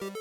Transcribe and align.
God 0.00 0.14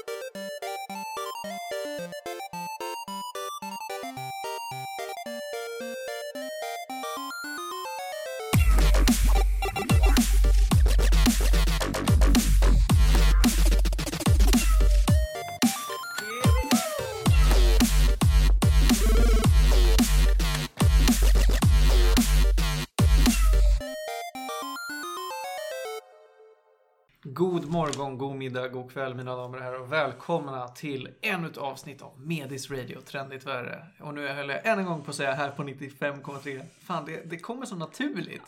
middag, 28.45 28.67
god 28.67 28.91
kväll 28.91 29.15
mina 29.15 29.35
damer 29.35 29.57
och 29.57 29.63
herrar 29.63 29.79
och 29.79 29.91
välkomna 29.91 30.67
till 30.67 31.09
ännu 31.21 31.47
ett 31.47 31.57
avsnitt 31.57 32.01
av 32.01 32.19
Medis 32.21 32.71
Radio, 32.71 33.01
trendigt 33.01 33.45
värre. 33.45 33.85
Och 33.99 34.13
nu 34.13 34.27
höll 34.27 34.49
jag 34.49 34.65
än 34.67 34.79
en 34.79 34.85
gång 34.85 35.01
på 35.03 35.09
att 35.09 35.15
säga 35.15 35.33
här 35.33 35.51
på 35.51 35.63
95,3. 35.63 36.61
Fan, 36.81 37.05
det, 37.05 37.29
det 37.29 37.37
kommer 37.37 37.65
så 37.65 37.75
naturligt. 37.75 38.41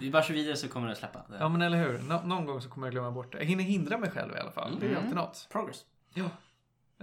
Vi 0.00 0.10
bara 0.10 0.22
kör 0.22 0.34
vidare 0.34 0.56
så 0.56 0.68
kommer 0.68 0.88
det 0.88 0.94
släppa. 0.94 1.18
Det- 1.28 1.36
Ja, 1.40 1.48
men 1.48 1.62
eller 1.62 1.78
hur? 1.78 1.98
Nå- 2.08 2.22
någon 2.24 2.46
gång 2.46 2.60
så 2.60 2.68
kommer 2.68 2.86
jag 2.86 2.92
glömma 2.92 3.10
bort 3.10 3.32
det. 3.32 3.38
Jag 3.38 3.44
hinner 3.44 3.64
hindra 3.64 3.98
mig 3.98 4.10
själv 4.10 4.36
i 4.36 4.38
alla 4.38 4.50
fall. 4.52 4.76
Det 4.80 4.86
är 4.86 4.96
alltid 4.96 5.14
något. 5.14 5.48
Progress. 5.52 5.84
Ja. 6.14 6.24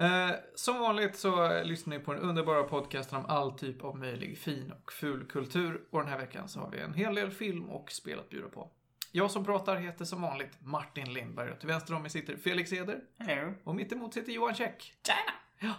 Eh, 0.05 0.35
som 0.55 0.79
vanligt 0.79 1.17
så 1.17 1.61
lyssnar 1.63 1.97
ni 1.97 2.03
på 2.03 2.13
den 2.13 2.21
underbara 2.23 2.63
podcasten 2.63 3.17
om 3.17 3.25
all 3.25 3.51
typ 3.51 3.83
av 3.83 3.97
möjlig 3.97 4.37
fin 4.37 4.73
och 4.83 4.91
ful 4.93 5.25
kultur. 5.25 5.81
Och 5.91 5.99
den 5.99 6.09
här 6.09 6.17
veckan 6.17 6.47
så 6.49 6.59
har 6.59 6.69
vi 6.71 6.79
en 6.79 6.93
hel 6.93 7.15
del 7.15 7.31
film 7.31 7.69
och 7.69 7.91
spel 7.91 8.19
att 8.19 8.29
bjuda 8.29 8.47
på. 8.49 8.71
Jag 9.11 9.31
som 9.31 9.45
pratar 9.45 9.75
heter 9.75 10.05
som 10.05 10.21
vanligt 10.21 10.57
Martin 10.61 11.13
Lindberg 11.13 11.51
och 11.51 11.59
till 11.59 11.67
vänster 11.67 11.93
om 11.93 12.01
mig 12.01 12.11
sitter 12.11 12.37
Felix 12.37 12.73
Eder. 12.73 12.99
Hello. 13.17 13.53
Och 13.63 13.75
mitt 13.75 13.91
emot 13.91 14.13
sitter 14.13 14.31
Johan 14.31 14.55
Käck. 14.55 14.93
Tjena! 15.05 15.75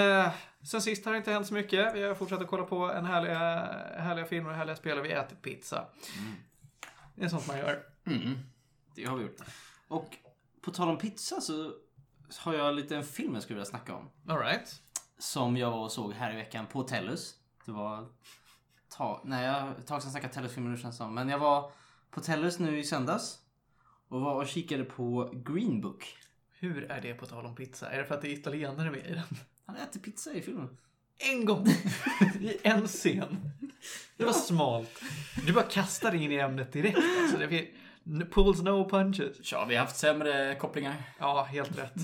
Eh, 0.00 0.32
sen 0.62 0.82
sist 0.82 1.04
har 1.04 1.12
det 1.12 1.18
inte 1.18 1.32
hänt 1.32 1.46
så 1.46 1.54
mycket. 1.54 1.94
Vi 1.94 2.02
har 2.02 2.14
fortsatt 2.14 2.40
att 2.40 2.46
kolla 2.46 2.64
på 2.64 2.92
en 2.92 3.04
härliga, 3.04 3.38
härliga 3.98 4.26
filmer 4.26 4.50
och 4.50 4.56
härliga 4.56 4.76
spel 4.76 4.98
och 4.98 5.04
vi 5.04 5.12
äter 5.12 5.36
pizza. 5.36 5.86
Det 7.14 7.24
är 7.24 7.28
sånt 7.28 7.46
man 7.46 7.58
gör. 7.58 7.82
Mm. 8.06 8.38
Det 8.94 9.04
har 9.04 9.16
vi 9.16 9.22
gjort. 9.22 9.40
Och 9.88 10.16
på 10.60 10.70
tal 10.70 10.88
om 10.88 10.98
pizza 10.98 11.40
så 11.40 11.72
har 12.38 12.54
jag 12.54 12.74
lite 12.74 12.96
en 12.96 13.04
film 13.04 13.34
jag 13.34 13.42
skulle 13.42 13.56
vilja 13.56 13.70
snacka 13.70 13.94
om. 13.94 14.10
Alright. 14.28 14.82
Som 15.18 15.56
jag 15.56 15.70
var 15.70 15.84
och 15.84 15.92
såg 15.92 16.12
här 16.12 16.32
i 16.32 16.36
veckan 16.36 16.66
på 16.66 16.82
Tellus. 16.82 17.34
Det 17.64 17.72
var 17.72 18.06
nej, 19.24 19.44
jag 19.44 19.68
ett 19.78 19.86
tag 19.86 20.02
sedan 20.02 20.06
jag 20.06 20.12
snackat 20.12 20.32
Tellus-filmer 20.32 20.70
nu 20.70 20.76
känns 20.76 20.96
som. 20.96 21.14
Men 21.14 21.28
jag 21.28 21.38
var 21.38 21.70
på 22.10 22.20
Tellus 22.20 22.58
nu 22.58 22.78
i 22.78 22.84
söndags. 22.84 23.38
Och 24.08 24.20
var 24.20 24.34
och 24.34 24.46
kikade 24.46 24.84
på 24.84 25.30
Green 25.34 25.80
Book. 25.80 26.16
Hur 26.58 26.90
är 26.90 27.00
det 27.00 27.14
på 27.14 27.26
tal 27.26 27.46
om 27.46 27.54
pizza? 27.54 27.90
Är 27.90 27.98
det 27.98 28.04
för 28.04 28.14
att 28.14 28.22
det 28.22 28.28
är 28.28 28.32
italienare 28.32 28.90
med 28.90 29.06
i 29.06 29.14
den? 29.14 29.38
Han 29.66 29.76
äter 29.76 30.00
pizza 30.00 30.32
i 30.32 30.42
filmen. 30.42 30.68
En 31.18 31.44
gång! 31.44 31.66
I 32.40 32.56
en 32.62 32.86
scen. 32.86 33.50
Det 34.16 34.24
var 34.24 34.32
smalt. 34.32 35.02
Du 35.46 35.52
bara 35.52 35.64
kastar 35.64 36.14
in 36.14 36.32
i 36.32 36.36
ämnet 36.36 36.72
direkt. 36.72 36.98
Alltså, 37.22 37.38
det 37.38 37.68
pulls 38.30 38.62
no 38.62 38.88
punches. 38.88 39.52
Ja, 39.52 39.64
vi 39.64 39.76
har 39.76 39.84
haft 39.84 39.96
sämre 39.96 40.54
kopplingar. 40.54 40.94
Ja, 41.18 41.42
helt 41.50 41.78
rätt. 41.78 41.94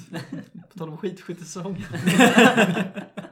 På 0.73 0.79
tal 0.79 0.89
om 0.89 0.97
skitskyttesäsong. 0.97 1.85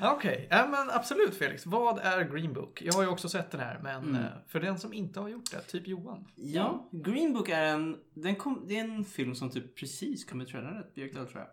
Okej, 0.00 0.48
ja, 0.50 0.66
men 0.66 0.90
absolut 0.90 1.34
Felix. 1.34 1.66
Vad 1.66 1.98
är 1.98 2.24
Green 2.24 2.52
Book? 2.52 2.82
Jag 2.82 2.92
har 2.92 3.02
ju 3.02 3.08
också 3.08 3.28
sett 3.28 3.50
den 3.50 3.60
här, 3.60 3.78
men 3.82 4.02
Mm. 4.08 4.14
eh, 4.14 4.30
för 4.48 4.60
den 4.60 4.78
som 4.78 4.92
inte 4.92 5.20
har 5.20 5.28
gjort 5.28 5.50
det, 5.50 5.60
typ 5.60 5.86
Johan. 5.88 6.28
Ja, 6.34 6.88
Green 6.92 7.32
Book 7.32 7.48
är 7.48 7.62
en, 7.64 7.96
den 8.14 8.36
kom, 8.36 8.64
det 8.68 8.78
är 8.78 8.84
en 8.84 9.04
film 9.04 9.34
som 9.34 9.50
typ 9.50 9.76
precis 9.76 10.24
kom 10.24 10.40
ut, 10.40 10.54
rätt 10.54 10.94
björkdal, 10.94 11.26
tror 11.26 11.40
jag. 11.40 11.48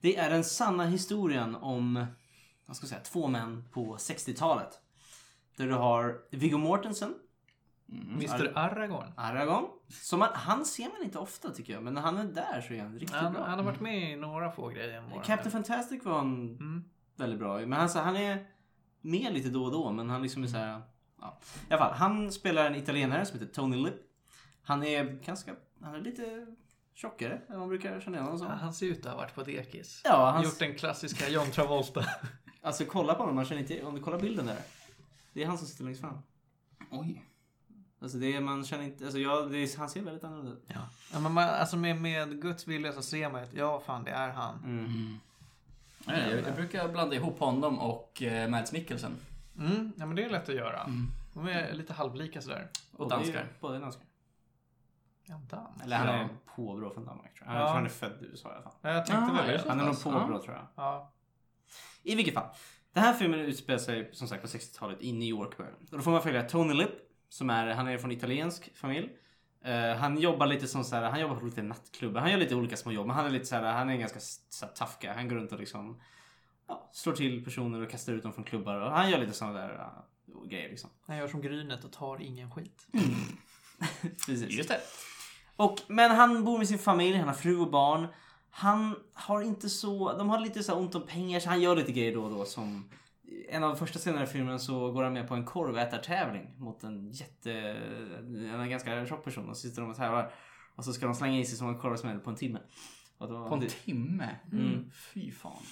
Det 0.00 0.16
är 0.16 0.30
den 0.30 0.44
sanna 0.44 0.84
historien 0.84 1.54
om, 1.54 2.06
vad 2.66 2.76
ska 2.76 2.84
jag 2.84 2.88
säga, 2.88 3.00
två 3.00 3.26
män 3.28 3.64
på 3.72 3.96
60-talet. 3.96 4.80
Där 5.56 5.66
du 5.66 5.72
har 5.74 6.18
Viggo 6.30 6.58
Mortensen, 6.58 7.14
Mr 7.88 8.52
Aragorn. 8.58 9.12
Aragorn. 9.16 9.64
Som 9.88 10.18
man, 10.18 10.28
han 10.34 10.64
ser 10.64 10.82
man 10.92 11.02
inte 11.04 11.18
ofta 11.18 11.50
tycker 11.50 11.72
jag, 11.72 11.82
men 11.82 11.94
när 11.94 12.00
han 12.02 12.16
är 12.18 12.24
där 12.24 12.60
så 12.68 12.74
är 12.74 12.82
han 12.82 12.92
riktigt 12.92 13.10
Han, 13.16 13.32
bra. 13.32 13.44
han 13.44 13.58
har 13.58 13.64
varit 13.66 13.80
med 13.80 14.12
i 14.12 14.16
några 14.16 14.50
få 14.50 14.68
grejer. 14.68 15.22
Captain 15.24 15.50
Fantastic 15.52 16.04
var 16.04 16.16
han 16.18 16.34
Mm. 16.60 16.84
Väldigt 17.16 17.38
bra. 17.38 17.58
Men 17.58 17.72
han, 17.72 17.88
så, 17.88 17.98
han 17.98 18.16
är 18.16 18.46
med 19.00 19.34
lite 19.34 19.48
då 19.48 19.64
och 19.64 19.72
då, 19.72 19.92
men 19.92 20.10
han 20.10 20.22
liksom 20.22 20.42
är 20.42 20.46
så 20.46 20.56
här, 20.56 20.82
ja. 21.20 21.38
I 21.68 21.72
alla 21.72 21.84
fall, 21.84 21.94
han 21.94 22.32
spelar 22.32 22.66
en 22.66 22.74
italienare 22.74 23.26
som 23.26 23.38
heter 23.38 23.54
Tony 23.54 23.76
Lip. 23.76 23.94
Han 24.62 24.82
är 24.84 25.04
ganska, 25.04 25.54
han 25.80 25.94
är 25.94 26.00
lite 26.00 26.46
tjockare 26.94 27.40
än 27.48 27.58
man 27.58 27.68
brukar 27.68 28.00
känna 28.00 28.16
igen 28.16 28.24
honom 28.24 28.38
som. 28.38 28.48
Ja, 28.48 28.54
Han 28.54 28.74
ser 28.74 28.86
ut 28.86 29.06
att 29.06 29.12
ha 29.12 29.18
varit 29.18 29.34
på 29.34 29.42
dekis. 29.42 30.02
Ja, 30.04 30.30
han, 30.30 30.44
Gjort 30.44 30.58
den 30.58 30.74
klassiska 30.74 31.28
John 31.28 31.50
Travolta. 31.50 32.04
alltså 32.62 32.84
kolla 32.84 33.14
på 33.14 33.22
honom, 33.22 33.34
man 33.34 33.44
känner 33.44 33.62
inte, 33.62 33.82
om 33.82 33.94
du 33.94 34.00
kollar 34.00 34.20
bilden 34.20 34.46
där. 34.46 34.58
Det 35.32 35.42
är 35.42 35.46
han 35.46 35.58
som 35.58 35.66
sitter 35.66 35.84
längst 35.84 36.00
fram. 36.00 36.18
Oj. 36.90 37.24
Alltså 38.00 38.18
det 38.18 38.36
är, 38.36 38.40
man 38.40 38.64
känner 38.64 38.84
inte, 38.84 39.04
alltså 39.04 39.18
jag, 39.18 39.50
det 39.50 39.58
är, 39.58 39.78
han 39.78 39.88
ser 39.88 40.02
väldigt 40.02 40.24
annorlunda 40.24 40.52
ut. 40.52 40.64
Ja. 40.66 40.88
ja 41.12 41.20
men 41.20 41.32
man, 41.32 41.48
alltså 41.48 41.76
med, 41.76 42.00
med 42.00 42.42
Guds 42.42 42.66
vilja 42.66 42.92
så 42.92 43.02
ser 43.02 43.30
man 43.30 43.42
att 43.42 43.54
ja, 43.54 43.82
fan 43.86 44.04
det 44.04 44.10
är 44.10 44.28
han. 44.28 44.64
Mm. 44.64 45.18
Jag, 46.06 46.18
jag, 46.30 46.40
jag 46.46 46.54
brukar 46.54 46.88
blanda 46.88 47.16
ihop 47.16 47.38
honom 47.38 47.78
och 47.78 48.22
eh, 48.22 48.48
Mads 48.48 48.72
Mikkelsen. 48.72 49.16
Mm, 49.58 49.92
ja 49.96 50.06
men 50.06 50.16
det 50.16 50.24
är 50.24 50.30
lätt 50.30 50.48
att 50.48 50.54
göra. 50.54 50.86
De 51.34 51.48
är 51.48 51.72
lite 51.72 51.92
halvlika 51.92 52.42
sådär. 52.42 52.68
Och 52.92 53.08
danskar. 53.08 53.46
Båda 53.60 53.76
är 53.76 53.80
danskar. 53.80 54.06
Ja, 55.26 55.40
dans. 55.50 55.82
Eller 55.82 55.96
han 55.96 56.06
Ja. 56.06 56.12
är 56.14 56.28
påbrå 56.56 56.90
från 56.90 57.04
Danmark 57.04 57.34
tror 57.38 57.46
jag. 57.48 57.56
Ja. 57.56 57.60
Jag 57.60 57.68
tror 57.68 57.74
han 57.74 57.84
är 57.84 57.88
född 57.90 58.22
i 58.22 58.24
USA 58.24 58.48
i 58.48 58.52
alla 58.52 58.62
fall. 58.62 58.72
Ja, 58.82 58.90
jag 58.90 59.06
tänkte 59.06 59.32
Ah, 59.32 59.36
väl 59.46 59.46
det. 59.62 59.68
Han 59.68 59.80
är 59.80 59.84
nog 59.84 59.94
pass? 59.94 60.02
påbrå 60.02 60.32
Ja. 60.32 60.42
tror 60.42 60.54
jag. 60.56 60.66
Ja. 60.74 61.12
I 62.02 62.14
vilket 62.14 62.34
fall. 62.34 62.48
Den 62.92 63.02
här 63.02 63.14
filmen 63.14 63.40
utspelar 63.40 63.78
sig 63.78 64.10
som 64.12 64.28
sagt 64.28 64.42
på 64.42 64.48
60-talet 64.48 65.02
i 65.02 65.12
New 65.12 65.28
York. 65.28 65.58
Och 65.60 65.66
då 65.90 65.98
får 65.98 66.10
man 66.10 66.22
följa 66.22 66.42
Tony 66.42 66.74
Lip. 66.74 66.90
Som 67.28 67.50
är, 67.50 67.66
han 67.74 67.88
är 67.88 67.98
från 67.98 68.12
italiensk 68.12 68.76
familj. 68.76 69.10
Eh, 69.66 69.96
han 69.96 70.18
jobbar 70.18 70.46
lite 70.46 70.68
som 70.68 70.84
så 70.84 70.96
här, 70.96 71.02
han 71.02 71.20
jobbar 71.20 71.36
på 71.36 71.46
lite 71.46 71.62
nattklubbar. 71.62 72.20
Han 72.20 72.30
gör 72.30 72.38
lite 72.38 72.54
olika 72.54 72.76
små 72.76 72.92
jobb. 72.92 73.06
Men 73.06 73.16
han 73.16 73.26
är 73.26 73.30
lite 73.30 73.46
så 73.46 73.56
här, 73.56 73.72
han 73.72 73.88
är 73.88 73.92
en 73.92 74.00
ganska 74.00 74.20
så 74.20 74.66
här, 74.66 74.72
tough 74.72 74.92
guy. 75.00 75.10
Han 75.10 75.28
går 75.28 75.36
runt 75.36 75.52
och 75.52 75.58
liksom 75.58 76.00
ja, 76.68 76.90
slår 76.92 77.12
till 77.12 77.44
personer 77.44 77.82
och 77.82 77.90
kastar 77.90 78.12
ut 78.12 78.22
dem 78.22 78.32
från 78.32 78.44
klubbar. 78.44 78.80
Och 78.80 78.90
han 78.90 79.10
gör 79.10 79.18
lite 79.18 79.32
sådana 79.32 79.58
där 79.58 79.74
uh, 79.74 80.48
grejer 80.48 80.68
liksom. 80.68 80.90
Han 81.06 81.16
gör 81.16 81.28
som 81.28 81.40
Grynet 81.40 81.84
och 81.84 81.92
tar 81.92 82.22
ingen 82.22 82.50
skit. 82.50 82.86
Precis. 84.26 84.50
Just 84.50 84.68
det. 84.68 84.80
Och, 85.56 85.80
men 85.88 86.10
han 86.10 86.44
bor 86.44 86.58
med 86.58 86.68
sin 86.68 86.78
familj, 86.78 87.16
han 87.16 87.28
har 87.28 87.34
fru 87.34 87.58
och 87.58 87.70
barn. 87.70 88.06
Han 88.50 88.96
har 89.12 89.42
inte 89.42 89.68
så, 89.68 90.12
de 90.18 90.28
har 90.28 90.40
lite 90.40 90.62
så 90.62 90.72
här 90.72 90.80
ont 90.80 90.94
om 90.94 91.06
pengar 91.06 91.40
så 91.40 91.48
han 91.48 91.60
gör 91.60 91.76
lite 91.76 91.92
grejer 91.92 92.14
då 92.14 92.22
och 92.22 92.30
då 92.30 92.44
som 92.44 92.90
en 93.48 93.62
av 93.64 93.70
de 93.70 93.76
första 93.78 93.98
scenerna 93.98 94.24
i 94.24 94.26
filmen 94.26 94.58
så 94.60 94.92
går 94.92 95.02
han 95.04 95.12
med 95.12 95.28
på 95.28 95.34
en 95.34 95.44
korvätartävling 95.44 96.54
mot 96.58 96.84
en 96.84 97.10
jätte, 97.10 97.52
en 98.52 98.70
ganska 98.70 99.06
tjock 99.06 99.24
person 99.24 99.48
och 99.48 99.56
så 99.56 99.68
sitter 99.68 99.82
de 99.82 99.90
och 99.90 99.96
tävlar. 99.96 100.32
Och 100.76 100.84
så 100.84 100.92
ska 100.92 101.06
de 101.06 101.14
slänga 101.14 101.38
i 101.38 101.44
sig 101.44 101.58
så 101.58 101.64
många 101.64 101.78
korvar 101.78 101.96
som 101.96 102.06
möjligt 102.08 102.24
på 102.24 102.30
en 102.30 102.36
timme. 102.36 102.58
Då, 103.18 103.48
På 103.48 103.54
en 103.54 103.60
det- 103.60 103.68
timme? 103.68 104.36
Mm. 104.52 104.90
Fy 105.14 105.32
fan. 105.32 105.62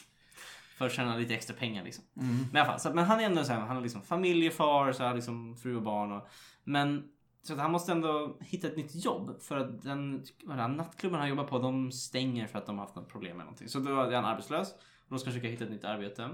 för 0.76 0.86
att 0.86 0.92
tjäna 0.92 1.16
lite 1.16 1.34
extra 1.34 1.56
pengar 1.56 1.84
liksom. 1.84 2.04
Mm. 2.20 2.36
Men 2.36 2.56
i 2.56 2.58
alla 2.58 2.64
fall, 2.70 2.80
så, 2.80 2.94
men 2.94 3.04
han 3.04 3.20
är 3.20 3.24
ändå 3.24 3.44
så 3.44 3.52
här, 3.52 3.60
han 3.60 3.76
är 3.76 3.80
liksom 3.80 4.02
familjefar, 4.02 4.92
så 4.92 5.04
har 5.04 5.14
liksom 5.14 5.56
fru 5.56 5.76
och 5.76 5.82
barn. 5.82 6.12
Och, 6.12 6.28
men 6.64 7.08
så 7.42 7.52
att 7.52 7.58
han 7.58 7.72
måste 7.72 7.92
ändå 7.92 8.38
hitta 8.40 8.66
ett 8.68 8.76
nytt 8.76 9.04
jobb 9.04 9.42
för 9.42 9.56
att 9.56 9.82
den, 9.82 10.24
det, 10.44 10.68
nattklubben 10.68 11.20
han 11.20 11.28
jobbar 11.28 11.44
på, 11.44 11.58
de 11.58 11.92
stänger 11.92 12.46
för 12.46 12.58
att 12.58 12.66
de 12.66 12.78
har 12.78 12.84
haft 12.84 12.96
något 12.96 13.08
problem 13.08 13.36
med 13.36 13.46
någonting. 13.46 13.68
Så 13.68 13.78
då 13.78 14.00
är 14.00 14.14
han 14.14 14.24
arbetslös 14.24 14.72
och 14.72 14.78
då 15.10 15.18
ska 15.18 15.26
han 15.30 15.32
försöka 15.34 15.48
hitta 15.48 15.64
ett 15.64 15.70
nytt 15.70 15.84
arbete. 15.84 16.30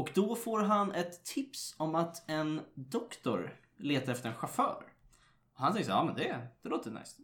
Och 0.00 0.10
då 0.14 0.36
får 0.36 0.62
han 0.62 0.92
ett 0.92 1.24
tips 1.24 1.74
om 1.76 1.94
att 1.94 2.30
en 2.30 2.60
doktor 2.74 3.56
letar 3.76 4.12
efter 4.12 4.28
en 4.28 4.34
chaufför. 4.34 4.82
Och 5.54 5.60
han 5.60 5.72
tänker 5.72 5.86
så 5.86 5.90
ja 5.90 6.04
men 6.04 6.14
det, 6.14 6.46
det 6.62 6.68
låter 6.68 6.90
nice. 6.90 7.22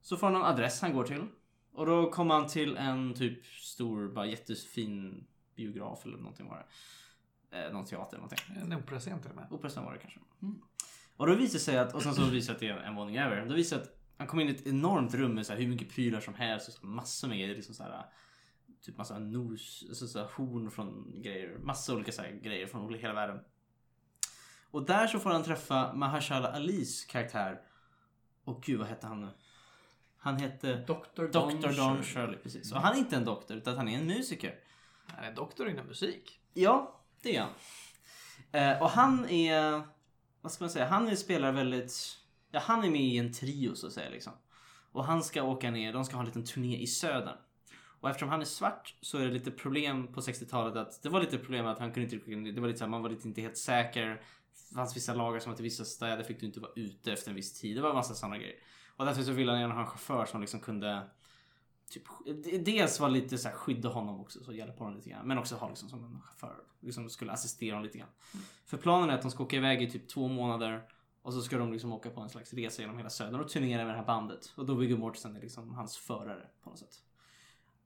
Så 0.00 0.16
får 0.16 0.26
han 0.26 0.36
en 0.36 0.42
adress 0.42 0.80
han 0.80 0.92
går 0.92 1.04
till. 1.04 1.26
Och 1.72 1.86
då 1.86 2.10
kommer 2.10 2.34
han 2.34 2.48
till 2.48 2.76
en 2.76 3.14
typ 3.14 3.46
stor, 3.46 4.08
bara 4.08 4.26
jättefin 4.26 5.26
biograf 5.56 6.06
eller 6.06 6.18
någonting 6.18 6.48
var 6.48 6.66
det. 7.50 7.58
Eh, 7.58 7.72
någon 7.72 7.84
teater 7.84 8.16
eller 8.16 8.28
någonting. 8.28 8.72
En 8.72 8.82
operascen 8.82 9.20
till 9.20 9.30
och 9.30 9.36
med. 9.36 9.46
Operan 9.50 9.84
var 9.84 9.92
det 9.92 9.98
kanske. 9.98 10.20
Och 11.16 11.26
då 11.26 11.34
visar 11.34 11.52
det 11.52 11.64
sig 11.64 11.78
att, 11.78 11.94
och 11.94 12.02
sen 12.02 12.14
så 12.14 12.24
visar 12.24 12.52
det 12.52 12.56
att 12.56 12.60
det 12.60 12.84
är 12.84 12.88
en 12.88 12.94
våning 12.94 13.18
över. 13.18 13.46
Då 13.46 13.54
visar 13.54 13.76
det 13.76 13.82
att 13.82 14.00
han 14.16 14.26
kommer 14.26 14.42
in 14.42 14.48
i 14.48 14.52
ett 14.52 14.66
enormt 14.66 15.14
rum 15.14 15.34
med 15.34 15.46
så 15.46 15.52
här 15.52 15.60
hur 15.60 15.68
mycket 15.68 15.90
prylar 15.90 16.20
som 16.20 16.34
helst 16.34 16.68
och 16.68 16.74
så 16.74 16.86
massor 16.86 17.28
med 17.28 17.38
grejer. 17.38 17.56
Liksom 17.56 17.74
så 17.74 17.82
här, 17.82 18.04
typ 18.82 18.96
massa 18.96 19.18
nos, 19.18 19.84
alltså 19.88 20.08
så 20.08 20.22
horn 20.22 20.70
från 20.70 21.22
grejer. 21.22 21.58
Massa 21.58 21.94
olika 21.94 22.12
så 22.12 22.22
här 22.22 22.30
grejer 22.30 22.66
från 22.66 22.94
hela 22.94 23.14
världen. 23.14 23.40
Och 24.70 24.86
där 24.86 25.06
så 25.06 25.18
får 25.18 25.30
han 25.30 25.42
träffa 25.42 25.92
Mahershala 25.92 26.52
Alis 26.52 27.04
karaktär. 27.04 27.60
Och 28.44 28.62
gud 28.62 28.78
vad 28.78 28.88
hette 28.88 29.06
han 29.06 29.20
nu? 29.20 29.28
Han 30.18 30.36
hette 30.36 30.76
Dr. 30.76 31.26
Dr. 31.26 31.76
Don 31.76 32.02
Shirley. 32.02 32.36
Precis. 32.36 32.72
Och 32.72 32.80
han 32.80 32.94
är 32.94 32.98
inte 32.98 33.16
en 33.16 33.24
doktor 33.24 33.56
utan 33.56 33.76
han 33.76 33.88
är 33.88 33.98
en 33.98 34.06
musiker. 34.06 34.54
Han 35.06 35.24
är 35.24 35.34
doktor 35.34 35.68
inom 35.68 35.86
musik. 35.86 36.40
Ja, 36.52 37.00
det 37.22 37.36
är 37.36 37.40
han. 37.40 37.50
Eh, 38.52 38.82
och 38.82 38.90
han 38.90 39.28
är, 39.28 39.82
vad 40.40 40.52
ska 40.52 40.64
man 40.64 40.70
säga, 40.70 40.86
han 40.86 41.16
spelar 41.16 41.52
väldigt, 41.52 42.18
ja 42.50 42.60
han 42.60 42.84
är 42.84 42.90
med 42.90 43.00
i 43.00 43.18
en 43.18 43.32
trio 43.32 43.74
så 43.74 43.86
att 43.86 43.92
säga 43.92 44.10
liksom. 44.10 44.32
Och 44.92 45.04
han 45.04 45.22
ska 45.22 45.42
åka 45.42 45.70
ner, 45.70 45.92
de 45.92 46.04
ska 46.04 46.16
ha 46.16 46.20
en 46.20 46.26
liten 46.26 46.44
turné 46.44 46.76
i 46.76 46.86
södern. 46.86 47.36
Och 48.00 48.10
eftersom 48.10 48.28
han 48.28 48.40
är 48.40 48.44
svart 48.44 48.94
så 49.00 49.18
är 49.18 49.24
det 49.24 49.30
lite 49.30 49.50
problem 49.50 50.12
på 50.12 50.20
60-talet 50.20 50.76
att 50.76 51.02
det 51.02 51.08
var 51.08 51.20
lite 51.20 51.38
problem 51.38 51.66
att 51.66 51.78
han 51.78 51.92
kunde 51.92 52.14
inte, 52.14 52.50
det 52.50 52.60
var 52.60 52.68
lite 52.68 52.78
så 52.78 52.84
här, 52.84 52.90
man 52.90 53.02
var 53.02 53.10
lite 53.10 53.28
inte 53.28 53.40
helt 53.40 53.56
säker. 53.56 54.22
Det 54.68 54.74
fanns 54.74 54.96
vissa 54.96 55.14
lagar 55.14 55.40
som 55.40 55.52
att 55.52 55.60
i 55.60 55.62
vissa 55.62 55.84
städer 55.84 56.22
fick 56.22 56.40
du 56.40 56.46
inte 56.46 56.60
vara 56.60 56.72
ute 56.76 57.12
efter 57.12 57.30
en 57.30 57.36
viss 57.36 57.60
tid. 57.60 57.76
Det 57.76 57.82
var 57.82 57.88
en 57.90 57.96
massa 57.96 58.14
sådana 58.14 58.38
grejer. 58.38 58.56
Och 58.96 59.04
därför 59.04 59.22
så 59.22 59.32
ville 59.32 59.52
han 59.52 59.60
gärna 59.60 59.74
ha 59.74 59.80
en 59.80 59.86
chaufför 59.86 60.24
som 60.24 60.40
liksom 60.40 60.60
kunde 60.60 61.02
Typ, 61.90 62.02
dels 62.64 63.00
var 63.00 63.08
lite 63.08 63.38
så 63.38 63.48
här 63.48 63.54
skydda 63.54 63.88
honom 63.88 64.20
också, 64.20 64.44
så 64.44 64.52
hjälpa 64.52 64.84
honom 64.84 64.96
lite 64.96 65.10
grann. 65.10 65.26
Men 65.26 65.38
också 65.38 65.56
ha 65.56 65.68
liksom 65.68 65.88
som 65.88 66.04
en 66.04 66.20
chaufför. 66.20 66.56
Liksom 66.80 67.10
skulle 67.10 67.32
assistera 67.32 67.74
honom 67.74 67.84
lite 67.84 67.98
grann. 67.98 68.08
Mm. 68.34 68.46
För 68.66 68.76
planen 68.76 69.10
är 69.10 69.14
att 69.14 69.22
de 69.22 69.30
ska 69.30 69.42
åka 69.42 69.56
iväg 69.56 69.82
i 69.82 69.90
typ 69.90 70.08
två 70.08 70.28
månader. 70.28 70.82
Och 71.22 71.34
så 71.34 71.42
ska 71.42 71.58
de 71.58 71.72
liksom 71.72 71.92
åka 71.92 72.10
på 72.10 72.20
en 72.20 72.28
slags 72.28 72.54
resa 72.54 72.82
genom 72.82 72.96
hela 72.96 73.10
södern 73.10 73.40
och 73.40 73.48
turnera 73.48 73.84
med 73.84 73.94
det 73.94 73.98
här 73.98 74.06
bandet. 74.06 74.52
Och 74.56 74.66
då 74.66 74.74
Viggo 74.74 74.96
Mortensen 74.96 75.36
är 75.36 75.40
liksom 75.40 75.74
hans 75.74 75.96
förare 75.96 76.46
på 76.62 76.70
något 76.70 76.78
sätt. 76.78 77.02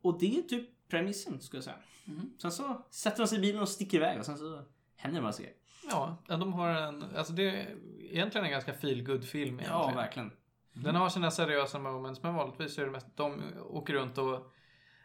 Och 0.04 0.18
det 0.20 0.38
är 0.38 0.42
typ 0.42 0.88
premissen 0.88 1.40
skulle 1.40 1.58
jag 1.58 1.64
säga. 1.64 1.76
Mm. 2.06 2.30
Sen 2.38 2.52
så 2.52 2.86
sätter 2.90 3.18
de 3.18 3.26
sig 3.28 3.38
i 3.38 3.40
bilen 3.40 3.62
och 3.62 3.68
sticker 3.68 3.96
iväg 3.96 4.18
och 4.18 4.26
sen 4.26 4.38
så 4.38 4.64
händer 4.96 5.20
det 5.20 5.26
massa 5.26 5.42
grejer. 5.42 5.56
Ja, 5.90 6.18
de 6.26 6.52
har 6.52 6.68
en, 6.68 7.16
alltså 7.16 7.32
det 7.32 7.42
är 7.42 7.76
egentligen 8.00 8.44
en 8.44 8.50
ganska 8.50 8.72
feel 8.74 9.22
film 9.22 9.58
Ja, 9.58 9.64
egentligen. 9.64 9.96
verkligen. 9.96 10.32
Den 10.72 10.94
har 10.94 11.08
sina 11.08 11.30
seriösa 11.30 11.78
moments, 11.78 12.22
men 12.22 12.34
vanligtvis 12.34 12.78
är 12.78 12.84
det 12.84 12.90
mest 12.90 13.16
de 13.16 13.42
åker 13.70 13.94
runt 13.94 14.18
och 14.18 14.52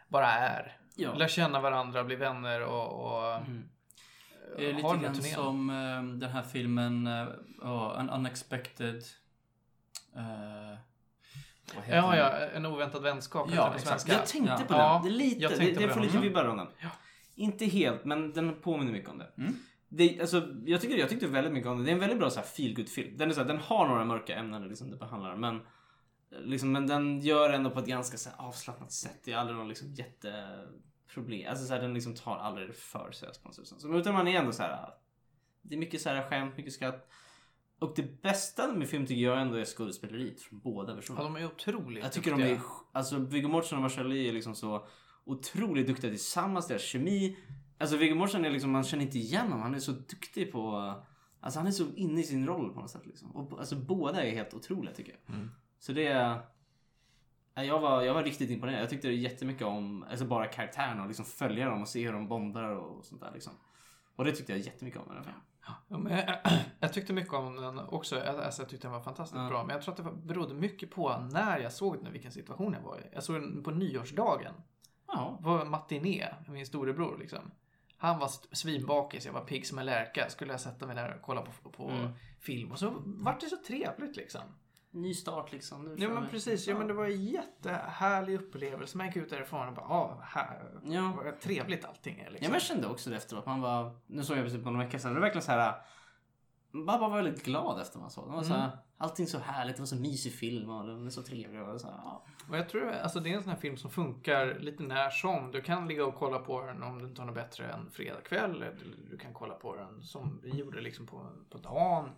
bara 0.08 0.28
är. 0.32 0.78
Ja. 0.96 1.14
Lär 1.14 1.28
känna 1.28 1.62
varandra, 1.62 2.04
blir 2.04 2.18
vänner 2.18 2.62
och, 2.62 3.06
och 3.06 3.36
Mm. 3.36 3.70
Det 4.58 4.70
är 4.70 4.74
har 4.74 4.94
lite 4.94 5.04
grann 5.06 5.16
turnén. 5.16 5.36
som 5.36 5.70
eh, 5.70 6.04
den 6.20 6.30
här 6.30 6.42
filmen 6.44 7.08
uh, 7.08 8.00
An 8.00 8.10
Unexpected... 8.10 9.04
eh, 10.16 10.78
Ja, 11.76 11.82
den? 12.10 12.18
ja, 12.18 12.32
en 12.32 12.66
oväntad 12.66 13.04
vänskap 13.04 13.50
Ja, 13.52 13.64
den 13.64 13.74
på 13.74 13.80
svenska. 13.80 14.12
Jag 14.12 14.26
tänkte 14.26 14.52
Ja. 14.52 14.66
på 14.68 14.74
den. 14.74 14.82
Ja, 14.82 15.02
det 15.04 15.10
lite, 15.10 15.42
jag 15.42 15.52
det, 15.52 15.72
det 15.72 15.88
får 15.88 15.96
den 15.96 16.04
lite 16.04 16.18
vibbar 16.18 16.44
av 16.44 16.58
den. 16.58 16.68
Ja. 16.80 16.90
Inte 17.36 17.66
helt, 17.66 18.06
men 18.06 18.34
den 18.34 18.62
påminner 18.62 18.92
mycket 18.92 19.10
om 19.10 19.18
det. 19.18 19.32
Mm. 19.38 19.56
det 19.90 20.22
alltså, 20.22 20.48
jag, 20.66 20.82
tycker, 20.82 20.98
jag 20.98 21.10
tyckte 21.10 21.28
väldigt 21.28 21.54
mycket 21.54 21.70
om 21.70 21.78
det. 21.78 21.84
Det 21.84 21.92
är 21.92 21.94
en 21.94 22.00
väldigt 22.00 22.20
bra 22.20 22.30
så 22.30 22.40
här, 22.40 22.48
feel 22.48 22.88
film 22.88 23.18
den, 23.18 23.30
är 23.30 23.34
så 23.34 23.42
här, 23.42 23.48
den 23.48 23.58
har 23.58 23.88
några 23.88 24.06
mörka 24.06 24.36
ämnen 24.36 24.68
liksom, 24.68 24.92
det 24.92 24.98
behandlar. 24.98 25.36
Men, 25.36 25.62
liksom, 26.30 26.72
men 26.72 26.88
den 26.88 27.20
gör 27.20 27.50
ändå 27.50 27.70
på 27.70 27.80
ett 27.80 27.86
ganska 27.86 28.18
så 28.18 28.30
här, 28.30 28.48
avslappnat 28.48 28.92
sätt. 28.92 29.20
Det 29.24 29.32
är 29.32 29.38
aldrig 29.38 29.58
någon 29.58 29.68
liksom, 29.70 29.94
jätteproblem. 29.94 31.50
Alltså, 31.50 31.66
så 31.66 31.74
här, 31.74 31.82
den 31.82 31.94
liksom 31.94 32.16
tar 32.16 32.38
aldrig 32.38 32.76
för 32.76 33.12
seriöst 33.12 33.44
på 33.44 33.48
något 33.50 33.68
sätt. 33.68 33.78
Utan 33.94 34.14
man 34.14 34.28
är 34.28 34.40
ändå 34.40 34.52
så 34.52 34.64
här. 34.64 34.90
Det 35.62 35.76
är 35.76 35.80
mycket 35.80 36.02
så 36.02 36.10
här, 36.10 36.30
skämt, 36.30 36.58
mycket 36.58 36.74
skratt. 36.74 37.10
Och 37.80 37.94
det 37.96 38.22
bästa 38.22 38.74
med 38.74 38.90
film 38.90 39.06
tycker 39.06 39.22
jag 39.24 39.42
ändå 39.42 39.56
är 39.56 39.66
skådespeleriet 39.66 40.42
från 40.42 40.60
båda 40.60 40.92
Ja, 40.92 40.96
versionerna. 40.96 41.24
de 41.24 41.36
är 41.36 41.46
otroligt 41.46 42.04
Jag 42.04 42.12
tycker 42.14 42.32
de 42.32 42.38
duktiga. 42.38 42.56
är, 42.58 42.62
alltså 42.92 43.18
Viggo 43.20 43.48
Mortensen 43.48 43.78
och 43.78 43.82
Marcelli 43.82 44.30
är 44.30 44.34
liksom 44.34 44.56
så 44.56 44.88
otroligt 45.26 45.88
duktiga 45.88 46.12
tillsammans, 46.12 46.68
deras 46.68 46.82
kemi. 46.82 47.38
Alltså 47.78 47.98
Viggo 47.98 48.16
Mortensen 48.16 48.46
är 48.46 48.50
liksom, 48.50 48.72
man 48.72 48.84
känner 48.84 49.04
inte 49.06 49.18
igen 49.18 49.42
honom, 49.48 49.62
han 49.62 49.76
är 49.76 49.80
så 49.80 49.92
duktig 49.92 50.52
på, 50.52 50.94
alltså 51.40 51.60
han 51.60 51.68
är 51.68 51.72
så 51.72 51.94
inne 51.96 52.22
i 52.22 52.24
sin 52.24 52.48
roll 52.48 52.74
på 52.74 52.80
något 52.82 52.90
sätt 52.90 53.06
liksom. 53.06 53.32
Och 53.36 53.60
alltså 53.60 53.76
båda 53.76 54.24
är 54.24 54.32
helt 54.32 54.54
otroliga 54.54 54.94
tycker 54.96 55.12
jag. 55.26 55.36
Mm. 55.36 55.52
Så 55.80 55.94
det 55.94 56.08
är, 56.08 56.40
ja, 57.56 57.64
jag 57.64 57.80
var, 57.80 58.02
jag 58.02 58.14
var 58.14 58.24
riktigt 58.24 58.50
imponerad. 58.50 58.82
Jag 58.82 58.90
tyckte 58.90 59.10
jättemycket 59.10 59.64
om, 59.68 60.04
alltså 60.04 60.26
bara 60.26 60.46
karaktärerna 60.46 61.02
och 61.02 61.08
liksom 61.08 61.26
följa 61.26 61.70
dem 61.70 61.82
och 61.82 61.88
se 61.88 62.06
hur 62.06 62.14
de 62.14 62.28
bondar 62.28 62.70
och 62.70 63.06
sånt 63.06 63.22
där 63.22 63.32
liksom. 63.34 63.54
Och 64.16 64.26
det 64.26 64.32
tyckte 64.32 64.52
jag 64.52 64.60
jättemycket 64.60 65.00
om 65.00 65.08
i 65.08 65.16
alla 65.16 65.24
fall. 65.24 65.34
Ja, 65.88 66.10
jag, 66.10 66.36
jag 66.80 66.94
tyckte 66.94 67.14
mycket 67.14 67.34
om 67.34 67.56
den 67.56 67.80
också. 67.80 68.20
Alltså, 68.22 68.62
jag 68.62 68.70
tyckte 68.70 68.88
den 68.88 68.92
var 68.94 69.02
fantastiskt 69.02 69.42
Ja. 69.42 69.48
bra. 69.50 69.64
Men 69.64 69.74
jag 69.76 69.82
tror 69.84 69.94
att 69.94 70.04
det 70.06 70.28
berodde 70.28 70.54
mycket 70.54 70.92
på 70.92 71.18
när 71.32 71.60
jag 71.60 71.72
såg 71.74 72.04
den, 72.04 72.14
vilken 72.14 72.32
situation 72.32 72.74
jag 72.74 72.82
var 72.82 72.98
i. 72.98 73.04
Jag 73.14 73.24
såg 73.24 73.36
den 73.36 73.64
på 73.64 73.72
nyårsdagen. 73.72 74.54
Ja. 75.08 75.38
Var 75.42 75.66
matiné 75.66 76.28
med 76.46 76.50
min 76.54 76.66
storebror 76.66 77.18
liksom. 77.20 77.52
Han 77.98 78.20
var 78.20 78.30
svinbakis, 78.56 79.26
jag 79.26 79.34
var 79.34 79.42
pigg 79.42 79.68
som 79.68 79.80
en 79.80 79.86
lärka. 79.86 80.30
Skulle 80.30 80.54
jag 80.54 80.62
sätta 80.62 80.88
mig 80.88 80.96
där 80.96 81.16
och 81.16 81.22
kolla 81.22 81.42
på, 81.42 81.70
på 81.70 81.90
Mm. 81.90 82.12
film. 82.40 82.72
Och 82.72 82.80
så 82.80 82.94
vart 83.06 83.40
det 83.42 83.48
så 83.48 83.58
trevligt 83.68 84.16
liksom. 84.18 84.42
Ny 84.92 85.14
start 85.14 85.52
liksom. 85.52 85.84
Nu 85.84 85.96
Ja 85.98 86.10
men 86.10 86.30
precis, 86.30 86.68
ja 86.68 86.78
men 86.78 86.88
det 86.88 86.94
var 86.94 87.06
en 87.06 87.26
jättehärlig 87.26 88.36
upplevelse. 88.36 88.98
Man 88.98 89.08
gick 89.08 89.16
ut 89.16 89.30
därifrån 89.30 89.68
och 89.68 89.74
bara, 89.74 89.86
ah, 89.86 90.22
här, 90.24 90.80
Ja. 90.84 91.14
vad 91.24 91.40
trevligt 91.40 91.86
allting 91.86 92.20
är 92.20 92.30
liksom. 92.30 92.38
Ja, 92.44 92.50
men 92.50 92.54
jag 92.54 92.62
kände 92.62 92.88
också 92.88 93.10
det 93.10 93.16
efteråt. 93.16 93.46
Man 93.46 93.62
var, 93.62 93.96
nu 94.08 94.24
såg 94.24 94.38
jag 94.38 94.46
precis 94.46 94.64
på 94.64 94.70
några 94.72 94.86
veckor 94.86 94.98
sedan. 95.00 95.14
Det 95.14 95.20
var 95.20 95.28
verkligen 95.28 95.44
så 95.46 95.52
här. 95.52 95.82
Man 96.72 97.00
var 97.00 97.10
väldigt 97.10 97.44
glad 97.46 97.82
efter 97.82 98.00
man 98.00 98.10
såg 98.12 98.24
den. 98.24 98.32
Det 98.32 98.38
var 98.38 98.44
så 98.44 98.54
här, 98.54 98.78
Allting 99.02 99.28
så 99.28 99.40
härligt. 99.40 99.76
Det 99.76 99.82
var 99.82 99.88
så 99.88 99.96
mysig 99.96 100.34
film 100.34 100.70
och 100.70 100.88
den 100.88 101.06
är 101.06 101.10
så 101.10 101.24
trevlig. 101.24 101.62
Och 101.62 101.82
så 101.82 101.88
ja. 101.88 102.26
Och 102.50 102.58
jag 102.58 102.70
tror 102.70 102.92
alltså 102.92 103.20
det 103.20 103.30
är 103.32 103.36
en 103.36 103.44
sån 103.44 103.52
här 103.52 103.60
film 103.60 103.78
som 103.78 103.92
funkar 103.92 104.60
lite 104.60 104.84
när 104.84 105.10
som. 105.10 105.52
Du 105.52 105.62
kan 105.62 105.88
ligga 105.88 106.06
och 106.06 106.16
kolla 106.16 106.40
på 106.40 106.62
den 106.62 106.84
om 106.84 107.00
du 107.00 107.06
inte 107.08 107.22
har 107.22 107.26
något 107.26 107.36
bättre 107.36 107.72
än 107.72 107.92
fredag 107.92 108.22
kväll. 108.22 108.56
Eller 108.56 108.76
du 109.12 109.18
kan 109.18 109.34
kolla 109.34 109.54
på 109.54 109.76
den 109.76 110.04
som 110.04 110.40
vi 110.44 110.50
gjorde 110.50 110.82
liksom 110.82 111.08
på, 111.08 111.30
på 111.50 111.58
dagen. 111.58 112.10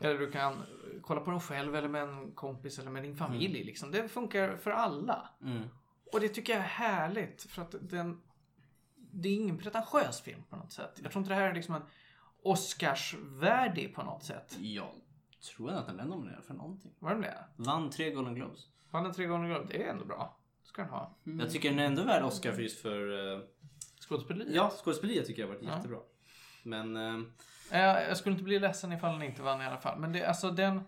Eller 0.00 0.18
du 0.18 0.30
kan 0.30 0.62
kolla 1.02 1.20
på 1.20 1.30
den 1.30 1.40
själv 1.40 1.76
eller 1.76 1.88
med 1.88 2.02
en 2.02 2.32
kompis 2.32 2.78
eller 2.78 2.90
med 2.90 3.02
din 3.02 3.16
familj. 3.16 3.64
Liksom. 3.64 3.90
Det 3.90 4.08
funkar 4.08 4.56
för 4.56 4.70
alla. 4.70 5.28
Mm. 5.42 5.68
Och 6.12 6.20
det 6.20 6.28
tycker 6.28 6.52
jag 6.52 6.62
är 6.62 6.66
härligt. 6.66 7.42
För 7.42 7.62
att 7.62 7.74
den... 7.80 8.20
Det 9.14 9.28
är 9.28 9.34
ingen 9.34 9.58
pretentiös 9.58 10.20
film 10.20 10.42
på 10.50 10.56
något 10.56 10.72
sätt. 10.72 11.00
Jag 11.02 11.12
tror 11.12 11.20
inte 11.20 11.34
det 11.34 11.40
här 11.40 11.48
är 11.50 11.54
liksom 11.54 11.74
en 11.74 11.82
Oscarsvärdig 12.44 13.94
på 13.94 14.02
något 14.02 14.24
sätt. 14.24 14.56
Jag 14.60 14.88
tror 15.42 15.68
ändå 15.68 15.80
att 15.80 15.86
den 15.86 16.00
är 16.00 16.04
nominerad 16.04 16.44
för 16.44 16.54
någonting. 16.54 16.92
Var 16.98 17.10
den 17.10 17.20
det? 17.20 17.44
Vann 17.56 17.90
tre 17.90 18.10
Golden 18.10 18.34
Globes. 18.34 18.60
Vann 18.90 19.04
den 19.04 19.12
tre 19.12 19.26
gånger 19.26 19.48
Globe. 19.48 19.66
Det 19.70 19.82
är 19.84 19.90
ändå 19.90 20.04
bra. 20.04 20.38
Det 20.62 20.68
ska 20.68 20.82
den 20.82 20.90
ha. 20.90 21.16
Jag 21.24 21.50
tycker 21.50 21.70
den 21.70 21.78
är 21.78 21.84
ändå 21.84 22.02
värd 22.02 22.22
Oscar 22.24 22.52
för 22.52 22.62
just 22.62 22.80
för... 22.82 23.32
eh, 23.36 23.40
Skådespeleri. 24.00 24.54
ja, 24.54 24.72
skådespeleriet 24.84 25.26
tycker 25.26 25.42
jag 25.42 25.48
har 25.48 25.54
varit 25.54 25.64
Ja. 25.68 25.76
jättebra. 25.76 25.98
Men... 26.62 26.96
eh, 26.96 27.20
Jag, 27.80 28.08
jag 28.08 28.16
skulle 28.16 28.32
inte 28.32 28.44
bli 28.44 28.58
ledsen 28.58 28.92
ifall 28.92 29.12
den 29.12 29.22
inte 29.22 29.42
vann 29.42 29.62
i 29.62 29.64
alla 29.66 29.78
fall. 29.80 29.98
Men 29.98 30.12
det, 30.12 30.24
alltså, 30.26 30.50
den 30.50 30.80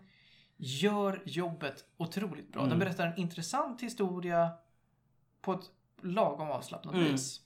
gör 0.57 1.21
jobbet 1.25 1.85
otroligt 1.97 2.51
bra. 2.51 2.61
Den 2.61 2.71
Mm. 2.71 2.79
berättar 2.79 3.07
en 3.07 3.17
intressant 3.19 3.81
historia 3.81 4.51
på 5.41 5.53
ett 5.53 5.71
lagom 6.01 6.51
avslappnat 6.51 6.93
Mm. 6.95 7.11
vis. 7.11 7.41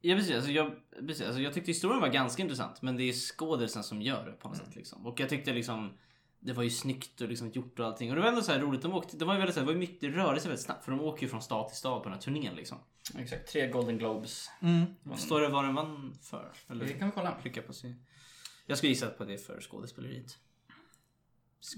Ja 0.00 0.16
precis, 0.16 0.34
alltså 0.36 0.50
jag, 0.50 0.72
precis 1.06 1.26
alltså 1.26 1.40
jag 1.40 1.52
tyckte 1.54 1.70
historien 1.70 2.00
var 2.00 2.08
ganska 2.08 2.42
intressant 2.42 2.82
men 2.82 2.96
det 2.96 3.02
är 3.02 3.12
skådisen 3.12 3.82
som 3.82 4.02
gör 4.02 4.26
det 4.26 4.32
på 4.32 4.48
något 4.48 4.56
sätt 4.56 4.76
liksom. 4.76 5.06
Och 5.06 5.20
jag 5.20 5.28
tyckte 5.28 5.52
liksom 5.52 5.98
det 6.40 6.52
var 6.52 6.62
ju 6.62 6.70
snyggt 6.70 7.20
och 7.20 7.28
liksom 7.28 7.50
gjort 7.50 7.78
och 7.80 7.86
allting. 7.86 8.10
Och 8.10 8.16
det 8.16 8.22
var 8.22 8.28
ändå 8.28 8.42
så 8.42 8.52
här 8.52 8.60
roligt. 8.60 8.82
De 8.82 8.92
åkte, 8.94 9.16
det 9.16 9.24
var 9.24 9.34
ju 9.34 9.38
väldigt 9.38 9.54
så 9.54 9.60
här, 9.60 9.66
det 9.66 9.72
var 9.72 9.80
ju 9.80 9.86
mycket, 9.88 10.00
sig 10.14 10.14
väldigt 10.48 10.60
snabbt. 10.60 10.84
För 10.84 10.92
de 10.92 11.00
åker 11.00 11.22
ju 11.22 11.28
från 11.28 11.42
stad 11.42 11.68
till 11.68 11.76
stad 11.76 11.98
på 12.02 12.08
den 12.08 12.12
här 12.12 12.20
turnén 12.20 12.54
liksom. 12.54 12.78
Exakt, 13.18 13.48
tre 13.52 13.68
Golden 13.68 13.98
Globes. 13.98 14.50
Vad 15.02 15.18
står 15.18 15.40
det 15.40 15.48
vad 15.48 15.64
den 15.64 15.74
vann 15.74 16.14
för? 16.22 16.52
Eller 16.68 16.84
Det 16.84 16.92
kan 16.92 17.08
vi 17.08 17.12
kolla. 17.14 17.32
klicka 17.42 17.62
på 17.62 17.72
sig. 17.72 17.96
Jag 18.66 18.78
skulle 18.78 18.90
gissa 18.92 19.10
på 19.10 19.24
det 19.24 19.38
för 19.38 19.60
skådespeleriet. 19.60 20.38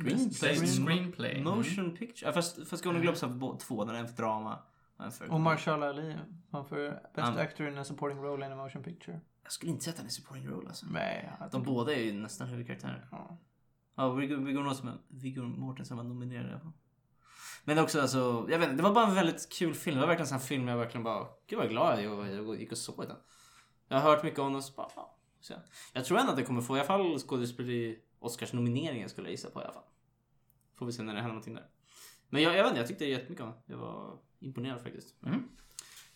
Best 0.05 0.85
screenplay. 0.85 1.33
Mm. 1.41 1.45
Motion 1.57 1.97
picture. 1.97 2.29
Ja, 2.29 2.33
fast, 2.33 2.69
fast 2.69 2.85
Golden 2.85 3.03
Globes 3.03 3.23
har 3.23 3.59
två. 3.59 3.85
Den 3.85 3.95
är 3.95 4.01
en 4.01 4.09
för 4.09 4.17
drama. 4.17 4.59
och 4.97 5.05
en 5.05 5.13
för... 5.13 5.31
Och 5.31 5.41
Marshala 5.41 5.89
Ali 5.89 6.17
vann 6.51 6.65
för 6.69 6.91
Best 6.91 7.03
Han- 7.17 7.39
Actor 7.39 7.69
in 7.69 7.79
a 7.79 7.85
Supporting 7.85 8.19
Role 8.23 8.47
in 8.47 8.53
a 8.53 8.57
Motion 8.57 8.83
Picture. 8.83 9.21
Jag 9.43 9.53
skulle 9.53 9.73
inte 9.73 9.85
säga 9.85 9.93
att 9.93 9.97
den 9.97 10.07
är 10.07 10.11
supporting 10.11 10.47
role 10.49 10.69
alltså. 10.69 10.87
Nej, 10.91 11.31
De 11.53 11.63
båda 11.63 11.95
är 11.95 12.01
ju 12.03 12.13
nästan 12.13 12.49
huvudkaraktärer. 12.49 13.09
Ja. 13.11 13.39
Ja, 13.95 14.13
Viggo, 14.13 14.37
Viggo, 14.37 14.61
Mortensen- 14.61 14.99
Viggo 15.09 15.43
Mortensen 15.43 15.97
var 15.97 16.05
nominerad 16.05 16.47
i 16.47 16.51
alla 16.51 16.61
fall. 16.61 16.73
Men 17.65 17.79
också 17.79 18.01
alltså, 18.01 18.47
jag 18.51 18.59
vet 18.59 18.69
inte, 18.71 18.77
det 18.77 18.83
var 18.89 18.95
bara 18.95 19.07
en 19.07 19.15
väldigt 19.15 19.53
kul 19.53 19.75
film. 19.75 19.97
Det 19.97 20.01
var 20.01 20.07
verkligen 20.07 20.25
en 20.25 20.29
sån 20.29 20.39
här 20.39 20.47
film 20.47 20.69
jag 20.69 20.77
verkligen 20.77 21.05
bara, 21.05 21.27
gud 21.47 21.59
vad 21.59 21.69
glad 21.69 22.03
jag, 22.03 22.17
var 22.17 22.27
jag 22.27 22.61
gick 22.61 22.73
och 22.73 22.79
såg 22.79 23.07
den. 23.09 23.17
Jag 23.89 24.01
har 24.01 24.11
hört 24.11 24.25
mycket 24.25 24.39
om 24.39 24.53
den 24.53 24.63
så 24.63 24.73
bara, 24.73 24.89
ja. 24.97 25.19
Så 25.41 25.53
jag, 25.53 25.61
jag 25.93 26.05
tror 26.05 26.19
ändå 26.19 26.31
att 26.31 26.37
det 26.39 26.45
kommer 26.45 26.61
få 26.61 26.77
i 26.77 26.81
alla 26.81 26.87
fall 26.87 27.19
skådespeleri 27.19 27.99
Oscars 28.19 28.53
nomineringen 28.53 29.09
skulle 29.09 29.27
jag 29.29 29.31
gissa 29.33 29.51
på 29.51 29.61
i 29.61 29.65
alla 29.65 29.73
fall. 29.73 29.83
Får 30.75 30.87
vi 30.87 30.93
se 30.93 31.03
när 31.03 31.15
det 31.15 31.21
händer 31.21 31.35
någonting 31.35 31.55
där. 31.55 31.67
Men 32.29 32.43
jag, 32.43 32.57
jag 32.57 32.63
vet 32.63 32.71
inte, 32.71 32.81
jag 32.81 32.89
tyckte 32.89 33.05
jättemycket 33.05 33.45
om 33.45 33.51
den. 33.51 33.59
Jag 33.67 33.79
var 33.79 34.19
imponerad 34.41 34.81
faktiskt. 34.83 35.23
Mm. 35.27 35.49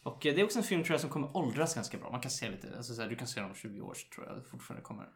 Och 0.07 0.27
eh, 0.27 0.35
det 0.35 0.41
är 0.41 0.45
också 0.45 0.59
en 0.59 0.65
film 0.65 0.85
tror 0.85 0.95
jag 0.95 1.01
som 1.01 1.11
kommer 1.11 1.37
åldras 1.37 1.75
ganska 1.75 1.99
bra. 1.99 2.11
Man 2.11 2.21
kan 2.21 2.31
se 2.31 2.51
lite, 2.51 2.77
alltså 2.77 2.95
så 2.95 3.03
här, 3.03 3.09
du 3.09 3.17
kan 3.17 3.29
se 3.29 3.41
den 3.41 3.51
om 3.51 3.57
20 3.57 3.81
år 3.81 3.97
tror 4.15 4.27
jag 4.27 4.47
fortfarande 4.47 4.85
kommer. 4.85 5.09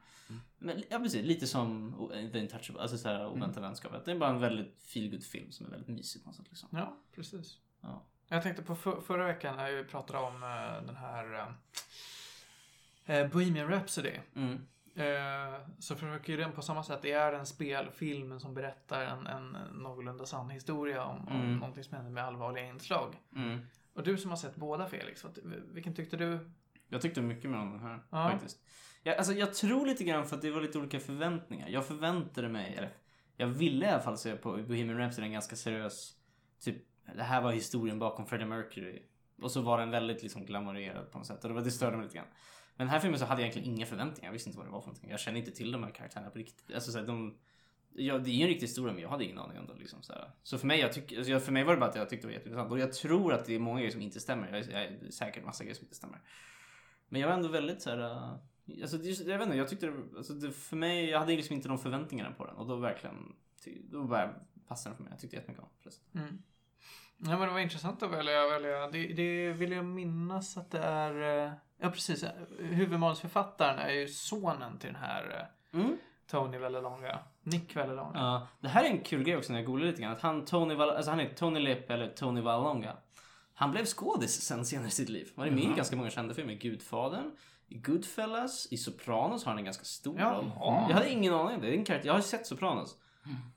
Men 0.59 0.82
ja 0.90 0.99
precis, 0.99 1.26
lite 1.26 1.47
som 1.47 1.94
oh, 2.00 2.32
The 2.32 2.38
Intouchable, 2.38 2.82
alltså 2.82 2.99
såhär 2.99 3.26
Oväntade 3.26 3.61
vänskapet. 3.61 4.04
Det 4.04 4.11
är 4.11 4.18
bara 4.18 4.30
en 4.30 4.40
väldigt 4.40 4.82
feelgood 4.82 5.25
film 5.25 5.52
som 5.52 5.66
är 5.66 5.70
väldigt 5.70 5.88
mysig 5.88 6.23
på 6.23 6.28
något 6.28 6.37
sätt 6.37 6.47
liksom. 6.49 6.68
ja, 6.73 6.97
precis. 7.14 7.59
Ja. 7.80 8.04
Jag 8.28 8.42
tänkte 8.42 8.62
på 8.62 8.76
för, 8.76 9.00
förra 9.00 9.26
veckan 9.26 9.56
när 9.56 9.73
vi 9.73 9.85
pratade 9.85 10.18
om 10.18 10.42
eh, 10.42 10.87
den 10.87 10.97
här 10.97 11.54
uh, 13.09 13.32
Bohemian 13.32 13.68
Rhapsody. 13.68 14.12
Mm. 14.37 14.66
Eh, 14.94 15.61
så 15.78 15.94
försöker 15.94 16.32
ju 16.32 16.38
den 16.38 16.52
på 16.52 16.62
samma 16.62 16.82
sätt. 16.82 17.02
Det 17.02 17.12
är 17.12 17.32
en 17.32 17.47
spelfilm 17.47 18.40
som 18.40 18.54
berättar 18.54 19.00
en, 19.00 19.26
en 19.26 19.56
någorlunda 19.73 20.26
sann 20.26 20.50
historia 20.50 21.04
om, 21.04 21.28
om 21.28 21.37
Mm. 21.37 21.56
någonting 21.56 21.85
som 21.85 21.97
händer 21.97 22.12
med 22.12 22.25
allvarliga 22.25 22.64
inslag. 22.64 23.16
Mm. 23.37 23.66
Och 23.94 24.02
du 24.02 24.18
som 24.18 24.30
har 24.30 24.37
sett 24.37 24.56
båda 24.56 24.87
Felix, 24.87 25.25
vad, 25.25 25.38
vilken 25.73 25.94
tyckte 25.94 26.16
du? 26.16 26.50
Jag 26.88 27.00
tyckte 27.00 27.23
mycket 27.23 27.50
mer 27.50 27.59
om 27.59 27.70
den 27.70 27.80
här 27.80 28.02
Ja. 28.11 28.30
faktiskt. 28.30 28.59
Jag, 29.02 29.16
alltså, 29.16 29.32
jag 29.32 29.54
tror 29.54 29.87
lite 29.87 30.04
grann 30.04 30.26
för 30.26 30.37
att 30.37 30.42
det 30.42 30.50
var 30.50 30.61
lite 30.61 30.78
olika 30.78 31.00
förväntningar. 31.00 31.68
Jag 31.68 31.87
förväntade 31.87 32.49
mig, 32.49 32.75
eller 32.75 32.92
jag 33.37 33.47
ville 33.47 33.87
i 33.87 33.88
alla 33.88 34.02
fall 34.02 34.18
se 34.18 34.37
på 34.37 34.52
Bohemian 34.52 34.99
Rhapsody 34.99 35.26
en 35.26 35.32
ganska 35.32 35.56
seriös 35.56 36.16
typ 36.61 36.76
det 37.16 37.23
här 37.23 37.42
var 37.42 37.52
historien 37.52 37.99
bakom 37.99 38.26
Freddie 38.26 38.44
Mercury. 38.44 39.02
Och 39.42 39.50
så 39.50 39.61
var 39.61 39.78
den 39.78 39.90
väldigt 39.90 40.23
liksom 40.23 40.44
glamorerad 40.47 41.11
på 41.11 41.18
något 41.18 41.26
sätt. 41.26 41.42
Och 41.44 41.49
det, 41.49 41.54
var, 41.54 41.62
det 41.62 41.70
störde 41.70 41.97
mig 41.97 42.04
lite 42.04 42.16
grann. 42.16 42.26
Men 42.76 42.87
den 42.87 42.92
här 42.92 43.00
filmen 43.00 43.18
så 43.18 43.25
hade 43.25 43.42
jag 43.42 43.49
egentligen 43.49 43.76
inga 43.76 43.87
förväntningar. 43.87 44.28
Jag 44.28 44.32
visste 44.32 44.49
inte 44.49 44.59
vad 44.59 44.66
det 44.66 44.70
var 44.70 44.80
för 44.80 44.88
någonting. 44.88 45.11
Jag 45.11 45.20
känner 45.20 45.38
inte 45.38 45.50
till 45.50 45.73
de 45.73 45.82
här 45.82 45.90
karaktärerna 45.90 46.30
på 46.30 46.38
riktigt. 46.38 46.75
Alltså, 46.75 46.92
så 46.92 46.99
här, 46.99 47.06
de, 47.06 47.38
ja, 47.94 48.18
det 48.18 48.30
är 48.30 48.35
ju 48.35 48.42
en 48.42 48.49
riktig 48.49 48.66
historia 48.66 48.92
men 48.92 49.02
jag 49.02 49.09
hade 49.09 49.25
ingen 49.25 49.38
aning 49.38 49.59
om 49.59 49.66
det. 49.66 49.75
Liksom, 49.75 50.02
så, 50.02 50.12
här. 50.12 50.30
så 50.42 50.59
för 50.59 50.66
mig, 50.66 50.80
jag 50.80 50.92
tyck, 50.92 51.12
alltså, 51.12 51.40
för 51.40 51.52
mig 51.52 51.64
var 51.64 51.75
det 51.75 51.80
bara 51.80 51.90
att 51.90 51.97
jag 51.97 52.09
tyckte 52.09 52.26
det 52.26 52.28
var 52.30 52.35
jätteintressant. 52.35 52.73
Och 52.73 52.78
jag 52.78 52.92
tror 52.92 53.32
att 53.32 53.44
det 53.44 53.54
är 53.54 53.59
många 53.59 53.78
grejer 53.78 53.92
som 53.92 54.02
inte 54.02 54.20
stämmer. 54.20 54.49
Jag 54.49 54.59
är, 54.59 54.70
jag 54.73 54.82
är 54.82 55.11
säkert 55.11 55.44
massa 55.44 55.64
grejer 55.64 55.75
som 55.76 55.85
inte 55.85 55.97
stämmer. 55.97 56.20
Men 57.09 57.20
jag 57.20 57.28
var 57.28 57.35
ändå 57.35 57.49
väldigt 57.49 57.82
så 57.82 57.90
här. 57.90 57.99
äh, 57.99 58.35
Alltså, 58.82 58.97
det, 58.99 59.09
jag 59.09 59.38
vet 59.38 59.47
inte, 59.47 59.56
jag 59.59 59.68
tyckte 59.68 59.87
det, 59.87 60.16
alltså, 60.16 60.32
det, 60.32 60.52
för 60.52 60.76
mig, 60.76 61.11
jag 61.11 61.18
hade 61.18 61.37
liksom 61.37 61.56
inte 61.56 61.68
de 61.68 61.78
förväntningarna 61.78 62.32
på 62.32 62.47
den. 62.47 62.56
Och 62.56 62.66
då 62.66 62.76
verkligen, 62.76 63.37
då 63.90 64.04
bara 64.04 64.35
passade 64.68 64.90
den 64.90 64.97
för 64.97 65.02
mig. 65.04 65.12
Jag 65.12 65.20
tyckte 65.20 65.37
jättemycket 65.37 65.64
om 65.64 65.70
den. 66.12 66.23
Mm. 66.23 66.42
Ja, 67.18 67.38
men 67.38 67.49
det 67.49 67.54
var 67.54 67.61
intressant 67.61 68.02
att 68.02 68.11
välja. 68.11 68.49
välja. 68.49 68.88
Det, 68.90 69.06
det 69.06 69.52
vill 69.52 69.73
jag 69.73 69.85
minnas 69.85 70.56
att 70.56 70.70
det 70.70 70.78
är... 70.78 71.44
eh, 71.47 71.52
Ja, 71.82 71.90
precis. 71.90 72.25
Huvudmanusförfattaren 72.59 73.78
är 73.78 73.90
ju 73.92 74.09
sonen 74.09 74.78
till 74.78 74.92
den 74.92 75.02
här 75.02 75.50
eh, 75.73 75.80
Mm. 75.80 75.97
Tony 76.30 76.58
Vallelonga. 76.58 77.18
Nick 77.42 77.76
Vallelonga. 77.76 78.10
Ja, 78.14 78.49
det 78.60 78.68
här 78.68 78.84
är 78.84 78.88
en 78.88 79.00
kul 79.00 79.22
grej 79.25 79.37
också 79.37 79.52
när 79.52 79.60
jag 79.60 79.66
googlade 79.66 79.90
lite 79.90 80.02
grann. 80.02 80.12
Att 80.12 80.20
han, 80.22 80.44
Tony, 80.44 80.75
Val- 80.75 80.90
alltså 80.90 81.10
han 81.10 81.20
heter 81.20 81.37
Tony 81.37 81.60
Leppe 81.60 81.94
eller 81.94 82.08
Tony 82.08 82.40
Vallonga. 82.40 82.96
Han 83.54 83.70
blev 83.70 83.84
skådis 83.84 84.40
sen 84.42 84.64
senare 84.64 84.88
i 84.88 84.90
sitt 84.90 85.08
liv. 85.08 85.30
Varit 85.34 85.52
med 85.52 85.62
i 85.64 85.66
ganska 85.76 85.96
många 85.96 86.10
kända 86.10 86.34
filmer. 86.34 86.54
Gudfadern, 86.54 87.30
i 87.68 87.75
Goodfellas, 87.78 88.68
i 88.70 88.76
Sopranos 88.76 89.44
har 89.44 89.52
han 89.52 89.58
en 89.58 89.64
ganska 89.64 89.84
stor 89.84 90.18
Jaha. 90.18 90.34
roll. 90.38 90.50
Jag 90.88 90.94
hade 90.96 91.10
ingen 91.10 91.34
aning 91.34 91.54
om 91.54 91.60
det. 91.60 91.66
det 91.66 91.75
är 91.75 91.78
en 91.78 91.84
karaktär. 91.84 92.06
Jag 92.08 92.14
har 92.14 92.20
sett 92.20 92.46
Sopranos. 92.46 92.96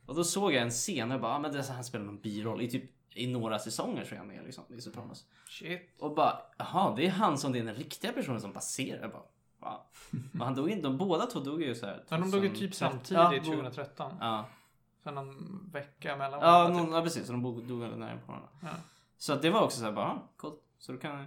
Och 0.05 0.15
då 0.15 0.23
såg 0.23 0.53
jag 0.53 0.61
en 0.61 0.69
scen 0.69 1.11
och 1.11 1.13
jag 1.15 1.21
bara, 1.21 1.33
ah, 1.35 1.39
men 1.39 1.51
det 1.51 1.57
är 1.57 1.61
så 1.63 1.73
han 1.73 1.83
spelar 1.83 2.05
någon 2.05 2.19
biroll. 2.21 2.61
I 2.61 2.69
typ 2.69 2.91
i 3.15 3.27
några 3.27 3.59
säsonger 3.59 4.05
tror 4.05 4.17
jag 4.17 4.27
med 4.27 4.43
liksom, 4.43 4.63
i 4.77 4.81
Sopranos. 4.81 5.25
Shit. 5.49 5.95
Och 5.99 6.15
bara, 6.15 6.39
jaha, 6.57 6.95
det 6.95 7.05
är 7.05 7.09
han 7.09 7.37
som 7.37 7.51
det 7.51 7.59
är 7.59 7.63
den 7.63 7.75
riktiga 7.75 8.11
personen 8.11 8.41
som 8.41 8.53
passerar. 8.53 9.01
Jag 9.01 9.11
bara, 9.11 9.23
wow. 9.63 9.81
Och 10.39 10.45
han 10.45 10.55
dog 10.55 10.69
inte, 10.69 10.83
de 10.87 10.97
båda 10.97 11.25
två 11.25 11.39
dog 11.39 11.61
ju 11.61 11.75
så 11.75 11.85
här. 11.85 12.03
Ja, 12.09 12.17
de 12.17 12.31
dog 12.31 12.43
ju 12.43 12.49
typ 12.49 12.73
2013. 12.73 12.89
samtidigt 12.91 13.45
Ja, 13.47 13.51
bo- 13.51 13.57
2013. 13.57 14.13
Ja, 14.19 14.45
Sen 15.03 15.15
någon 15.15 15.69
vecka 15.73 16.17
mellan. 16.17 16.39
Ja, 16.41 16.67
någon, 16.67 16.85
typ. 16.85 16.93
ja 16.93 17.01
precis. 17.01 17.25
Så 17.25 17.31
de 17.31 17.43
dog 17.67 17.79
väldigt 17.79 17.99
nära 17.99 18.17
på 18.17 18.27
varandra. 18.31 18.49
Ja. 18.61 18.69
Så 19.17 19.33
att 19.33 19.41
det 19.41 19.49
var 19.49 19.61
också 19.61 19.79
så 19.79 19.85
här 19.85 19.91
bara, 19.91 20.05
ah, 20.05 20.31
coolt. 20.37 20.59
Så 20.79 20.91
då 20.91 20.97
kan 20.97 21.25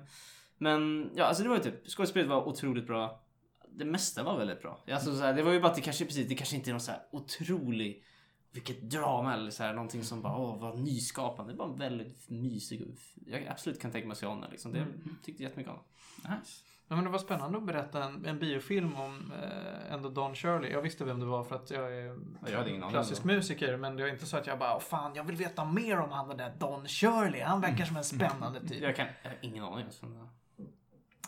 Men 0.59 1.11
ja, 1.15 1.25
alltså 1.25 1.43
det 1.43 1.49
var 1.49 1.57
ju 1.57 1.63
typ, 1.63 1.89
skådespelet 1.89 2.29
var 2.29 2.49
otroligt 2.49 2.87
bra. 2.87 3.21
Det 3.69 3.85
mesta 3.85 4.23
var 4.23 4.39
väldigt 4.39 4.63
bra. 4.63 4.81
Alltså, 4.93 5.17
så 5.17 5.23
här, 5.23 5.35
det 5.35 5.43
var 5.43 5.53
ju 5.53 5.61
bara 5.61 5.69
att 5.71 5.75
det 5.75 5.81
kanske, 5.83 6.05
precis, 6.05 6.29
det 6.29 6.35
kanske 6.35 6.57
inte 6.57 6.71
är 6.71 6.73
någon 6.73 6.81
så 6.81 6.91
här 6.91 7.03
otrolig, 7.13 8.05
vilket 8.51 8.91
drama 8.91 9.35
eller 9.35 9.51
så 9.51 9.63
här, 9.63 9.73
någonting 9.75 10.05
som 10.05 10.23
bara, 10.23 10.37
åh 10.37 10.61
vad 10.61 10.79
nyskapande. 10.79 11.53
Det 11.53 11.59
var 11.59 11.77
väldigt 11.77 12.31
mysig 12.31 12.83
och 12.83 12.95
jag 13.27 13.47
absolut 13.47 13.81
kan 13.81 13.91
tänka 13.93 14.07
mig 14.09 14.13
att 14.13 14.19
se 14.19 14.27
om 14.27 14.41
den 14.41 14.51
liksom. 14.51 14.73
Det 14.73 14.79
Mm. 14.79 15.17
tyckte 15.25 15.43
jag 15.43 15.49
jättemycket 15.51 15.73
om. 15.73 15.79
Nice. 16.17 16.63
Ja, 16.89 16.95
men 16.97 17.05
det 17.05 17.11
var 17.11 17.19
spännande 17.19 17.59
att 17.59 17.65
berätta 17.67 18.05
en, 18.05 18.27
en 18.27 18.39
biofilm 18.39 18.97
om 18.97 19.33
eh, 19.43 19.93
ändå 19.93 20.09
Don 20.09 20.35
Shirley. 20.35 20.71
Jag 20.73 20.83
visste 20.83 21.05
vem 21.05 21.21
det 21.21 21.27
var 21.27 21.45
för 21.45 21.57
att 21.57 21.71
jag 21.71 21.93
är 21.97 22.19
Jag 22.47 22.59
hade 22.59 22.71
ingen 22.71 22.83
aning 22.83 22.93
klassisk 22.93 23.25
musiker. 23.25 23.77
Men 23.77 23.97
det 23.97 24.03
är 24.03 24.09
inte 24.09 24.27
så 24.27 24.37
att 24.37 24.47
jag 24.47 24.59
bara, 24.59 24.75
"Åh, 24.75 24.81
fan 24.81 25.15
jag 25.15 25.25
vill 25.25 25.37
veta 25.37 25.65
mer 25.65 25.99
om 26.01 26.11
han 26.11 26.29
den 26.29 26.37
där 26.37 26.55
Don 26.59 26.89
Shirley. 26.89 27.41
Han 27.43 27.61
verkar 27.61 27.85
som 27.85 27.97
en 27.97 28.05
spännande 28.05 28.61
typ. 28.69 28.83
Jag, 28.83 28.97
kan, 28.97 29.07
jag 29.23 29.31
har 29.31 29.39
ingen 29.41 29.65
aning. 29.65 29.85
Alltså. 29.85 30.07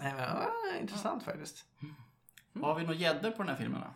Eh, 0.02 0.18
Ja, 0.18 0.50
intressant 0.80 1.22
faktiskt. 1.22 1.64
Har 2.62 2.74
vi 2.74 2.82
några 2.82 2.94
gäddor 2.94 3.30
på 3.30 3.36
den 3.42 3.48
här 3.48 3.56
filmen 3.56 3.80
då? 3.80 3.86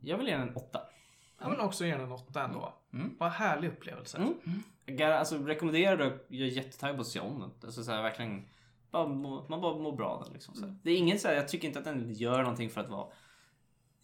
Jag 0.00 0.18
vill 0.18 0.26
ge 0.26 0.36
den 0.36 0.48
en 0.48 0.56
åtta. 0.56 0.80
Jag 1.40 1.50
vill 1.50 1.60
också 1.60 1.86
ge 1.86 1.92
den 1.92 2.00
en 2.00 2.12
åtta 2.12 2.42
ändå. 2.44 2.74
Mm. 2.92 3.16
Vad 3.18 3.30
härlig 3.30 3.68
upplevelse. 3.68 4.16
Mm. 4.18 4.34
Jag 4.84 5.12
alltså, 5.12 5.38
rekommenderar 5.38 5.96
det. 5.96 6.18
Jag 6.28 6.48
är 6.48 6.52
jättetaggad 6.52 6.96
på 6.96 7.00
att 7.00 7.06
se 7.08 7.20
om 7.20 7.40
den. 7.40 7.50
Alltså, 7.64 7.84
så 7.84 7.92
här, 7.92 8.02
verkligen, 8.02 8.48
bara 8.90 9.06
må, 9.08 9.46
man 9.48 9.60
bara 9.60 9.78
mår 9.78 9.96
bra 9.96 10.08
av 10.08 10.24
den. 10.24 10.32
Liksom, 10.32 10.54
så 10.54 10.66
här. 10.66 10.76
Det 10.82 10.90
är 10.90 10.96
inget 10.96 11.20
så 11.20 11.28
här, 11.28 11.34
jag 11.34 11.48
tycker 11.48 11.68
inte 11.68 11.78
att 11.78 11.84
den 11.84 12.12
gör 12.12 12.42
någonting 12.42 12.70
för 12.70 12.80
att 12.80 12.88
vara 12.88 13.08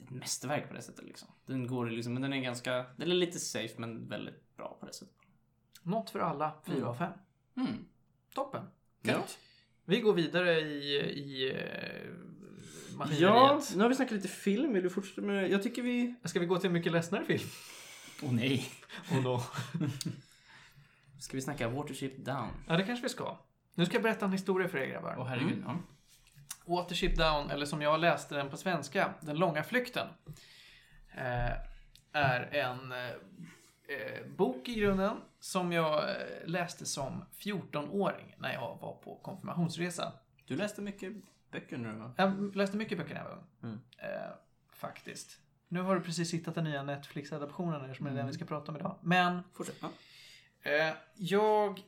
ett 0.02 0.10
mästerverk 0.10 0.68
på 0.68 0.74
det 0.74 0.82
sättet. 0.82 1.04
Liksom. 1.04 1.28
Den 1.46 1.66
går 1.66 1.86
liksom, 1.86 2.12
men 2.12 2.22
den 2.22 2.32
är 2.32 2.40
ganska, 2.40 2.86
den 2.96 3.10
är 3.10 3.14
lite 3.14 3.38
safe 3.38 3.74
men 3.78 4.08
väldigt 4.08 4.56
bra 4.56 4.76
på 4.80 4.86
det 4.86 4.92
sättet. 4.92 5.14
Något 5.82 6.10
för 6.10 6.18
alla, 6.18 6.52
fyra 6.66 6.88
av 6.88 6.94
fem. 6.94 7.12
Mm. 7.56 7.84
Toppen. 8.34 8.64
Gött. 9.02 9.38
Vi 9.84 10.00
går 10.00 10.12
vidare 10.12 10.60
i, 10.60 10.94
i 10.96 11.50
eh, 11.50 12.10
Ja, 12.90 12.98
maskineriet. 12.98 13.74
nu 13.76 13.82
har 13.82 13.88
vi 13.88 13.94
snackat 13.94 14.12
lite 14.12 14.28
film. 14.28 14.72
Vill 14.72 14.82
du 14.82 14.90
fortsätta 14.90 15.20
med 15.20 15.50
Jag 15.50 15.62
tycker 15.62 15.82
vi... 15.82 16.14
Ska 16.24 16.40
vi 16.40 16.46
gå 16.46 16.58
till 16.58 16.66
en 16.66 16.72
mycket 16.72 16.92
ledsnare 16.92 17.24
film? 17.24 17.48
Åh 18.22 18.32
nej. 18.32 18.66
Och 19.16 19.22
då? 19.22 19.42
Ska 21.20 21.36
vi 21.36 21.40
snacka 21.40 21.68
Watership 21.68 22.24
Down? 22.24 22.48
Ja, 22.68 22.76
det 22.76 22.84
kanske 22.84 23.02
vi 23.02 23.08
ska. 23.08 23.38
Nu 23.74 23.86
ska 23.86 23.94
jag 23.94 24.02
berätta 24.02 24.24
en 24.24 24.32
historia 24.32 24.68
för 24.68 24.78
er 24.78 24.86
grabbar. 24.86 25.14
Åh 25.18 25.26
herregud. 25.26 25.64
Ja. 25.66 25.76
Watership 26.66 27.16
Down, 27.16 27.50
eller 27.50 27.66
som 27.66 27.82
jag 27.82 28.00
läste 28.00 28.34
den 28.34 28.50
på 28.50 28.56
svenska, 28.56 29.14
Den 29.20 29.36
långa 29.36 29.62
flykten. 29.62 30.08
Eh, 31.14 31.52
är 32.12 32.54
en 32.54 32.92
eh, 32.92 33.08
eh, 33.88 34.26
bok 34.36 34.68
i 34.68 34.74
grunden 34.74 35.16
som 35.40 35.72
jag 35.72 36.10
eh, 36.10 36.14
läste 36.44 36.86
som 36.86 37.24
14-åring 37.38 38.34
när 38.38 38.52
jag 38.52 38.78
var 38.80 38.96
på 39.04 39.20
konfirmationsresa. 39.22 40.12
Du 40.46 40.56
läste 40.56 40.82
mycket 40.82 41.12
böcker 41.50 41.76
nu 41.76 41.92
va? 41.92 42.14
Jag 42.16 42.56
läste 42.56 42.76
mycket 42.76 42.98
böcker 42.98 43.14
när 43.14 43.20
jag 43.20 43.28
var 43.28 43.36
ung. 43.36 43.46
Mm. 43.62 43.80
Eh, 43.98 44.30
faktiskt. 44.72 45.38
Nu 45.68 45.80
har 45.80 45.94
du 45.94 46.00
precis 46.00 46.34
hittat 46.34 46.54
den 46.54 46.64
nya 46.64 46.82
Netflix-adaptionen 46.82 47.94
som 47.94 48.06
är 48.06 48.10
den 48.10 48.26
vi 48.26 48.32
ska 48.32 48.44
prata 48.44 48.72
om 48.72 48.78
idag. 48.78 48.98
Men 49.02 49.42
Fortsätt. 49.52 49.76
Ja. 49.80 49.90
Eh, 50.70 50.94
jag 51.14 51.80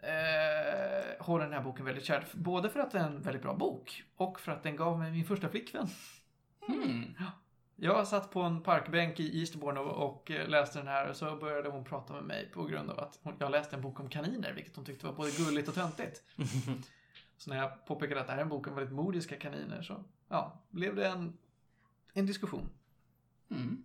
eh, 0.00 1.24
håller 1.24 1.44
den 1.44 1.52
här 1.52 1.62
boken 1.62 1.84
väldigt 1.84 2.04
kär. 2.04 2.26
Både 2.32 2.70
för 2.70 2.80
att 2.80 2.90
det 2.90 2.98
är 2.98 3.04
en 3.06 3.22
väldigt 3.22 3.42
bra 3.42 3.54
bok 3.54 4.04
och 4.16 4.40
för 4.40 4.52
att 4.52 4.62
den 4.62 4.76
gav 4.76 4.98
mig 4.98 5.12
min 5.12 5.24
första 5.24 5.48
flickvän. 5.48 5.88
Mm. 6.68 7.14
Jag 7.76 8.08
satt 8.08 8.30
på 8.30 8.42
en 8.42 8.62
parkbänk 8.62 9.20
i 9.20 9.40
Eastbourne 9.40 9.80
och, 9.80 10.10
och 10.10 10.30
eh, 10.30 10.48
läste 10.48 10.78
den 10.78 10.88
här 10.88 11.10
och 11.10 11.16
så 11.16 11.36
började 11.36 11.68
hon 11.68 11.84
prata 11.84 12.12
med 12.12 12.22
mig 12.22 12.50
på 12.54 12.64
grund 12.64 12.90
av 12.90 12.98
att 12.98 13.18
hon, 13.22 13.34
jag 13.38 13.50
läste 13.50 13.76
en 13.76 13.82
bok 13.82 14.00
om 14.00 14.08
kaniner, 14.08 14.52
vilket 14.52 14.76
hon 14.76 14.84
tyckte 14.84 15.06
var 15.06 15.12
både 15.12 15.30
gulligt 15.30 15.68
och 15.68 15.74
töntigt. 15.74 16.22
Så 17.36 17.50
när 17.50 17.56
jag 17.56 17.86
påpekade 17.86 18.20
att 18.20 18.26
det 18.26 18.32
här 18.32 18.38
är 18.38 18.42
en 18.42 18.48
bok 18.48 18.66
om 18.66 18.74
väldigt 18.74 18.94
modiska 18.94 19.36
kaniner 19.36 19.82
så 19.82 20.04
ja, 20.28 20.62
blev 20.70 20.96
det 20.96 21.06
en, 21.06 21.38
en 22.12 22.26
diskussion. 22.26 22.68
Mm. 23.50 23.84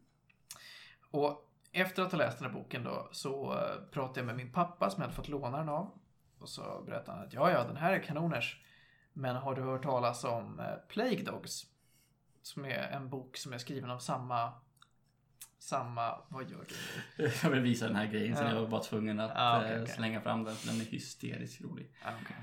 Och 1.11 1.51
efter 1.71 2.03
att 2.03 2.11
ha 2.11 2.17
läst 2.17 2.39
den 2.39 2.51
här 2.51 2.53
boken 2.53 2.83
då 2.83 3.09
så 3.11 3.53
eh, 3.53 3.91
pratade 3.91 4.19
jag 4.19 4.25
med 4.25 4.35
min 4.35 4.51
pappa 4.51 4.89
som 4.89 5.01
jag 5.01 5.07
hade 5.07 5.15
fått 5.15 5.27
låna 5.27 5.57
den 5.57 5.69
av. 5.69 5.99
Och 6.41 6.49
så 6.49 6.83
berättade 6.85 7.17
han 7.17 7.27
att 7.27 7.33
ja, 7.33 7.51
ja, 7.51 7.63
den 7.63 7.77
här 7.77 7.93
är 7.93 7.99
kanoners. 8.03 8.61
Men 9.13 9.35
har 9.35 9.55
du 9.55 9.61
hört 9.61 9.83
talas 9.83 10.23
om 10.23 10.59
eh, 10.59 10.75
Plague 10.87 11.23
Dogs? 11.23 11.65
Som 12.41 12.65
är 12.65 12.69
en 12.87 13.09
bok 13.09 13.37
som 13.37 13.53
är 13.53 13.57
skriven 13.57 13.89
av 13.91 13.99
samma... 13.99 14.53
Samma... 15.59 16.17
Vad 16.29 16.49
gör 16.49 16.65
du? 17.17 17.31
Jag 17.43 17.49
vill 17.49 17.59
visa 17.61 17.87
den 17.87 17.95
här 17.95 18.05
grejen 18.07 18.37
så 18.37 18.43
Ja. 18.43 18.49
jag 18.53 18.61
var 18.61 18.67
bara 18.67 18.81
tvungen 18.83 19.19
att 19.19 19.31
Ja, 19.35 19.57
okej, 19.59 19.71
eh, 19.75 19.81
okej. 19.81 19.95
slänga 19.95 20.21
fram 20.21 20.43
den. 20.43 20.55
för 20.55 20.67
Den 20.67 20.81
är 20.81 20.85
hysteriskt 20.85 21.61
rolig. 21.61 21.91
Ah, 22.05 22.11
okej. 22.21 22.35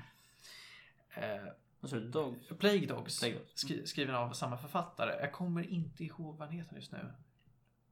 Eh, 1.29 1.51
Vad 1.79 1.89
sa 1.91 1.95
du? 1.97 2.09
Dog? 2.09 2.35
Plague 2.59 2.85
Dogs, 2.87 3.19
Plague 3.19 3.37
Dogs. 3.39 3.51
skri- 3.61 3.85
skriven 3.87 4.15
av 4.15 4.31
samma 4.33 4.57
författare. 4.57 5.15
Jag 5.21 5.31
kommer 5.31 5.67
inte 5.69 6.03
ihåg 6.03 6.37
vad 6.37 6.47
han 6.47 6.57
heter 6.57 6.75
just 6.75 6.91
nu. 6.91 7.13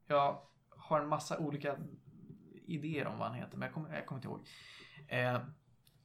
Jag 0.07 0.41
har 0.69 0.99
en 1.01 1.07
massa 1.07 1.37
olika 1.37 1.77
idéer 2.65 3.07
om 3.07 3.17
vad 3.17 3.27
han 3.27 3.37
heter, 3.37 3.57
men 3.57 3.65
jag 3.65 3.73
kommer, 3.73 3.95
jag 3.95 4.05
kommer 4.05 4.19
inte 4.19 4.27
ihåg. 4.27 4.47
Eh, 5.07 5.39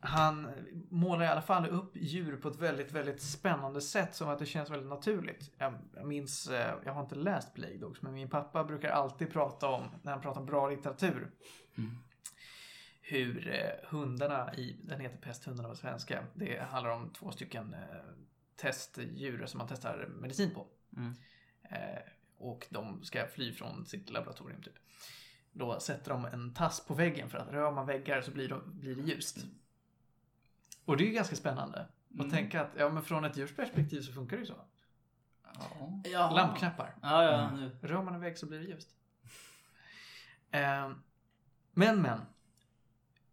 han 0.05 0.51
målar 0.91 1.25
i 1.25 1.29
alla 1.29 1.43
fall 1.43 1.67
upp 1.67 1.91
djur 1.95 2.37
på 2.37 2.49
ett 2.49 2.57
väldigt, 2.57 2.93
väldigt 2.93 3.23
spännande 3.23 3.81
sätt 3.81 4.15
som 4.15 4.29
att 4.29 4.39
det 4.39 4.47
känns 4.47 4.71
väldigt 4.71 4.89
naturligt. 4.89 5.51
Jag, 5.59 5.75
jag 5.95 6.07
minns, 6.07 6.49
eh, 6.49 6.75
jag 6.85 6.93
har 6.93 7.03
inte 7.03 7.15
läst 7.15 7.55
Plague 7.55 7.79
Dogs, 7.79 8.03
men 8.03 8.15
min 8.15 8.31
pappa 8.31 8.65
brukar 8.65 8.91
alltid 8.91 9.33
prata 9.33 9.69
om, 9.69 9.85
när 10.03 10.13
han 10.13 10.21
pratar 10.21 10.41
om 10.41 10.47
bra 10.47 10.69
litteratur, 10.69 11.31
Mm. 11.77 11.91
hur 13.01 13.49
eh, 13.49 13.89
hundarna 13.91 14.55
i, 14.55 14.77
den 14.83 15.01
heter 15.01 15.19
Pesthundarna 15.19 15.69
på 15.69 15.75
svenska, 15.75 16.25
det 16.35 16.63
handlar 16.63 16.91
om 16.91 17.11
två 17.11 17.31
stycken 17.31 17.75
eh, 17.75 17.81
testdjur 18.57 19.47
som 19.47 19.59
man 19.59 19.69
testar 19.69 20.09
medicin 20.21 20.55
på. 20.55 20.67
Mm. 20.97 21.15
Och 22.39 22.67
de 22.71 23.05
ska 23.05 23.27
fly 23.27 23.53
från 23.53 23.87
sitt 23.87 24.11
laboratorium 24.11 24.63
typ. 24.63 24.75
Då 25.53 25.81
sätter 25.81 26.11
de 26.11 26.25
en 26.25 26.55
tass 26.55 26.87
på 26.87 26.95
väggen 26.95 27.31
för 27.31 27.39
att 27.39 27.49
rör 27.49 27.71
man 27.71 27.87
väggar 27.87 28.21
så 28.21 28.31
blir, 28.31 28.49
de, 28.49 28.81
blir 28.81 28.97
det 28.97 29.03
ljust. 29.03 29.39
Och 30.85 30.97
det 30.97 31.05
är 31.05 31.07
ju 31.07 31.13
ganska 31.13 31.37
spännande. 31.37 31.81
Att 31.81 32.19
Mm. 32.21 32.31
tänka 32.31 32.63
att 32.63 32.71
ja, 32.77 32.89
men 32.89 33.03
från 33.03 33.25
ett 33.25 33.37
djurs 33.37 33.57
perspektiv 33.57 34.01
så 34.01 34.13
funkar 34.13 34.37
det 34.37 34.41
ju 34.41 34.47
så. 34.47 34.55
Ja. 36.13 36.31
Lampknappar. 36.31 36.95
Ja, 37.03 37.25
ja. 37.25 37.49
Mm. 37.49 37.61
Nu. 37.61 37.77
Rör 37.89 38.03
man 38.03 38.15
en 38.15 38.21
vägg 38.21 38.39
så 38.39 38.47
blir 38.47 38.59
det 38.59 38.65
ljust. 38.65 38.89
Eh, 40.51 40.91
men, 41.73 42.03
men. 42.03 42.21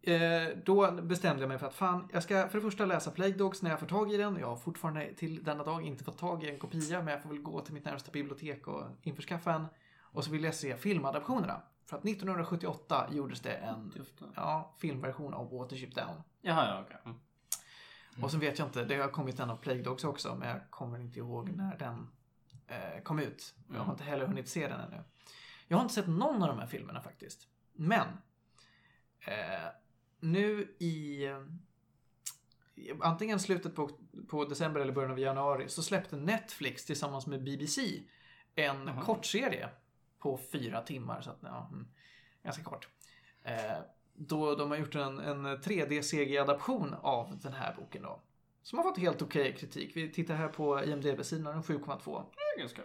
Eh, 0.02 0.56
då 0.64 0.92
bestämde 0.92 1.42
jag 1.42 1.48
mig 1.48 1.58
för 1.58 1.66
att 1.66 1.74
fan, 1.74 2.08
jag 2.12 2.22
ska 2.22 2.48
för 2.48 2.58
det 2.58 2.62
första 2.62 2.84
läsa 2.86 3.10
Plague 3.10 3.34
Dogs 3.36 3.62
när 3.62 3.70
jag 3.70 3.80
får 3.80 3.86
tag 3.86 4.12
i 4.12 4.16
den. 4.16 4.36
Jag 4.36 4.46
har 4.46 4.56
fortfarande 4.56 5.14
till 5.14 5.44
denna 5.44 5.64
dag 5.64 5.82
inte 5.86 6.04
fått 6.04 6.18
tag 6.18 6.44
i 6.44 6.50
en 6.50 6.58
kopia, 6.58 7.02
men 7.02 7.12
jag 7.14 7.22
får 7.22 7.28
väl 7.30 7.38
gå 7.42 7.60
till 7.60 7.74
mitt 7.74 7.84
närmsta 7.84 8.12
bibliotek 8.12 8.66
och 8.68 8.82
införskaffa 9.02 9.52
en. 9.52 9.66
Och 10.00 10.24
så 10.24 10.30
vill 10.30 10.44
jag 10.44 10.54
se 10.54 10.76
filmadaptionerna. 10.76 11.62
För 11.86 11.96
att 11.96 12.04
1978 12.04 13.08
gjordes 13.10 13.40
det 13.40 13.52
en 13.52 13.92
ja, 14.36 14.74
filmversion 14.78 15.34
av 15.34 15.50
Watership 15.50 15.94
Down. 15.94 16.22
Jaha, 16.40 16.66
ja, 16.68 16.82
okej. 16.86 16.96
Mm. 17.04 17.20
Och 18.22 18.30
så 18.30 18.38
vet 18.38 18.58
jag 18.58 18.68
inte, 18.68 18.84
det 18.84 18.96
har 18.96 19.08
kommit 19.08 19.40
en 19.40 19.50
av 19.50 19.56
Plague 19.56 19.82
Dogs 19.82 20.04
också, 20.04 20.34
men 20.34 20.48
jag 20.48 20.70
kommer 20.70 20.98
inte 20.98 21.18
ihåg 21.18 21.50
när 21.50 21.78
den 21.78 22.10
eh, 22.66 23.02
kom 23.02 23.18
ut. 23.18 23.54
Jag 23.74 23.80
har 23.80 23.92
inte 23.92 24.04
heller 24.04 24.26
hunnit 24.26 24.48
se 24.48 24.68
den 24.68 24.80
ännu. 24.80 25.04
Jag 25.68 25.76
har 25.76 25.82
inte 25.82 25.94
sett 25.94 26.08
någon 26.08 26.42
av 26.42 26.48
de 26.48 26.58
här 26.58 26.66
filmerna 26.66 27.02
faktiskt. 27.02 27.48
Men 27.72 28.06
eh, 29.20 29.68
nu 30.20 30.76
i 30.78 31.24
eh, 31.26 31.42
antingen 33.00 33.40
slutet 33.40 33.74
på, 33.74 33.90
på 34.28 34.44
december 34.44 34.80
eller 34.80 34.92
början 34.92 35.10
av 35.10 35.18
januari 35.18 35.68
så 35.68 35.82
släppte 35.82 36.16
Netflix 36.16 36.84
tillsammans 36.84 37.26
med 37.26 37.44
BBC 37.44 38.02
en 38.54 38.86
Jaha. 38.86 39.02
kortserie 39.02 39.68
på 40.18 40.40
fyra 40.52 40.82
timmar. 40.82 41.20
Så 41.22 41.30
att, 41.30 41.38
ja, 41.42 41.68
mm, 41.72 41.88
ganska 42.42 42.62
kort. 42.62 42.88
Eh, 43.42 43.78
då 44.28 44.54
de 44.54 44.70
har 44.70 44.78
gjort 44.78 44.94
en, 44.94 45.18
en 45.18 45.46
3D-CG-adaption 45.46 46.94
av 47.02 47.38
den 47.42 47.52
här 47.52 47.74
boken 47.78 48.02
då. 48.02 48.20
Som 48.62 48.78
har 48.78 48.84
fått 48.84 48.98
helt 48.98 49.22
okej 49.22 49.56
kritik. 49.58 49.96
Vi 49.96 50.08
tittar 50.12 50.34
här 50.34 50.48
på 50.48 50.84
IMDB-sidan, 50.84 51.54
en 51.54 51.62
7,2. 51.62 52.24
Det 52.34 52.40
är 52.56 52.58
ganska... 52.60 52.82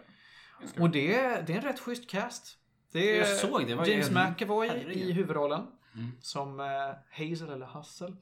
ganska 0.60 0.82
Och 0.82 0.90
det 0.90 1.14
är, 1.14 1.42
det 1.42 1.52
är 1.52 1.56
en 1.56 1.62
rätt 1.62 1.80
schysst 1.80 2.10
cast. 2.10 2.58
Det 2.92 3.16
är 3.16 3.18
Jag 3.18 3.28
såg 3.38 3.66
det, 3.66 3.74
vad 3.74 3.88
James 3.88 4.10
är- 4.10 4.30
McAvoy 4.30 4.68
i 4.92 5.12
huvudrollen. 5.12 5.66
Mm. 5.94 6.10
Som 6.20 6.60
eh, 6.60 6.66
Hazel 7.10 7.50
eller 7.50 7.66
Hassel. 7.66 8.16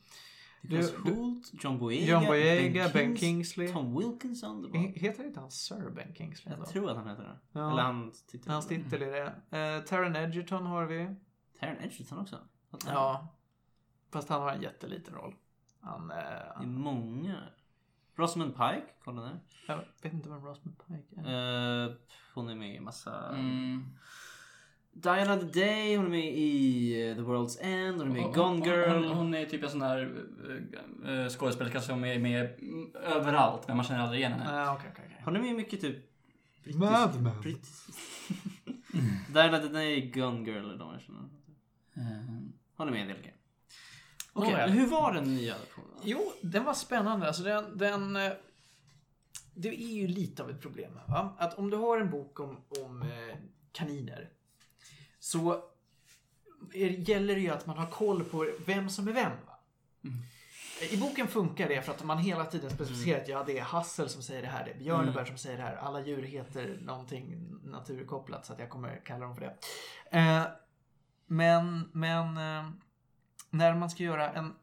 Niklas 0.60 0.92
Hoult, 0.94 1.50
John 1.64 1.78
Boyega, 1.78 2.12
John 2.12 2.24
Boyega, 2.26 2.88
Ben 2.88 3.14
Kings- 3.14 3.16
Kingsley. 3.20 3.68
Tom 3.72 3.98
Wilkinson. 3.98 4.62
Var... 4.62 4.78
He- 4.78 4.98
Heter 4.98 5.24
inte 5.24 5.40
han 5.40 5.50
Sir 5.50 5.90
Ben 5.90 6.14
Kingsley? 6.14 6.54
Jag 6.58 6.68
tror 6.68 6.90
att 6.90 6.96
han 6.96 7.08
heter 7.08 7.22
det. 7.22 7.38
Ja. 7.52 7.72
Eller 7.72 7.82
hans 7.82 8.22
titel. 8.26 8.52
Hans 8.52 8.68
titel 8.68 9.02
är 9.02 9.34
det. 9.50 9.58
Eh, 9.58 9.84
Taron 9.84 10.16
Egerton 10.16 10.66
har 10.66 10.84
vi. 10.86 11.14
Taron 11.60 11.76
Egerton 11.76 12.18
också. 12.18 12.38
Ja. 12.86 13.28
Fast 14.10 14.28
han 14.28 14.42
har 14.42 14.52
en 14.52 14.62
jätteliten 14.62 15.14
roll. 15.14 15.34
Han, 15.80 16.10
eh, 16.10 16.16
Det 16.16 16.22
är 16.22 16.52
han, 16.54 16.80
många. 16.80 17.36
Rosamund 18.16 18.52
Pike, 18.52 18.84
kolla 19.04 19.22
där. 19.22 19.40
jag 19.66 19.76
vet 20.02 20.12
inte 20.12 20.28
vem 20.28 20.44
Rosamund 20.44 20.76
Pike 20.86 21.20
är. 21.30 21.84
Eh, 21.86 21.92
hon 22.34 22.48
är 22.48 22.54
med 22.54 22.74
i 22.74 22.80
massa... 22.80 23.28
Mm. 23.28 23.84
Diana 24.92 25.36
the 25.36 25.60
Day, 25.60 25.96
hon 25.96 26.06
är 26.06 26.10
med 26.10 26.34
i 26.34 27.08
eh, 27.08 27.16
The 27.16 27.22
World's 27.22 27.58
End, 27.60 27.98
hon 27.98 28.10
är 28.10 28.12
med 28.12 28.30
i 28.30 28.32
Gone 28.32 28.48
Hon, 28.48 28.62
Girl. 28.62 29.04
hon, 29.04 29.16
hon 29.16 29.34
är 29.34 29.46
typ 29.46 29.62
en 29.62 29.70
sån 29.70 29.82
här 29.82 30.12
uh, 31.04 31.28
skådespelerska 31.28 31.80
som 31.80 32.04
är 32.04 32.18
med 32.18 32.58
överallt 32.94 33.68
men 33.68 33.76
man 33.76 33.86
känner 33.86 34.00
aldrig 34.00 34.20
igen 34.20 34.32
henne. 34.32 34.62
Ah, 34.62 34.74
okej, 34.74 34.90
okej, 34.92 35.04
okej. 35.06 35.22
Hon 35.24 35.36
är 35.36 35.40
med 35.40 35.50
i 35.50 35.54
mycket 35.54 35.80
typ... 35.80 36.10
Mad 36.74 37.22
Men. 37.22 37.40
Brittisk. 37.40 37.90
Diana 39.32 39.58
the 39.58 39.68
Day, 39.68 40.10
Gone 40.10 40.50
Girl 40.50 40.70
är 40.70 40.76
de 40.76 40.92
jag 40.92 41.00
känner. 41.02 41.28
Mm. 41.96 42.52
Är 42.76 42.84
med 42.84 42.98
i 42.98 43.00
en 43.02 43.08
del 43.08 43.16
grejer. 43.16 43.34
Okej, 44.32 44.50
Nåväl. 44.50 44.70
hur 44.70 44.86
var 44.86 45.12
den 45.12 45.34
nya 45.34 45.54
adaptionen? 45.54 45.90
Jo, 46.02 46.32
den 46.40 46.64
var 46.64 46.74
spännande. 46.74 47.26
Alltså 47.26 47.42
den, 47.42 47.78
den, 47.78 48.16
eh, 48.16 48.32
det 49.54 49.68
är 49.68 49.94
ju 49.94 50.06
lite 50.06 50.42
av 50.42 50.50
ett 50.50 50.60
problem. 50.60 50.98
Va? 51.06 51.34
Att 51.38 51.58
om 51.58 51.70
du 51.70 51.76
har 51.76 52.00
en 52.00 52.10
bok 52.10 52.40
om, 52.40 52.56
om 52.80 53.02
eh, 53.02 53.36
kaniner 53.72 54.30
så 55.18 55.62
är, 56.72 56.88
gäller 56.88 57.34
det 57.34 57.40
ju 57.40 57.50
att 57.50 57.66
man 57.66 57.78
har 57.78 57.86
koll 57.86 58.24
på 58.24 58.48
vem 58.66 58.90
som 58.90 59.08
är 59.08 59.12
vem. 59.12 59.32
Va? 59.46 59.58
I 60.90 60.96
boken 60.96 61.28
funkar 61.28 61.68
det 61.68 61.82
för 61.82 61.92
att 61.92 62.04
man 62.04 62.18
hela 62.18 62.44
tiden 62.44 62.70
specificerar 62.70 63.20
att 63.20 63.28
ja, 63.28 63.44
det 63.46 63.58
är 63.58 63.62
Hassel 63.62 64.08
som 64.08 64.22
säger 64.22 64.42
det 64.42 64.48
här, 64.48 64.64
det 64.64 64.70
är 64.70 64.78
Björneberg 64.78 65.26
som 65.26 65.38
säger 65.38 65.56
det 65.56 65.62
här. 65.62 65.76
Alla 65.76 66.06
djur 66.06 66.22
heter 66.22 66.78
någonting 66.82 67.58
naturkopplat 67.64 68.46
så 68.46 68.52
att 68.52 68.58
jag 68.58 68.70
kommer 68.70 69.00
kalla 69.04 69.24
dem 69.24 69.36
för 69.36 69.40
det. 69.40 69.56
Eh, 70.18 70.42
men 71.26 71.90
men 71.92 72.36
eh, 72.36 72.70
när 73.50 73.74
man 73.74 73.90
ska 73.90 74.02
göra 74.02 74.32
en 74.32 74.54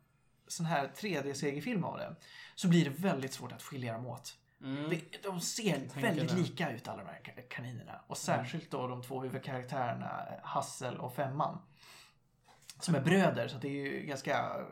sån 0.48 0.66
här 0.66 0.92
3D-segerfilm 0.96 1.84
av 1.84 1.98
det 1.98 2.16
så 2.56 2.68
blir 2.68 2.84
det 2.86 2.90
väldigt 2.90 3.34
svårt 3.34 3.52
att 3.52 3.62
skilja 3.62 3.94
dem 3.94 4.06
åt. 4.06 4.38
Mm. 4.64 5.00
De 5.24 5.40
ser 5.42 6.02
väldigt 6.02 6.34
lika 6.34 6.72
ut 6.72 6.88
alla 6.88 7.04
de 7.04 7.10
här 7.10 7.20
ka- 7.24 7.48
kaninerna. 7.50 8.02
Och 8.08 8.18
särskilt 8.18 8.72
då 8.72 8.88
de 8.88 9.02
två 9.04 9.22
huvudkaraktärerna 9.22 10.26
Hassel 10.44 10.98
och 10.98 11.16
Femman. 11.16 11.58
Som 12.80 12.96
är 12.96 13.02
bröder 13.02 13.48
så 13.48 13.58
det 13.58 13.68
är 13.68 13.72
ju 13.92 14.06
ganska 14.06 14.66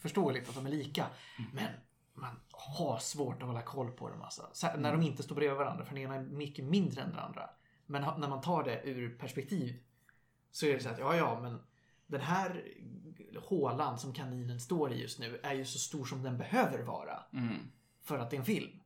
förståeligt 0.00 0.48
att 0.48 0.54
de 0.54 0.66
är 0.66 0.70
lika. 0.70 1.06
Men 1.52 1.68
man 2.14 2.40
har 2.50 2.98
svårt 2.98 3.42
att 3.42 3.48
hålla 3.48 3.62
koll 3.62 3.90
på 3.90 4.08
dem 4.08 4.22
alltså. 4.22 4.48
Så 4.52 4.66
här, 4.66 4.76
När 4.76 4.92
de 4.92 5.02
inte 5.02 5.22
står 5.22 5.34
bredvid 5.34 5.58
varandra 5.58 5.84
för 5.84 5.94
den 5.94 6.02
ena 6.04 6.14
är 6.14 6.20
mycket 6.20 6.64
mindre 6.64 7.02
än 7.02 7.10
den 7.10 7.18
andra. 7.18 7.50
Men 7.86 8.20
när 8.20 8.28
man 8.28 8.40
tar 8.40 8.64
det 8.64 8.80
ur 8.84 9.18
perspektiv 9.18 9.82
så 10.52 10.66
är 10.66 10.74
det 10.74 10.80
så 10.80 10.88
att 10.88 10.98
ja, 10.98 11.16
ja, 11.16 11.40
men 11.42 11.58
den 12.06 12.20
här 12.20 12.62
hålan 13.42 13.98
som 13.98 14.12
kaninen 14.12 14.60
står 14.60 14.92
i 14.92 15.00
just 15.02 15.18
nu 15.18 15.40
är 15.42 15.54
ju 15.54 15.64
så 15.64 15.78
stor 15.78 16.04
som 16.04 16.22
den 16.22 16.38
behöver 16.38 16.78
vara 16.82 17.22
Mm. 17.32 17.56
för 18.04 18.18
att 18.18 18.30
det 18.30 18.36
är 18.36 18.38
en 18.38 18.44
film. 18.46 18.80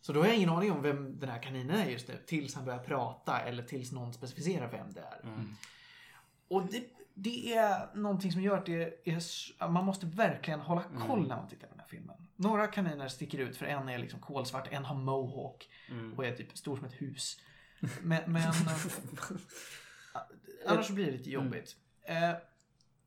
Så 0.00 0.12
då 0.12 0.20
har 0.20 0.26
jag 0.26 0.36
ingen 0.36 0.50
aning 0.50 0.72
om 0.72 0.82
vem 0.82 1.18
den 1.18 1.28
här 1.28 1.42
kaninen 1.42 1.76
är 1.76 1.86
just 1.90 2.08
nu 2.08 2.22
tills 2.26 2.54
han 2.54 2.64
börjar 2.64 2.78
prata 2.84 3.40
eller 3.40 3.62
tills 3.62 3.92
någon 3.92 4.12
specificerar 4.14 4.70
vem 4.70 4.92
det 4.92 5.00
är. 5.00 5.20
Och 6.48 6.66
det, 6.66 6.84
det 7.14 7.54
är 7.54 7.94
någonting 7.96 8.32
som 8.32 8.42
gör 8.42 8.58
att 8.58 8.66
det 8.66 9.08
är, 9.08 9.68
man 9.68 9.84
måste 9.84 10.06
verkligen 10.06 10.60
hålla 10.60 10.82
koll 11.06 11.28
när 11.28 11.36
man 11.36 11.48
tittar 11.48 11.66
på 11.66 11.72
den 11.72 11.80
här 11.80 11.88
filmen. 11.88 12.16
Några 12.36 12.66
kaniner 12.66 13.08
sticker 13.08 13.38
ut 13.38 13.56
för 13.56 13.66
en 13.66 13.88
är 13.88 13.98
liksom 13.98 14.20
kolsvart, 14.20 14.68
en 14.70 14.84
har 14.84 14.94
mohawk 14.96 15.68
och 16.16 16.26
är 16.26 16.36
typ 16.36 16.58
stor 16.58 16.76
som 16.76 16.84
ett 16.86 17.02
hus. 17.02 17.40
Men, 18.02 18.32
men 18.32 18.52
annars 20.66 20.86
så 20.86 20.92
blir 20.92 21.06
det 21.06 21.12
lite 21.12 21.30
jobbigt. 21.30 21.76
Eh, 22.02 22.32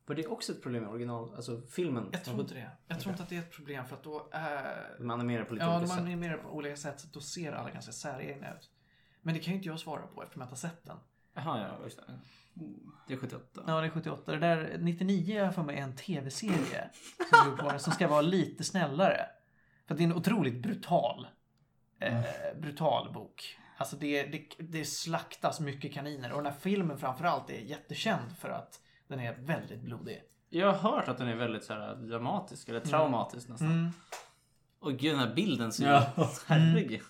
Var 0.06 0.16
det 0.16 0.28
också 0.28 0.52
ett 0.52 0.62
problem 0.64 0.84
med 0.84 0.92
original, 0.92 1.34
alltså 1.36 1.62
filmen? 1.62 2.10
jag 2.12 2.24
tror 2.24 2.42
inte 2.42 2.54
det. 2.54 2.72
Jag 2.88 3.00
tror 3.00 3.12
inte 3.12 3.24
att 3.24 3.30
det 3.30 3.36
är 3.36 3.40
ett 3.40 3.52
problem 3.52 3.86
för 3.86 3.96
att 3.96 4.04
då 4.04 4.30
är 4.32 4.96
De 4.98 5.10
animerar 5.10 5.44
på 5.44 5.54
lite 5.54 5.66
Ja, 5.66 5.72
olika 5.78 5.82
de 5.88 5.88
sätt. 5.88 6.00
animerar 6.00 6.38
på 6.38 6.50
olika 6.50 6.76
sätt 6.76 7.00
så 7.00 7.08
då 7.14 7.20
ser 7.22 7.52
alla 7.52 7.72
ganska 7.72 7.92
säregna 7.92 8.54
ut. 8.54 8.70
Men 9.22 9.34
det 9.34 9.40
kan 9.40 9.54
ju 9.54 9.58
inte 9.58 9.70
jag 9.70 9.80
svara 9.80 10.02
på 10.08 10.24
eftersom 10.24 10.42
jag 10.42 10.46
inte 10.46 10.52
har 10.66 10.70
sett 10.70 10.86
den. 10.86 10.98
Jaha, 11.34 11.60
ja, 11.80 11.84
just 11.84 11.98
det. 11.98 12.20
Det 13.08 13.14
är 13.14 13.18
78. 13.18 13.64
Ja, 13.68 13.82
det 13.82 13.88
är 13.88 13.92
78. 13.92 14.32
Det 14.32 14.38
där 14.40 14.78
99 14.80 15.44
har 15.44 15.52
för 15.52 15.64
mig 15.64 15.78
är 15.78 15.82
en 15.84 15.96
tv-serie 15.96 16.90
som, 17.44 17.58
på- 17.58 17.80
som 17.80 17.94
ska 17.94 18.08
vara 18.08 18.22
lite 18.22 18.64
snällare. 18.64 19.26
För 19.88 19.94
att 19.94 19.98
det 19.98 20.04
är 20.04 20.06
en 20.06 20.14
otroligt 20.16 20.62
brutal, 20.62 21.28
eh, 22.00 22.22
brutal 22.62 23.14
bok. 23.14 23.58
Alltså 23.80 23.96
det, 23.96 24.24
det, 24.24 24.46
det 24.60 24.86
slaktas 24.86 25.60
mycket 25.60 25.94
kaniner 25.94 26.32
och 26.32 26.44
den 26.44 26.54
här 26.54 26.60
filmen 26.60 26.98
framförallt 26.98 27.50
är 27.50 27.60
jättekänd 27.60 28.38
för 28.38 28.50
att 28.50 28.80
den 29.08 29.20
är 29.20 29.34
väldigt 29.40 29.82
blodig. 29.82 30.22
Jag 30.50 30.74
har 30.74 30.92
hört 30.92 31.08
att 31.08 31.18
den 31.18 31.28
är 31.28 31.36
väldigt 31.36 31.64
så 31.64 31.74
här, 31.74 31.96
dramatisk, 31.96 32.70
eller 32.70 32.80
traumatisk 32.80 33.50
nästan. 33.50 33.72
Mm. 33.72 33.92
Och 34.80 34.92
gud, 34.98 35.12
den 35.14 35.20
här 35.20 35.36
bilden 35.36 35.72
ser 35.72 35.84
ju... 35.84 35.90
Ja. 35.90 36.32
Herregud. 36.48 37.02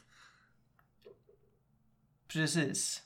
Precis. 2.27 3.03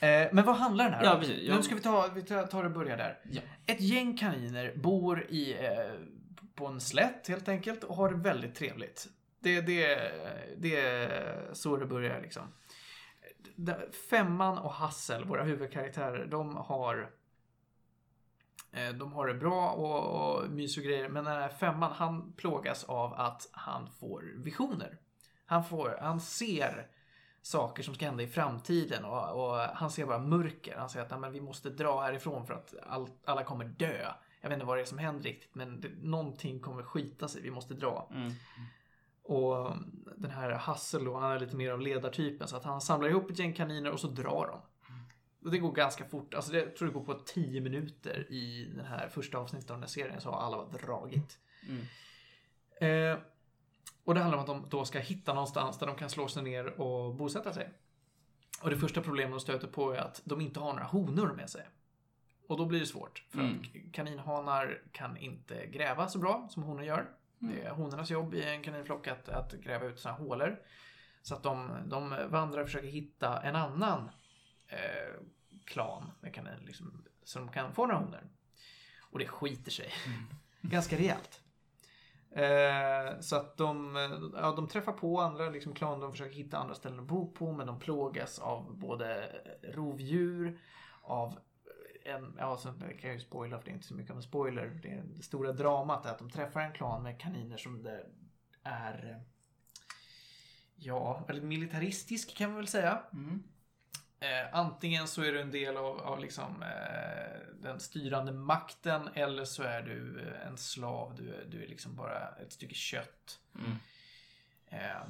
Eh, 0.00 0.28
men 0.32 0.44
vad 0.44 0.56
handlar 0.56 0.84
den 0.84 0.94
här 0.94 1.04
Ja, 1.04 1.14
om? 1.14 1.20
precis. 1.20 1.42
Jag- 1.48 1.56
Nu 1.56 1.62
ska 1.62 1.74
vi 1.74 1.80
ta, 1.80 2.08
vi 2.14 2.22
tar, 2.22 2.64
och 2.64 2.70
börja 2.70 2.96
där. 2.96 3.20
Ja. 3.30 3.40
Ett 3.66 3.80
gäng 3.80 4.16
kaniner 4.16 4.72
bor 4.76 5.26
i, 5.28 5.66
eh, 5.66 5.92
på 6.54 6.66
en 6.66 6.80
slätt 6.80 7.28
helt 7.28 7.48
enkelt 7.48 7.84
och 7.84 7.96
har 7.96 8.10
det 8.10 8.16
väldigt 8.16 8.54
trevligt. 8.54 9.06
Det, 9.48 9.60
det, 9.60 10.12
det 10.56 10.80
är 10.80 11.54
så 11.54 11.76
det 11.76 11.86
börjar 11.86 12.20
liksom. 12.20 12.42
Femman 14.10 14.58
och 14.58 14.72
Hassel, 14.72 15.24
våra 15.24 15.42
huvudkaraktärer, 15.42 16.26
de 16.26 16.56
har 16.56 17.10
eh, 18.72 18.88
de 18.88 19.12
har 19.12 19.26
det 19.26 19.34
bra 19.34 19.70
och, 19.70 20.40
och 20.42 20.50
mys 20.50 20.76
och 20.76 20.84
grejer. 20.84 21.08
Men 21.08 21.24
den 21.24 21.34
här 21.34 21.48
femman, 21.48 21.92
han 21.92 22.32
plågas 22.32 22.84
av 22.84 23.14
att 23.14 23.48
han 23.52 23.90
får 24.00 24.32
visioner. 24.36 24.98
Han, 25.46 25.64
får, 25.64 25.98
han 26.00 26.20
ser 26.20 26.88
saker 27.42 27.82
som 27.82 27.94
ska 27.94 28.04
hända 28.04 28.22
i 28.22 28.28
framtiden 28.28 29.04
och, 29.04 29.50
och 29.50 29.56
han 29.58 29.90
ser 29.90 30.06
bara 30.06 30.18
mörker. 30.18 30.76
Han 30.76 30.88
säger 30.88 31.06
att 31.06 31.20
men 31.20 31.32
vi 31.32 31.40
måste 31.40 31.70
dra 31.70 32.00
härifrån 32.00 32.46
för 32.46 32.54
att 32.54 32.74
all, 32.86 33.08
alla 33.24 33.44
kommer 33.44 33.64
dö. 33.64 34.12
Jag 34.40 34.48
vet 34.48 34.56
inte 34.56 34.66
vad 34.66 34.76
det 34.76 34.82
är 34.82 34.86
som 34.86 34.98
händer 34.98 35.24
riktigt 35.24 35.54
men 35.54 35.80
det, 35.80 35.88
någonting 36.02 36.60
kommer 36.60 36.82
skita 36.82 37.28
sig. 37.28 37.42
Vi 37.42 37.50
måste 37.50 37.74
dra. 37.74 38.10
Mm. 38.14 38.32
Och 39.28 39.76
den 40.16 40.30
här 40.30 40.50
Hassel 40.50 41.04
då, 41.04 41.18
han 41.18 41.32
är 41.32 41.40
lite 41.40 41.56
mer 41.56 41.70
av 41.72 41.80
ledartypen 41.80 42.48
så 42.48 42.56
att 42.56 42.64
han 42.64 42.80
samlar 42.80 43.08
ihop 43.08 43.30
ett 43.30 43.38
gäng 43.38 43.52
kaniner 43.52 43.90
och 43.90 44.00
så 44.00 44.06
drar 44.06 44.46
de. 44.46 44.60
Och 45.44 45.50
det 45.50 45.58
går 45.58 45.72
ganska 45.72 46.04
fort. 46.04 46.34
Alltså 46.34 46.52
det, 46.52 46.58
jag 46.58 46.76
tror 46.76 46.88
det 46.88 46.94
går 46.94 47.04
på 47.04 47.14
10 47.14 47.60
minuter 47.60 48.32
i 48.32 48.72
den 48.76 48.84
här 48.86 49.08
första 49.08 49.38
avsnittet 49.38 49.70
av 49.70 49.76
den 49.76 49.82
här 49.82 49.88
serien 49.88 50.20
så 50.20 50.30
har 50.30 50.40
alla 50.40 50.64
dragit. 50.64 51.38
Mm. 51.68 53.12
Eh, 53.14 53.18
och 54.04 54.14
det 54.14 54.20
handlar 54.20 54.38
om 54.38 54.40
att 54.40 54.46
de 54.46 54.68
då 54.70 54.84
ska 54.84 54.98
hitta 54.98 55.34
någonstans 55.34 55.78
där 55.78 55.86
de 55.86 55.96
kan 55.96 56.10
slå 56.10 56.28
sig 56.28 56.42
ner 56.42 56.80
och 56.80 57.14
bosätta 57.14 57.52
sig. 57.52 57.70
Och 58.62 58.70
det 58.70 58.76
första 58.76 59.00
problemet 59.00 59.32
de 59.32 59.40
stöter 59.40 59.68
på 59.68 59.92
är 59.92 59.98
att 59.98 60.22
de 60.24 60.40
inte 60.40 60.60
har 60.60 60.72
några 60.72 60.84
honor 60.84 61.32
med 61.36 61.50
sig. 61.50 61.68
Och 62.48 62.56
då 62.56 62.66
blir 62.66 62.80
det 62.80 62.86
svårt. 62.86 63.24
För 63.30 63.38
Mm. 63.38 63.60
att 63.60 63.92
kaninhanar 63.92 64.82
kan 64.92 65.16
inte 65.16 65.66
gräva 65.66 66.08
så 66.08 66.18
bra 66.18 66.48
som 66.50 66.62
honor 66.62 66.84
gör. 66.84 67.08
Det 67.38 67.62
är 67.62 67.70
honornas 67.70 68.10
jobb 68.10 68.34
i 68.34 68.42
en 68.42 68.62
kaninflock 68.62 69.06
att, 69.06 69.28
att 69.28 69.52
gräva 69.52 69.86
ut 69.86 69.98
sådana 69.98 70.18
hålor. 70.18 70.58
Så 71.22 71.34
att 71.34 71.42
de, 71.42 71.70
de 71.86 72.16
vandrar 72.30 72.60
och 72.60 72.66
försöker 72.66 72.88
hitta 72.88 73.42
en 73.42 73.56
annan 73.56 74.10
eh, 74.66 75.20
klan 75.64 76.10
med 76.20 76.34
kaniner. 76.34 76.62
Liksom, 76.66 77.04
så 77.24 77.38
de 77.38 77.48
kan 77.48 77.74
få 77.74 77.86
några 77.86 78.00
hundar. 78.00 78.24
Och 79.00 79.18
det 79.18 79.26
skiter 79.26 79.70
sig. 79.70 79.92
Ganska 80.60 80.96
rejält. 80.96 81.40
Eh, 82.30 83.20
så 83.20 83.36
att 83.36 83.56
de, 83.56 83.96
eh, 83.96 84.40
ja, 84.42 84.52
de 84.52 84.68
träffar 84.68 84.92
på 84.92 85.20
andra 85.20 85.50
liksom, 85.50 85.74
klan, 85.74 86.00
de 86.00 86.12
försöker 86.12 86.36
hitta 86.36 86.58
andra 86.58 86.74
ställen 86.74 87.00
att 87.00 87.06
bo 87.06 87.32
på 87.32 87.52
men 87.52 87.66
de 87.66 87.78
plågas 87.78 88.38
av 88.38 88.78
både 88.78 89.32
rovdjur, 89.62 90.60
av 91.02 91.38
en, 92.08 92.34
ja, 92.38 92.56
så 92.56 92.72
kan 92.72 92.88
jag 93.02 93.12
ju 93.14 93.20
spoila 93.20 93.58
för 93.58 93.64
det 93.64 93.70
är 93.70 93.74
inte 93.74 93.86
så 93.86 93.94
mycket 93.94 94.10
av 94.10 94.16
en 94.16 94.22
spoiler. 94.22 94.66
Det, 94.82 95.02
det 95.16 95.22
stora 95.22 95.52
dramat 95.52 96.06
är 96.06 96.10
att 96.10 96.18
de 96.18 96.30
träffar 96.30 96.60
en 96.60 96.72
klan 96.72 97.02
med 97.02 97.20
kaniner 97.20 97.56
som 97.56 97.82
det 97.82 98.06
är 98.62 99.10
eh, 99.10 99.22
Ja, 100.80 101.24
väldigt 101.26 101.44
militaristisk 101.44 102.36
kan 102.36 102.50
man 102.50 102.56
väl 102.56 102.68
säga. 102.68 103.02
Mm. 103.12 103.42
Eh, 104.20 104.54
antingen 104.54 105.08
så 105.08 105.22
är 105.22 105.32
du 105.32 105.40
en 105.40 105.50
del 105.50 105.76
av, 105.76 106.00
av 106.00 106.20
liksom, 106.20 106.62
eh, 106.62 107.54
den 107.60 107.80
styrande 107.80 108.32
makten 108.32 109.08
eller 109.14 109.44
så 109.44 109.62
är 109.62 109.82
du 109.82 110.20
eh, 110.20 110.46
en 110.46 110.58
slav. 110.58 111.14
Du, 111.14 111.34
är- 111.34 111.44
du 111.44 111.62
är 111.62 111.68
liksom 111.68 111.96
bara 111.96 112.28
ett 112.28 112.52
stycke 112.52 112.74
kött. 112.74 113.40
Mm. 113.58 113.76
Eh, 114.66 115.02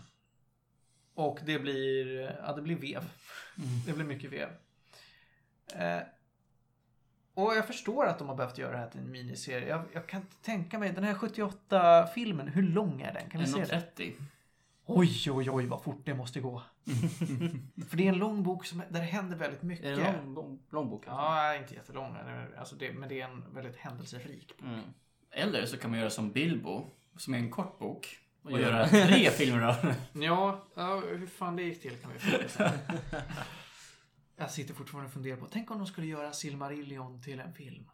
och 1.15 1.39
det 1.45 1.59
blir, 1.59 2.21
ja, 2.47 2.53
det 2.53 2.63
blir 2.63 2.77
vev. 2.77 3.11
Det 3.87 3.93
blir 3.93 4.05
mycket 4.05 4.33
vev. 4.33 4.49
Och 7.39 7.57
jag 7.57 7.67
förstår 7.67 8.07
att 8.07 8.19
de 8.19 8.29
har 8.29 8.35
behövt 8.35 8.59
göra 8.59 8.73
det 8.73 8.79
här 8.79 8.89
till 8.89 9.01
en 9.01 9.11
miniserie. 9.11 9.69
Jag, 9.69 9.83
jag 9.93 10.07
kan 10.07 10.21
inte 10.21 10.37
tänka 10.37 10.79
mig, 10.79 10.93
den 10.93 11.05
här 11.05 11.15
78-filmen, 11.15 12.49
hur 12.49 12.63
lång 12.63 13.01
är 13.01 13.13
den? 13.13 13.31
Kan 13.31 13.41
vi 13.41 13.47
se 13.47 13.65
det? 13.65 13.83
1.30. 13.97 14.13
Oj, 14.87 15.31
oj, 15.31 15.51
oj 15.51 15.67
vad 15.67 15.83
fort 15.83 16.01
det 16.05 16.15
måste 16.15 16.41
gå. 16.41 16.63
För 17.89 17.97
det 17.97 18.05
är 18.05 18.09
en 18.09 18.19
lång 18.19 18.43
bok 18.43 18.67
som, 18.67 18.79
där 18.79 19.01
det 19.01 19.07
händer 19.07 19.37
väldigt 19.37 19.63
mycket. 19.63 19.87
Är 19.87 19.97
det 19.97 20.05
en 20.05 20.25
lång, 20.25 20.35
lång, 20.35 20.59
lång 20.71 20.91
bok? 20.91 21.07
alltså? 21.07 21.23
Ja, 21.23 21.57
inte 21.57 21.75
jättelång. 21.75 22.17
Alltså 22.59 22.75
det, 22.75 22.93
men 22.93 23.09
det 23.09 23.21
är 23.21 23.25
en 23.25 23.55
väldigt 23.55 23.77
händelserik 23.77 24.49
bok. 24.59 24.67
Mm. 24.67 24.85
Eller 25.31 25.67
så 25.67 25.77
kan 25.77 25.91
man 25.91 26.01
göra 26.01 26.11
som 26.11 26.33
Bilbo, 26.33 26.87
som 27.17 27.35
är 27.35 27.39
en 27.39 27.51
kort 27.51 27.79
bok. 27.79 28.19
Och 28.43 28.61
göra 28.61 28.89
tre 28.89 29.31
filmer 29.31 29.63
av. 29.63 29.95
Ja, 30.13 30.65
ja, 30.75 31.03
hur 31.11 31.27
fan 31.27 31.57
det 31.57 31.63
gick 31.63 31.83
till 31.83 31.97
kan 31.97 32.13
vi 32.13 32.19
fråga. 32.19 32.73
Jag 34.41 34.51
sitter 34.51 34.75
fortfarande 34.75 35.07
och 35.07 35.13
funderar 35.13 35.37
på, 35.37 35.47
tänk 35.47 35.71
om 35.71 35.79
de 35.79 35.87
skulle 35.87 36.07
göra 36.07 36.33
Silmarillion 36.33 37.23
till 37.23 37.41
en 37.41 37.55
film. 37.55 37.91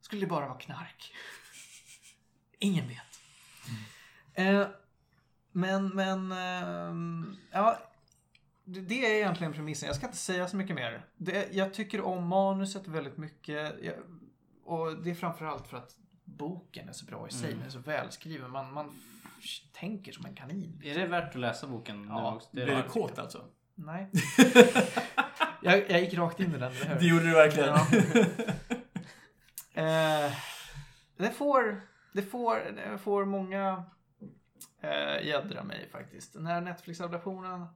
Skulle 0.00 0.20
det 0.20 0.26
bara 0.26 0.48
vara 0.48 0.58
knark? 0.58 1.12
Ingen 2.58 2.88
vet. 2.88 3.20
Eh, 4.34 4.66
men, 5.52 5.88
men, 5.88 6.32
ehm, 6.32 7.36
ja. 7.50 7.78
Det, 8.64 8.80
det 8.80 9.06
är 9.06 9.16
egentligen 9.16 9.52
premissen. 9.52 9.86
Jag 9.86 9.96
ska 9.96 10.06
inte 10.06 10.18
säga 10.18 10.48
så 10.48 10.56
mycket 10.56 10.76
mer. 10.76 11.04
Det, 11.16 11.48
jag 11.52 11.74
tycker 11.74 12.00
om 12.00 12.26
manuset 12.26 12.88
väldigt 12.88 13.16
mycket. 13.16 13.74
Jag, 13.82 13.94
och 14.64 15.02
det 15.02 15.10
är 15.10 15.14
framförallt 15.14 15.68
för 15.68 15.76
att 15.76 15.96
boken 16.24 16.88
är 16.88 16.92
så 16.92 17.04
bra 17.04 17.28
i 17.28 17.32
sig. 17.32 17.52
Den 17.52 17.62
är 17.62 17.70
så 17.70 17.78
välskriven. 17.78 18.50
Man, 18.50 18.72
man 18.72 19.00
tänker 19.72 20.12
som 20.12 20.26
en 20.26 20.34
kanin. 20.34 20.80
Är 20.84 20.98
det 20.98 21.06
värt 21.06 21.34
att 21.34 21.40
läsa 21.40 21.66
boken 21.66 22.06
Ja, 22.08 22.30
nu 22.30 22.36
också? 22.36 22.48
Blir 22.52 22.62
är 22.68 22.76
du 22.76 22.82
det. 22.82 22.88
kåt 22.88 23.18
alltså? 23.18 23.44
Nej. 23.74 24.10
jag, 25.64 25.90
jag 25.90 26.00
gick 26.00 26.14
rakt 26.14 26.40
in 26.40 26.54
i 26.54 26.58
den, 26.58 26.72
hur? 26.72 26.94
Det 26.94 27.06
gjorde 27.06 27.24
du 27.24 27.32
verkligen. 27.34 27.68
Ja. 27.68 27.86
Eh, 29.76 30.32
det 31.16 31.30
får, 31.30 31.80
det 32.12 32.22
får, 32.22 32.56
det 32.56 32.98
får 32.98 33.24
många 33.24 33.84
eh, 34.80 35.26
jädra 35.26 35.62
mig 35.64 35.88
faktiskt. 35.92 36.32
Den 36.32 36.46
här 36.46 36.60
Netflix-adaptionen 36.60 37.66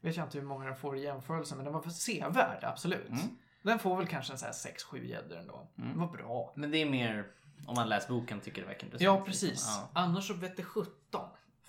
vet 0.00 0.16
jag 0.16 0.26
inte 0.26 0.38
hur 0.38 0.44
många 0.46 0.64
den 0.64 0.76
får 0.76 0.96
i 0.96 1.02
jämförelse, 1.02 1.54
men 1.56 1.64
den 1.64 1.74
var 1.74 1.80
för 1.82 1.90
sevärd, 1.90 2.64
absolut. 2.64 3.08
Mm. 3.08 3.20
Den 3.62 3.78
får 3.78 3.96
väl 3.96 4.06
kanske 4.06 4.32
en 4.32 4.38
så 4.38 4.46
här 4.46 4.52
6-7 4.52 5.04
gäddor 5.04 5.36
ändå. 5.38 5.68
Den 5.74 5.98
var 6.00 6.06
bra. 6.06 6.52
Men 6.56 6.70
det 6.70 6.78
är 6.78 6.90
mer 6.90 7.26
om 7.66 7.74
man 7.74 7.88
läser 7.88 8.08
boken 8.08 8.40
tycker 8.40 8.62
det 8.62 8.68
verkar 8.68 8.84
intressant. 8.86 9.04
Ja, 9.04 9.14
liksom. 9.14 9.26
precis. 9.26 9.64
Ja. 9.66 9.88
Annars 9.92 10.26
så 10.26 10.34
vette 10.34 10.62
17. 10.62 10.90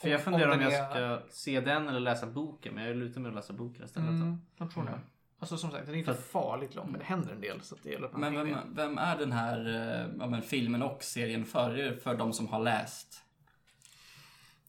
För 0.02 0.10
jag 0.10 0.24
funderar 0.24 0.52
om, 0.52 0.60
den 0.60 0.72
jag 0.72 0.98
är- 0.98 1.18
ska 1.20 1.28
se 1.30 1.60
den 1.62 1.88
eller 1.88 2.00
läsa 2.00 2.26
boken. 2.28 2.74
Men 2.76 2.84
jag 2.86 2.96
lutar 2.96 3.22
mig 3.22 3.30
att 3.30 3.36
läsa 3.36 3.54
boken 3.54 3.86
istället. 3.86 4.10
Mm, 4.10 4.42
jag 4.58 4.72
tror 4.72 4.84
det. 4.84 5.00
Alltså 5.40 5.58
som 5.58 5.72
sagt, 5.72 5.86
den 5.86 5.96
är 5.96 6.00
inte 6.00 6.14
farligt 6.14 6.76
lång, 6.76 6.92
men 6.92 7.00
det 7.00 7.06
händer 7.06 7.34
en 7.34 7.42
del. 7.42 7.62
Så 7.62 7.76
att 7.76 7.84
det 7.84 7.90
gäller 7.90 8.08
att 8.08 8.18
Men 8.18 8.36
vem, 8.36 8.76
vem 8.76 8.98
är 8.98 9.18
den 9.18 9.32
här 9.32 9.68
eh, 9.68 10.16
ja, 10.20 10.28
men 10.28 10.42
filmen 10.42 10.82
och 10.82 11.04
serien 11.04 11.46
för? 11.46 11.78
Är 11.78 11.92
det 11.92 11.98
för 11.98 12.16
de 12.16 12.34
som 12.34 12.48
har 12.48 12.60
läst? 12.60 13.24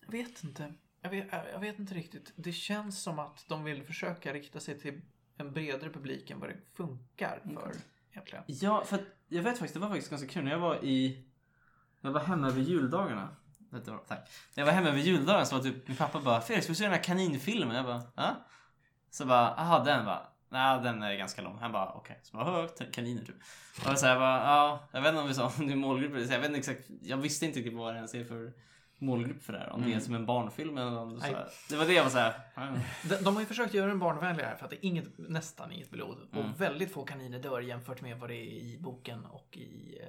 Jag 0.01 0.13
vet 0.13 0.45
inte. 0.45 0.75
Jag 1.03 1.11
vet, 1.11 1.27
jag 1.53 1.61
vet 1.61 1.79
inte 1.79 1.95
riktigt. 1.95 2.33
Det 2.37 2.53
känns 2.53 3.03
som 3.03 3.19
att 3.19 3.45
de 3.49 3.65
vill 3.65 3.83
försöka 3.83 4.33
rikta 4.33 4.61
sig 4.61 4.81
till 4.81 5.01
en 5.37 5.53
bredare 5.53 5.91
publik 5.91 6.31
än 6.31 6.41
vad 6.41 6.49
det 6.49 6.57
funkar 6.75 7.41
för 7.55 7.73
egentligen. 8.11 8.45
Ja, 8.47 8.85
för 8.85 9.01
jag 9.29 9.43
vet 9.43 9.59
faktiskt, 9.59 9.75
det 9.75 9.81
var 9.81 9.89
faktiskt 9.89 10.11
ganska 10.11 10.29
kul. 10.29 10.45
När 10.45 10.51
jag 10.51 10.59
var 10.59 10.85
i... 10.85 11.25
När 12.01 12.11
jag 12.11 12.15
var 12.15 12.21
hemma 12.21 12.47
över 12.47 12.61
juldagarna. 12.61 13.37
Vet 13.71 13.85
du? 13.85 13.99
Tack. 14.09 14.31
När 14.55 14.61
jag 14.61 14.67
var 14.67 14.73
hemma 14.73 14.89
över 14.89 14.99
juldagarna 14.99 15.45
så 15.45 15.57
var 15.57 15.63
typ 15.63 15.89
min 15.89 15.97
pappa 15.97 16.21
bara 16.21 16.41
Felix, 16.41 16.71
vi 16.71 16.75
se 16.75 16.85
den 16.85 16.93
här 16.93 17.03
kaninfilmen? 17.03 17.77
Jag 17.77 17.85
bara, 17.85 18.03
ja? 18.17 18.47
Så 19.11 19.27
bara, 19.27 19.55
aha 19.55 19.85
den 19.85 20.05
bara. 20.05 20.30
Nej, 20.53 20.81
den 20.83 21.03
är 21.03 21.15
ganska 21.17 21.43
lång. 21.43 21.59
Han 21.59 21.73
bara, 21.73 21.93
okej. 21.93 22.21
Så 22.23 22.37
bara, 22.37 22.63
"Åh, 22.65 22.87
kaniner 22.93 23.25
typ. 23.25 23.37
Och 23.89 23.99
så 23.99 24.07
här 24.07 24.19
bara, 24.19 24.39
ja, 24.45 24.89
jag 24.93 25.01
vet 25.01 25.09
inte 25.09 25.21
om 25.23 25.29
vi 25.29 25.35
sa 25.35 25.53
om 25.59 25.67
det 25.67 25.73
är 25.73 25.77
målgrupp. 25.77 26.27
Så 26.27 26.33
jag 26.33 26.41
vet 26.41 26.49
inte 26.49 26.59
exakt. 26.59 26.91
Jag 27.03 27.17
visste 27.17 27.47
inte 27.47 27.59
riktigt 27.59 27.75
vad 27.77 27.95
det 27.95 27.97
ens 27.97 28.15
är 28.15 28.25
för 28.25 28.53
målgrupp 28.99 29.43
för 29.43 29.53
det 29.53 29.59
här. 29.59 29.71
Om 29.73 29.83
det 29.83 29.95
är 29.95 30.01
som 30.01 30.15
en 30.15 30.27
barnfilm 30.27 30.79
eller 30.79 30.99
om 30.99 31.19
det, 31.71 31.77
var 31.77 31.85
det 31.85 31.93
jag 31.93 32.03
var 32.03 32.11
såhär. 32.11 32.35
De, 33.09 33.17
de 33.17 33.35
har 33.35 33.41
ju 33.43 33.47
försökt 33.47 33.75
göra 33.75 33.87
den 33.87 33.99
barnvänlig 33.99 34.45
här 34.45 34.57
för 34.57 34.65
att 34.65 34.71
det 34.71 34.77
är 34.77 34.89
inget, 34.89 35.19
nästan 35.19 35.73
inget 35.73 35.91
blod. 35.91 36.19
Och 36.33 36.61
väldigt 36.61 36.93
få 36.93 37.05
kaniner 37.05 37.39
dör 37.39 37.61
jämfört 37.61 38.01
med 38.01 38.19
vad 38.19 38.31
det 38.31 38.35
är 38.35 38.45
i 38.47 38.79
boken 38.81 39.25
och 39.27 39.57
i 39.57 39.99
eh, 40.03 40.07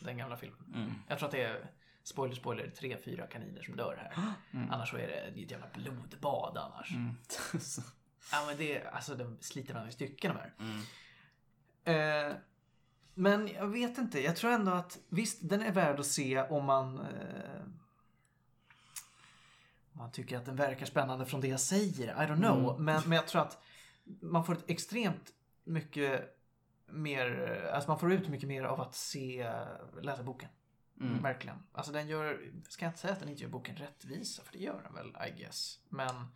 den 0.00 0.16
gamla 0.18 0.36
filmen. 0.36 0.72
Mm. 0.74 0.92
Jag 1.08 1.18
tror 1.18 1.26
att 1.26 1.32
det 1.32 1.42
är, 1.42 1.70
spoiler 2.04 2.34
spoiler, 2.34 2.70
tre, 2.78 2.96
fyra 3.04 3.26
kaniner 3.26 3.62
som 3.62 3.76
dör 3.76 3.96
här. 4.12 4.24
Annars 4.70 4.90
så 4.90 4.96
är 4.96 5.06
det, 5.06 5.30
det 5.34 5.40
är 5.40 5.44
ett 5.44 5.50
jävla 5.50 5.66
blodbad 5.74 6.56
annars. 6.58 6.88
Ja 8.30 8.44
men 8.46 8.56
det, 8.56 8.86
alltså 8.86 9.14
de 9.14 9.38
sliter 9.40 9.74
varandra 9.74 9.90
i 9.90 9.94
stycken 9.94 10.34
de 10.34 10.40
här. 10.40 10.54
Mm. 10.58 12.30
Eh, 12.30 12.36
men 13.14 13.48
jag 13.48 13.66
vet 13.66 13.98
inte, 13.98 14.20
jag 14.20 14.36
tror 14.36 14.50
ändå 14.50 14.72
att 14.72 14.98
visst, 15.08 15.38
den 15.42 15.62
är 15.62 15.72
värd 15.72 16.00
att 16.00 16.06
se 16.06 16.42
om 16.42 16.64
man 16.64 16.98
eh, 16.98 17.62
om 19.92 19.98
man 19.98 20.12
tycker 20.12 20.36
att 20.36 20.44
den 20.44 20.56
verkar 20.56 20.86
spännande 20.86 21.26
från 21.26 21.40
det 21.40 21.48
jag 21.48 21.60
säger. 21.60 22.08
I 22.08 22.26
don't 22.26 22.36
know. 22.36 22.80
Men, 22.80 23.02
men 23.06 23.16
jag 23.16 23.26
tror 23.26 23.42
att 23.42 23.62
man 24.20 24.44
får 24.44 24.52
ett 24.52 24.64
extremt 24.66 25.32
mycket 25.64 26.38
mer, 26.86 27.60
alltså 27.74 27.90
man 27.90 27.98
får 27.98 28.12
ut 28.12 28.28
mycket 28.28 28.48
mer 28.48 28.64
av 28.64 28.80
att 28.80 28.94
se, 28.94 29.52
läsa 30.02 30.22
boken. 30.22 30.48
Mm. 31.00 31.22
Verkligen. 31.22 31.56
Alltså 31.72 31.92
den 31.92 32.08
gör, 32.08 32.50
ska 32.68 32.84
jag 32.84 32.90
inte 32.90 33.00
säga 33.00 33.12
att 33.12 33.20
den 33.20 33.28
inte 33.28 33.42
gör 33.42 33.50
boken 33.50 33.76
rättvisa, 33.76 34.42
för 34.42 34.52
det 34.52 34.58
gör 34.58 34.82
den 34.82 34.94
väl, 34.94 35.28
I 35.28 35.40
guess. 35.40 35.78
Men 35.88 36.26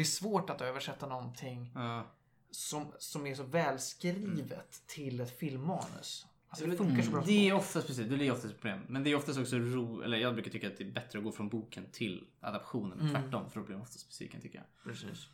det 0.00 0.02
är 0.02 0.04
svårt 0.04 0.50
att 0.50 0.60
översätta 0.60 1.06
någonting 1.06 1.72
Ja. 1.74 2.06
som, 2.50 2.92
som 2.98 3.26
är 3.26 3.34
så 3.34 3.42
välskrivet 3.42 4.82
till 4.86 5.20
ett 5.20 5.38
filmmanus. 5.38 6.26
Alltså 6.48 6.66
det 6.66 6.76
funkar 6.76 7.02
så 7.02 7.10
bra. 7.10 7.22
Det 7.26 7.48
är 7.48 7.52
oftast 7.52 7.86
precis, 7.86 8.08
det 8.08 8.26
är 8.26 8.32
oftast 8.32 8.54
ett 8.54 8.60
problem. 8.60 8.80
Men 8.88 9.04
det 9.04 9.10
är 9.10 9.16
oftast 9.16 9.38
också 9.38 9.56
ro, 9.56 10.02
eller 10.02 10.16
jag 10.18 10.34
brukar 10.34 10.50
tycka 10.50 10.66
att 10.66 10.78
det 10.78 10.84
är 10.84 10.90
bättre 10.90 11.18
att 11.18 11.24
gå 11.24 11.32
från 11.32 11.48
boken 11.48 11.86
till 11.92 12.26
adaptionen. 12.40 13.00
Mm. 13.00 13.12
Tvärtom, 13.22 13.50
för 13.50 13.60
då 13.60 13.66
blir 13.66 13.76
man 13.76 13.82
oftast 13.82 14.08
besviken 14.08 14.40
tycker 14.40 14.58
jag. 14.58 14.92
Precis. 14.92 15.26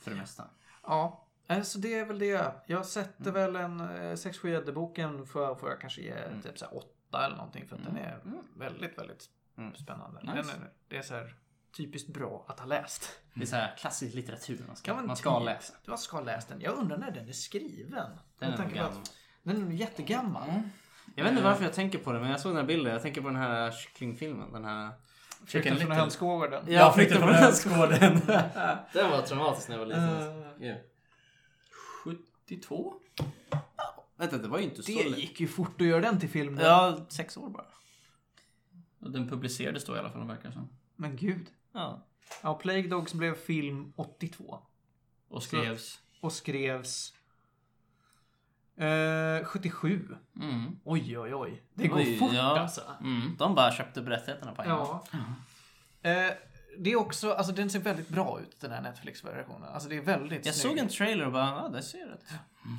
För 0.00 0.10
det 0.10 0.16
mesta. 0.16 0.44
Ja, 0.82 1.26
alltså 1.46 1.78
det 1.78 1.94
är 1.94 2.04
väl 2.06 2.18
det. 2.18 2.54
Jag 2.66 2.86
sätter 2.86 3.32
väl 3.32 3.56
en 3.56 3.80
6-7 3.82 4.48
gäddeboken 4.48 5.26
får, 5.26 5.54
får 5.54 5.70
jag 5.70 5.80
kanske 5.80 6.02
ge 6.02 6.14
typ 6.42 6.58
så 6.58 6.64
här 6.64 6.76
8 6.76 7.26
eller 7.26 7.36
någonting 7.36 7.68
för 7.68 7.76
att 7.76 7.84
den 7.84 7.96
är 7.96 8.20
väldigt, 8.56 8.98
väldigt 8.98 9.30
Mm. 9.56 9.74
spännande. 9.74 10.20
Nice. 10.20 10.34
Den 10.34 10.48
är, 10.48 10.70
det 10.88 10.96
är 10.96 11.02
så 11.02 11.14
här 11.14 11.34
typiskt 11.76 12.08
bra 12.08 12.44
att 12.48 12.60
ha 12.60 12.66
läst. 12.66 13.10
Det 13.34 13.42
är 13.42 13.46
så 13.46 13.56
här 13.56 13.76
klassisk 13.76 14.14
litteratur 14.14 14.64
man 14.66 14.76
ska, 14.76 14.94
man 14.94 15.16
ska 15.16 15.38
typ. 15.38 15.46
läsa. 15.46 15.74
Du 15.84 15.96
ska 15.96 16.16
ha 16.16 16.24
läst 16.24 16.48
den. 16.48 16.60
Jag 16.60 16.74
undrar 16.74 16.98
när 16.98 17.10
den 17.10 17.28
är 17.28 17.32
skriven. 17.32 18.10
Den 18.38 18.52
är 18.52 18.58
nog 18.58 18.72
gammal. 18.72 18.92
att 18.92 19.12
Den 19.42 19.56
är 19.56 19.60
nog 19.60 19.72
jättegammal. 19.72 20.48
Jag 21.16 21.24
vet 21.24 21.30
inte 21.30 21.44
varför 21.44 21.64
jag 21.64 21.72
tänker 21.72 21.98
på 21.98 22.12
det, 22.12 22.20
men 22.20 22.30
jag 22.30 22.40
såg 22.40 22.50
den 22.50 22.56
här 22.56 22.66
bilden. 22.66 22.92
Jag 22.92 23.02
tänker 23.02 23.20
på 23.20 23.28
den 23.28 23.36
här 23.36 23.70
kycklingfilmen. 23.70 24.52
Den 24.52 24.64
här... 24.64 24.92
Flykten 25.46 25.76
från 25.76 25.90
hönsgården. 25.90 26.64
Ja, 26.68 26.92
Flykten 26.92 27.18
från 27.18 27.34
hönsgården. 27.34 28.20
den 28.92 29.10
var 29.10 29.22
traumatisk 29.22 29.68
när 29.68 29.78
jag 29.78 29.86
var 29.86 29.86
liten. 29.86 30.70
Eh, 30.70 30.76
72? 32.04 32.94
Vänta, 34.16 34.38
det 34.38 34.48
var 34.48 34.58
ju 34.58 34.64
inte 34.64 34.82
så 34.82 34.92
Det 34.92 35.08
gick 35.08 35.40
ju 35.40 35.48
fort 35.48 35.80
att 35.80 35.86
göra 35.86 36.00
den 36.00 36.20
till 36.20 36.28
film. 36.28 36.58
Ja, 36.62 37.06
sex 37.08 37.36
år 37.36 37.50
bara. 37.50 37.66
Och 39.00 39.10
den 39.10 39.28
publicerades 39.28 39.84
då 39.84 39.96
i 39.96 39.98
alla 39.98 40.10
fall, 40.10 40.26
verkar 40.26 40.48
det 40.48 40.54
som. 40.54 40.68
Men 40.96 41.16
gud. 41.16 41.46
Ja. 41.74 42.06
Ja, 42.42 42.54
Plague 42.54 42.88
Dogs 42.88 43.14
blev 43.14 43.34
film 43.34 43.92
82. 43.96 44.58
Och 45.28 45.42
skrevs. 45.42 46.00
Och 46.20 46.32
skrevs 46.32 47.14
eh, 48.76 49.44
77. 49.44 50.16
Mm. 50.40 50.80
Oj, 50.84 51.18
oj, 51.18 51.34
oj. 51.34 51.62
Det 51.74 51.88
går 51.88 51.96
Oj, 51.96 52.18
fort 52.18 52.32
ja. 52.32 52.60
alltså. 52.60 52.80
Mm. 53.00 53.36
De 53.38 53.54
bara 53.54 53.72
köpte 53.72 54.00
upp 54.00 54.08
rättigheterna 54.08 54.52
på 54.54 54.62
en 54.62 54.68
gång. 54.68 54.98
Ja. 55.12 56.10
Eh, 56.10 56.32
det 56.78 56.92
är 56.92 56.96
också, 56.96 57.32
alltså 57.32 57.52
den 57.52 57.70
ser 57.70 57.78
väldigt 57.78 58.08
bra 58.08 58.40
ut 58.40 58.60
den 58.60 58.70
här 58.70 58.82
Netflix-versionen. 58.82 59.68
Alltså 59.68 59.88
det 59.88 59.96
är 59.96 60.00
väldigt 60.00 60.46
Jag 60.46 60.54
snygg. 60.54 60.70
såg 60.72 60.78
en 60.78 60.88
trailer 60.88 61.26
och 61.26 61.32
bara, 61.32 61.46
ja, 61.46 61.68
det 61.68 61.82
ser 61.82 62.06
rätt. 62.06 62.24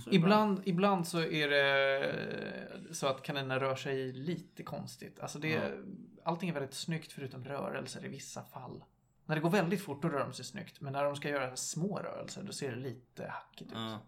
Så 0.04 0.10
det 0.10 0.10
bra. 0.10 0.14
Ibland, 0.16 0.62
ibland 0.64 1.08
så 1.08 1.20
är 1.22 1.48
det 1.50 2.96
så 2.96 3.08
att 3.08 3.22
kaninerna 3.24 3.60
rör 3.60 3.76
sig 3.76 4.14
lite 4.14 4.64
konstigt. 4.64 5.20
Alltså 5.20 5.40
det, 5.40 5.72
Allting 6.24 6.50
är 6.50 6.54
väldigt 6.54 6.74
snyggt 6.74 7.12
förutom 7.12 7.44
rörelser 7.46 8.06
i 8.06 8.08
vissa 8.08 8.44
fall. 8.44 8.84
När 9.26 9.36
det 9.36 9.42
går 9.42 9.50
väldigt 9.50 9.82
fort 9.82 10.02
då 10.02 10.10
rör 10.10 10.20
de 10.20 10.34
sig 10.34 10.46
snyggt. 10.46 10.82
Men 10.82 10.94
när 10.94 11.04
de 11.04 11.16
ska 11.16 11.30
göra 11.30 11.56
små 11.56 12.00
rörelser 12.00 12.44
då 12.44 12.52
ser 12.54 12.72
det 12.72 12.78
lite 12.78 13.28
hackigt 13.28 13.72
ut. 13.72 13.78
Ja. 13.78 14.00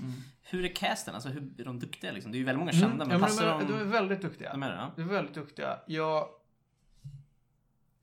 Mm. 0.00 0.12
Hur 0.42 0.64
är 0.64 0.74
casten? 0.74 1.14
Alltså 1.14 1.28
hur 1.28 1.60
är 1.60 1.64
de 1.64 1.78
duktiga 1.78 2.12
liksom? 2.12 2.32
Det 2.32 2.36
är 2.36 2.38
ju 2.38 2.44
väldigt 2.44 2.58
många 2.58 2.72
Mm, 2.72 2.80
kända, 2.88 3.04
ja, 3.04 3.08
men 3.08 3.20
passar 3.20 3.46
de, 3.46 3.66
de? 3.66 3.74
är, 3.74 3.78
de 3.78 3.80
är 3.88 3.92
väldigt 3.92 4.22
duktiga. 4.22 4.50
De 4.52 4.62
är 4.62 4.70
det, 4.70 4.76
ja. 4.76 4.92
De 4.96 5.02
är 5.02 5.06
väldigt 5.06 5.34
duktiga. 5.34 5.78
Jag... 5.86 6.28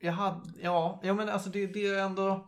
Jag 0.04 0.14
hade... 0.14 0.42
Ja, 0.62 1.00
ja 1.04 1.14
men 1.14 1.30
alltså 1.30 1.50
det, 1.50 1.68
det 1.68 1.86
är 1.88 2.06
ändå... 2.06 2.48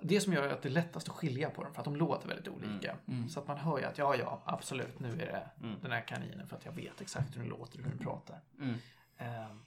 Det 0.00 0.20
som 0.20 0.32
gör 0.32 0.48
att 0.48 0.62
det 0.62 0.68
är 0.68 0.70
lättast 0.70 1.08
att 1.08 1.14
skilja 1.14 1.50
på 1.50 1.64
dem 1.64 1.72
för 1.74 1.80
att 1.80 1.84
de 1.84 1.96
låter 1.96 2.28
väldigt 2.28 2.48
olika. 2.48 2.96
Mm. 3.08 3.28
Så 3.28 3.40
att 3.40 3.46
man 3.48 3.58
hör 3.58 3.78
ju 3.78 3.84
att 3.84 3.98
ja, 3.98 4.16
ja, 4.16 4.42
absolut, 4.46 4.98
nu 5.00 5.12
är 5.12 5.16
det 5.26 5.50
Mm. 5.66 5.80
den 5.82 5.90
här 5.90 6.00
kaninen 6.06 6.46
för 6.48 6.56
att 6.56 6.64
jag 6.64 6.72
vet 6.72 7.00
exakt 7.00 7.36
hur 7.36 7.40
den 7.40 7.48
låter 7.48 7.78
och 7.78 7.84
hur 7.84 7.90
den 7.90 7.98
pratar. 7.98 8.40
Mm. 8.60 8.74
Ehm, 9.18 9.64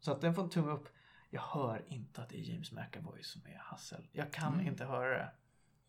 så 0.00 0.12
att 0.12 0.20
den 0.20 0.34
får 0.34 0.42
en 0.42 0.50
tumme 0.50 0.72
upp. 0.72 0.88
Jag 1.30 1.42
hör 1.42 1.84
inte 1.88 2.22
att 2.22 2.28
det 2.28 2.38
är 2.38 2.42
James 2.52 2.72
McAvoy 2.72 3.22
som 3.22 3.46
är 3.46 3.58
Hassel. 3.58 4.06
Jag 4.12 4.32
kan 4.32 4.54
Mm. 4.54 4.66
inte 4.66 4.84
höra 4.84 5.18
det. 5.18 5.28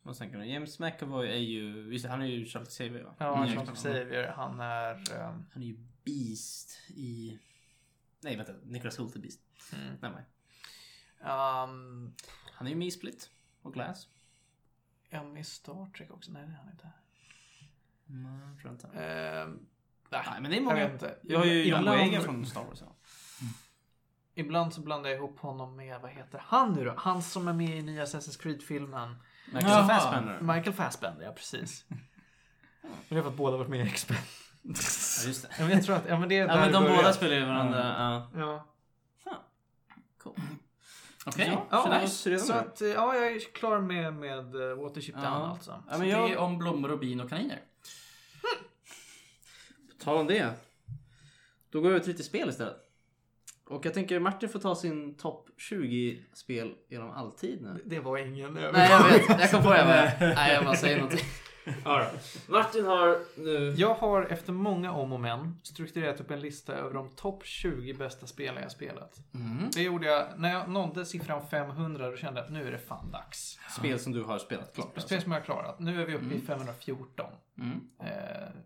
Vad 0.02 0.18
tänker 0.18 0.38
du? 0.38 0.46
James 0.46 0.80
McAvoy 0.80 1.28
är 1.30 1.36
ju, 1.38 1.84
visst, 1.90 2.06
han 2.06 2.22
är 2.22 2.26
ju 2.26 2.46
Charles 2.46 2.70
Xavier 2.70 3.04
va? 3.04 3.16
Ja, 3.18 3.44
Mm, 3.46 3.56
Charles. 3.66 3.80
Xavier, 3.80 4.28
han 4.36 4.60
är... 4.60 4.94
ehm, 5.22 5.46
Han 5.54 5.64
är 5.64 5.68
ju 5.68 5.78
Beast 6.04 6.78
i... 6.90 7.40
Nej 8.22 8.36
vänta, 8.36 8.54
Nicholas 8.64 8.98
Hoult 8.98 9.16
är 9.16 9.20
Beast. 9.20 9.40
mm, 9.74 9.96
Nej, 10.02 10.12
nej. 10.12 10.24
Ehm, 11.24 12.14
Han 12.54 12.68
är 12.68 12.72
ju 12.72 12.76
med 12.78 12.88
i 12.88 12.92
Split 12.92 13.30
och 13.62 13.74
Glass. 13.74 14.08
är 15.10 15.18
han 15.18 15.34
med 15.34 15.42
i 15.42 15.44
Star 15.44 15.92
Trek 15.98 16.12
också? 16.12 16.32
Nej, 16.32 16.42
det 16.46 16.52
är 16.52 16.56
han 16.58 16.70
inte. 16.72 16.90
Mm, 18.10 18.50
jag 18.52 18.60
tror 18.62 18.72
inte. 18.74 18.88
Ehm, 18.88 19.60
nej, 20.10 20.22
Nej 20.32 20.42
men 20.42 20.52
det 20.52 20.58
är 20.58 20.58
jag 20.58 20.64
många. 20.64 20.76
vet 20.76 20.92
inte. 20.94 21.18
Jag 21.22 21.40
har 21.40 21.46
ju 21.46 21.66
ibland, 21.66 22.24
från 22.24 22.46
Star 22.46 22.64
Wars. 22.64 22.82
Ja. 22.82 22.96
ibland 24.34 24.74
så 24.74 24.82
blandar 24.82 25.10
jag 25.10 25.18
ihop 25.18 25.40
honom 25.40 25.76
med, 25.76 26.02
vad 26.02 26.12
heter 26.12 26.42
han 26.46 26.74
nu 26.74 26.86
då? 26.86 26.94
Han 26.98 27.22
som 27.22 27.48
är 27.48 27.54
med 27.54 27.78
i 27.78 27.82
nya 27.82 28.06
Assassin's 28.06 28.42
Creed-filmen. 28.42 29.16
Michael 29.46 29.72
Jaha. 29.72 29.88
Fassbender. 29.88 30.42
Michael 30.42 30.74
Fassbender, 30.74 31.26
ja 31.26 31.32
precis. 31.32 31.86
Men 31.90 32.00
det 33.10 33.18
är 33.18 33.22
för 33.22 33.30
att 33.30 33.36
båda 33.38 33.58
varit 33.58 33.70
med 33.70 33.80
i 33.80 33.90
X-Men. 33.90 34.18
Ja, 34.62 35.28
just 35.28 35.42
det. 35.42 35.50
Ja, 35.60 35.64
men 35.68 35.70
jag 35.72 35.84
tror 35.84 35.96
att, 35.96 36.06
ja 36.10 36.20
men 36.20 36.30
det 36.30 36.38
är 36.38 36.48
Ja 36.48 36.56
men 36.56 36.72
de 36.72 36.84
båda 36.84 37.14
spelar 37.14 37.36
ju 37.36 37.46
varandra. 37.46 37.80
Ja. 37.98 38.30
Ja. 38.36 38.66
Cool. 40.18 40.36
Okej. 41.26 41.58
Ja, 41.70 41.84
Så 41.84 42.30
nice, 42.30 42.40
så 42.40 42.54
att, 42.54 42.82
eh, 42.82 42.88
ja, 42.88 43.16
jag 43.16 43.28
är 43.28 43.40
klar 43.54 43.80
med, 43.80 44.14
med 44.14 44.56
uh, 44.56 44.76
Watership 44.76 45.16
Ja. 45.18 45.22
Down 45.22 45.50
alltså. 45.50 45.72
Ja, 45.88 45.94
Så 45.94 46.00
men 46.00 46.08
det 46.08 46.14
är 46.14 46.30
jag... 46.30 46.44
om 46.44 46.58
blommor 46.58 46.92
och 46.92 47.00
bin 47.00 47.22
och 47.22 47.30
kaniner. 47.30 47.60
Tal 50.04 50.18
om 50.18 50.28
det. 50.28 50.54
Då 51.70 51.82
går 51.82 51.90
vi 51.90 51.96
över 51.96 52.04
till 52.04 52.12
lite 52.12 52.24
spel 52.24 52.50
istället. 52.50 52.78
Och 53.66 53.86
jag 53.86 53.94
tänker 53.94 54.20
Martin 54.20 54.50
får 54.50 54.60
ta 54.60 54.76
sin 54.76 55.18
topp 55.18 55.50
20 55.58 56.26
spel 56.34 56.74
genom 56.90 57.12
alltid 57.12 57.62
nu. 57.62 57.82
Det 57.86 58.00
var 58.00 58.18
ingen 58.18 58.54
Nej 58.54 58.90
jag 58.90 59.04
vet, 59.04 59.40
jag 59.40 59.52
kom 59.52 59.64
på 59.64 59.70
det. 59.70 59.78
Jag 59.78 59.88
bara, 59.88 60.34
nej 60.36 60.54
jag 60.54 60.66
bara 60.66 60.76
säger 60.76 60.98
någonting. 60.98 61.26
Martin 62.48 62.86
har 62.86 63.20
nu... 63.36 63.74
Jag 63.78 63.94
har 63.94 64.26
efter 64.26 64.54
många 64.54 64.92
om 64.92 65.14
och 65.14 65.20
men 65.20 65.60
strukturerat 65.64 66.20
upp 66.20 66.32
en 66.32 66.40
lista 66.40 66.74
över 66.74 66.94
de 66.94 67.10
topp 67.10 67.46
20 67.46 67.94
bästa 67.94 68.28
spelen 68.28 68.64
jag 68.64 68.72
spelat. 68.72 69.18
Mm. 69.34 69.70
Det 69.74 69.82
gjorde 69.82 70.08
jag 70.08 70.28
när 70.38 70.54
jag 70.54 70.70
nådde 70.70 71.06
siffran 71.06 71.48
500 71.48 72.08
och 72.08 72.18
kände 72.18 72.42
att 72.42 72.52
nu 72.52 72.68
är 72.68 72.72
det 72.72 72.80
fan 72.80 73.12
dags. 73.12 73.60
Spel 73.78 74.00
som 74.00 74.14
du 74.14 74.24
har 74.24 74.40
spelat 74.40 74.76
klart. 74.76 74.92
Alltså. 74.94 75.08
Spel 75.08 75.22
som 75.22 75.32
jag 75.32 75.40
har 75.40 75.46
klarat. 75.46 75.80
Nu 75.80 76.02
är 76.02 76.06
vi 76.06 76.16
uppe 76.16 76.36
i 76.36 76.42
514. 76.42 77.26
Mm. 77.62 77.82
Eh, 78.00 78.08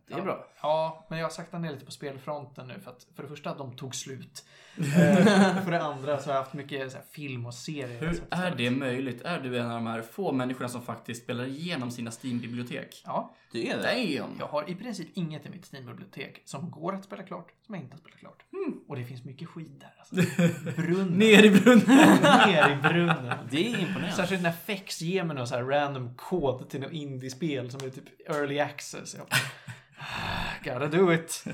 Det 0.08 0.14
är 0.14 0.18
ja. 0.18 0.22
bra. 0.24 0.48
Ja, 0.62 1.06
men 1.10 1.20
jag 1.20 1.26
har 1.26 1.32
saktat 1.32 1.62
ner 1.62 1.72
lite 1.72 1.86
på 1.86 1.92
spelfronten 1.92 2.68
nu 2.68 2.80
för 2.80 2.92
att 2.92 3.08
för 3.16 3.24
det 3.24 3.30
första 3.30 3.56
de 3.56 3.76
tog 3.76 3.96
slut. 3.96 4.46
Eh, 4.78 5.64
för 5.64 5.72
det 5.72 5.82
andra 5.84 6.20
så 6.20 6.30
har 6.30 6.36
jag 6.36 6.44
haft 6.44 6.54
mycket 6.54 6.94
här, 6.94 7.02
film 7.12 7.46
och 7.46 7.54
serier. 7.54 8.00
Hur 8.00 8.24
är 8.30 8.56
det 8.56 8.72
möjligt? 8.72 9.22
Är 9.22 9.40
du 9.40 9.60
en 9.60 9.66
av 9.66 9.72
de 9.72 9.88
här 9.88 10.02
få 10.02 10.32
människorna 10.32 10.70
som 10.70 10.82
faktiskt 10.82 11.24
spelar 11.24 11.46
igenom 11.46 11.92
sina 11.92 12.12
Steam-bibliotek? 12.12 13.04
Ja, 13.06 13.36
Du 13.54 13.68
är 13.68 13.78
det? 13.78 14.18
Damn! 14.20 14.36
jag 14.40 14.48
har 14.48 14.70
i 14.70 14.76
princip 14.76 15.08
inget 15.14 15.46
i 15.46 15.50
mitt 15.50 15.66
Steam-bibliotek 15.74 16.42
som 16.46 16.72
går 16.72 16.96
att 16.96 17.04
spela 17.04 17.24
klart, 17.24 17.52
som 17.66 17.76
jag 17.76 17.84
inte 17.84 17.94
har 17.94 18.00
spelat 18.00 18.20
klart. 18.20 18.44
Och 18.88 18.96
det 18.96 19.06
finns 19.06 19.24
mycket 19.24 19.50
skit 19.50 19.80
där. 19.80 19.94
Alltså. 20.00 20.16
Brunnen. 20.82 21.08
Ner 21.08 21.44
i 21.44 21.50
brunnen! 21.50 21.86
Ner 22.48 22.70
i 22.72 22.76
brunnen. 22.76 23.38
Det 23.52 23.68
är 23.68 23.80
imponerande. 23.80 24.12
Särskilt 24.12 24.42
när 24.44 24.52
Fex 24.52 25.02
ger 25.02 25.24
mig 25.24 25.36
någon 25.36 25.48
så 25.48 25.56
här 25.56 25.64
random 25.64 26.16
kod 26.16 26.70
till 26.70 26.82
något 26.82 26.92
indiespel 26.92 27.72
som 27.72 27.86
är 27.88 27.90
typ 27.90 28.30
early 28.30 28.60
access. 28.60 29.16
Jag 29.16 29.28
Gotta 30.64 30.88
do 30.98 31.14
it. 31.14 31.46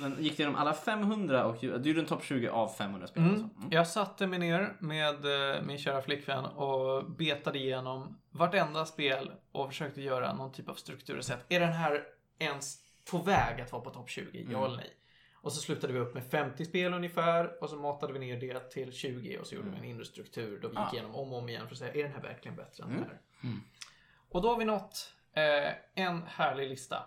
Men 0.00 0.16
gick 0.22 0.36
det 0.36 0.42
igenom 0.42 0.56
alla 0.60 0.74
500 0.74 1.44
och 1.46 1.56
du 1.60 1.66
gjorde 1.88 2.00
en 2.00 2.06
topp 2.06 2.24
20 2.24 2.48
av 2.48 2.68
500 2.68 3.06
spel 3.06 3.22
Mm. 3.22 3.32
alltså? 3.34 3.48
Mm. 3.58 3.68
Jag 3.70 3.88
satte 3.88 4.26
mig 4.26 4.38
ner 4.38 4.72
med 4.78 5.54
eh, 5.54 5.62
min 5.62 5.78
kära 5.78 6.02
flickvän 6.02 6.44
och 6.44 7.10
betade 7.10 7.58
igenom 7.58 8.16
vartenda 8.30 8.86
spel 8.86 9.32
och 9.52 9.68
försökte 9.68 10.00
göra 10.02 10.32
någon 10.34 10.52
typ 10.52 10.68
av 10.68 10.74
struktur 10.74 11.18
och 11.18 11.24
sett, 11.24 11.44
är 11.48 11.60
den 11.60 11.72
här 11.72 12.04
ens 12.38 12.76
på 13.10 13.18
väg 13.18 13.60
att 13.60 13.72
vara 13.72 13.82
på 13.82 13.90
topp 13.90 14.10
20? 14.10 14.28
Ja 14.32 14.58
Mm. 14.58 14.64
eller 14.64 14.76
nej? 14.76 14.96
Och 15.42 15.52
så 15.52 15.60
slutade 15.60 15.92
vi 15.92 15.98
upp 15.98 16.14
med 16.14 16.24
50 16.30 16.64
spel 16.64 16.94
ungefär 16.94 17.62
och 17.62 17.70
så 17.70 17.76
matade 17.76 18.12
vi 18.12 18.18
ner 18.18 18.40
det 18.40 18.60
till 18.70 18.92
20 18.92 19.38
och 19.38 19.46
så 19.46 19.54
gjorde 19.54 19.70
vi 19.70 19.76
en 19.78 19.84
inre 19.84 20.04
struktur 20.04 20.58
då 20.62 20.68
vi 20.68 20.74
gick 20.74 20.86
Ah. 20.86 20.90
igenom 20.92 21.14
om 21.14 21.32
och 21.32 21.38
om 21.38 21.48
igen 21.48 21.66
för 21.66 21.74
att 21.74 21.78
säga, 21.78 21.92
är 21.94 22.02
den 22.02 22.12
här 22.12 22.22
verkligen 22.22 22.56
bättre 22.56 22.84
än 22.84 22.90
Mm. 22.90 23.00
den 23.02 23.10
här? 23.10 23.20
Mm. 23.44 23.60
Och 24.28 24.42
då 24.42 24.48
har 24.48 24.58
vi 24.58 24.64
nått 24.64 25.14
eh, 25.32 25.72
en 26.04 26.22
härlig 26.22 26.68
lista. 26.68 27.04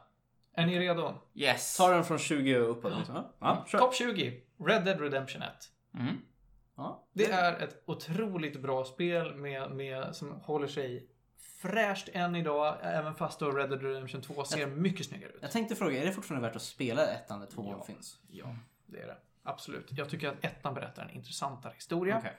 Är 0.56 0.66
ni 0.66 0.80
redo? 0.80 1.14
Yes! 1.34 1.78
Ta 1.78 1.90
den 1.90 2.04
från 2.04 2.20
20 2.20 2.58
och 2.60 2.70
uppåt. 2.72 2.94
Ja, 3.08 3.34
ja, 3.40 3.66
kör. 3.68 3.80
Topp 3.80 3.96
20. 3.96 4.42
Red 4.60 4.86
Dead 4.86 5.02
Redemption 5.02 5.42
1. 5.42 5.52
Mm. 6.00 6.18
Ja. 6.76 7.08
Det 7.14 7.26
är 7.32 7.60
ett 7.64 7.84
otroligt 7.86 8.62
bra 8.62 8.86
spel 8.86 9.36
med, 9.36 9.72
med, 9.72 10.16
som 10.16 10.32
håller 10.32 10.68
sig 10.68 11.10
fräscht 11.68 12.10
än 12.14 12.36
idag. 12.36 12.78
Även 12.82 13.16
fast 13.16 13.40
då 13.40 13.52
Red 13.52 13.70
Dead 13.70 13.82
Redemption 13.84 14.22
2 14.22 14.44
ser 14.46 14.68
mycket 14.68 15.06
snyggare 15.06 15.32
ut. 15.32 15.40
Jag 15.42 15.52
tänkte 15.52 15.76
fråga, 15.76 16.02
är 16.02 16.06
det 16.06 16.12
fortfarande 16.12 16.48
värt 16.48 16.56
att 16.56 16.62
spela 16.62 17.08
ettan 17.08 17.40
där 17.40 17.48
tvåan 17.48 17.70
Ja. 17.80 17.84
finns? 17.84 18.20
Ja, 18.28 18.56
det 18.86 19.00
är 19.02 19.08
det. 19.08 19.18
Absolut. 19.44 19.88
Jag 19.92 20.10
tycker 20.10 20.30
att 20.30 20.46
ettan 20.46 20.74
berättar 20.74 21.04
en 21.04 21.10
intressantare 21.10 21.74
historia. 21.76 22.18
Okej. 22.18 22.34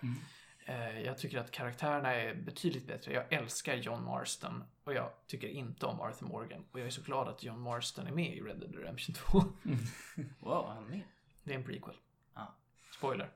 Eh, 0.67 1.01
Jag 1.01 1.19
tycker 1.19 1.39
att 1.39 1.51
karaktärerna 1.51 2.15
är 2.15 2.35
betydligt 2.35 2.87
bättre. 2.87 3.13
Jag 3.13 3.33
älskar 3.33 3.75
John 3.75 4.05
Marston 4.05 4.65
och 4.85 4.95
jag 4.95 5.11
tycker 5.27 5.49
inte 5.49 5.87
om 5.87 6.01
Arthur 6.01 6.27
Morgan. 6.27 6.65
Och 6.73 6.81
jag 6.81 6.87
är 6.87 6.91
så 6.91 7.03
glad 7.03 7.29
att 7.29 7.43
John 7.43 7.61
Marston 7.61 8.07
är 8.07 8.13
med 8.13 8.37
i 8.37 8.41
Red 8.41 8.57
Dead 8.61 8.75
Redemption 8.75 9.15
2. 9.15 9.43
Wow, 10.41 10.67
han 10.69 10.85
är 10.85 10.89
med. 10.89 11.01
Det 11.45 11.53
är 11.53 11.57
en 11.57 11.65
prequel. 11.65 11.95
Ja. 12.35 12.55
Spoiler. 12.97 13.31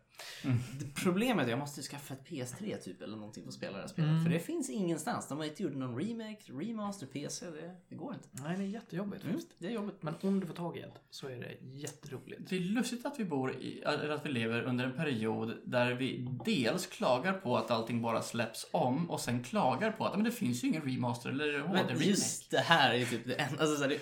Det 0.78 0.94
Problemet 0.94 1.38
är 1.38 1.42
att 1.44 1.50
jag 1.50 1.58
måste 1.58 1.82
skaffa 1.82 2.14
ett 2.14 2.28
PS3 2.28 2.76
typ 2.76 3.02
eller 3.02 3.16
någonting 3.16 3.42
för 3.44 3.48
att 3.48 3.54
spela 3.54 3.72
det 3.76 3.80
här 3.80 3.88
spelet. 3.88 4.10
Mm. 4.10 4.24
För 4.24 4.30
det 4.30 4.40
finns 4.40 4.70
ingenstans. 4.70 5.28
De 5.28 5.38
har 5.38 5.44
inte 5.44 5.62
gjort 5.62 5.74
någon 5.74 5.98
remake, 6.00 6.42
remaster, 6.52 7.06
PC. 7.06 7.46
Det, 7.50 7.74
det 7.88 7.94
går 7.96 8.14
inte. 8.14 8.28
Nej, 8.32 8.56
det 8.56 8.62
är 8.62 8.66
jättejobbigt 8.66 9.24
Mm, 9.24 9.34
faktiskt. 9.36 9.54
det 9.58 9.66
är 9.66 9.70
jobbigt. 9.70 10.02
Men 10.02 10.14
om 10.22 10.40
du 10.40 10.46
får 10.46 10.54
tag 10.54 10.76
i 10.76 10.80
ett 10.80 10.94
så 11.10 11.26
är 11.28 11.36
det 11.36 11.66
jätteroligt. 11.78 12.50
Det 12.50 12.56
är 12.56 12.60
lustigt 12.60 13.06
att 13.06 13.20
vi 13.20 13.24
bor 13.24 13.52
i, 13.52 13.80
eller 13.86 14.08
att 14.08 14.26
vi 14.26 14.30
lever 14.30 14.62
under 14.62 14.84
en 14.84 14.92
period 14.92 15.54
där 15.64 15.92
vi 15.94 16.28
dels 16.44 16.86
klagar 16.86 17.32
på 17.32 17.56
att 17.56 17.70
allting 17.70 18.02
bara 18.02 18.22
släpps 18.22 18.66
om 18.72 19.10
och 19.10 19.20
sen 19.20 19.42
klagar 19.44 19.92
på 19.92 20.04
att 20.04 20.14
men 20.14 20.24
det 20.24 20.30
finns 20.32 20.64
ju 20.64 20.68
ingen 20.68 20.82
remaster 20.82 21.30
eller 21.30 21.52
Men 21.58 21.66
HD-remake. 21.76 22.04
just 22.04 22.50
det 22.50 22.58
här 22.58 22.90
är 22.90 22.98
ju 22.98 23.06
typ 23.06 23.24
det 23.26 23.34
enda. 23.34 23.62
Alltså, 23.62 23.88
det, 23.88 23.98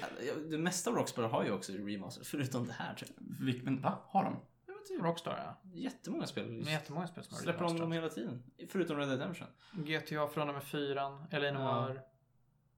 det 0.50 0.58
mesta 0.58 0.90
av 0.90 0.96
Rockstar 0.96 1.22
har 1.22 1.44
ju 1.44 1.50
också 1.50 1.72
remaster. 1.72 2.24
Förutom 2.24 2.66
det 2.66 2.72
här 2.72 2.94
typ. 2.94 3.10
Men 3.64 3.80
va? 3.82 3.98
Har 4.06 4.24
de? 4.24 4.36
Rockstar 5.00 5.42
ja. 5.44 5.70
Jättemånga 5.74 6.26
spel. 6.26 6.64
Det 6.64 6.70
är 6.70 6.72
jättemånga 6.72 7.06
spel 7.06 7.24
som 7.24 7.34
har 7.34 7.42
Släpper 7.42 7.64
de 7.64 7.78
dem 7.78 7.92
hela 7.92 8.08
tiden. 8.08 8.42
Förutom 8.68 8.96
Red 8.96 9.08
Dead 9.08 9.18
Redemption. 9.20 9.48
GTA 9.72 10.28
från 10.28 10.48
och 10.48 10.54
med 10.54 10.64
fyran, 10.64 11.26
L.A. 11.30 11.50
Noir. 11.52 12.00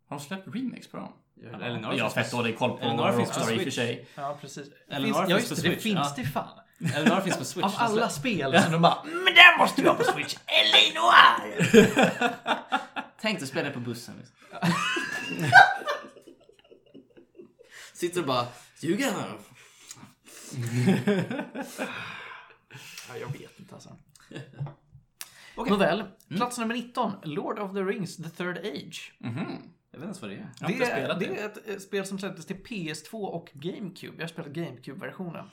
Har 0.09 0.17
de 0.17 0.21
släppt 0.21 0.49
remakes 0.55 0.89
på 0.89 0.97
dem? 0.97 1.13
Eller 1.63 1.93
jag 1.93 2.05
har 2.05 2.11
fett 2.11 2.31
dålig 2.31 2.59
koll 2.59 2.71
på 2.71 2.79
Eleanor 2.79 3.13
finns 3.13 3.29
på 3.31 3.35
Rockstar 3.35 3.53
i 3.53 3.57
och 3.57 3.59
för 3.59 3.65
Switch. 3.65 3.75
sig. 3.77 4.09
Ja, 4.15 4.39
precis. 4.41 4.69
Eller 4.89 5.05
finns, 5.05 5.17
ja, 5.19 5.29
just 5.29 5.49
på 5.49 5.55
det, 5.55 5.61
det 5.63 5.69
Switch, 5.69 5.83
finns 5.83 5.99
ja. 5.99 6.13
det 6.17 6.25
fan. 6.25 6.59
Eleanor 6.95 7.21
finns 7.21 7.39
på 7.39 7.45
Switch. 7.45 7.65
Av 7.65 7.73
alla 7.77 8.09
släpp- 8.09 8.21
spel 8.21 8.63
som 8.63 8.73
de 8.73 8.83
bara 8.83 9.05
Men 9.05 9.35
den 9.35 9.59
måste 9.59 9.81
ju 9.81 9.87
vara 9.87 9.97
på 9.97 10.05
Switch! 10.05 10.37
L.A. 10.47 11.01
Noir! 11.01 11.71
Tänk 13.21 13.39
dig 13.39 13.49
spela 13.49 13.71
på 13.71 13.81
bussen. 13.81 14.15
Liksom. 14.19 14.37
Sitter 17.95 18.21
och 18.21 18.27
bara, 18.27 18.47
ljuger 18.81 19.13
han? 19.13 19.39
Ja, 23.09 23.17
jag 23.21 23.29
vet 23.33 23.61
inte 23.61 23.75
alltså. 23.75 23.97
Nåväl, 25.57 26.05
plats 26.29 26.59
nummer 26.59 26.75
19. 26.75 27.13
Lord 27.23 27.59
of 27.59 27.73
the 27.73 27.81
Rings, 27.83 28.17
The 28.17 28.31
Third 28.31 28.59
Age. 28.59 29.13
Mhm. 29.19 29.63
Jag 29.91 29.99
vet 30.01 30.09
inte 30.09 30.21
ens 30.21 30.23
vad 30.23 30.31
det 30.31 30.37
är. 30.37 30.51
Jag 30.61 30.67
har 30.67 30.69
Det 30.69 30.73
inte 30.73 30.87
är, 30.87 30.99
spelat 31.01 31.21
det 31.21 31.27
det. 31.27 31.41
är 31.41 31.47
ett 31.47 31.69
eh, 31.69 31.77
spel 31.79 32.07
som 32.07 32.19
släpptes 32.19 32.47
till 32.47 32.57
PS2 32.57 33.13
och 33.13 33.51
GameCube. 33.55 34.15
Jag 34.17 34.23
har 34.23 34.29
spelat 34.29 34.51
GameCube-versionen. 34.51 35.47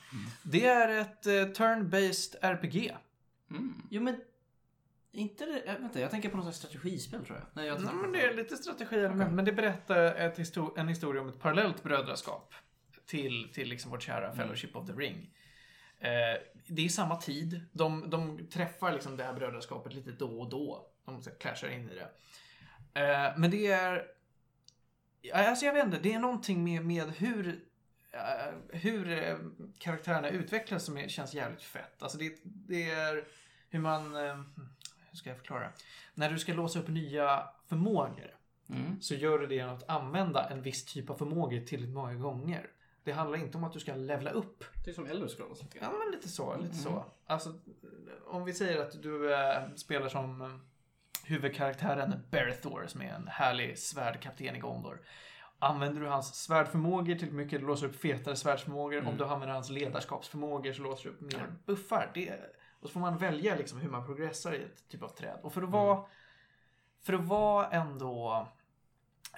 Det 0.43 0.65
är 0.65 1.01
ett 1.01 1.25
eh, 1.25 1.31
turn-based 1.31 2.35
RPG. 2.41 2.95
Mm. 3.51 3.73
Jo 3.89 4.01
men, 4.01 4.15
Inte 5.11 5.45
det, 5.45 5.63
jag, 5.65 5.79
vänta, 5.79 5.99
jag 5.99 6.11
tänker 6.11 6.29
på 6.29 6.37
något 6.37 6.45
slags 6.45 6.57
strategispel 6.57 7.25
tror 7.25 7.37
jag. 7.37 7.47
Nej, 7.53 7.65
jag 7.67 7.73
Ja, 7.75 7.79
tänker 7.79 7.95
men 7.95 8.11
det 8.11 8.21
är 8.21 8.33
lite 8.33 8.57
strategielement, 8.57 9.33
men 9.33 9.45
det 9.45 9.51
berättar 9.53 9.97
ett 10.15 10.37
histo- 10.39 10.79
en 10.79 10.87
historia 10.87 11.21
om 11.21 11.29
ett 11.29 11.39
parallellt 11.39 11.83
brödraskap 11.83 12.53
till, 13.05 13.49
till 13.53 13.67
liksom 13.69 13.91
vårt 13.91 14.01
kära 14.01 14.35
Fellowship 14.35 14.75
of 14.75 14.87
the 14.87 14.93
Ring. 14.93 15.29
Eh, 15.99 16.41
det 16.67 16.85
är 16.85 16.89
samma 16.89 17.15
tid. 17.15 17.61
De, 17.71 18.09
de 18.09 18.47
träffar 18.47 18.91
liksom 18.93 19.17
det 19.17 19.23
här 19.23 19.33
brödraskapet 19.33 19.93
lite 19.93 20.11
då 20.11 20.41
och 20.41 20.49
då. 20.49 20.87
De 21.05 21.21
clashar 21.39 21.69
in 21.69 21.89
i 21.89 21.93
det. 21.95 22.09
Eh, 23.01 23.33
men 23.37 23.51
det 23.51 23.67
är... 23.67 24.07
Alltså 25.33 25.65
jag 25.65 25.73
vet 25.73 25.85
inte, 25.85 25.99
det 25.99 26.13
är 26.13 26.19
någonting 26.19 26.63
med, 26.63 26.85
med 26.85 27.09
hur, 27.11 27.59
eh, 28.11 28.79
hur 28.79 29.09
eh, 29.23 29.37
karaktärerna 29.77 30.29
utvecklas 30.29 30.83
som 30.85 30.97
är, 30.97 31.07
känns 31.07 31.33
jävligt 31.33 31.63
fett. 31.63 32.03
Alltså 32.03 32.17
det, 32.17 32.37
det 32.43 32.89
är 32.89 33.23
hur 33.69 33.79
man... 33.79 34.15
eh, 34.15 34.41
Hur 35.09 35.17
ska 35.17 35.29
jag 35.29 35.37
förklara? 35.37 35.71
När 36.13 36.29
du 36.29 36.39
ska 36.39 36.53
låsa 36.53 36.79
upp 36.79 36.87
nya 36.87 37.43
förmågor 37.69 38.31
Mm. 38.69 39.01
så 39.01 39.15
gör 39.15 39.39
du 39.39 39.47
det 39.47 39.55
genom 39.55 39.75
att 39.75 39.89
använda 39.89 40.49
en 40.49 40.61
viss 40.61 40.85
typ 40.85 41.09
av 41.09 41.15
förmågor 41.15 41.59
tillräckligt 41.59 41.95
många 41.95 42.13
gånger. 42.13 42.67
Det 43.05 43.11
handlar 43.11 43.37
inte 43.37 43.57
om 43.57 43.63
att 43.63 43.73
du 43.73 43.79
ska 43.79 43.95
levla 43.95 44.31
upp. 44.31 44.63
Det 44.83 44.89
är 44.89 44.93
som 44.93 45.05
Elder 45.05 45.27
Scrolls. 45.27 45.61
Ja, 45.81 45.91
men 45.91 46.11
lite 46.11 46.29
så. 46.29 46.57
Lite 46.57 46.75
så. 46.75 47.05
Alltså, 47.25 47.53
om 48.25 48.45
vi 48.45 48.53
säger 48.53 48.81
att 48.81 49.01
du 49.01 49.33
eh, 49.33 49.73
spelar 49.75 50.09
som 50.09 50.41
eh, 50.41 50.47
huvudkaraktären 51.23 52.27
Berthor 52.31 52.85
som 52.87 53.01
är 53.01 53.13
en 53.13 53.27
härlig 53.27 53.79
svärdkapten 53.79 54.55
i 54.55 54.59
Gondor. 54.59 55.01
Använder 55.59 56.01
du 56.01 56.07
hans 56.07 56.35
svärdförmågor 56.35 57.15
till 57.15 57.31
mycket, 57.31 57.59
du 57.59 57.67
låser 57.67 57.87
upp 57.87 57.95
fetare 57.95 58.35
svärdsförmågor. 58.35 59.07
Om 59.07 59.17
du 59.17 59.25
använder 59.25 59.53
hans 59.53 59.69
ledarskapsförmågor 59.69 60.73
så 60.73 60.81
låser 60.81 61.03
du 61.03 61.15
upp 61.15 61.21
mer 61.21 61.55
buffar. 61.65 62.11
Det, 62.13 62.33
och 62.79 62.87
så 62.87 62.93
får 62.93 62.99
man 62.99 63.17
välja 63.17 63.55
liksom 63.55 63.79
hur 63.79 63.89
man 63.89 64.05
progressar 64.05 64.53
i 64.53 64.63
ett 64.63 64.89
typ 64.89 65.03
av 65.03 65.09
träd. 65.09 65.39
Och 65.43 65.53
för 65.53 65.61
att 65.61 65.69
vara, 65.69 66.05
för 67.01 67.13
att 67.13 67.25
vara 67.25 67.69
ändå, 67.69 68.47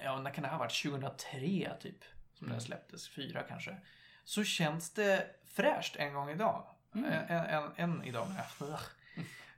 ja 0.04 0.20
när 0.20 0.32
kan 0.32 0.44
det 0.44 0.50
ha 0.50 0.58
varit, 0.58 0.84
2003 0.84 1.72
typ, 1.82 2.04
som 2.38 2.50
den 2.50 2.62
släpptes, 2.62 3.10
fyra 3.10 3.44
kanske. 3.44 3.78
Så 4.24 4.44
känns 4.44 4.90
det 4.90 5.28
fräscht 5.46 5.96
en 5.96 6.14
gång 6.14 6.30
idag. 6.30 6.68
En, 6.94 7.04
en, 7.46 7.72
en 7.76 8.04
idag 8.04 8.28
med. 8.30 8.70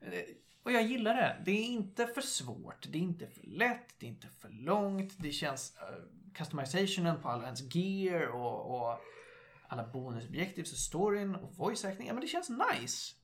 Eh, 0.02 0.24
Och 0.64 0.72
jag 0.72 0.84
gillar 0.84 1.16
det. 1.16 1.42
Det 1.46 1.52
är 1.52 1.66
inte 1.66 2.08
för 2.08 2.22
svårt, 2.22 2.86
det 2.90 2.98
är 2.98 3.02
inte 3.02 3.28
för 3.28 3.42
lätt, 3.48 3.88
det 4.00 4.06
är 4.06 4.10
inte 4.10 4.28
för 4.28 4.50
långt. 4.50 5.14
Det 5.18 5.32
känns 5.32 5.74
uh, 5.82 6.34
customizationen 6.34 7.22
på 7.22 7.30
all 7.30 7.44
ens 7.44 7.76
gear 7.76 8.28
och, 8.28 8.76
och 8.76 9.00
alla 9.68 9.88
bonusobjektivs 9.88 10.72
och 10.72 10.78
storyn 10.78 11.36
och 11.36 11.56
voice 11.56 11.86
acting. 11.86 12.08
Ja, 12.08 12.14
men 12.14 12.22
det 12.22 12.28
känns 12.28 12.50
nice. 12.50 13.16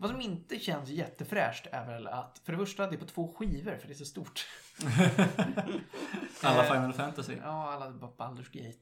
Vad 0.00 0.10
som 0.10 0.20
inte 0.20 0.58
känns 0.58 0.88
jättefräscht 0.88 1.66
är 1.72 1.86
väl 1.86 2.06
att 2.06 2.40
för 2.44 2.52
det 2.52 2.58
första, 2.58 2.86
det 2.86 2.96
är 2.96 2.98
på 2.98 3.06
två 3.06 3.34
skivor 3.36 3.76
för 3.76 3.88
det 3.88 3.92
är 3.92 3.96
så 3.96 4.04
stort. 4.04 4.46
Alla 6.42 6.64
Final 6.64 6.92
Fantasy. 6.92 7.36
Ja, 7.42 7.72
alla 7.72 7.90
Baldur's 7.90 8.50
Gate. 8.52 8.78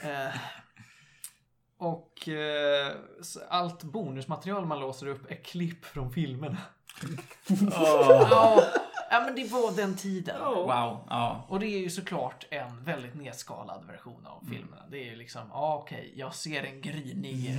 Eh, 0.00 0.34
och 1.78 2.28
eh, 2.28 2.92
allt 3.48 3.82
bonusmaterial 3.82 4.66
man 4.66 4.80
låser 4.80 5.06
upp 5.06 5.30
är 5.30 5.36
klipp 5.36 5.84
från 5.84 6.12
filmerna. 6.12 6.58
Ja, 7.70 8.62
ja, 9.10 9.20
men 9.20 9.34
det 9.34 9.44
var 9.52 9.76
den 9.76 9.96
tiden. 9.96 10.40
Wow. 10.40 11.06
Ja. 11.08 11.46
Och 11.48 11.60
det 11.60 11.66
är 11.66 11.78
ju 11.78 11.90
såklart 11.90 12.46
en 12.50 12.84
väldigt 12.84 13.14
nedskalad 13.14 13.84
version 13.86 14.26
av 14.26 14.46
filmerna. 14.50 14.82
Det 14.90 14.98
är 14.98 15.10
ju 15.10 15.16
liksom, 15.16 15.42
ja 15.50 15.78
okej, 15.82 16.12
jag 16.16 16.34
ser 16.34 16.62
en 16.64 16.80
grinig, 16.80 17.58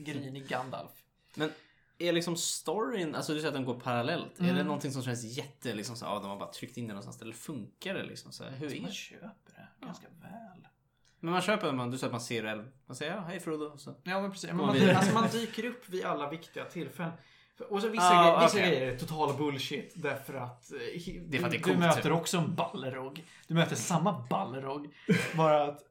grinig 0.04 0.48
Gandalf. 0.48 0.90
Men 1.34 1.52
är 1.98 2.12
liksom 2.12 2.36
storyn, 2.36 3.14
alltså 3.14 3.32
du 3.34 3.38
säger 3.38 3.48
att 3.48 3.54
den 3.54 3.64
går 3.64 3.80
parallellt. 3.80 4.38
Är 4.38 4.42
Mm. 4.44 4.56
det 4.56 4.64
någonting 4.64 4.92
som 4.92 5.02
känns 5.02 5.24
jätte, 5.24 5.74
liksom 5.74 5.96
så, 5.96 6.04
ja 6.04 6.18
de 6.18 6.30
har 6.30 6.36
bara 6.36 6.52
tryckt 6.52 6.76
in 6.76 6.84
det 6.88 6.94
någonstans. 6.94 7.22
Eller 7.22 7.34
funkar 7.34 7.94
det 7.94 8.02
liksom 8.02 8.32
så 8.32 8.44
här? 8.44 8.50
Hur 8.50 8.76
är 8.76 8.80
Man 8.80 8.90
köper 8.92 9.28
det 9.80 9.86
ganska 9.86 10.06
väl. 10.22 10.68
Men 11.20 11.32
man 11.32 11.42
köper 11.42 11.72
man, 11.72 11.90
du 11.90 11.98
säger 11.98 12.08
att 12.08 12.12
man 12.12 12.20
ser 12.20 12.42
det, 12.42 12.64
man 12.86 12.96
säger 12.96 13.14
ja, 13.14 13.20
hej 13.20 13.40
Frodo. 13.40 13.78
Så. 13.78 13.94
Ja 14.02 14.20
men 14.20 14.30
precis. 14.30 14.48
Men 14.48 14.56
man, 14.56 14.90
alltså, 14.96 15.14
man 15.14 15.28
dyker 15.32 15.64
upp 15.64 15.88
vid 15.88 16.04
alla 16.04 16.30
viktiga 16.30 16.64
tillfällen. 16.64 17.12
Och 17.70 17.82
så 17.82 17.88
vissa, 17.88 18.04
Ah, 18.04 18.22
grejer, 18.24 18.40
vissa 18.46 18.58
okej. 18.58 18.70
grejer 18.70 18.92
är 18.94 18.98
total 18.98 19.36
bullshit 19.36 19.92
därför 19.96 20.34
att, 20.34 20.72
eh, 20.72 20.78
Det 20.78 21.36
är 21.36 21.40
för 21.40 21.46
att 21.46 21.50
det 21.52 21.56
är 21.56 21.58
du, 21.58 21.58
coolt, 21.58 21.76
du 21.76 21.80
möter 21.80 22.02
typ. 22.02 22.12
också 22.12 22.38
en 22.38 22.54
ballerog. 22.54 23.24
Du 23.46 23.54
möter 23.54 23.76
samma 23.76 24.26
ballerog. 24.30 24.94
Bara 25.36 25.64
att 25.64 25.82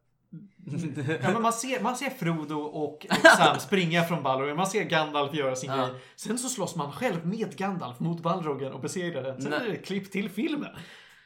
Ja, 1.21 1.32
men 1.34 1.41
man, 1.41 1.53
ser, 1.53 1.82
man 1.82 1.95
ser 1.95 2.10
Frodo 2.10 2.56
och, 2.60 2.84
och 2.93 3.06
Sam 3.38 3.60
springa 3.60 4.03
från 4.03 4.23
Balrog. 4.23 4.56
Man 4.58 4.67
ser 4.67 4.84
Gandalf 4.84 5.34
göra 5.34 5.56
sin 5.56 5.69
Ja. 5.69 5.75
grej. 5.77 5.89
Sen 6.15 6.38
så 6.38 6.49
slåss 6.49 6.75
man 6.75 6.91
själv 6.91 7.27
med 7.27 7.58
Gandalf 7.58 7.99
mot 7.99 8.21
Balrogen 8.23 8.71
och 8.73 8.80
besegrar 8.82 9.23
den. 9.23 9.41
Sen 9.41 9.51
Nej. 9.51 9.67
är 9.67 9.71
det 9.71 9.77
klipp 9.77 10.12
till 10.12 10.30
filmen. 10.30 10.69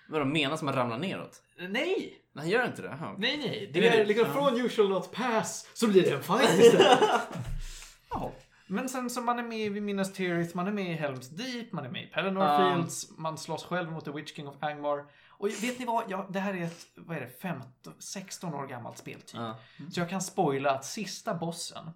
Vadå, 0.09 0.25
menas 0.25 0.59
som 0.59 0.67
att 0.67 0.75
ramla 0.75 0.97
neråt? 0.97 1.41
Nej! 1.69 2.13
Han 2.35 2.49
gör 2.49 2.65
inte 2.65 2.81
det? 2.81 2.97
Jaha. 2.99 3.15
Nej, 3.17 3.37
nej. 3.37 3.69
Det 3.73 3.79
Det 3.81 3.87
är 3.87 3.97
det. 3.97 4.05
liksom 4.05 4.27
Ja. 4.27 4.33
från 4.33 4.57
You 4.59 4.69
shall 4.69 4.89
not 4.89 5.11
pass 5.11 5.67
så 5.73 5.87
blir 5.87 6.03
det 6.03 6.11
en 6.11 6.23
fight 6.23 6.59
istället. 6.59 6.99
Ja. 8.09 8.31
Men 8.67 8.89
sen 8.89 9.09
så 9.09 9.21
man 9.21 9.39
är 9.39 9.43
med 9.43 9.71
vid 9.71 9.83
Minas 9.83 10.13
Tirith, 10.13 10.55
man 10.55 10.67
är 10.67 10.71
med 10.71 10.91
i 10.91 10.93
Helms 10.93 11.29
Deep, 11.29 11.71
man 11.71 11.85
är 11.85 11.89
med 11.89 12.03
i 12.03 12.07
Pelennor. 12.07 12.73
Fields, 12.75 13.17
man 13.17 13.37
slåss 13.37 13.63
själv 13.65 13.91
mot 13.91 14.05
The 14.05 14.11
Witch 14.11 14.33
King 14.35 14.47
of 14.47 14.55
Angmar. 14.59 15.03
Och 15.41 15.47
vet 15.47 15.79
ni 15.79 15.85
vad? 15.85 16.03
Ja, 16.07 16.27
det 16.29 16.39
här 16.39 16.53
är 16.53 16.63
ett, 16.63 16.85
vad 16.95 17.17
är 17.17 17.21
det, 17.21 17.41
15, 17.41 17.93
16 17.99 18.53
år 18.53 18.67
gammalt 18.67 18.97
spel 18.97 19.21
typ. 19.21 19.35
Ja. 19.35 19.55
Så 19.91 19.99
jag 19.99 20.09
kan 20.09 20.21
spoila 20.21 20.71
att 20.71 20.85
sista 20.85 21.33
bossen 21.33 21.89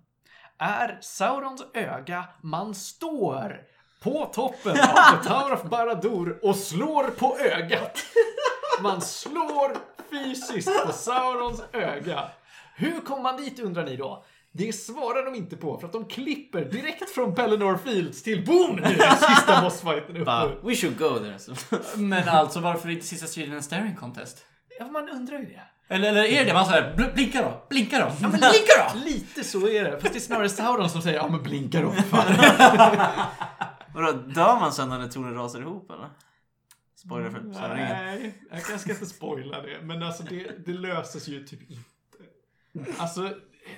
är 0.57 0.97
Saurons 1.01 1.63
öga. 1.73 2.25
Man 2.41 2.75
står 2.75 3.61
på 4.03 4.25
toppen 4.25 4.71
av 4.71 5.21
The 5.21 5.29
Tower 5.29 5.53
of 5.53 5.63
Barad-dûr 5.63 6.39
och 6.43 6.55
slår 6.55 7.03
på 7.03 7.37
ögat. 7.37 8.05
Man 8.81 9.01
slår 9.01 9.77
fysiskt 10.09 10.85
på 10.85 10.93
Saurons 10.93 11.61
öga. 11.71 12.29
Hur 12.75 13.01
kom 13.01 13.23
man 13.23 13.37
dit 13.37 13.59
undrar 13.59 13.85
ni 13.85 13.95
då? 13.95 14.25
Det 14.57 14.73
svarar 14.73 15.25
de 15.25 15.35
inte 15.35 15.57
på 15.57 15.79
för 15.79 15.87
att 15.87 15.93
de 15.93 16.05
klipper 16.05 16.65
direkt 16.65 17.09
från 17.09 17.35
Pelennor 17.35 17.77
Fields 17.77 18.23
till 18.23 18.45
boom! 18.45 18.75
Nu 18.75 18.81
är 18.83 19.15
sista 19.35 19.61
bossfighten 19.63 20.17
uppe. 20.17 20.55
We 20.63 20.75
should 20.75 20.97
go 20.97 21.19
there. 21.19 21.39
Så. 21.39 21.53
Men 21.97 22.29
alltså 22.29 22.59
varför 22.59 22.89
inte 22.89 23.05
sista 23.05 23.27
striden 23.27 23.53
en 23.55 23.63
staring 23.63 23.95
contest? 23.95 24.45
Ja, 24.79 24.85
man 24.87 25.09
undrar 25.09 25.39
ju 25.39 25.45
det. 25.45 25.61
Eller, 25.87 26.09
eller 26.09 26.23
är 26.23 26.45
det 26.45 26.53
man 26.53 26.65
säger 26.65 26.93
bl- 26.95 27.13
blinka 27.13 27.41
då, 27.41 27.65
blinka 27.69 27.99
då, 27.99 28.05
Ja, 28.05 28.15
men 28.21 28.31
blinka 28.31 28.91
då! 28.93 28.99
Lite 28.99 29.43
så 29.43 29.67
är 29.67 29.83
det. 29.83 29.99
Fast 29.99 30.13
det 30.13 30.17
är 30.17 30.21
snarare 30.21 30.49
Sauron 30.49 30.89
som 30.89 31.01
säger 31.01 31.17
ja 31.17 31.27
men 31.27 31.43
blinka 31.43 31.81
då 31.81 31.91
fan. 31.91 32.33
Vadå, 33.93 34.11
dör 34.11 34.59
man 34.59 34.73
sen 34.73 34.89
när 34.89 35.07
tornen 35.07 35.33
rasar 35.33 35.59
ihop 35.59 35.91
eller? 35.91 36.09
Spoiler 36.95 37.29
för 37.29 37.39
ringen. 37.39 37.89
Nej, 37.89 38.41
jag 38.51 38.63
kanske 38.63 38.79
ska 38.79 38.91
inte 38.91 39.05
spoila 39.05 39.61
det. 39.61 39.81
Men 39.81 40.03
alltså 40.03 40.23
det, 40.23 40.65
det 40.65 40.73
löses 40.73 41.27
ju 41.27 41.43
typ 41.47 41.71
inte. 41.71 41.81
Alltså, 42.97 43.29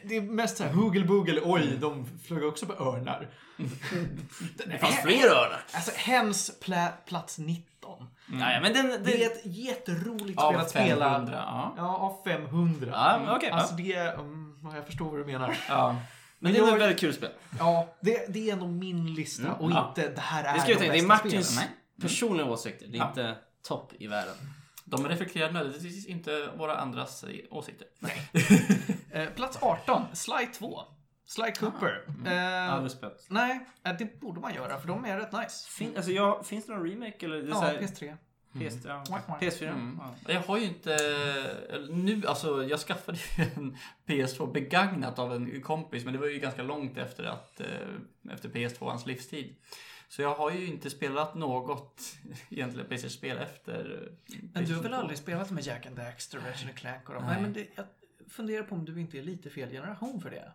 det 0.03 0.15
är 0.17 0.21
mest 0.21 0.57
såhär 0.57 0.71
hugel-bugel. 0.73 1.39
Oj, 1.43 1.77
de 1.81 2.05
flög 2.27 2.43
också 2.43 2.65
på 2.65 2.73
örnar. 2.73 3.29
Det 4.65 4.77
fanns 4.77 5.01
fler 5.01 5.25
örnar. 5.27 5.63
Alltså, 5.73 5.91
hens 5.95 6.51
plä, 6.61 6.93
plats 7.05 7.37
19. 7.37 8.07
Ja, 8.31 8.51
ja, 8.53 8.59
men 8.61 8.73
den... 8.73 8.87
Det 8.89 8.97
det 8.97 9.23
är 9.23 9.31
ett 9.31 9.41
jätteroligt 9.45 10.39
Av 10.39 10.51
spel 10.51 10.61
att 10.61 10.69
spela. 10.69 11.09
500, 11.09 11.33
ja. 11.45 11.73
Ja, 11.77 11.97
av 11.97 12.23
500. 12.23 12.87
Ja, 12.91 13.19
men 13.25 13.35
okej, 13.35 13.49
Alltså 13.49 13.75
det 13.75 13.93
mm, 13.95 14.55
jag 14.75 14.85
förstår 14.85 15.05
vad 15.09 15.19
du 15.19 15.25
menar. 15.25 15.57
ja. 15.69 15.95
men 16.39 16.53
det 16.53 16.59
är 16.59 16.63
jag- 16.63 16.73
ett 16.75 16.81
väldigt 16.81 16.99
kul 16.99 17.13
spel. 17.13 17.31
Ja, 17.59 17.95
det, 18.01 18.33
det 18.33 18.49
är 18.49 18.55
nog 18.55 18.69
min 18.69 19.13
lista 19.13 19.53
och 19.53 19.71
ja. 19.71 19.87
inte 19.89 20.09
det 20.09 20.21
här 20.21 20.43
är 20.43 20.53
Det 20.53 20.59
ska 20.59 20.69
de 20.69 20.75
tänka, 20.75 20.93
det 20.93 20.99
är 20.99 21.07
bästa 21.07 21.23
Martins 21.25 21.47
spelen. 21.55 21.69
personliga 22.01 22.45
åsikter. 22.47 22.87
Det 22.87 22.97
är 22.97 23.07
inte 23.07 23.35
topp 23.67 23.93
i 23.99 24.07
världen. 24.07 24.35
De 24.89 25.07
reflekterar 25.07 25.51
nödvändigtvis 25.51 26.05
inte 26.05 26.49
våra 26.57 26.75
andras 26.77 27.23
eh, 27.23 27.39
åsikter. 27.49 27.87
Eh, 29.11 29.29
plats 29.29 29.57
18, 29.61 30.01
Sly 30.13 30.47
2. 30.53 30.79
Sly 31.25 31.51
Cooper. 31.59 32.05
Eh, 32.25 32.73
Aldrig 32.73 32.91
spelat. 32.91 33.25
nej, 33.29 33.65
eh, 33.83 33.93
det 33.99 34.19
borde 34.19 34.39
man 34.39 34.53
göra 34.53 34.79
för 34.79 34.87
de 34.87 35.05
är 35.05 35.17
rätt 35.17 35.31
nice. 35.31 35.69
Fin, 35.69 35.93
alltså, 35.95 36.11
jag, 36.11 36.45
finns 36.45 36.65
det 36.65 36.73
någon 36.73 36.89
remake 36.89 37.25
eller? 37.25 37.41
Det 37.41 37.49
Ja, 37.49 37.59
här, 37.59 37.77
PS3. 37.77 38.17
PS, 38.53 38.85
ja, 38.85 39.03
Wack, 39.09 39.29
wack. 39.29 39.41
PS4? 39.41 39.67
Mm. 39.69 39.99
Ja. 40.27 40.33
Jag 40.33 40.41
har 40.41 40.57
ju 40.57 40.65
inte... 40.65 40.97
Nu, 41.89 42.21
alltså 42.27 42.63
jag 42.63 42.79
skaffade 42.79 43.17
ju 43.17 43.43
en 43.55 43.77
PS2 44.07 44.51
begagnat 44.53 45.19
av 45.19 45.33
en 45.33 45.61
kompis 45.61 46.03
men 46.05 46.13
det 46.13 46.19
var 46.19 46.27
ju 46.27 46.39
ganska 46.39 46.63
långt 46.63 46.97
efter 46.97 47.23
att 47.23 47.59
eh, 47.59 47.67
efter 48.33 48.49
PS2ans 48.49 49.07
livstid. 49.07 49.55
Så 50.07 50.21
jag 50.21 50.35
har 50.35 50.51
ju 50.51 50.65
inte 50.67 50.89
spelat 50.89 51.35
något 51.35 52.01
egentligen 52.49 52.87
Playstation-spel 52.87 53.37
efter 53.37 54.09
Men 54.53 54.65
du 54.65 54.75
har 54.75 54.83
väl 54.83 54.91
2. 54.91 54.97
aldrig 54.97 55.17
spelat 55.17 55.51
med 55.51 55.63
Jack 55.63 55.85
and 55.85 55.95
Daxter, 55.95 56.39
Ratchet 56.39 56.75
Clank 56.75 57.09
och 57.09 57.15
dem? 57.15 57.23
Nej. 57.23 57.33
Nej, 57.33 57.41
men 57.41 57.53
det, 57.53 57.67
jag 57.75 57.85
funderar 58.27 58.63
på 58.63 58.75
om 58.75 58.85
du 58.85 59.01
inte 59.01 59.17
är 59.17 59.23
lite 59.23 59.49
fel 59.49 59.69
generation 59.69 60.21
för 60.21 60.29
det. 60.29 60.51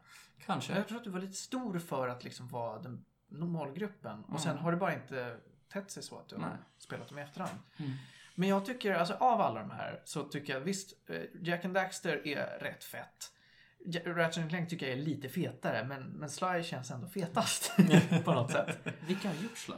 Kanske. 0.46 0.76
Jag 0.76 0.88
tror 0.88 0.98
att 0.98 1.05
du 1.05 1.11
var 1.11 1.20
lite 1.20 1.36
stor 1.36 1.78
för 1.78 2.09
att 2.09 2.24
liksom 2.24 2.48
vara 2.48 2.78
den 2.82 3.05
normalgruppen. 3.28 4.24
Och 4.24 4.40
sen 4.40 4.59
har 4.59 4.70
det 4.70 4.76
bara 4.76 4.94
inte 4.94 5.36
tätt 5.72 5.90
sig 5.90 6.03
så 6.03 6.18
att 6.18 6.28
du 6.28 6.34
har 6.34 6.42
Nej. 6.42 6.59
spelat 6.78 7.09
dem 7.09 7.18
i 7.18 7.22
efterhand. 7.22 7.59
Mm. 7.76 7.92
Men 8.34 8.48
jag 8.48 8.66
tycker, 8.66 8.94
alltså 8.94 9.14
av 9.14 9.40
alla 9.40 9.61
de 9.61 9.70
här 9.70 10.03
så 10.05 10.24
tycker 10.24 10.53
jag 10.53 10.61
visst, 10.61 10.92
eh, 11.09 11.20
Jack 11.42 11.64
and 11.64 11.74
Daxter 11.74 12.26
är 12.26 12.59
rätt 12.59 12.84
fett. 12.84 13.32
Ratchet 14.05 14.49
Clank 14.49 14.68
tycker 14.68 14.89
jag 14.89 14.99
är 14.99 15.03
lite 15.03 15.28
fetare, 15.28 15.85
men, 15.85 16.03
men 16.03 16.30
Sly 16.30 16.62
känns 16.62 16.91
ändå 16.91 17.09
fetast 17.09 17.72
på 18.24 18.33
något 18.33 18.51
sätt. 18.51 18.78
Vilka 19.07 19.28
har 19.28 19.35
gjort 19.35 19.59
Sly? 19.59 19.74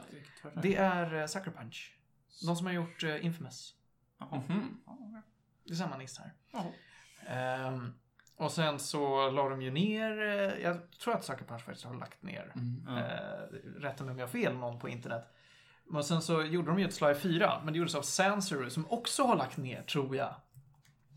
Det 0.63 0.77
är 0.77 1.15
uh, 1.15 1.27
Sucker 1.27 1.51
Punch. 1.51 1.99
De 2.47 2.57
som 2.57 2.67
har 2.67 2.73
gjort 2.73 3.05
uh, 3.05 3.25
Infamous. 3.25 3.75
Jaha. 4.19 4.43
Mhm. 4.49 4.81
Det 5.65 5.73
är 5.73 5.77
samma 5.77 5.97
niss 5.97 6.19
här. 6.19 6.33
Ehm, 7.27 7.93
och 8.37 8.53
sen 8.53 8.79
så 8.79 9.31
la 9.31 9.49
de 9.49 9.63
ju 9.63 9.71
ner, 9.71 10.23
eh, 10.23 10.63
jag 10.63 10.91
tror 10.91 11.15
att 11.15 11.25
Sucker 11.25 11.45
Punch 11.45 11.65
faktiskt 11.65 11.87
har 11.87 11.95
lagt 11.95 12.23
ner. 12.23 12.53
Mm. 12.55 12.85
Ja. 12.87 12.93
Uh, 12.93 13.81
rätta 13.81 14.05
mig 14.05 14.13
om 14.13 14.19
jag 14.19 14.27
har 14.27 14.33
fel, 14.33 14.55
någon 14.55 14.79
på 14.79 14.89
internet. 14.89 15.35
Men 15.85 16.05
sen 16.05 16.23
så 16.23 16.43
gjorde 16.43 16.69
de 16.69 16.79
ju 16.79 16.85
ett 16.85 16.95
Sly 16.95 17.15
4, 17.15 17.61
men 17.65 17.73
det 17.73 17.79
gjordes 17.79 17.95
av 17.95 18.03
Sansuru 18.03 18.71
som 18.71 18.91
också 18.91 19.23
har 19.23 19.37
lagt 19.37 19.57
ner, 19.57 19.83
tror 19.83 20.17
jag. 20.17 20.35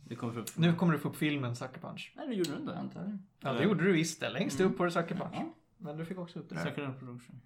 Det 0.10 0.16
kommer 0.16 0.38
upp. 0.38 0.58
Nu 0.58 0.74
kommer 0.76 0.94
det 0.94 1.00
få 1.00 1.10
upp 1.10 1.16
filmen 1.16 1.56
Sucker 1.56 1.80
Punch. 1.82 2.14
Nej, 2.16 2.28
det 2.28 2.34
gjorde 2.34 2.50
du 2.52 2.56
inte. 2.58 2.76
Antagligen. 2.76 3.28
Ja, 3.40 3.54
det 3.54 3.64
gjorde 3.64 3.84
du 3.84 3.92
visst. 3.92 4.20
det. 4.20 4.30
Längst 4.30 4.60
upp 4.60 4.78
på 4.78 4.86
det 4.86 4.92
Sucker 4.92 5.16
Punch. 5.16 5.34
Ja. 5.36 5.54
Men 5.78 5.98
du 5.98 6.06
fick 6.06 6.18
också 6.18 6.40
upp 6.40 6.50
det 6.50 6.56
där. 6.56 6.64
Second 6.64 7.00
production. 7.00 7.42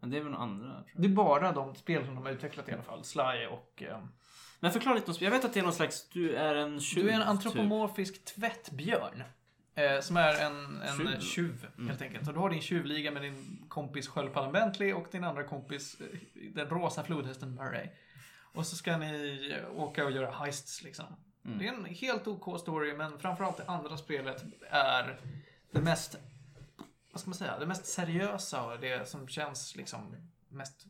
Men 0.00 0.10
det 0.10 0.16
är 0.16 0.20
väl 0.20 0.30
några 0.32 0.44
andra, 0.44 0.66
tror 0.68 0.84
jag. 0.92 1.02
Det 1.02 1.08
är 1.08 1.12
bara 1.12 1.52
de 1.52 1.74
spel 1.74 2.04
som 2.06 2.14
de 2.14 2.24
har 2.26 2.32
utvecklat 2.32 2.68
i 2.68 2.72
alla 2.72 2.82
fall. 2.82 3.04
Sly 3.04 3.46
och... 3.50 3.82
ehm, 3.82 4.08
Men 4.60 4.70
förklara 4.72 4.94
lite 4.94 5.06
om 5.06 5.14
spel. 5.14 5.24
Jag 5.24 5.30
vet 5.32 5.44
att 5.44 5.54
det 5.54 5.60
är 5.60 5.64
någon 5.64 5.72
slags, 5.72 6.08
du 6.08 6.34
är 6.34 6.54
en 6.54 6.80
tjuv. 6.80 7.04
du 7.04 7.10
är 7.10 7.14
en 7.14 7.20
typ. 7.20 7.28
antropomorfisk 7.28 8.24
tvättbjörn. 8.24 9.22
Eh, 9.74 10.00
som 10.00 10.16
är 10.16 10.34
en, 10.46 10.82
en 10.82 10.96
Tjuv. 10.98 11.20
tjuv, 11.20 11.66
Mm. 11.76 11.88
helt 11.88 12.02
enkelt. 12.02 12.28
Och 12.28 12.34
du 12.34 12.40
har 12.40 12.50
din 12.50 12.60
tjuvliga 12.60 13.10
med 13.10 13.22
din 13.22 13.64
kompis 13.68 14.08
Sköldpaddan 14.08 14.52
Bentley 14.52 14.92
och 14.92 15.06
din 15.12 15.24
andra 15.24 15.44
kompis 15.44 16.00
eh, 16.00 16.06
den 16.54 16.68
rosa 16.68 17.04
flodhästen 17.04 17.54
Murray. 17.54 17.88
Och 18.42 18.66
så 18.66 18.76
ska 18.76 18.96
ni 18.98 19.52
eh, 19.58 19.80
åka 19.80 20.04
och 20.04 20.10
göra 20.10 20.30
heists 20.30 20.82
liksom. 20.82 21.04
Mm. 21.44 21.58
Det 21.58 21.68
är 21.68 21.72
en 21.72 21.84
helt 21.84 22.26
OK 22.26 22.60
story, 22.60 22.94
men 22.96 23.18
framförallt 23.18 23.56
det 23.56 23.64
andra 23.66 23.96
spelet 23.96 24.44
är 24.70 25.20
det 25.70 25.80
mest, 25.80 26.16
vad 27.12 27.20
ska 27.20 27.30
man 27.30 27.38
säga, 27.38 27.58
det 27.58 27.66
mest 27.66 27.86
seriösa 27.86 28.66
och 28.66 28.80
det 28.80 29.08
som 29.08 29.28
känns 29.28 29.76
liksom 29.76 30.16
mest, 30.48 30.86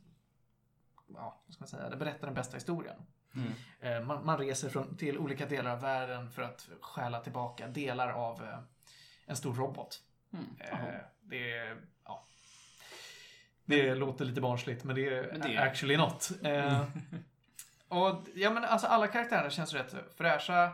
ja, 1.07 1.41
vad 1.45 1.53
ska 1.53 1.61
man 1.61 1.67
säga, 1.67 1.89
det 1.89 1.97
berättar 1.97 2.27
den 2.27 2.35
bästa 2.35 2.57
historien. 2.57 2.95
Mm. 3.35 3.51
Eh, 3.79 4.07
Man, 4.07 4.25
man 4.25 4.37
reser 4.37 4.69
från, 4.69 4.97
till 4.97 5.17
olika 5.17 5.45
delar 5.45 5.71
av 5.71 5.81
världen 5.81 6.31
för 6.31 6.41
att 6.41 6.69
stjäla 6.81 7.19
tillbaka 7.19 7.67
delar 7.67 8.09
av 8.09 8.43
eh, 8.43 8.59
en 9.25 9.35
stor 9.35 9.53
robot. 9.53 10.01
Mm. 10.33 10.45
Eh, 10.59 10.99
det 11.21 11.75
ja. 12.03 12.25
Det 13.65 13.95
låter 13.95 14.25
lite 14.25 14.41
barnsligt, 14.41 14.83
men 14.83 14.95
det 14.95 15.07
är, 15.09 15.31
Men 15.31 15.41
det 15.41 15.57
actually 15.57 15.97
not. 15.97 16.31
Eh, 16.43 16.83
och 17.95 18.27
ja, 18.35 18.49
men 18.49 18.63
alltså 18.63 18.87
alla 18.87 19.07
karaktärer 19.07 19.49
känns 19.49 19.73
rätt 19.73 19.95
fräscha. 20.17 20.71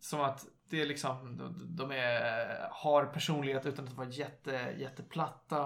Som 0.00 0.20
att 0.20 0.46
det 0.68 0.80
är 0.82 0.86
liksom, 0.86 1.36
de, 1.36 1.76
de 1.76 1.90
är, 1.90 2.68
har 2.70 3.06
personlighet 3.06 3.66
utan 3.66 3.88
att 3.88 3.94
vara 3.94 4.08
jätte, 4.08 4.74
jätteplatta. 4.78 5.62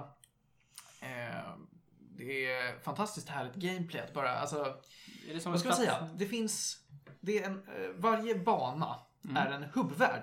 Eh, 1.01 1.53
det 1.99 2.53
är 2.53 2.79
fantastiskt 2.79 3.29
härligt 3.29 3.55
gameplay. 3.55 4.03
Att 4.03 4.15
bara, 4.15 4.39
alltså, 4.39 4.81
Är 5.29 5.35
det 5.35 5.41
som 5.41 5.53
vad 5.53 5.61
ska 5.61 5.69
man 5.69 5.79
säga? 5.79 6.09
Det 6.15 6.27
finns... 6.27 6.85
Det 7.21 7.39
är 7.39 7.47
en, 7.47 7.69
eh, 7.69 7.89
varje 7.97 8.35
bana 8.39 9.01
Mm. 9.25 9.37
är 9.37 9.51
en 9.51 9.65
hubbvärld. 9.65 10.23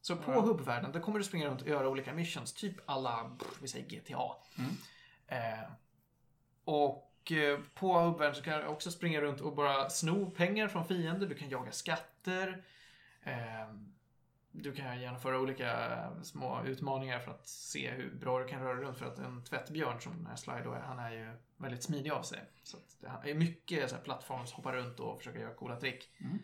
Så 0.00 0.16
på 0.16 0.32
Ja. 0.32 0.40
hubbvärlden, 0.40 0.92
där 0.92 1.00
kommer 1.00 1.18
du 1.18 1.24
springa 1.24 1.46
runt 1.46 1.62
och 1.62 1.68
göra 1.68 1.88
olika 1.88 2.12
missions. 2.12 2.52
Typ 2.52 2.76
alla, 2.86 3.36
vi 3.62 3.68
säger 3.68 3.88
GTA. 3.88 4.18
Mm. 4.58 4.70
Eh, 5.26 5.70
och 6.64 7.07
eh, 7.32 7.58
på 7.74 7.98
hubbvärlden 7.98 8.34
så 8.34 8.42
kan 8.42 8.60
du 8.60 8.66
också 8.66 8.90
springa 8.90 9.20
runt 9.20 9.40
och 9.40 9.54
bara 9.54 9.90
sno 9.90 10.30
pengar 10.30 10.68
från 10.68 10.84
fiender. 10.84 11.26
Du 11.26 11.34
kan 11.34 11.48
jaga 11.48 11.72
skatter. 11.72 12.64
Eh, 13.22 13.74
du 14.52 14.72
kan 14.72 15.00
genomföra 15.00 15.40
olika 15.40 15.98
små 16.22 16.62
utmaningar 16.64 17.18
för 17.18 17.30
att 17.30 17.48
se 17.48 17.90
hur 17.90 18.14
bra 18.14 18.38
du 18.38 18.48
kan 18.48 18.62
röra 18.62 18.80
runt. 18.80 18.98
För 18.98 19.06
att 19.06 19.18
en 19.18 19.44
tvättbjörn 19.44 20.00
som 20.00 20.26
är, 20.26 20.80
han 20.80 20.98
är 20.98 21.10
ju 21.10 21.30
väldigt 21.56 21.82
smidig 21.82 22.10
av 22.10 22.22
sig. 22.22 22.40
Så 22.62 22.76
det 23.00 23.30
är 23.30 23.34
mycket 23.34 23.90
så 23.90 23.96
här 23.96 24.02
plattforms, 24.02 24.52
hoppa 24.52 24.72
runt 24.72 25.00
och 25.00 25.18
försöka 25.18 25.38
göra 25.38 25.54
coola 25.54 25.76
trick. 25.76 26.10
Mm. 26.18 26.38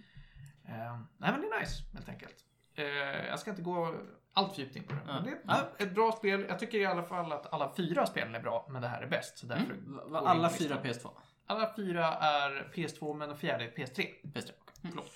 Eh, 0.65 1.01
nej 1.19 1.33
men 1.33 1.41
det 1.41 1.47
är 1.47 1.61
nice, 1.61 1.83
helt 1.93 2.09
enkelt. 2.09 2.45
Eh, 2.75 3.27
jag 3.27 3.41
ska 3.41 3.51
inte 3.51 3.63
gå 3.63 3.95
allt 4.35 4.55
för 4.55 4.63
djupt 4.63 4.77
in 4.77 4.85
på 4.85 4.93
det. 4.93 5.01
Ja. 5.07 5.15
Men 5.15 5.25
det 5.25 5.31
är 5.31 5.39
ja, 5.47 5.71
ett 5.79 5.95
bra 5.95 6.13
spel. 6.13 6.47
Jag 6.49 6.59
tycker 6.59 6.79
i 6.79 6.87
alla 6.87 7.03
fall 7.03 7.33
att 7.33 7.53
alla 7.53 7.73
fyra 7.77 8.07
spelen 8.07 8.35
är 8.35 8.41
bra, 8.41 8.67
men 8.71 8.83
det 8.83 8.89
här 8.89 9.03
är 9.03 9.07
bäst. 9.07 9.39
Så 9.39 9.47
därför 9.47 9.75
det 9.75 10.19
Alla 10.19 10.51
fyra 10.51 10.81
listan. 10.83 11.13
PS2? 11.13 11.17
Alla 11.47 11.75
fyra 11.77 12.07
är 12.15 12.73
PS2, 12.75 13.15
men 13.15 13.29
den 13.29 13.39
fjärde 13.39 13.65
är 13.65 13.71
PS3. 13.71 14.07
PS3. 14.23 14.51
Förlåt. 14.83 15.11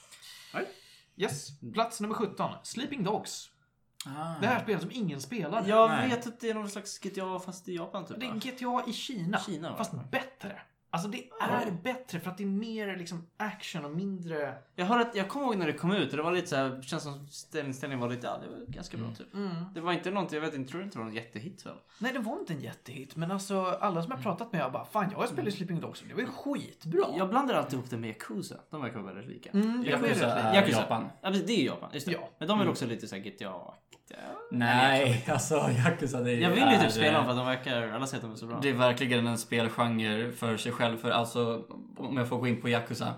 Nej. 0.54 0.68
Yes, 1.16 1.60
plats 1.74 2.00
nummer 2.00 2.14
17. 2.14 2.50
Sleeping 2.62 3.04
Dogs. 3.04 3.50
Ah. 4.06 4.40
Det 4.40 4.46
här 4.46 4.62
spelet 4.62 4.82
som 4.82 4.90
ingen 4.90 5.20
spelade. 5.20 5.68
Jag 5.68 5.90
Nej. 5.90 6.08
vet 6.08 6.26
att 6.26 6.40
det 6.40 6.50
är 6.50 6.54
någon 6.54 6.68
slags 6.68 6.98
GTA 6.98 7.38
fast 7.38 7.68
i 7.68 7.76
Japan 7.76 8.06
typ. 8.06 8.20
Det 8.20 8.26
är 8.26 8.34
GTA 8.34 8.90
i 8.90 8.92
Kina, 8.92 9.38
Kina, 9.38 9.76
fast 9.76 9.92
bättre. 10.10 10.60
Alltså 10.91 11.09
det 11.09 11.28
är 11.41 11.70
bättre 11.82 12.20
för 12.20 12.30
att 12.30 12.39
det 12.39 12.45
är 12.45 12.47
mer 12.47 12.97
liksom 12.97 13.26
action 13.36 13.84
och 13.84 13.91
mindre... 13.91 14.55
Jag, 14.74 14.86
har 14.86 15.01
ett, 15.01 15.11
jag 15.14 15.28
kommer 15.28 15.47
ihåg 15.47 15.57
när 15.57 15.66
det 15.66 15.72
kom 15.72 15.93
ut 15.93 16.11
och 16.11 16.16
det 16.16 16.22
var 16.22 16.32
lite 16.32 16.47
så 16.47 16.57
här, 16.57 16.82
känns 16.82 17.03
som 17.03 17.26
ställningsställningen 17.28 18.01
var 18.01 18.09
lite, 18.09 18.26
ja 18.26 18.39
det 18.43 18.49
var 18.49 18.66
ganska 18.66 18.97
bra 18.97 19.14
typ. 19.18 19.34
Mm. 19.34 19.51
Det 19.74 19.80
var 19.80 19.93
inte 19.93 20.11
något, 20.11 20.32
jag 20.32 20.41
vet 20.41 20.55
inte, 20.55 20.70
tror 20.70 20.82
inte 20.82 20.95
det 20.95 20.99
var 20.99 21.07
någon 21.07 21.14
jättehit 21.14 21.66
väl? 21.66 21.74
Nej, 21.99 22.12
det 22.12 22.18
var 22.18 22.39
inte 22.39 22.53
en 22.53 22.61
jättehit, 22.61 23.16
men 23.16 23.30
alltså 23.30 23.64
alla 23.64 24.03
som 24.03 24.11
jag 24.11 24.22
pratat 24.22 24.53
med 24.53 24.62
har 24.62 24.70
bara 24.70 24.84
Fan, 24.84 25.09
jag 25.11 25.18
har 25.18 25.26
spelat 25.26 25.55
Sleeping 25.55 25.80
Dogs 25.80 26.03
och 26.03 26.09
det 26.09 26.14
var 26.14 26.20
ju 26.20 26.26
skitbra. 26.26 27.05
Jag 27.16 27.28
blandar 27.28 27.55
alltid 27.55 27.74
ihop 27.74 27.91
det 27.91 27.97
med 27.97 28.09
Yakuza. 28.09 28.57
De 28.70 28.82
verkar 28.82 28.99
vara 28.99 29.14
väldigt 29.14 29.34
lika. 29.34 29.51
Mm, 29.51 29.84
Yakuza 29.86 30.26
är. 30.26 30.55
Yakuza. 30.55 30.80
Japan. 30.80 31.09
Ja, 31.22 31.28
precis, 31.28 31.47
det 31.47 31.53
är 31.53 31.64
Japan. 31.64 31.91
Just 31.93 32.07
det. 32.07 32.12
Ja. 32.12 32.28
Men 32.39 32.49
de 32.49 32.61
är 32.61 32.68
också 32.68 32.86
lite 32.86 33.09
såhär 33.09 33.22
GTA. 33.22 33.74
Nej, 34.51 35.24
alltså 35.28 35.55
Yakuza 35.55 36.20
det 36.20 36.32
Jag 36.34 36.51
vill 36.51 36.59
ju 36.59 36.64
är, 36.64 36.80
typ 36.80 36.93
spela 36.93 37.16
dem 37.16 37.24
för 37.24 37.30
att 37.30 37.39
de 37.39 37.47
verkar, 37.47 37.89
alla 37.89 38.07
säger 38.07 38.18
att 38.18 38.22
de 38.22 38.32
är 38.32 38.36
så 38.36 38.47
bra. 38.47 38.59
Det 38.62 38.68
är 38.68 38.74
verkligen 38.74 39.26
en 39.26 39.39
spelgenre 39.39 40.32
för 40.32 40.57
sig 40.57 40.72
själv. 40.78 40.98
För 40.98 41.10
alltså, 41.10 41.62
om 41.96 42.16
jag 42.16 42.28
får 42.28 42.38
gå 42.38 42.46
in 42.48 42.60
på 42.60 42.68
Yakuza. 42.68 43.14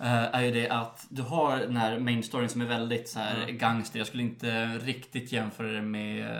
eh, 0.00 0.34
är 0.34 0.42
ju 0.42 0.50
det 0.50 0.68
att 0.68 1.06
du 1.08 1.22
har 1.22 1.56
den 1.58 1.76
här 1.76 1.98
main 1.98 2.22
storyn 2.22 2.48
som 2.48 2.60
är 2.60 2.66
väldigt 2.66 3.08
så 3.08 3.18
här 3.18 3.42
Mm. 3.42 3.58
gangster. 3.58 3.98
Jag 3.98 4.06
skulle 4.06 4.22
inte 4.22 4.66
riktigt 4.78 5.32
jämföra 5.32 5.66
det 5.72 5.82
med, 5.82 6.36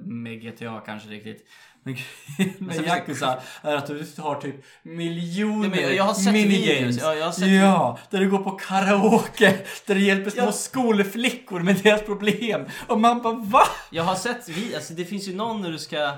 med 0.00 0.42
GTA 0.42 0.80
kanske 0.86 1.08
riktigt. 1.08 1.46
Men 1.82 1.94
grejen 2.38 2.54
med 2.58 2.76
Yakuza 2.86 3.40
är 3.62 3.76
att 3.76 3.86
du 3.86 4.06
har 4.18 4.40
typ 4.40 4.54
miljoner 4.82 5.68
Nej, 5.68 5.94
jag 5.94 6.04
har 6.04 6.14
sett 6.14 6.32
minigames. 6.32 6.98
Ja, 7.00 7.14
jag 7.14 7.24
har 7.24 7.32
sett 7.32 7.48
ja, 7.48 7.98
där 8.10 8.20
du 8.20 8.30
går 8.30 8.38
på 8.38 8.50
karaoke. 8.50 9.58
Där 9.86 9.94
du 9.94 10.00
hjälper 10.00 10.30
små 10.30 10.42
Ja. 10.44 10.52
skolflickor 10.52 11.60
med 11.60 11.76
deras 11.82 12.02
problem. 12.02 12.64
Och 12.86 13.00
man 13.00 13.22
bara 13.22 13.34
va? 13.34 13.62
Jag 13.90 14.02
har 14.04 14.14
sett 14.14 14.48
vi, 14.48 14.74
alltså 14.74 14.94
det 14.94 15.04
finns 15.04 15.28
ju 15.28 15.34
någon 15.36 15.62
när 15.62 15.70
du 15.72 15.78
ska 15.78 16.12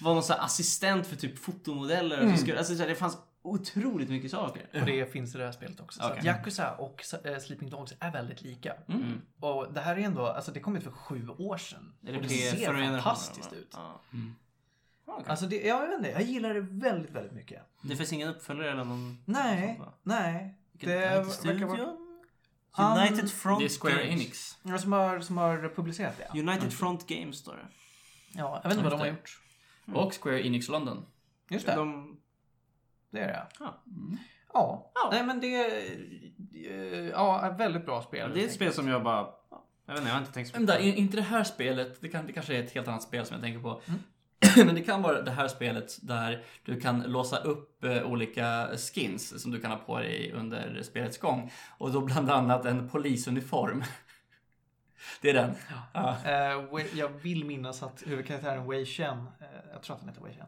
vara 0.00 0.14
någon 0.14 0.22
assistent 0.38 1.06
för 1.06 1.16
typ 1.16 1.44
fotomodeller. 1.44 2.18
Mm. 2.18 2.58
Alltså, 2.58 2.74
det 2.74 2.94
fanns 2.94 3.16
otroligt 3.46 4.08
mycket 4.08 4.30
saker. 4.30 4.68
Och 4.80 4.86
det 4.86 5.12
finns 5.12 5.34
i 5.34 5.38
det 5.38 5.44
här 5.44 5.52
spelet 5.52 5.80
också. 5.80 6.00
Så 6.00 6.06
Okej. 6.06 6.18
att 6.18 6.24
Yakuza 6.24 6.74
och 6.74 7.04
eh, 7.24 7.38
Sleeping 7.38 7.70
Dogs 7.70 7.94
är 8.00 8.12
väldigt 8.12 8.42
lika. 8.42 8.74
Mm. 8.88 9.20
Och 9.40 9.72
det 9.72 9.80
här 9.80 9.96
är 9.96 10.00
ändå, 10.00 10.26
alltså 10.26 10.52
det 10.52 10.60
kom 10.60 10.76
ut 10.76 10.84
för 10.84 10.90
sju 10.90 11.28
år 11.28 11.56
sedan. 11.56 11.94
Är 12.06 12.12
det 12.12 12.18
och 12.18 12.22
det 12.22 12.28
ser 12.28 12.74
fantastiskt 12.74 13.52
ut. 13.52 13.70
Ja. 13.72 14.00
Mm. 14.12 14.34
Okej. 15.04 15.24
Alltså 15.28 15.46
det, 15.46 15.60
jag 15.60 15.80
vet 15.86 15.96
inte, 15.98 16.10
jag 16.10 16.22
gillar 16.22 16.54
det 16.54 16.60
väldigt, 16.60 17.10
väldigt 17.10 17.32
mycket. 17.32 17.62
det 17.82 17.96
finns 17.96 18.12
ingen 18.12 18.28
uppföljare 18.28 18.70
eller 18.70 18.84
någon... 18.84 19.18
Nej, 19.24 19.66
sånt, 19.66 19.88
va? 19.88 19.94
nej. 20.02 20.54
Det 20.72 20.90
heter 20.90 21.46
verkar 21.46 21.66
vara-? 21.66 21.96
United 22.78 23.24
Um, 23.24 23.28
Front 23.28 23.60
Det 23.60 23.64
är 23.64 23.68
Square 23.80 23.94
Games. 23.94 24.20
Enix. 24.20 24.58
Några 24.62 24.78
som 24.78 24.92
har, 24.92 25.20
som 25.20 25.36
har 25.36 25.72
publicerat 25.76 26.14
det. 26.18 26.40
United 26.40 26.72
Front 26.72 27.06
Games 27.06 27.36
står 27.36 27.52
det. 27.52 27.66
Ja, 28.32 28.60
jag 28.62 28.70
vet 28.70 28.78
inte 28.78 28.90
vad 28.90 28.92
de 28.92 29.00
har 29.00 29.06
gjort. 29.06 29.40
Mm. 29.86 30.00
Och 30.00 30.18
Square 30.22 30.46
Enix 30.46 30.68
London. 30.68 31.06
Just 31.50 31.66
det, 31.66 31.74
De... 31.74 32.20
det 33.16 33.22
är 33.22 33.26
det. 33.28 33.46
Ja. 33.60 33.74
Ja. 34.52 34.90
Ja. 34.94 35.08
Nej 35.12 35.22
men 35.24 35.40
det 35.40 35.54
är 35.56 35.82
eh, 36.70 37.08
ja, 37.08 37.54
väldigt 37.58 37.86
bra 37.86 38.02
spel. 38.02 38.30
Det 38.34 38.40
är 38.42 38.46
ett 38.46 38.52
spel 38.52 38.72
som 38.72 38.88
jag 38.88 39.02
bara... 39.02 39.26
Jag 39.86 39.94
vet 39.94 39.98
inte, 40.00 40.08
jag 40.10 40.14
har 40.14 40.20
inte 40.20 40.32
tänkt 40.32 40.50
så 40.54 40.58
där, 40.62 40.78
in- 40.78 40.94
inte 40.94 41.16
det 41.16 41.22
här 41.22 41.44
spelet, 41.44 42.00
det, 42.00 42.08
kan, 42.08 42.26
det 42.26 42.32
kanske 42.32 42.56
är 42.56 42.62
ett 42.62 42.72
helt 42.72 42.88
annat 42.88 43.02
spel 43.02 43.26
som 43.26 43.34
jag 43.34 43.42
tänker 43.42 43.60
på. 43.60 43.80
Mm. 43.86 44.00
Men 44.66 44.74
det 44.74 44.82
kan 44.82 45.02
vara 45.02 45.22
det 45.22 45.30
här 45.30 45.48
spelet 45.48 45.98
där 46.02 46.44
du 46.64 46.80
kan 46.80 47.02
låsa 47.02 47.36
upp 47.38 47.84
eh, 47.84 48.02
olika 48.02 48.68
skins 48.94 49.42
som 49.42 49.50
du 49.50 49.60
kan 49.60 49.70
ha 49.70 49.78
på 49.78 49.98
dig 49.98 50.32
under 50.32 50.82
spelets 50.82 51.18
gång. 51.18 51.52
Och 51.78 51.92
då 51.92 52.00
bland 52.00 52.30
annat 52.30 52.64
en 52.64 52.88
polisuniform. 52.88 53.84
Det 55.22 55.30
är 55.30 55.34
den. 55.34 55.50
Ja. 55.92 56.16
Eh, 56.24 56.30
Wei- 56.72 56.94
jag 56.94 57.08
vill 57.08 57.44
minnas 57.44 57.82
att 57.82 58.02
huvudkaraktären 58.06 58.66
Wei 58.70 58.86
Chen, 58.86 59.18
eh, 59.18 59.46
jag 59.72 59.82
tror 59.82 59.94
att 59.96 60.00
han 60.02 60.08
heter 60.08 60.22
Wei 60.22 60.32
eh, 60.38 60.44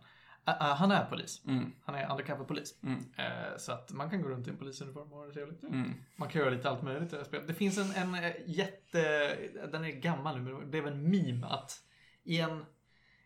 han 0.59 0.90
är 0.90 1.05
polis. 1.05 1.42
Mm, 1.46 1.72
Han 1.84 1.94
är 1.94 2.11
undercover-polis. 2.11 2.74
mm, 2.82 3.05
Eh, 3.18 3.57
så 3.59 3.72
att 3.72 3.92
man 3.92 4.11
kan 4.11 4.22
gå 4.22 4.28
runt 4.28 4.46
i 4.46 4.51
en 4.51 4.57
polisuniform 4.57 5.12
och 5.12 5.18
ha 5.18 5.26
det 5.26 5.32
trevligt. 5.32 5.62
mm. 5.62 5.94
Man 6.16 6.28
kan 6.28 6.40
göra 6.40 6.51
lite 6.51 6.70
allt 6.70 6.82
möjligt 6.82 7.09
i 7.09 7.11
det 7.11 7.16
här 7.16 7.24
spelet. 7.24 7.46
Det 7.49 7.55
finns 7.55 7.78
en, 7.78 7.92
en 7.92 8.14
eh, 8.24 8.32
jätte, 8.46 9.36
den 9.72 9.84
är 9.84 9.90
gammal 9.90 10.40
nu, 10.40 10.53
men 10.53 10.70
det 10.70 10.78
är 10.78 10.82
väl 10.82 10.92
en 10.92 11.11
meme 11.11 11.46
att 11.46 11.82
i 12.24 12.40
en 12.40 12.64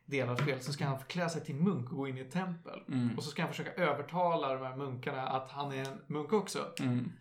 del 0.04 0.28
av 0.28 0.36
spelet 0.36 0.64
så 0.64 0.72
ska 0.72 0.84
han 0.86 0.98
förklä 0.98 1.28
sig 1.28 1.44
till 1.44 1.54
munk 1.54 1.90
och 1.90 1.96
gå 1.96 2.08
in 2.08 2.18
i 2.18 2.20
ett 2.20 2.32
tempel. 2.32 2.82
Mm. 2.88 3.16
Och 3.16 3.24
så 3.24 3.30
ska 3.30 3.42
han 3.42 3.50
försöka 3.50 3.82
övertala 3.82 4.54
de 4.54 4.66
här 4.66 4.76
munkarna 4.76 5.22
att 5.28 5.50
han 5.50 5.72
är 5.72 5.84
en 5.88 6.00
munk 6.06 6.32
också. 6.32 6.72
Mm. 6.80 7.12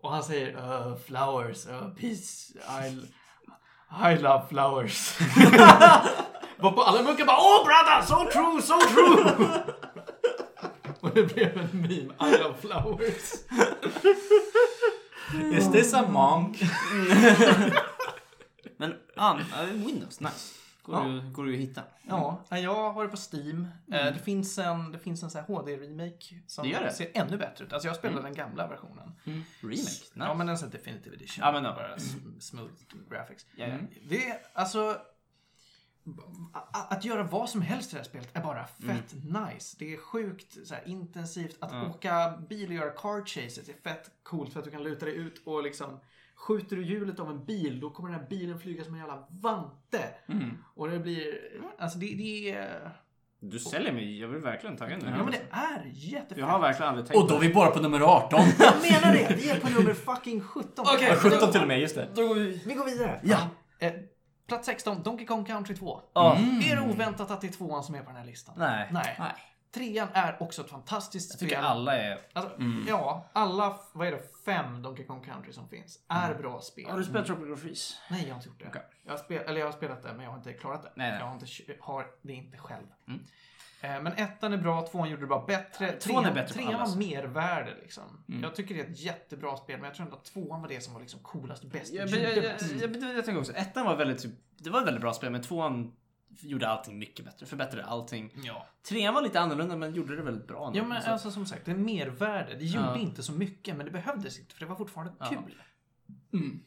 Och 0.00 0.10
han 0.12 0.22
säger 0.22 0.56
uh, 0.88 0.96
flowers, 0.96 1.66
uh, 1.66 1.94
peace, 1.94 2.58
I'll, 2.68 3.06
I 4.12 4.18
love 4.22 4.46
flowers. 4.48 5.18
Var 6.62 6.72
på 6.72 6.82
alla 6.82 7.02
munkar 7.02 7.24
bara 7.26 7.36
Åh 7.40 7.64
brother, 7.64 8.02
so 8.06 8.30
true, 8.32 8.62
so 8.62 8.80
true! 8.94 9.62
Och 11.00 11.10
det 11.14 11.22
blev 11.34 11.58
en 11.58 11.80
meme, 11.80 11.92
I 12.36 12.38
love 12.42 12.54
flowers. 12.60 13.32
Is 15.58 15.72
this 15.72 15.94
a 15.94 16.04
monk? 16.08 16.62
Men 18.76 18.94
ah, 19.16 19.38
Windows, 19.72 20.20
nice. 20.20 20.54
Går, 20.82 20.94
Ja. 20.96 21.08
ju, 21.08 21.30
går 21.32 21.48
ju 21.48 21.54
att 21.54 21.60
hitta. 21.60 21.82
Ja, 22.08 22.44
jag 22.50 22.92
har 22.92 23.02
det 23.04 23.08
på 23.10 23.16
Steam. 23.32 23.68
Eh, 23.92 24.04
Det 24.12 24.18
finns 24.24 24.58
en, 24.58 24.92
det 24.92 24.98
finns 24.98 25.22
en 25.22 25.30
sån 25.30 25.40
här 25.40 25.48
HD-remake 25.48 26.38
som 26.46 26.68
Det 26.68 26.78
det? 26.78 26.92
ser 26.92 27.08
ännu 27.14 27.36
bättre 27.36 27.64
ut. 27.64 27.72
Alltså 27.72 27.88
jag 27.88 27.96
spelade 27.96 28.22
den 28.22 28.34
gamla 28.34 28.66
versionen. 28.68 29.12
Remake, 29.24 29.76
nice. 29.76 30.04
Ja, 30.14 30.34
men 30.34 30.46
den 30.46 30.56
är 30.56 30.66
Definitive 30.66 31.16
Edition. 31.16 31.44
Ja, 31.44 31.52
men 31.52 31.64
ja. 31.64 31.72
Bara 31.74 31.94
s- 31.94 32.14
smooth 32.40 32.70
graphics. 33.10 33.46
Ja, 33.56 33.66
ja. 33.66 33.74
Det 34.08 34.28
är 34.28 34.38
alltså... 34.54 34.96
Att 36.72 37.04
göra 37.04 37.22
vad 37.22 37.48
som 37.48 37.62
helst 37.62 37.92
i 37.92 37.94
det 37.94 37.98
här 37.98 38.04
spelet 38.04 38.36
är 38.36 38.42
bara 38.42 38.66
fett 38.66 39.14
nice. 39.14 39.76
Det 39.78 39.94
är 39.94 39.96
sjukt 39.96 40.66
så 40.66 40.74
här, 40.74 40.82
intensivt. 40.88 41.56
Att 41.60 41.72
Ja. 41.72 41.86
åka 41.90 42.36
bil 42.48 42.68
och 42.68 42.74
göra 42.74 42.90
car 42.90 43.26
chases 43.26 43.68
är 43.68 43.74
fett 43.82 44.10
coolt 44.22 44.52
för 44.52 44.58
att 44.58 44.64
du 44.64 44.70
kan 44.70 44.82
luta 44.82 45.06
dig 45.06 45.16
ut 45.16 45.42
och 45.44 45.62
liksom 45.62 46.00
Skjuter 46.34 46.76
du 46.76 46.84
hjulet 46.84 47.20
av 47.20 47.30
en 47.30 47.44
bil 47.44 47.80
då 47.80 47.90
kommer 47.90 48.10
den 48.10 48.20
här 48.20 48.26
bilen 48.28 48.58
flyga 48.58 48.84
som 48.84 48.94
en 48.94 49.00
jävla 49.00 49.26
vante. 49.30 50.04
Och 50.74 50.90
det 50.90 50.98
blir... 50.98 51.38
Alltså 51.78 51.98
det, 51.98 52.06
det 52.06 52.50
är... 52.50 52.90
Du 53.40 53.58
säljer 53.58 53.92
mig, 53.92 54.20
jag 54.20 54.28
vill 54.28 54.40
verkligen 54.40 54.76
tagga 54.76 54.96
nu. 54.96 55.06
Ja 55.06 55.24
men 55.24 55.32
det 55.32 55.42
är 55.50 55.90
jättefett. 55.92 56.38
Jag 56.38 56.46
har 56.46 56.60
verkligen 56.60 56.88
aldrig 56.88 57.06
tänkt 57.06 57.22
Och 57.22 57.28
då 57.28 57.36
är 57.36 57.40
vi 57.40 57.54
bara 57.54 57.70
på 57.70 57.80
nummer 57.80 58.00
18. 58.00 58.40
Jag 58.58 58.74
menar 58.92 59.12
det! 59.12 59.36
Vi 59.36 59.50
är 59.50 59.60
på 59.60 59.68
nummer 59.68 59.94
fucking 59.94 60.40
17. 60.40 60.84
Ja, 61.00 61.16
17 61.16 61.52
till 61.52 61.60
och 61.62 61.68
med, 61.68 61.80
just 61.80 61.94
det. 61.94 62.08
Då 62.14 62.28
går 62.28 62.34
vi... 62.34 62.62
Vi 62.66 62.74
går 62.74 62.84
vidare. 62.84 63.20
Ja. 63.22 63.38
Eh, 63.78 63.92
plats 64.52 64.66
16, 64.66 65.02
Donkey 65.02 65.26
Kong 65.26 65.44
Country 65.44 65.76
2. 65.76 66.00
Ja. 66.12 66.36
Är 66.62 66.76
det 66.76 66.82
oväntat 66.82 67.30
att 67.30 67.40
det 67.40 67.46
är 67.46 67.52
tvåan 67.52 67.84
som 67.84 67.94
är 67.94 68.00
på 68.00 68.06
den 68.08 68.16
här 68.16 68.24
listan? 68.24 68.54
Nej. 68.58 68.88
Nej. 68.92 69.16
Nej. 69.18 69.32
Trean 69.74 70.08
är 70.12 70.42
också 70.42 70.62
ett 70.62 70.70
fantastiskt 70.70 71.30
Jag 71.30 71.40
tycker 71.40 71.54
spel. 71.56 71.64
alla 71.64 71.98
är... 71.98 72.20
Alltså, 72.32 72.52
Ja, 72.88 73.30
alla, 73.32 73.78
vad 73.92 74.06
är 74.06 74.10
det, 74.12 74.22
fem 74.44 74.82
Donkey 74.82 75.06
Kong 75.06 75.24
Country 75.24 75.52
som 75.52 75.68
finns 75.68 75.98
är 76.08 76.34
bra 76.34 76.60
spel. 76.60 76.90
Har 76.90 76.98
du 76.98 77.04
spelat 77.04 77.26
Tropical 77.26 77.56
Freeze? 77.56 77.94
Nej, 78.10 78.22
jag 78.22 78.28
har 78.28 78.36
inte 78.36 78.48
gjort 78.48 78.58
det. 78.60 78.68
Okej. 78.68 78.82
Jag, 79.04 79.12
har 79.12 79.18
spel, 79.18 79.42
eller 79.46 79.60
jag 79.60 79.66
har 79.66 79.72
spelat 79.72 80.02
det, 80.02 80.12
men 80.12 80.24
jag 80.24 80.30
har 80.30 80.38
inte 80.38 80.52
klarat 80.52 80.82
det. 80.82 80.92
Nej, 80.94 81.10
nej. 81.10 81.20
Jag 81.20 81.26
har, 81.26 81.34
inte, 81.34 81.46
har 81.80 82.06
det 82.22 82.32
inte 82.32 82.58
själv. 82.58 82.86
Mm. 83.82 83.96
Eh, 83.96 84.02
Men 84.02 84.12
ettan 84.12 84.52
är 84.52 84.56
bra, 84.56 84.86
tvåan 84.86 85.10
gjorde 85.10 85.22
det 85.22 85.26
bara 85.26 85.46
bättre. 85.46 85.92
tvåan 85.92 86.24
är 86.24 86.32
bättre 86.34 86.54
trean 86.54 86.72
var 86.90 86.96
mervärde 86.96 87.74
liksom. 87.82 88.24
Mm. 88.28 88.42
Jag 88.42 88.54
tycker 88.54 88.74
det 88.74 88.80
är 88.80 88.90
ett 88.90 89.00
jättebra 89.00 89.56
spel, 89.56 89.76
men 89.76 89.84
jag 89.84 89.94
tror 89.94 90.06
ändå 90.06 90.16
att 90.16 90.24
tvåan 90.24 90.60
var 90.60 90.68
det 90.68 90.80
som 90.80 90.94
var 90.94 91.00
liksom 91.00 91.20
coolast, 91.20 91.64
bäst, 91.64 91.92
Jag, 91.92 92.08
gjorde 92.08 92.22
jag, 92.22 92.36
jag, 92.36 92.44
jag, 92.80 93.16
jag, 93.16 93.24
tänker 93.24 93.38
också, 93.38 93.52
ettan 93.52 93.86
var 93.86 93.96
väldigt 93.96 94.22
typ, 94.22 94.32
det 94.58 94.70
var 94.70 94.80
ett 94.80 94.86
väldigt 94.86 95.00
bra 95.02 95.12
spel 95.12 95.32
men 95.32 95.42
tvåan 95.42 95.92
gjorde 96.40 96.68
allting 96.68 96.98
mycket 96.98 97.24
bättre, 97.24 97.46
förbättrade 97.46 97.84
allting. 97.84 98.32
Ja. 98.44 98.66
Trean 98.88 99.14
var 99.14 99.22
lite 99.22 99.40
annorlunda 99.40 99.76
men 99.76 99.94
gjorde 99.94 100.16
det 100.16 100.22
väldigt 100.22 100.48
bra. 100.48 100.66
ändå. 100.66 100.78
Ja 100.78 100.84
men 100.84 101.02
Så- 101.02 101.10
alltså 101.10 101.30
som 101.30 101.46
sagt, 101.46 101.64
det 101.64 101.70
är 101.70 101.76
mervärde. 101.76 102.54
Det 102.54 102.64
gjorde 102.64 102.86
Ja. 102.86 102.96
inte 102.98 103.22
så 103.22 103.32
mycket 103.32 103.76
men 103.76 103.86
det 103.86 103.92
behövdes 103.92 104.38
inte 104.40 104.54
för 104.54 104.60
det 104.60 104.66
var 104.66 104.76
fortfarande 104.76 105.12
Ja. 105.18 105.26
kul. 105.26 105.62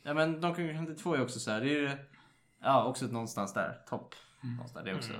Ja 0.04 0.14
men 0.14 0.42
Donkey 0.42 0.68
Kong 0.68 0.76
Country 0.78 0.96
2 0.96 1.14
är 1.16 1.22
också 1.22 1.40
så 1.40 1.52
här, 1.52 1.62
det 1.62 1.68
är 1.70 1.80
ju, 1.80 1.92
ja 2.62 2.84
också 2.86 3.06
någonstans 3.06 3.54
där, 3.54 3.82
topp. 3.90 4.16
Någonstans 4.42 4.74
där. 4.74 4.84
Det 4.84 4.92
är 4.92 4.96
också, 4.96 5.14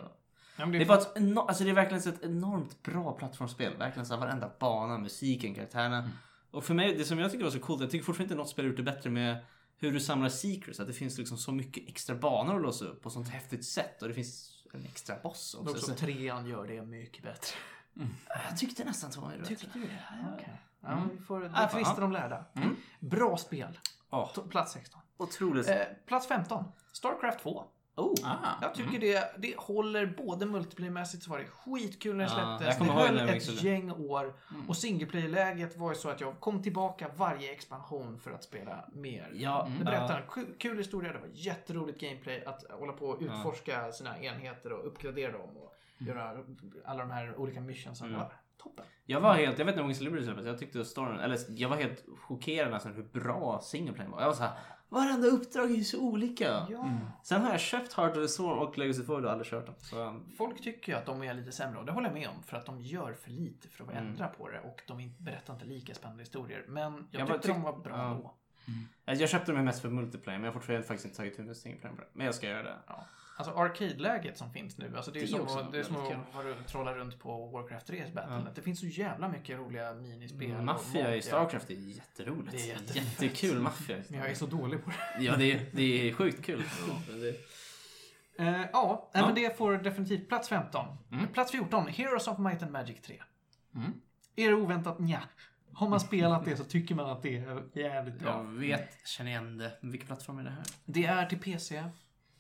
Ja, 0.58 0.66
men 0.66 0.72
det 0.72 0.78
är 0.90 0.98
ett, 0.98 1.38
alltså 1.38 1.64
det 1.64 1.70
är 1.70 1.74
verkligen 1.74 2.14
ett 2.14 2.24
enormt 2.24 2.84
bra 2.84 3.12
plattformsspel. 3.14 3.78
Verkligen 3.78 4.06
så 4.06 4.14
här, 4.14 4.22
varenda 4.22 4.52
bana, 4.60 4.98
musiken, 4.98 5.56
karaktärerna. 5.56 6.10
Och 6.52 6.64
för 6.64 6.74
mig, 6.74 6.98
det 6.98 7.06
som 7.06 7.20
jag 7.20 7.32
tycker 7.32 7.44
var 7.44 7.52
så 7.52 7.60
coolt, 7.60 7.82
jag 7.82 7.92
tycker 7.92 8.06
fortfarande 8.06 8.34
inte 8.34 8.36
något 8.42 8.50
spel 8.50 8.66
har 8.66 8.70
gjort 8.70 8.78
det 8.78 8.84
bättre 8.84 9.10
med 9.10 9.38
hur 9.78 9.92
du 9.92 10.00
samlar 10.00 10.30
secrets. 10.30 10.80
Att 10.80 10.88
det 10.88 10.94
finns 10.94 11.18
liksom 11.18 11.38
så 11.38 11.52
mycket 11.52 11.90
extra 11.90 12.16
banor 12.16 12.56
att 12.56 12.62
låsa 12.62 12.86
upp 12.86 13.02
på 13.04 13.10
sånt 13.10 13.30
häftigt 13.30 13.66
sätt. 13.66 14.02
Och 14.02 14.08
det 14.08 14.14
finns 14.14 14.64
en 14.74 14.86
extra 14.86 15.16
boss 15.24 15.54
också. 15.56 15.72
också 15.72 15.86
Så, 15.86 15.94
trean 15.96 16.46
gör 16.46 16.68
det 16.68 16.82
mycket 16.82 17.24
bättre. 17.24 17.56
jag 18.50 18.58
tyckte 18.58 18.84
nästan 18.84 19.12
tvåan 19.12 19.32
gjorde 19.34 19.46
Tyckte 19.46 19.66
bättre. 19.66 19.80
du 19.80 19.86
det? 19.88 20.34
Okej. 20.36 20.62
Ja, 20.82 21.04
vi 21.18 21.24
får 21.24 21.40
det 21.42 21.52
Ah, 21.54 21.68
tvistar 21.68 21.92
fan. 21.94 22.02
de 22.02 22.12
lärda. 22.12 22.46
Bra 23.00 23.38
spel. 23.38 23.80
To- 24.10 24.48
Plats 24.50 24.72
16. 24.74 25.02
otroligt. 25.18 25.68
Eh, 25.70 25.76
plats 26.08 26.28
15. 26.28 26.64
Starcraft 26.92 27.40
2. 27.40 27.64
Oh. 27.96 28.14
Ah. 28.24 28.36
Jag 28.62 28.74
tycker 28.76 29.00
det, 29.00 29.36
det 29.38 29.56
håller 29.58 30.06
både 30.06 30.46
multiplayermässigt 30.46 31.24
så 31.24 31.30
var 31.32 31.38
det 31.40 31.46
skitkul 31.46 32.16
när 32.16 32.26
det 32.26 32.32
Ja, 32.38 32.58
släpptes. 32.58 32.78
kommer 32.78 32.94
det 32.94 33.20
höll 33.20 33.30
ett 33.30 33.44
skulle- 33.44 33.62
gäng 33.72 33.92
år. 33.92 34.34
Och 34.68 34.78
singleplayer-läget 34.78 35.78
var 35.78 35.90
ju 35.90 35.96
så 35.96 36.10
att 36.10 36.22
jag 36.22 36.40
kom 36.40 36.64
tillbaka 36.64 37.08
varje 37.18 37.52
expansion 37.52 38.20
för 38.20 38.32
att 38.32 38.44
spela 38.44 38.86
mer. 38.94 39.32
Ja, 39.34 39.68
Det 39.80 39.86
berättar 39.86 40.22
en 40.22 40.28
ku- 40.28 40.58
kul 40.60 40.78
historia, 40.78 41.14
det 41.14 41.20
var 41.20 41.30
jätteroligt 41.34 42.02
gameplay 42.02 42.46
att 42.46 42.64
hålla 42.72 42.94
på 42.94 43.06
och 43.06 43.22
utforska 43.22 43.92
sina 43.92 44.20
enheter 44.20 44.72
och 44.72 44.88
uppgradera 44.88 45.32
dem 45.32 45.50
och 45.58 45.76
göra 45.98 46.38
alla 46.86 47.00
de 47.04 47.12
här 47.12 47.36
olika 47.38 47.62
missionsen. 47.62 48.14
Var 48.14 48.32
toppen. 48.58 48.86
Jag 49.06 49.22
var 49.22 49.34
helt, 49.34 49.60
jag 49.60 49.66
vet 49.66 49.74
inte 49.74 49.76
hur 49.82 49.84
många 49.84 49.96
Celebrity 49.96 50.26
släpptes, 50.26 50.46
jag 50.46 50.58
tyckte 50.60 50.86
storyn, 50.86 51.20
eller 51.20 51.40
jag 51.50 51.70
var 51.70 51.78
helt 51.78 52.06
chockerad 52.28 52.72
nästan 52.72 52.94
hur 52.94 53.04
bra 53.04 53.60
singleplayen 53.64 54.12
var. 54.12 54.20
Jag 54.22 54.28
var 54.28 54.34
såhär, 54.34 54.52
varenda 54.90 55.28
uppdrag 55.28 55.72
är 55.72 55.76
ju 55.76 55.84
så 55.84 56.02
olika. 56.02 56.68
Ja. 56.70 56.90
Sen 57.24 57.42
har 57.42 57.52
jag 57.52 57.60
köpt 57.60 57.94
Heart 57.94 58.12
of 58.18 58.24
the 58.24 58.28
Storm 58.28 58.60
och 58.60 58.78
Legacy 58.78 59.04
Void 59.04 59.26
och 59.26 59.32
aldrig 59.32 59.48
kört 59.48 59.66
dem. 59.66 59.76
Så, 59.78 60.22
Folk 60.38 60.62
tycker 60.64 60.92
ju 60.92 60.98
att 60.98 61.06
de 61.06 61.24
är 61.24 61.34
lite 61.34 61.52
sämre 61.52 61.80
och 61.80 61.86
det 61.86 61.92
håller 61.92 62.08
jag 62.08 62.14
med 62.14 62.30
om 62.30 62.44
för 62.44 62.58
att 62.58 62.66
de 62.66 62.82
gör 62.82 63.14
för 63.14 63.32
lite 63.32 63.68
för 63.70 63.84
att 63.84 63.90
Mm. 63.92 64.08
ändra 64.08 64.28
på 64.28 64.50
det 64.50 64.60
och 64.60 64.82
de 64.88 65.14
berättar 65.18 65.54
inte 65.54 65.66
lika 65.66 65.94
spännande 65.94 66.24
historier. 66.24 66.66
Men 66.68 67.08
jag, 67.12 67.22
Jag 67.22 67.28
tyckte 67.28 67.48
de 67.48 67.54
tyck- 67.54 67.64
var 67.64 67.78
bra 67.78 67.98
ja. 67.98 68.12
ändå. 68.12 68.36
jag 69.06 69.16
jag 69.16 69.30
köpte 69.30 69.52
dem 69.52 69.66
mest 69.66 69.82
för 69.82 69.90
multiplayer 69.90 70.40
men 70.40 70.46
jag 70.46 70.52
har 70.54 70.60
fortfarande 70.60 70.88
faktiskt 70.88 71.06
inte 71.06 71.18
tagit 71.18 71.38
med 71.38 71.58
singleplayer. 71.58 72.08
Men 72.14 72.26
jag 72.26 72.36
ska 72.36 72.48
göra 72.50 72.64
det. 72.64 72.76
Ja. 72.88 73.04
Alltså 73.38 73.54
arcade-läget 73.54 74.38
som 74.38 74.52
finns 74.52 74.78
nu, 74.78 74.94
alltså 74.96 75.12
det 75.12 75.20
är, 75.20 75.22
Det 75.22 75.28
är 75.28 75.32
som, 75.32 75.42
också 75.42 75.68
det 75.72 75.80
är 75.80 75.84
som 75.84 75.96
att 75.96 76.68
trolla 76.68 76.94
runt 76.94 77.20
på 77.20 77.48
Warcraft 77.48 77.90
3s 77.90 78.14
Battlenet. 78.14 78.56
Det 78.56 78.62
finns 78.62 78.80
så 78.80 78.86
jävla 78.86 79.28
mycket 79.28 79.58
roliga 79.60 79.94
minispel. 79.94 80.62
Maffia 80.62 81.16
i 81.16 81.22
Starcraft 81.22 81.70
är 81.70 81.74
jätteroligt. 81.74 82.52
Det 82.52 82.64
är 82.64 82.68
jättefett. 82.68 82.96
Jättekul 82.96 83.60
maffia. 83.62 83.98
Men 84.10 84.20
jag 84.20 84.30
är 84.30 84.36
så 84.36 84.46
dålig 84.46 84.84
på 84.84 84.90
det. 84.90 85.24
Ja, 85.24 85.36
det 85.36 85.52
är, 85.52 85.66
det 85.72 86.10
är 86.10 86.14
sjukt 86.14 86.46
kul. 86.46 86.64
Eh, 88.38 88.62
ja, 88.74 89.10
nej, 89.14 89.24
men 89.24 89.36
det 89.36 89.58
får 89.58 89.74
definitivt 89.78 90.30
plats 90.30 90.50
15. 90.50 90.86
Mm. 91.12 91.28
Plats 91.28 91.52
14, 91.52 91.88
Heroes 91.88 92.28
of 92.28 92.38
Might 92.38 92.64
and 92.64 92.72
Magic 92.72 93.02
3. 93.02 93.22
Är 94.36 94.50
det 94.50 94.56
oväntat? 94.56 95.00
Nja. 95.00 95.22
Har 95.74 95.90
man 95.90 96.00
spelat 96.00 96.46
det 96.46 96.58
så 96.58 96.64
tycker 96.64 96.96
man 96.96 97.10
att 97.10 97.22
det 97.22 97.38
är 97.38 97.64
jävligt 97.74 98.20
bra. 98.20 98.32
jag 98.32 98.44
vet, 98.44 99.08
känner 99.08 99.32
igen 99.32 99.58
det. 99.58 99.72
Vilken 99.82 100.08
plattform 100.08 100.40
är 100.40 100.44
det 100.44 100.50
här? 100.50 100.64
Det 100.86 101.06
är 101.06 101.26
till 101.26 101.40
PC. 101.40 101.84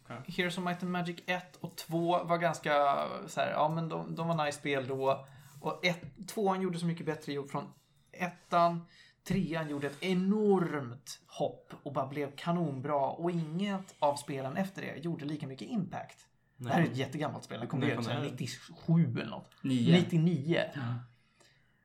Okej. 0.05 0.17
Heroes 0.27 0.57
of 0.57 0.63
Might 0.63 0.83
and 0.83 0.91
Magic 0.91 1.19
1 1.25 1.55
och 1.55 1.75
2 1.75 2.23
var 2.23 2.37
ganska 2.37 3.05
så 3.27 3.41
här, 3.41 3.51
ja 3.51 3.69
men 3.69 3.89
de, 3.89 4.15
de 4.15 4.27
var 4.27 4.45
nice 4.45 4.59
spel 4.59 4.87
då. 4.87 5.25
Och 5.61 5.85
ett, 5.85 6.27
tvåan 6.27 6.61
gjorde 6.61 6.79
så 6.79 6.85
mycket 6.85 7.05
bättre 7.05 7.33
jobb 7.33 7.49
från 7.49 7.63
ettan. 8.11 8.85
Trean 9.23 9.69
gjorde 9.69 9.87
ett 9.87 10.03
enormt 10.03 11.19
hopp 11.27 11.73
och 11.83 11.93
bara 11.93 12.07
blev 12.07 12.35
kanonbra. 12.35 13.09
Och 13.09 13.31
inget 13.31 13.95
av 13.99 14.15
spelen 14.15 14.57
efter 14.57 14.81
det 14.81 14.97
gjorde 14.97 15.25
lika 15.25 15.47
mycket 15.47 15.67
impact. 15.67 16.27
Det 16.57 16.69
här 16.69 16.81
är 16.81 16.85
ett 16.85 16.97
jättegammalt 16.97 17.43
spel. 17.43 17.59
Det 17.61 17.67
kom 17.67 17.83
ut 17.83 17.95
kom 17.95 18.03
så 18.03 18.09
här 18.09 18.17
det 18.17 18.23
här? 18.23 18.31
97 18.31 19.17
eller 19.19 19.29
något. 19.29 19.51
Nio. 19.61 19.97
99. 19.99 20.63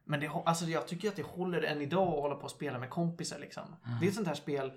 Men 0.05 0.21
det, 0.21 0.29
alltså 0.29 0.64
jag 0.64 0.89
tycker 0.89 1.09
att 1.09 1.16
det 1.16 1.27
håller 1.27 1.62
än 1.62 1.81
idag 1.81 2.09
att 2.09 2.21
hålla 2.21 2.35
på 2.35 2.45
och 2.45 2.51
spela 2.51 2.79
med 2.79 2.91
kompisar 2.91 3.39
liksom. 3.39 3.77
Det 4.01 4.07
är 4.07 4.09
ett 4.09 4.14
sånt 4.14 4.29
här 4.29 4.35
spel 4.35 4.73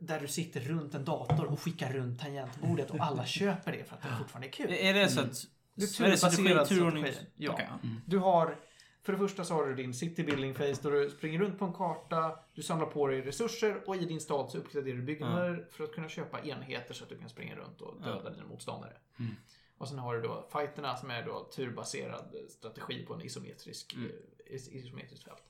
där 0.00 0.20
du 0.20 0.28
sitter 0.28 0.60
runt 0.60 0.94
en 0.94 1.04
dator 1.04 1.44
och 1.46 1.60
skickar 1.60 1.92
runt 1.92 2.20
tangentbordet 2.20 2.90
och 2.90 2.96
alla 3.00 3.26
köper 3.26 3.72
det 3.72 3.84
för 3.84 3.96
att 3.96 4.02
det 4.02 4.08
fortfarande 4.18 4.48
är 4.48 4.52
kul. 4.52 4.70
Är 4.72 4.94
det 4.94 5.08
så 5.08 5.20
att... 5.20 5.32
Det 5.74 5.86
strategi- 5.86 6.36
turbaserad 6.48 6.66
strategi. 7.06 7.28
Ja. 7.36 7.52
Okej, 7.52 7.68
ja. 7.82 7.88
Du 8.06 8.18
har, 8.18 8.60
för 9.02 9.12
det 9.12 9.18
första 9.18 9.44
så 9.44 9.54
har 9.54 9.66
du 9.66 9.74
din 9.74 9.94
city 9.94 10.24
building 10.24 10.54
phase 10.54 10.82
där 10.82 10.90
du 10.90 11.10
springer 11.10 11.38
runt 11.38 11.58
på 11.58 11.64
en 11.64 11.72
karta, 11.72 12.38
du 12.54 12.62
samlar 12.62 12.86
på 12.86 13.06
dig 13.06 13.20
resurser 13.22 13.88
och 13.88 13.96
i 13.96 14.04
din 14.04 14.20
stad 14.20 14.50
så 14.50 14.58
uppgraderar 14.58 14.96
du 14.96 15.02
byggnader 15.02 15.66
för 15.70 15.84
att 15.84 15.92
kunna 15.92 16.08
köpa 16.08 16.40
enheter 16.40 16.94
så 16.94 17.04
att 17.04 17.10
du 17.10 17.18
kan 17.18 17.28
springa 17.28 17.54
runt 17.56 17.80
och 17.80 18.00
döda 18.02 18.30
dina 18.30 18.46
motståndare. 18.46 18.96
Och 19.78 19.88
sen 19.88 19.98
har 19.98 20.14
du 20.16 20.22
då 20.22 20.48
fighterna 20.52 20.96
som 20.96 21.10
är 21.10 21.22
då 21.26 21.44
turbaserad 21.54 22.34
strategi 22.48 23.04
på 23.06 23.14
en 23.14 23.22
isometrisk, 23.22 23.94
eh, 23.94 24.54
is- 24.56 24.68
isometriskt 24.68 25.24
fält. 25.24 25.42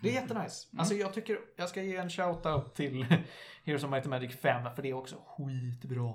Det 0.00 0.08
är 0.08 0.12
jättenice. 0.22 0.66
Alltså 0.78 0.94
jag 0.94 1.14
tycker, 1.14 1.38
jag 1.56 1.68
ska 1.68 1.82
ge 1.82 1.96
en 1.96 2.08
shout-out 2.08 2.74
till 2.74 3.04
Heroes 3.64 3.84
of 3.84 3.90
Might 3.90 4.02
and 4.04 4.10
Magic 4.10 4.40
5 4.40 4.74
för 4.74 4.82
det 4.82 4.88
är 4.90 4.94
också 4.94 5.16
skitbra. 5.26 6.14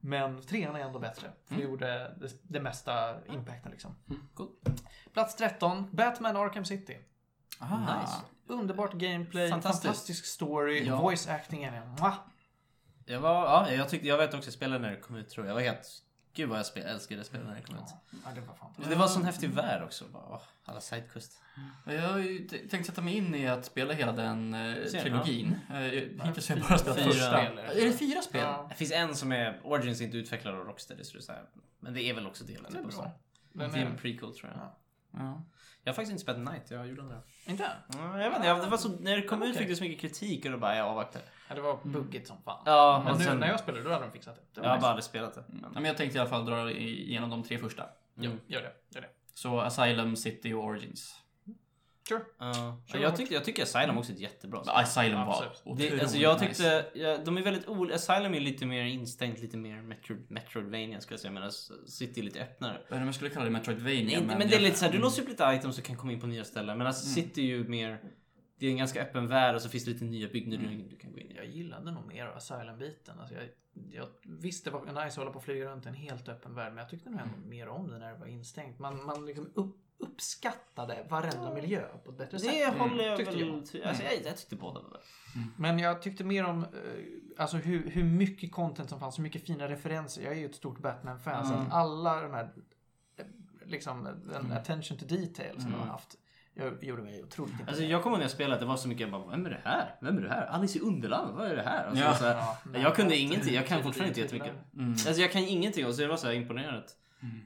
Men 0.00 0.42
trean 0.42 0.76
är 0.76 0.80
ändå 0.80 0.98
bättre. 0.98 1.30
För 1.46 1.54
det 1.56 1.62
gjorde 1.62 1.86
det, 2.20 2.28
det 2.42 2.60
mesta 2.60 3.24
impacten 3.26 3.70
liksom. 3.72 3.96
Cool. 4.34 4.48
Plats 5.12 5.34
13, 5.36 5.88
Batman 5.92 6.36
Arkham 6.36 6.64
City. 6.64 6.98
Ah, 7.58 8.00
Nice. 8.00 8.14
Underbart 8.48 8.92
gameplay, 8.92 9.50
fantastisk 9.50 10.26
story, 10.26 10.84
Ja. 10.86 11.00
voice 11.00 11.28
actingen 11.28 11.74
är 11.74 11.86
mwah. 11.86 12.14
Jag 13.06 13.20
var, 13.20 13.44
ja, 13.44 13.70
jag 13.72 13.88
tyckte, 13.88 14.06
jag 14.08 14.18
vet 14.18 14.34
också, 14.34 14.46
jag 14.46 14.54
spelade 14.54 14.78
när 14.78 14.90
det 14.90 15.00
kom 15.00 15.16
ut 15.16 15.28
tror 15.28 15.46
jag. 15.46 15.50
Jag 15.50 15.54
var 15.54 15.62
helt 15.62 16.02
Gud 16.36 16.48
vad 16.48 16.58
jag 16.58 16.66
spel, 16.66 16.86
älskade 16.86 17.20
det 17.20 17.24
spelet 17.24 17.46
när 17.46 17.54
det 17.54 17.62
kom 17.62 17.76
ut. 17.76 17.82
Ja, 18.24 18.30
det 18.34 18.40
var 18.40 18.54
fantastiskt. 18.54 18.88
Det 18.90 18.94
var 18.96 19.06
sån 19.08 19.24
häftig 19.24 19.50
värld 19.50 19.82
också. 19.82 20.04
Bara, 20.04 20.22
åh, 20.28 20.42
alla 20.64 20.80
sidequest. 20.80 21.40
Jag 21.86 22.08
har 22.08 22.18
ju 22.18 22.48
tänkt 22.48 22.86
sätta 22.86 23.02
mig 23.02 23.16
in 23.16 23.34
i 23.34 23.48
att 23.48 23.64
spela 23.64 23.94
hela 23.94 24.12
den 24.12 24.54
eh, 24.54 24.84
Ser, 24.86 25.02
trilogin. 25.02 25.56
Eh, 25.70 25.76
Hittills 25.76 26.48
har 26.48 26.56
jag 26.56 26.66
bara 26.68 26.78
spelat 26.78 26.98
Fyra. 26.98 27.10
första. 27.10 27.46
spel, 27.46 27.58
Är 27.58 27.84
det 27.84 27.92
fyra 27.92 28.22
spel? 28.22 28.40
Ja. 28.40 28.66
Det 28.68 28.74
finns 28.74 28.92
en 28.92 29.14
som 29.16 29.32
är 29.32 29.60
Origins 29.64 30.00
inte 30.00 30.16
utvecklad 30.16 30.54
av 30.54 30.64
Rocksteady 30.66 31.04
så 31.04 31.12
det 31.12 31.18
är 31.18 31.22
så 31.22 31.32
här, 31.32 31.42
Men 31.80 31.94
det 31.94 32.02
är 32.02 32.14
väl 32.14 32.26
också 32.26 32.44
delen. 32.44 32.66
Det 32.72 32.78
är 32.78 32.82
på 32.82 32.88
bra. 32.88 33.12
Det 33.52 33.64
är 33.64 33.86
en 33.86 33.96
prequel 33.96 34.34
tror 34.34 34.50
jag. 34.50 34.60
Ja. 34.60 34.78
Ja. 35.12 35.42
Jag 35.82 35.92
har 35.92 35.94
faktiskt 35.94 36.10
inte 36.10 36.22
spelat 36.22 36.52
Night, 36.52 36.70
jag 36.70 36.86
gjorde 36.88 37.02
det. 37.08 37.50
Inte? 37.50 37.70
Ja, 37.92 38.20
jag 38.22 38.28
vet 38.30 38.36
inte, 38.36 38.48
jag- 38.48 38.60
det 38.60 38.66
var 38.66 38.78
så, 38.78 38.88
när 38.88 39.16
det 39.16 39.22
kom 39.22 39.42
ut 39.42 39.48
Okej. 39.48 39.58
fick 39.58 39.68
det 39.68 39.76
så 39.76 39.84
mycket 39.84 40.00
kritik 40.00 40.44
och 40.44 40.50
då 40.50 40.58
bara 40.58 40.76
jag 40.76 40.86
avvaktar. 40.86 41.22
Ja, 41.48 41.54
det 41.54 41.60
var 41.60 41.78
buggigt 41.84 42.26
som 42.26 42.42
fan. 42.42 42.62
Ja, 42.66 43.02
Men 43.04 43.18
nu 43.18 43.24
sen, 43.24 43.38
när 43.38 43.48
jag 43.48 43.60
spelade, 43.60 43.84
då 43.84 43.90
hade 43.90 44.04
de 44.04 44.12
fixat 44.12 44.34
det. 44.34 44.60
det 44.60 44.64
jag 44.64 44.68
har 44.68 44.76
nice. 44.76 44.82
bara 44.82 44.90
aldrig 44.90 45.04
spelat 45.04 45.34
det. 45.34 45.44
Ja, 45.62 45.68
men 45.74 45.84
jag 45.84 45.96
tänkte 45.96 46.18
i 46.18 46.20
alla 46.20 46.30
fall 46.30 46.46
dra 46.46 46.70
igenom 46.70 47.30
de 47.30 47.42
tre 47.42 47.58
första. 47.58 47.84
Ja, 48.14 48.30
gör 48.46 48.62
det. 48.62 48.72
Gör 48.94 49.00
det. 49.00 49.08
Så 49.34 49.60
Asylum, 49.60 50.16
City 50.16 50.52
och 50.52 50.64
Origins. 50.64 51.22
Sure. 52.08 52.20
Ja. 52.38 52.82
Kör 52.86 52.98
jag, 52.98 53.16
tyckte, 53.16 53.34
jag 53.34 53.44
tycker 53.44 53.62
Asylum 53.62 53.98
också 53.98 54.12
är 54.12 54.14
ett 54.14 54.20
jättebra 54.20 54.64
spel. 54.64 54.74
Asylum 54.76 55.26
var 55.26 55.44
Absolut. 55.46 55.78
Det, 55.78 56.00
alltså 56.00 56.18
jag 56.18 56.40
nice. 56.40 56.46
tyckte, 56.46 56.98
ja, 56.98 57.18
de 57.24 57.36
är 57.36 57.42
väldigt 57.42 57.68
olika. 57.68 57.94
Asylum 57.94 58.34
är 58.34 58.40
lite 58.40 58.66
mer 58.66 58.84
instängt, 58.84 59.40
lite 59.40 59.56
mer 59.56 59.82
Metro, 59.82 60.16
Metroidvania 60.28 61.00
skulle 61.00 61.14
jag 61.14 61.20
säga. 61.20 61.32
Medan 61.32 61.52
City 61.86 62.20
är 62.20 62.24
lite 62.24 62.42
öppnare. 62.42 62.80
Jag 62.88 63.00
inte 63.00 63.12
skulle 63.12 63.30
kalla 63.30 63.44
det 63.44 63.50
Metroidvania. 63.50 64.04
Nej, 64.04 64.14
inte, 64.14 64.38
men 64.38 64.48
det 64.48 64.56
är 64.56 64.60
lite 64.60 64.78
såhär, 64.78 64.92
du 64.92 64.98
låser 64.98 65.22
upp 65.22 65.28
lite 65.28 65.52
items 65.58 65.78
och 65.78 65.84
kan 65.84 65.96
komma 65.96 66.12
in 66.12 66.20
på 66.20 66.26
nya 66.26 66.44
ställen. 66.44 66.78
Men 66.78 66.86
alltså 66.86 67.06
City 67.06 67.40
är 67.40 67.46
ju 67.46 67.68
mer, 67.68 68.00
det 68.58 68.66
är 68.66 68.70
en 68.70 68.76
ganska 68.76 69.02
öppen 69.02 69.26
värld 69.26 69.54
och 69.54 69.62
så 69.62 69.68
finns 69.68 69.84
det 69.84 69.90
lite 69.90 70.04
nya 70.04 70.28
byggnader 70.28 70.68
du, 70.68 70.76
du 70.90 70.96
kan 70.96 71.12
gå 71.12 71.18
in 71.18 71.30
i. 71.30 71.34
Jag 71.36 71.46
gillade 71.46 71.90
nog 71.90 72.06
mer 72.06 72.26
Asylum-biten. 72.26 73.18
Alltså 73.20 73.34
jag, 73.34 73.44
jag 73.92 74.08
visste 74.22 74.70
det 74.70 74.74
var 74.74 74.86
nice 74.86 74.98
att 75.00 75.16
hålla 75.16 75.30
på 75.30 75.38
och 75.38 75.44
flyga 75.44 75.70
runt 75.70 75.86
i 75.86 75.88
en 75.88 75.94
helt 75.94 76.28
öppen 76.28 76.54
värld, 76.54 76.68
men 76.72 76.78
jag 76.78 76.88
tyckte 76.88 77.10
nog 77.10 77.20
ändå 77.20 77.48
mer 77.48 77.68
om 77.68 77.88
det 77.90 77.98
när 77.98 78.12
det 78.12 78.18
var 78.18 78.26
instängt. 78.26 78.78
Man, 78.78 79.04
man 79.04 79.26
liksom 79.26 79.50
upp, 79.54 79.76
uppskattade 79.98 81.06
varenda 81.08 81.54
miljö 81.54 81.82
på 82.04 82.10
ett 82.10 82.18
bättre 82.18 82.38
sätt. 82.38 82.50
Det 82.52 82.78
håller 82.78 83.04
jag 83.04 83.16
tyckte 83.16 83.32
väl... 83.36 83.48
jag. 83.48 83.66
ty- 83.72 83.82
Alltså, 83.82 84.02
jag, 84.02 84.12
jag 84.24 84.36
tyckte 84.36 84.56
båda 84.56 84.80
var 84.80 84.88
bra. 84.90 85.00
Men 85.56 85.78
jag 85.78 86.02
tyckte 86.02 86.24
mer 86.24 86.44
om 86.44 86.62
eh, 86.64 86.68
alltså 87.38 87.56
hur, 87.56 87.90
hur 87.90 88.04
mycket 88.04 88.52
content 88.52 88.90
som 88.90 89.00
fanns, 89.00 89.18
hur 89.18 89.22
mycket 89.22 89.42
fina 89.46 89.68
referenser. 89.68 90.22
Jag 90.22 90.32
är 90.32 90.36
ju 90.38 90.46
ett 90.46 90.54
stort 90.54 90.78
Batman-fan, 90.78 91.46
så 91.46 91.54
att 91.54 91.72
alla 91.72 92.22
de 92.22 92.32
här 92.32 92.52
eh, 93.16 93.24
liksom 93.64 94.04
den 94.32 94.52
attention 94.52 94.98
to 94.98 95.04
detail 95.06 95.60
som 95.60 95.70
de 95.70 95.78
har 95.78 95.86
haft 95.86 96.16
jag, 96.56 96.84
gjorde 96.84 97.02
mig 97.02 97.22
otroligt 97.24 97.52
Alltså 97.54 97.68
imponerad. 97.70 97.90
jag 97.92 98.02
kommer 98.02 98.14
ihåg 98.16 98.18
när 98.18 98.24
jag 98.24 98.30
spelade, 98.30 98.60
det 98.60 98.66
var 98.66 98.76
så 98.76 98.88
mycket 98.88 99.00
jag 99.00 99.10
bara, 99.10 99.26
vem 99.30 99.46
är 99.46 99.50
det 99.50 99.60
här? 99.64 99.94
Vem 100.00 100.18
är 100.18 100.22
det 100.22 100.28
här? 100.28 100.46
Alice 100.46 100.78
i 100.78 100.80
Underland, 100.82 101.34
vad 101.36 101.46
är 101.50 101.56
det 101.56 101.62
här? 101.62 101.86
Alltså, 101.86 102.04
Ja. 102.04 102.14
så 102.14 102.24
här 102.24 102.34
Ja, 102.34 102.58
nej, 102.72 102.82
jag 102.82 102.96
kunde 102.96 103.16
ingenting, 103.16 103.54
jag 103.54 103.66
kan 103.66 103.82
fortfarande 103.82 104.08
inte 104.08 104.20
jättemycket. 104.20 104.52
Mm. 104.76 104.90
Alltså 104.90 105.20
jag 105.22 105.32
kan 105.32 105.42
ingenting 105.42 105.86
och 105.86 105.94
så 105.94 106.02
jag 106.02 106.08
var 106.08 106.16
så 106.16 106.26
här 106.26 106.34
imponerad. 106.34 106.84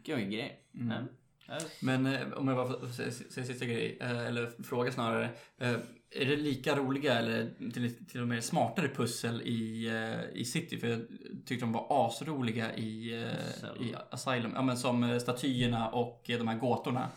Gud 0.05 0.17
vilken 0.17 0.31
grej. 0.31 0.61
Ja. 0.73 1.59
Men 1.83 2.07
eh, 2.07 2.33
om 2.37 2.49
jag 2.49 2.57
bara 2.57 2.81
får 2.81 2.87
säga 2.87 3.11
säga 3.11 3.47
sista 3.47 3.65
grej, 3.67 3.99
eh, 4.01 4.27
eller 4.27 4.63
fråga 4.63 4.93
snarare. 4.93 5.25
eh, 5.61 5.71
Är 6.11 6.27
det 6.27 6.37
lika 6.37 6.77
roliga 6.77 7.15
eller 7.19 7.51
till, 7.73 8.07
till 8.07 8.21
och 8.23 8.29
med 8.29 8.45
smartare 8.45 8.89
pussel 8.89 9.43
i, 9.43 9.91
i 10.35 10.45
City? 10.45 10.79
För 10.79 10.87
jag 10.89 11.01
tyckte 11.47 11.65
de 11.67 11.73
var 11.73 11.87
asroliga 12.07 12.77
i, 12.77 13.25
Pussel. 13.45 13.83
i 13.85 13.95
Asylum. 14.11 14.53
Ja 14.55 14.63
men 14.63 14.77
som 14.77 15.21
statyerna 15.21 15.89
och 15.89 16.23
de 16.27 16.49
här 16.49 16.59
gåtorna. 16.59 17.09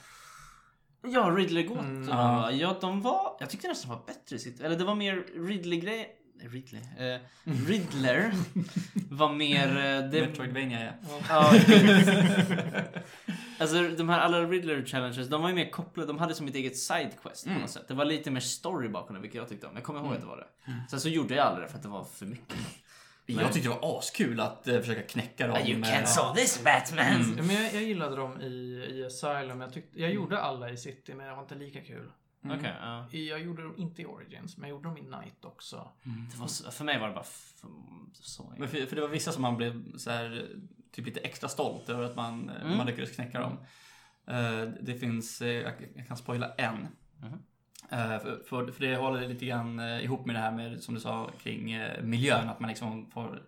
Ja, 1.03 1.33
Ridley-gåtorna. 1.37 1.87
Mm. 1.89 2.07
va? 2.07 2.51
Ja, 2.51 2.77
de 2.81 3.01
var... 3.01 3.35
Jag 3.39 3.49
tyckte 3.49 3.67
nästan 3.67 3.89
var 3.89 4.01
bättre 4.07 4.35
i 4.35 4.39
sitt... 4.39 4.59
Eller 4.61 4.77
det 4.77 4.83
var 4.85 4.95
mer 4.95 5.23
Ridley-grej... 5.47 6.19
Ridley? 6.39 6.81
Eh, 6.81 7.19
Riddler 7.67 8.31
var 9.09 9.33
mer... 9.33 9.67
eh, 9.67 10.09
Det, 10.09 10.21
Metroidvania 10.27 10.83
ja. 10.83 10.93
ja, 11.29 11.53
alltså 13.59 13.89
de 13.97 14.09
här 14.09 14.19
alla 14.19 14.41
Riddler 14.43 14.85
challenges, 14.85 15.27
de 15.29 15.41
var 15.41 15.49
ju 15.49 15.55
mer 15.55 15.69
kopplade, 15.69 16.07
de 16.07 16.17
hade 16.19 16.35
som 16.35 16.47
ett 16.47 16.55
eget 16.55 16.77
sidequest 16.77 17.45
på 17.45 17.51
något 17.51 17.69
sätt. 17.69 17.87
Det 17.87 17.93
var 17.93 18.05
lite 18.05 18.31
mer 18.31 18.39
story 18.39 18.89
bakom 18.89 19.15
det, 19.15 19.21
vilket 19.21 19.37
jag 19.37 19.49
tyckte 19.49 19.67
om. 19.67 19.75
Jag 19.75 19.83
kommer 19.83 19.99
ihåg 19.99 20.13
att 20.13 20.19
det 20.21 20.25
var 20.27 20.37
det. 20.37 20.73
Sen 20.89 20.99
så 21.01 21.09
gjorde 21.09 21.35
jag 21.35 21.47
aldrig 21.47 21.65
det 21.67 21.69
för 21.71 21.77
att 21.77 21.83
det 21.83 21.89
var 21.89 22.03
för 22.03 22.25
mycket. 22.25 22.57
Jag 23.25 23.53
tyckte 23.53 23.69
det 23.69 23.75
var 23.81 23.97
askul 23.99 24.39
att 24.39 24.67
eh, 24.67 24.79
försöka 24.79 25.01
knäcka 25.01 25.47
dem. 25.47 25.55
eh, 26.01 26.05
solve 26.05 26.41
this 26.41 26.63
Batman! 26.63 27.33
Ja, 27.37 27.43
Men 27.43 27.55
jag, 27.55 27.73
jag 27.73 27.83
gillade 27.83 28.15
dem 28.15 28.41
i, 28.41 28.45
i 28.93 29.05
Asylum. 29.05 29.61
Jag, 29.61 29.73
tyckte, 29.73 30.01
jag 30.01 30.13
gjorde 30.13 30.39
alla 30.39 30.69
i 30.69 30.77
City, 30.77 31.13
men 31.13 31.27
det 31.27 31.33
var 31.35 31.41
inte 31.41 31.55
lika 31.55 31.81
kul. 31.81 32.11
Okej, 32.45 32.73
ja. 32.81 33.07
Jag 33.11 33.41
gjorde 33.41 33.63
dem 33.63 33.73
inte 33.77 34.01
i 34.01 34.05
Origins, 34.05 34.57
men 34.57 34.69
jag 34.69 34.75
gjorde 34.77 34.89
dem 34.89 34.97
i 34.97 35.01
Night 35.01 35.45
också. 35.45 35.91
Det 36.31 36.37
var 36.39 36.47
så, 36.47 36.71
för 36.71 36.83
mig 36.85 36.99
var 36.99 37.07
det 37.07 37.13
bara 37.13 37.23
f- 37.23 37.63
så... 38.13 38.53
Men 38.57 38.67
för, 38.67 38.85
för 38.85 38.95
det 38.95 39.01
var 39.01 39.09
vissa 39.09 39.31
som 39.31 39.41
man 39.41 39.57
blev 39.57 39.97
så 39.97 40.09
här, 40.11 40.47
typ 40.91 41.05
lite 41.05 41.19
extra 41.19 41.49
stolt 41.49 41.89
över 41.89 42.03
att 42.03 42.15
man, 42.15 42.49
Mm. 42.49 42.77
man 42.77 42.87
lyckades 42.87 43.11
knäcka 43.15 43.39
dem. 43.39 43.57
Eh, 44.27 44.61
det 44.81 44.93
finns, 44.95 45.41
eh, 45.41 45.47
jag, 45.49 45.73
jag 45.95 46.07
kan 46.07 46.17
spoila 46.17 46.53
en. 46.53 46.87
Mhm. 47.21 47.39
Eh, 47.91 48.19
för, 48.19 48.43
för, 48.49 48.71
för 48.71 48.85
det 48.85 48.95
håller 48.95 49.27
lite 49.27 49.45
grann 49.45 49.79
eh, 49.79 50.03
ihop 50.03 50.25
med 50.25 50.35
det 50.35 50.39
här 50.39 50.51
med, 50.51 50.81
som 50.81 50.93
du 50.93 50.99
sa, 50.99 51.29
kring 51.43 51.71
eh, 51.71 52.03
miljön. 52.03 52.49
Att 52.49 52.59
man 52.59 52.69
liksom 52.69 53.11
får 53.11 53.41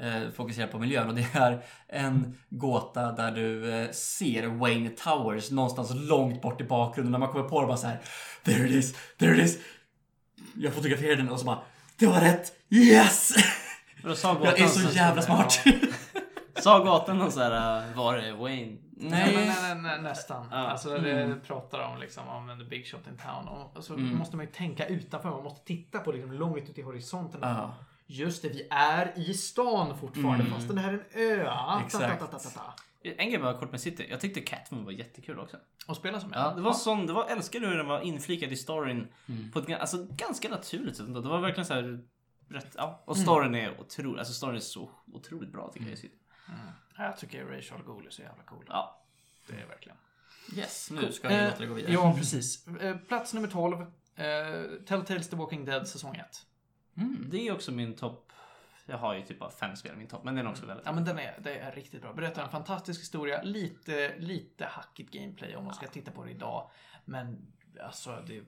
eh, 0.00 0.30
fokusera 0.36 0.66
på 0.66 0.78
miljön. 0.78 1.08
Och 1.08 1.14
det 1.14 1.26
är 1.34 1.62
en 1.88 2.38
gåta 2.50 3.12
där 3.12 3.30
du 3.30 3.74
eh, 3.74 3.90
ser 3.90 4.46
Wayne 4.46 4.90
Towers 4.90 5.50
någonstans 5.50 5.90
långt 5.94 6.42
bort 6.42 6.60
i 6.60 6.64
bakgrunden. 6.64 7.12
När 7.12 7.18
man 7.18 7.28
kommer 7.28 7.48
på 7.48 7.60
det 7.60 7.66
bara 7.66 7.76
så 7.76 7.86
här. 7.86 8.00
There 8.44 8.68
it 8.68 8.70
is, 8.74 8.94
there 9.18 9.34
it 9.34 9.44
is. 9.44 9.58
Jag 10.54 10.72
fotograferade 10.72 11.16
den 11.16 11.28
och 11.28 11.38
så 11.40 11.46
bara, 11.46 11.62
det 11.98 12.06
var 12.06 12.20
rätt, 12.20 12.52
yes! 12.70 13.32
Jag 14.02 14.60
är 14.60 14.66
så 14.66 14.96
jävla 14.96 15.22
smart. 15.22 15.64
Sa 16.60 16.84
gatan 16.84 17.18
någon 17.18 17.32
sån 17.32 17.42
här, 17.42 17.94
var 17.94 18.16
det 18.16 18.32
Wayne? 18.32 18.76
Nej, 19.02 19.34
Nej. 19.34 19.56
nej, 19.62 19.74
nej, 19.82 20.02
nästan. 20.02 20.46
Ja. 20.50 20.56
Alltså 20.56 20.98
det 20.98 21.40
pratar 21.46 21.80
om 21.80 22.00
liksom 22.00 22.28
om 22.28 22.48
en 22.48 22.68
big 22.68 22.86
shot 22.86 23.06
in 23.06 23.16
town. 23.16 23.48
Och, 23.48 23.84
så 23.84 23.96
måste 23.96 24.36
man 24.36 24.46
ju 24.46 24.52
tänka 24.52 24.86
utanför. 24.86 25.30
Man 25.30 25.42
måste 25.42 25.66
titta 25.66 25.98
på 25.98 26.12
liksom 26.12 26.32
långt 26.32 26.70
ut 26.70 26.78
i 26.78 26.82
horisonten. 26.82 27.40
Ja. 27.42 27.74
Just 28.06 28.42
det, 28.42 28.48
vi 28.48 28.68
är 28.70 29.12
i 29.16 29.34
stan 29.34 29.98
fortfarande 29.98 30.44
fast 30.44 30.68
det 30.68 30.80
här 30.80 30.92
är 30.92 30.94
en 30.94 31.40
ö. 31.40 31.52
Exakt. 31.86 32.20
ta, 32.20 32.26
ta, 32.26 32.38
ta, 32.38 32.50
ta. 32.50 32.74
En 33.04 33.30
grej 33.30 33.38
bara 33.38 33.58
kort 33.58 33.70
med 33.70 33.80
City. 33.80 34.06
Jag 34.10 34.20
tyckte 34.20 34.40
Catwoman 34.40 34.84
var 34.84 34.92
jättekul 34.92 35.38
också. 35.38 35.56
Och 35.86 35.96
spela 35.96 36.20
som. 36.20 36.32
Ja, 36.34 36.52
det 36.56 36.62
var 36.62 36.72
sån, 36.72 37.06
det 37.06 37.12
var, 37.12 37.26
älskade 37.26 37.66
hur 37.66 37.76
den 37.76 37.86
var 37.86 38.00
inflikad 38.00 38.52
i 38.52 38.56
storyn 38.56 39.08
på 39.52 39.58
ett 39.58 39.80
alltså, 39.80 40.06
ganska 40.10 40.48
naturligt 40.48 40.96
sätt. 40.96 41.14
Det 41.14 41.20
var 41.20 41.40
verkligen 41.40 41.66
så 41.66 41.74
här 41.74 42.00
rätt, 42.48 42.74
ja. 42.76 43.02
Och 43.04 43.16
storyn 43.16 43.54
är 43.54 43.80
otrolig, 43.80 44.18
alltså 44.18 44.34
storyn 44.34 44.56
är 44.56 44.60
så 44.60 44.90
otroligt 45.12 45.52
bra 45.52 45.70
tycker 45.72 45.90
jag 45.90 45.98
Ja, 46.96 47.04
Jag 47.04 47.16
tycker 47.18 47.44
Rachel 47.44 47.82
Gould 47.82 48.06
är 48.06 48.10
så 48.10 48.22
jävla 48.22 48.42
cool. 48.42 48.64
Ja. 48.68 49.02
Det 49.46 49.60
är 49.60 49.66
verkligen. 49.66 49.98
Yes, 50.56 50.90
nu 50.90 51.12
ska 51.12 51.32
jag 51.32 51.44
låta 51.50 51.58
det 51.60 51.66
gå 51.66 51.74
vidare. 51.74 51.92
Ja, 51.92 52.14
precis. 52.18 52.66
Eh, 52.66 52.96
Plats 52.96 53.34
nummer 53.34 53.48
12. 53.48 53.80
Eh, 53.80 53.86
Telltales 54.86 55.28
The 55.30 55.36
Walking 55.36 55.64
Dead 55.64 55.88
säsong 55.88 56.16
1. 56.16 56.46
Mm, 56.96 57.26
det 57.30 57.48
är 57.48 57.52
också 57.52 57.72
min 57.72 57.94
topp. 57.96 58.32
Jag 58.86 58.98
har 58.98 59.14
ju 59.14 59.22
typ 59.22 59.38
bara 59.38 59.50
fem 59.50 59.76
spel 59.76 59.92
i 59.92 59.96
min 59.96 60.06
topp, 60.08 60.24
men 60.24 60.34
den 60.34 60.46
är 60.46 60.50
också 60.50 60.66
väldigt 60.66 60.86
Ja, 60.86 60.92
men 60.92 61.04
den 61.04 61.18
är, 61.18 61.38
det 61.40 61.58
är 61.58 61.72
riktigt 61.72 62.02
bra. 62.02 62.12
Berättar 62.12 62.42
en 62.44 62.50
fantastisk 62.50 63.00
historia. 63.00 63.42
Lite, 63.42 64.18
lite 64.18 64.64
hackigt 64.66 65.10
gameplay 65.12 65.56
om 65.56 65.64
man 65.64 65.74
ska 65.74 65.86
titta 65.86 66.10
på 66.10 66.24
det 66.24 66.30
idag. 66.30 66.70
Men 67.04 67.52
alltså, 67.82 68.22
det... 68.26 68.42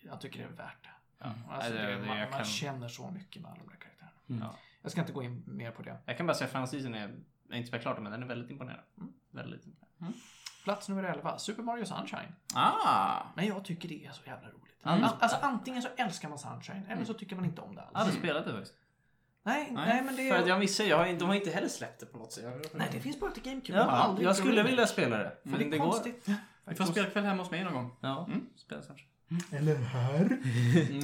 Jag 0.00 0.20
tycker 0.20 0.38
det 0.38 0.44
är 0.44 0.48
värt 0.48 0.82
det. 0.82 1.24
Alltså, 1.50 1.70
Nej, 1.74 1.82
det- 1.82 1.92
det, 1.94 2.06
man, 2.06 2.18
man 2.18 2.30
kan- 2.30 2.44
känner 2.44 2.88
så 2.88 3.10
mycket 3.10 3.42
med 3.42 3.50
alla 3.50 3.60
de 3.60 3.68
där 3.68 3.76
karaktärerna. 3.76 4.46
Ja. 4.52 4.58
Jag 4.86 4.92
ska 4.92 5.00
inte 5.00 5.12
gå 5.12 5.22
in 5.22 5.42
mer 5.46 5.70
på 5.70 5.82
det. 5.82 5.96
Jag 6.04 6.16
kan 6.16 6.26
bara 6.26 6.34
säga 6.34 6.60
att 6.60 6.70
Season 6.70 6.94
är, 6.94 7.14
har 7.50 7.56
inte 7.56 7.78
klart 7.78 7.98
men 8.02 8.12
den 8.12 8.22
är 8.22 8.26
väldigt 8.26 8.50
imponerande. 8.50 8.84
Väldigt 9.30 9.66
imponerande. 9.66 10.18
Plats 10.64 10.88
nummer 10.88 11.02
11. 11.04 11.38
Super 11.38 11.62
Mario 11.62 11.84
Sunshine. 11.84 12.32
Ah! 12.54 13.22
Men 13.36 13.46
jag 13.46 13.64
tycker 13.64 13.88
det 13.88 14.06
är 14.06 14.12
så 14.12 14.22
jävla 14.26 14.48
roligt. 14.48 14.84
Mm. 14.84 15.04
Alltså 15.20 15.38
antingen 15.42 15.82
så 15.82 15.88
älskar 15.96 16.28
man 16.28 16.38
Sunshine 16.38 16.86
eller 16.88 17.04
så 17.04 17.14
tycker 17.14 17.36
man 17.36 17.44
inte 17.44 17.60
om 17.60 17.74
det 17.74 17.80
alls. 17.80 17.90
Jag 17.92 18.00
hade 18.00 18.12
spelat 18.12 18.44
det 18.44 18.52
faktiskt. 18.52 18.74
Nej, 19.42 19.70
nej, 19.72 20.02
men 20.04 20.16
det 20.16 20.30
För 20.30 20.38
att 20.38 20.44
är... 20.44 20.48
jag 20.48 20.58
missar, 20.58 20.84
jag 20.84 20.96
har, 20.96 21.18
de 21.18 21.24
har 21.28 21.34
inte 21.34 21.50
heller 21.50 21.68
släppt 21.68 22.00
det 22.00 22.06
på 22.06 22.18
något 22.18 22.32
sätt. 22.32 22.74
Nej, 22.74 22.88
det 22.92 23.00
finns 23.00 23.20
bara 23.20 23.30
till 23.30 23.42
GameCube. 23.42 23.78
Har 23.78 23.86
Ja, 23.86 24.16
jag 24.20 24.36
skulle 24.36 24.62
vilja 24.62 24.86
spela 24.86 25.18
det. 25.18 25.36
Men 25.42 25.58
Det 25.58 25.70
det 25.70 25.76
är 25.76 25.78
går. 25.78 25.90
konstigt. 25.90 26.28
Vi 26.64 26.74
får 26.74 26.84
spela 26.84 27.10
kväll 27.10 27.24
hemma 27.24 27.42
hos 27.42 27.50
mig 27.50 27.64
någon 27.64 27.74
gång. 27.74 27.96
Ja, 28.00 28.28
spela 28.56 28.82
Sunshine. 28.82 29.08
Eller 29.52 29.76
här. 29.76 30.38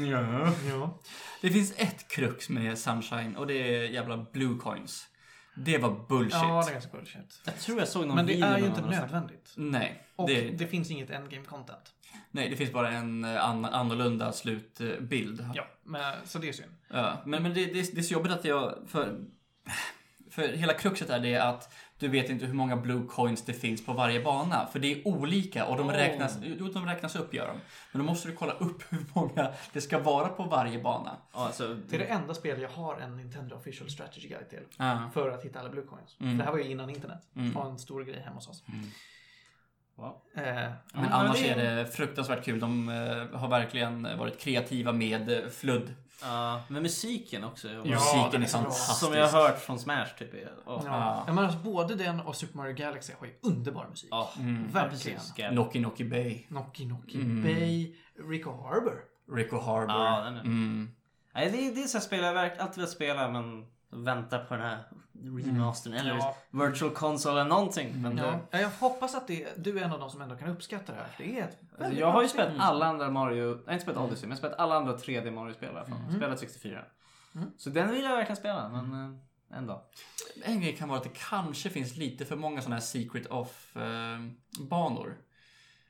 Ja. 0.11 0.53
Ja. 0.69 0.99
Det 1.41 1.51
finns 1.51 1.75
ett 1.77 2.09
krux 2.09 2.49
med 2.49 2.79
Sunshine 2.79 3.37
och 3.37 3.47
det 3.47 3.55
är 3.55 3.89
jävla 3.89 4.27
blue 4.33 4.59
coins. 4.59 5.09
Det 5.55 5.79
var 5.79 6.07
bullshit. 6.09 6.33
ja, 6.33 6.63
det 6.65 6.71
är 6.71 6.73
ganska 6.73 6.91
bullshit. 6.91 7.41
Jag 7.45 7.59
tror 7.59 7.79
jag 7.79 7.89
såg 7.89 8.07
någon 8.07 8.17
Men 8.17 8.27
det 8.27 8.33
video 8.33 8.49
är 8.49 8.59
ju 8.59 8.67
inte 8.67 8.81
nödvändigt. 8.81 9.55
Nej, 9.57 10.07
Och 10.17 10.29
det, 10.29 10.51
det, 10.51 10.67
finns 10.67 10.91
inget 10.91 11.11
endgame 11.11 11.45
content. 11.45 11.93
nej, 12.31 12.49
det 12.49 12.57
finns 12.57 12.73
bara 12.73 12.91
en 12.91 13.25
eh, 13.25 13.45
an, 13.45 13.65
annorlunda 13.65 14.33
slutbild. 14.33 15.47
Ja, 15.55 15.67
men, 15.85 16.27
så 16.27 16.39
det 16.39 16.49
är 16.49 16.53
synd. 16.53 16.73
Ja, 16.89 17.23
men, 17.27 17.43
men 17.43 17.55
det, 17.55 17.67
det, 17.67 17.95
det 17.95 18.01
är 18.01 18.03
så 18.03 18.15
jobbigt 18.15 18.33
att 18.33 18.45
jag... 18.45 18.79
För, 18.87 19.21
för 20.33 20.43
hela 20.49 20.73
kruxet 20.73 21.11
är 21.11 21.21
det 21.21 21.37
att 21.37 21.75
du 21.99 22.09
vet 22.09 22.31
inte 22.31 22.47
hur 22.47 22.55
många 22.55 22.77
blue 22.77 23.07
coins 23.09 23.45
det 23.45 23.53
finns 23.53 23.87
på 23.87 23.93
varje 23.93 24.23
bana. 24.23 24.67
För 24.73 24.79
det 24.79 24.93
är 24.93 25.09
olika 25.09 25.67
och 25.67 25.77
de, 25.77 25.89
Oh. 25.89 25.93
räknas, 25.93 26.37
de 26.75 26.87
räknas 26.87 27.17
upp 27.17 27.35
gör 27.35 27.47
de. 27.47 27.57
Men 27.93 27.99
då 28.07 28.13
måste 28.13 28.29
du 28.29 28.35
kolla 28.37 28.53
upp 28.53 28.83
hur 28.93 29.05
många 29.15 29.53
det 29.73 29.81
ska 29.81 29.99
vara 29.99 30.29
på 30.29 30.43
varje 30.45 30.79
bana. 30.83 31.17
Alltså, 31.33 31.75
Det 31.89 31.97
är 31.97 31.99
det 31.99 32.05
enda 32.05 32.35
spel 32.35 32.61
jag 32.61 32.69
har 32.69 32.97
en 33.01 33.17
Nintendo 33.17 33.57
official 33.57 33.91
strategy 33.91 34.29
guide 34.29 34.49
till. 34.51 34.63
Ja. 34.79 35.11
För 35.15 35.31
att 35.31 35.45
hitta 35.45 35.61
alla 35.61 35.71
blue 35.71 35.85
coins. 35.87 36.17
Mm. 36.21 36.39
Det 36.39 36.45
här 36.45 36.51
var 36.53 36.59
ju 36.59 36.65
innan 36.71 36.91
internet. 36.91 37.23
Mm. 37.37 37.49
Det 37.49 37.55
var 37.55 37.71
en 37.71 37.79
stor 37.79 38.05
grej 38.05 38.21
hemma 38.21 38.37
hos 38.37 38.49
oss. 38.49 38.63
wow. 39.95 40.17
Eh, 40.37 40.43
Men 40.45 40.75
Ja, 40.95 41.09
annars 41.11 41.43
det- 41.43 41.49
är 41.51 41.77
det 41.77 41.87
fruktansvärt 41.87 42.45
kul. 42.45 42.61
De 42.61 42.89
eh, 42.89 43.39
har 43.39 43.49
verkligen 43.49 44.19
varit 44.19 44.41
kreativa 44.41 44.93
med 44.93 45.31
eh, 45.31 45.49
Ja, 46.23 46.61
men 46.69 46.83
musiken 46.83 47.45
också. 47.45 47.69
Ja, 47.69 47.85
Musiken 47.85 48.43
är 48.43 48.47
fantastisk. 48.47 48.99
Som 48.99 49.13
jag 49.15 49.29
har 49.29 49.41
hört 49.43 49.59
från 49.59 49.79
Smash 49.79 50.07
typ. 50.19 50.35
är- 50.35 50.53
åh. 50.67 50.83
ja. 50.87 51.23
Men 51.27 51.39
alltså, 51.39 51.59
både 51.59 51.95
den 51.95 52.21
och 52.21 52.37
Super 52.37 52.57
Mario 52.57 52.75
Galaxy 52.75 53.13
har 53.19 53.27
ju 53.27 53.33
underbar 53.43 53.87
musik. 53.91 54.09
Ja, 54.13 54.31
Mm. 54.39 54.69
Verkligen. 54.71 55.21
Gal- 55.37 55.55
Noki 55.55 55.81
Noki 55.81 56.05
Bay, 56.05 56.45
Noki 56.49 56.85
Noki 56.87 57.17
Mm. 57.21 57.43
Bay, 57.43 57.95
Rico 58.31 58.51
Harbor. 58.51 59.01
Rico 59.37 59.57
Harbor. 59.61 59.95
Ja, 59.97 60.21
den 60.25 60.37
är- 60.37 60.41
Mm. 60.41 60.91
Nej, 61.35 61.51
det, 61.51 61.67
är- 61.69 61.75
det 61.75 61.83
är 61.83 61.87
så 61.87 61.99
här 61.99 62.05
spel 62.05 62.25
jag 62.25 62.35
verkligen 62.35 62.63
alltid 62.67 62.77
velat 62.77 62.91
spela 62.91 63.29
men 63.29 63.65
väntar 63.93 64.45
på 64.45 64.55
den 64.55 64.63
här 64.63 64.79
remastern 65.45 65.93
eller 65.95 66.15
Ja. 66.17 66.37
virtual 66.51 66.91
console 66.91 67.41
eller 67.41 67.51
någonting. 67.51 68.03
Men 68.03 68.17
Ja. 68.19 68.39
det, 68.51 68.61
Jag 68.61 68.71
hoppas 68.71 69.15
att 69.15 69.27
det, 69.27 69.49
du 69.65 69.79
är 69.79 69.83
en 69.85 69.93
av 69.93 70.01
de 70.01 70.11
som 70.11 70.21
ändå 70.21 70.37
kan 70.37 70.49
uppskatta 70.49 70.93
det 70.93 70.99
här. 70.99 71.09
Det 71.19 71.39
är 71.41 71.45
ett 71.45 71.59
alltså, 71.79 72.01
jag 72.01 72.11
har 72.13 72.23
ju 72.23 72.29
spelat 72.29 72.53
alla 72.59 72.87
andra 72.87 73.11
Mario, 73.11 73.37
jag 73.49 73.67
har 73.67 73.73
inte 73.73 73.83
spelat 73.83 74.01
Odyssey, 74.03 74.29
men 74.29 74.37
spelat 74.37 74.59
alla 74.59 74.75
andra 74.75 74.97
3D 74.97 75.31
Mario-spel 75.31 75.69
i 75.75 75.77
alla 75.77 75.85
fall. 75.87 75.99
Mm. 76.09 76.17
Spelat 76.17 76.39
64. 76.39 76.85
Mm. 77.35 77.51
Så 77.59 77.71
den 77.71 77.91
vill 77.91 78.05
jag 78.05 78.17
verkligen 78.17 78.37
spela, 78.37 78.69
men 78.69 78.93
eh, 79.15 79.57
en 79.59 79.67
dag. 79.67 79.81
En 80.45 80.61
grej 80.61 80.77
kan 80.77 80.89
vara 80.89 80.99
att 80.99 81.05
det 81.05 81.19
kanske 81.31 81.71
finns 81.71 81.97
lite 81.97 82.25
för 82.25 82.37
många 82.37 82.61
sådana 82.61 82.77
här 82.77 82.81
Secret. 82.83 83.27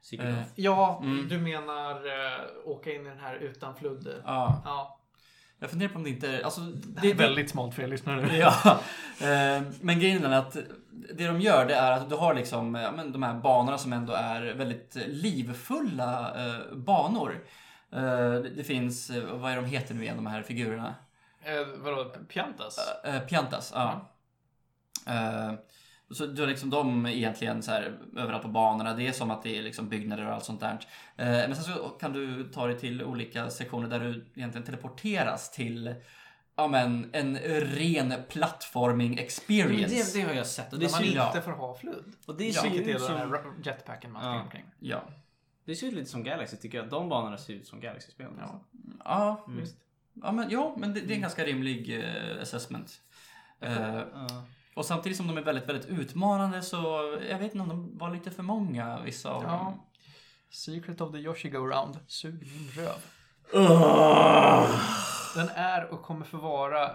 Secret 0.02 0.28
Eh, 0.34 0.40
of. 0.42 0.46
Ja, 0.54 1.00
Mm. 1.02 1.28
du 1.28 1.38
menar 1.38 1.94
eh, 2.06 2.40
åka 2.64 2.92
in 2.94 3.06
i 3.06 3.08
den 3.08 3.18
här 3.18 3.34
utan 3.34 3.74
fludd. 3.74 4.22
ja. 4.24 4.62
Ja. 4.64 4.98
Jag 5.62 5.70
funderar 5.70 5.90
på 5.90 5.98
om 5.98 6.04
det 6.04 6.10
inte... 6.10 6.40
Alltså, 6.44 6.60
Det 7.02 7.10
är 7.10 7.14
väldigt 7.14 7.50
smalt 7.50 7.74
för 7.74 7.82
er 7.82 7.86
lyssnare 7.86 8.26
nu. 8.26 8.36
Ja, 8.36 8.80
eh, 9.20 9.62
men 9.80 10.00
grejen 10.00 10.24
är 10.24 10.38
att 10.38 10.56
det 11.14 11.26
de 11.26 11.40
gör 11.40 11.66
det 11.66 11.74
är 11.74 11.92
att 11.92 12.08
du 12.10 12.16
har 12.16 12.34
liksom 12.34 12.74
ja, 12.74 12.92
men 12.92 13.12
de 13.12 13.22
här 13.22 13.34
banorna 13.34 13.78
som 13.78 13.92
ändå 13.92 14.12
är 14.12 14.54
väldigt 14.54 14.96
livfulla 15.06 16.34
eh, 16.46 16.76
banor. 16.76 17.44
Eh, 17.92 18.34
det, 18.34 18.64
finns, 18.66 19.10
eh, 19.10 19.24
vad 19.24 19.52
är 19.52 19.56
de 19.56 19.64
heter 19.64 19.94
nu 19.94 20.02
igen, 20.02 20.16
de 20.16 20.26
här 20.26 20.42
figurerna? 20.42 20.94
Eh, 21.42 21.66
vadå, 21.76 22.04
Piantas? 22.04 22.78
Eh, 23.04 23.20
Piantas, 23.20 23.72
ja. 23.74 24.10
Eh, 25.06 25.52
så 26.14 26.26
du 26.26 26.42
har 26.42 26.48
liksom 26.48 26.70
de 26.70 27.06
egentligen 27.06 27.62
så 27.62 27.70
här 27.70 27.98
överallt 28.16 28.42
på 28.42 28.48
banorna. 28.48 28.94
Det 28.94 29.08
är 29.08 29.12
som 29.12 29.30
att 29.30 29.42
det 29.42 29.58
är 29.58 29.62
liksom 29.62 29.88
byggnader 29.88 30.26
och 30.26 30.32
allt 30.34 30.44
sånt 30.44 30.60
där. 30.60 30.78
Eh, 31.16 31.26
men 31.26 31.54
sen 31.56 31.64
så 31.64 31.88
kan 31.88 32.12
du 32.12 32.44
ta 32.44 32.66
dig 32.66 32.78
till 32.78 33.02
olika 33.04 33.50
sektioner 33.50 33.88
där 33.88 34.00
du 34.00 34.24
egentligen 34.34 34.64
teleporteras 34.66 35.50
till 35.52 35.94
ja, 36.56 36.68
men, 36.68 37.10
en 37.12 37.36
ren 37.38 38.14
plattforming 38.28 39.10
Men 39.10 39.18
experience. 39.18 39.94
det, 40.14 40.20
det 40.20 40.26
har 40.28 40.34
jag 40.34 40.46
sett. 40.46 40.72
Och 40.72 40.78
det 40.78 40.90
man 40.90 41.00
ser, 41.00 41.06
ju- 41.06 41.12
ja. 41.14 41.26
inte 41.26 41.42
får 41.42 41.52
ha 41.52 41.74
fludd. 41.74 42.12
och 42.26 42.36
det 42.36 42.48
Ja, 42.48 42.60
ser 42.62 42.68
ju 42.68 42.76
Vilket 42.76 42.94
är 42.94 43.00
ut 43.00 43.08
den 43.08 43.16
här 43.16 43.42
som, 43.42 43.62
jetpacken 43.64 44.12
man 44.12 44.24
Ja. 44.36 44.42
omkring. 44.42 44.64
Ja. 44.78 45.02
det 45.64 45.76
ser 45.76 45.86
ut 45.86 45.94
lite 45.94 46.10
som 46.10 46.24
Galaxy 46.24 46.56
tycker 46.56 46.78
jag. 46.78 46.88
De 46.88 47.08
banorna 47.08 47.38
ser 47.38 47.52
ut 47.54 47.66
som 47.66 47.80
Galaxy-spel. 47.80 48.26
Ja. 48.38 48.64
Ja, 49.04 49.44
Mm. 49.46 49.60
Visst. 49.60 49.76
ja, 50.22 50.32
men, 50.32 50.50
ja, 50.50 50.74
men 50.78 50.94
det, 50.94 51.00
det 51.00 51.12
är 51.12 51.14
en 51.14 51.20
ganska 51.22 51.44
rimlig 51.44 51.98
eh, 52.04 52.42
assessment. 52.42 53.00
Eh, 53.60 53.72
Ja. 54.14 54.44
Och 54.74 54.84
samtidigt 54.84 55.18
som 55.18 55.26
de 55.26 55.36
är 55.38 55.42
väldigt, 55.42 55.68
väldigt 55.68 55.86
utmanande 55.86 56.62
så 56.62 56.76
jag 57.30 57.38
vet 57.38 57.54
inte 57.54 57.60
om 57.60 57.68
de 57.68 57.98
var 57.98 58.10
lite 58.10 58.30
för 58.30 58.42
många, 58.42 59.00
vissa 59.00 59.30
av 59.30 59.42
dem. 59.42 59.50
Ja. 59.52 59.74
Secret 60.50 61.00
of 61.00 61.12
the 61.12 61.18
Yoshi 61.18 61.50
Go 61.50 61.58
Round. 61.58 61.98
Sug 62.06 62.34
min 62.34 62.84
röv. 62.84 62.98
Den 65.34 65.48
är 65.48 65.92
och 65.92 66.02
kommer 66.02 66.26
förvara, 66.26 66.90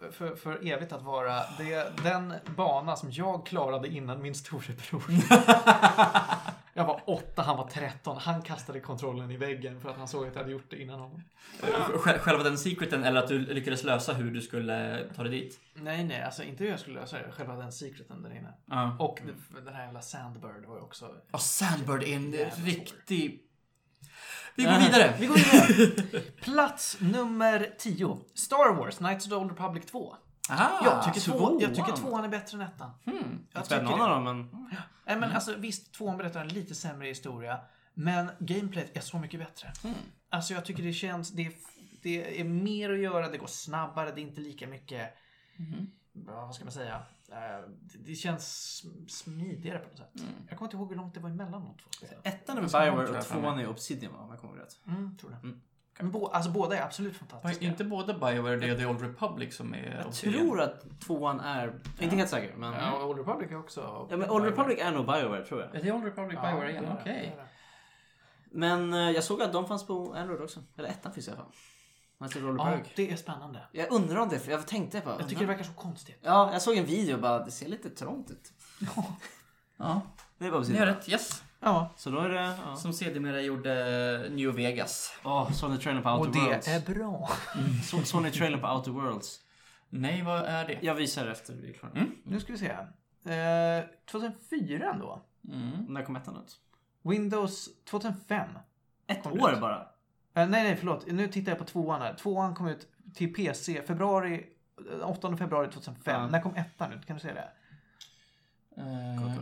för, 0.00 0.10
för, 0.10 0.36
för 0.36 0.68
evigt 0.68 0.92
att 0.92 1.02
vara, 1.02 1.42
det, 1.58 2.02
den 2.02 2.34
bana 2.56 2.96
som 2.96 3.10
jag 3.12 3.46
klarade 3.46 3.88
innan 3.88 4.22
min 4.22 4.34
storebror. 4.34 5.02
jag 6.76 6.84
var 6.86 7.02
åtta, 7.06 7.42
han 7.42 7.56
var 7.56 7.68
13. 7.68 8.16
Han 8.20 8.42
kastade 8.42 8.80
kontrollen 8.80 9.30
i 9.30 9.36
väggen 9.36 9.80
för 9.80 9.88
att 9.90 9.96
han 9.96 10.08
såg 10.08 10.26
att 10.26 10.34
jag 10.34 10.40
hade 10.42 10.52
gjort 10.52 10.70
det 10.70 10.82
innan 10.82 11.00
honom. 11.00 11.22
Sj- 11.60 12.18
Själva 12.18 12.42
den 12.42 12.58
secreten 12.58 13.04
eller 13.04 13.20
att 13.22 13.28
du 13.28 13.38
lyckades 13.38 13.84
lösa 13.84 14.12
hur 14.12 14.30
du 14.30 14.40
skulle 14.42 15.04
ta 15.16 15.22
dig 15.22 15.32
dit? 15.32 15.60
Nej, 15.74 16.04
nej, 16.04 16.22
alltså 16.22 16.42
inte 16.42 16.64
hur 16.64 16.70
jag 16.70 16.80
skulle 16.80 17.00
lösa 17.00 17.18
det. 17.18 17.32
Själva 17.32 17.56
den 17.56 17.72
secreten 17.72 18.22
där 18.22 18.30
inne. 18.30 18.52
Ja. 18.66 18.96
Och 18.98 19.18
det- 19.26 19.60
den 19.64 19.74
här 19.74 19.84
jävla 19.84 20.00
Sandbird 20.02 20.64
var 20.66 20.76
ju 20.76 20.82
också... 20.82 21.10
Och 21.30 21.40
Sandbird 21.40 22.02
är 22.02 22.16
en 22.16 22.32
riktig... 22.64 23.42
Vi 24.54 24.64
går 24.64 24.78
vidare! 24.78 25.14
Vi 25.20 25.26
går 25.26 25.34
vidare. 25.34 26.20
Plats 26.40 26.96
nummer 27.00 27.74
10. 27.78 28.18
Star 28.34 28.74
Wars, 28.74 28.96
Knights 28.98 29.26
of 29.26 29.30
the 29.30 29.36
Old 29.36 29.50
Republic 29.50 29.86
2. 29.86 30.16
Aha, 30.50 30.80
Jag 30.84 31.04
tycker, 31.04 31.20
två, 31.20 31.38
tvåan. 31.38 31.58
jag 31.60 31.74
tycker 31.74 31.92
tvåan 31.92 32.24
är 32.24 32.28
bättre 32.28 32.56
än 32.56 32.62
ettan. 32.62 32.90
hmm. 33.04 33.46
Jag 33.52 33.64
tycker 33.64 33.82
någon 33.82 33.98
det. 33.98 34.04
av 34.04 34.24
dem 34.24 34.24
men... 34.24 34.68
Nej, 35.06 35.16
men 35.18 35.32
alltså, 35.32 35.54
visst, 35.56 35.92
tvåan 35.94 36.16
berättar 36.18 36.40
en 36.40 36.48
lite 36.48 36.74
sämre 36.74 37.08
historia. 37.08 37.60
Men 37.94 38.30
gameplayet 38.38 38.96
är 38.96 39.00
så 39.00 39.18
mycket 39.18 39.40
bättre. 39.40 39.72
Mm. 39.84 39.96
Alltså 40.28 40.54
jag 40.54 40.64
tycker 40.64 40.82
det 40.82 40.92
känns, 40.92 41.30
det 41.30 41.46
är, 41.46 41.52
det 42.02 42.40
är 42.40 42.44
mer 42.44 42.90
att 42.90 42.98
göra, 42.98 43.28
det 43.28 43.38
går 43.38 43.46
snabbare, 43.46 44.10
det 44.12 44.20
är 44.20 44.22
inte 44.22 44.40
lika 44.40 44.66
mycket, 44.66 45.14
ja, 46.26 46.46
vad 46.46 46.54
ska 46.54 46.64
man 46.64 46.72
säga, 46.72 47.02
Eh, 47.32 47.68
det, 48.04 48.14
känns 48.14 48.44
sm- 48.84 49.08
smidigare 49.08 49.78
på 49.78 49.88
något 49.88 49.98
sätt. 49.98 50.14
Mm. 50.20 50.30
Jag 50.48 50.58
kommer 50.58 50.66
inte 50.66 50.76
ihåg 50.76 50.88
hur 50.88 50.96
långt 50.96 51.14
det 51.14 51.20
var 51.20 51.30
emellan 51.30 51.64
de 51.64 51.76
två 51.76 51.90
spelen. 51.96 52.20
Ettan 52.24 52.56
är 52.58 52.62
med 52.62 52.70
Bioware 52.70 53.18
och 53.18 53.24
tvåan 53.24 53.58
är 53.58 53.68
Obsidian 53.68 54.12
va? 54.12 54.18
Om 54.18 54.30
jag 54.30 54.40
kommer 54.40 54.54
ihåg 54.54 54.62
rätt. 54.62 54.78
Mm, 54.86 55.16
tror 55.16 55.30
det. 55.30 55.36
Mm. 55.36 55.60
Men 55.98 56.10
bo, 56.10 56.26
alltså 56.26 56.50
båda 56.50 56.78
är 56.78 56.82
absolut 56.82 57.16
fantastiska. 57.16 57.64
inte 57.64 57.84
både 57.84 58.14
Bioware 58.14 58.56
det 58.56 58.72
och 58.72 58.78
The 58.78 58.86
Old 58.86 59.02
Republic 59.02 59.56
som 59.56 59.74
är 59.74 60.02
Jag 60.04 60.14
tror 60.14 60.60
att 60.60 61.00
tvåan 61.00 61.40
är... 61.40 61.80
Inte 61.98 62.16
helt 62.16 62.30
säker 62.30 62.56
men... 62.56 62.72
Ja, 62.72 63.04
Old 63.04 63.18
Republic 63.18 63.50
är 63.50 63.58
också... 63.58 64.06
Ja 64.10 64.16
men 64.16 64.30
Old 64.30 64.44
Republic 64.44 64.78
är 64.80 64.92
nog 64.92 65.06
Bioware 65.06 65.44
tror 65.44 65.60
jag. 65.60 65.74
Är 65.74 65.82
det 65.82 65.92
Old 65.92 66.04
Republic 66.04 66.38
Ja, 66.42 66.50
Bioware 66.50 66.70
igen? 66.70 66.84
är 66.84 66.96
Okej. 67.00 67.32
är 67.36 67.36
det. 67.36 67.48
Men 68.50 68.94
eh, 68.94 69.10
jag 69.10 69.24
såg 69.24 69.42
att 69.42 69.52
de 69.52 69.68
fanns 69.68 69.86
på 69.86 70.14
Android 70.14 70.40
också. 70.40 70.60
Eller 70.76 70.88
ettan 70.88 71.12
finns 71.12 71.28
i 71.28 71.30
alla 71.30 71.40
fall. 71.40 71.52
Ja, 72.18 72.78
det 72.96 73.12
är 73.12 73.16
spännande. 73.16 73.60
Jag 73.72 73.92
undrar 73.92 74.16
om 74.20 74.28
det, 74.28 74.38
för 74.38 74.50
jag 74.50 74.66
tänkte 74.66 75.00
på... 75.00 75.10
Jag 75.10 75.28
tycker 75.28 75.40
det 75.40 75.46
verkar 75.46 75.64
så 75.64 75.72
konstigt. 75.72 76.18
Ja, 76.22 76.52
jag 76.52 76.62
såg 76.62 76.76
en 76.76 76.84
video 76.84 77.14
och 77.14 77.20
bara, 77.22 77.44
det 77.44 77.50
ser 77.50 77.68
lite 77.68 77.90
trångt 77.90 78.30
ut. 78.30 78.52
Ja, 79.76 80.02
Det 80.38 80.46
är 80.46 80.50
bara 80.50 80.60
ni 80.60 80.78
har 80.78 80.86
rätt. 80.86 81.08
Yes. 81.08 81.42
Ja, 81.66 81.92
Så 81.96 82.10
då 82.10 82.20
är 82.20 82.28
det... 82.28 82.56
Ja. 82.64 82.76
Som 82.76 82.92
sedermera 82.92 83.40
gjorde 83.40 84.28
New 84.30 84.54
Vegas. 84.54 85.12
Åh, 85.24 85.52
såg 85.52 85.70
ni 85.70 85.78
trailern 85.78 86.02
på 86.02 86.10
och 86.10 86.18
Outer 86.26 86.40
det 86.40 86.46
Worlds? 86.46 86.68
är 86.68 86.94
bra. 86.94 87.30
Så, 87.84 88.02
såg 88.02 88.22
ni 88.22 88.30
trailern 88.30 88.60
på 88.60 88.68
Outer 88.68 88.90
Worlds? 88.90 89.40
Nej, 89.88 90.22
vad 90.22 90.44
är 90.44 90.66
det? 90.66 90.78
Jag 90.82 90.94
visar 90.94 91.26
efter 91.26 91.54
vi 91.54 91.68
är 91.68 91.72
klara. 91.72 91.92
Mm. 91.92 92.10
Nu 92.24 92.40
ska 92.40 92.52
vi 92.52 92.58
se. 92.58 92.66
Eh, 93.32 93.84
2004 94.10 94.92
ändå. 94.92 95.22
Mm. 95.52 95.84
När 95.88 96.02
kom 96.02 96.16
ettan 96.16 96.36
ut? 96.36 96.56
Windows 97.02 97.68
2005. 97.84 98.48
Ett 99.06 99.26
år 99.26 99.52
ut. 99.52 99.60
bara? 99.60 99.80
Eh, 100.34 100.48
nej, 100.48 100.48
nej, 100.48 100.76
förlåt. 100.76 101.06
Nu 101.06 101.28
tittar 101.28 101.52
jag 101.52 101.58
på 101.58 101.64
tvåan 101.64 102.02
här. 102.02 102.14
Tvåan 102.14 102.54
kom 102.54 102.68
ut 102.68 102.88
till 103.14 103.34
PC 103.34 103.82
februari, 103.82 104.46
eh, 104.92 105.10
8 105.10 105.36
februari 105.36 105.70
2005. 105.70 106.20
Ja. 106.22 106.28
När 106.28 106.40
kom 106.40 106.54
ettan 106.54 106.92
ut? 106.92 107.06
Kan 107.06 107.16
du 107.16 107.20
se 107.20 107.32
det? 107.32 107.48
Eh, 108.76 109.34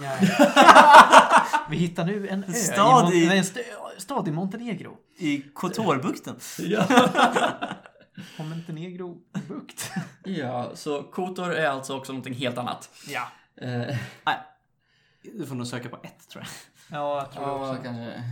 Nej. 0.00 0.36
Vi 1.70 1.76
hittar 1.76 2.04
nu 2.04 2.28
en 2.28 2.44
ö 2.44 2.52
Stad 2.52 3.12
i, 3.12 3.16
i- 3.16 3.24
Mon- 3.24 3.28
nej, 3.28 3.38
en 3.38 3.44
st- 3.44 3.64
stad 3.98 4.28
i 4.28 4.30
Montenegro. 4.30 4.96
I 5.16 5.42
Kotorbukten? 5.54 6.36
På 8.36 8.42
Montenegro 8.42 9.16
bukt. 9.48 9.90
ja, 10.24 10.70
så 10.74 11.02
Kotor 11.02 11.52
är 11.52 11.68
alltså 11.68 11.96
också 11.96 12.12
någonting 12.12 12.34
helt 12.34 12.58
annat. 12.58 12.90
ja. 13.08 13.28
Eh, 13.56 13.96
Nej. 14.24 14.36
Du 15.22 15.46
får 15.46 15.54
nog 15.54 15.66
söka 15.66 15.88
på 15.88 15.96
ett 16.02 16.28
tror 16.28 16.44
jag. 16.44 16.50
Ja, 16.98 17.18
jag 17.18 17.32
tror 17.32 17.48
ja, 17.48 17.70
också. 17.70 17.82
kanske. 17.82 18.22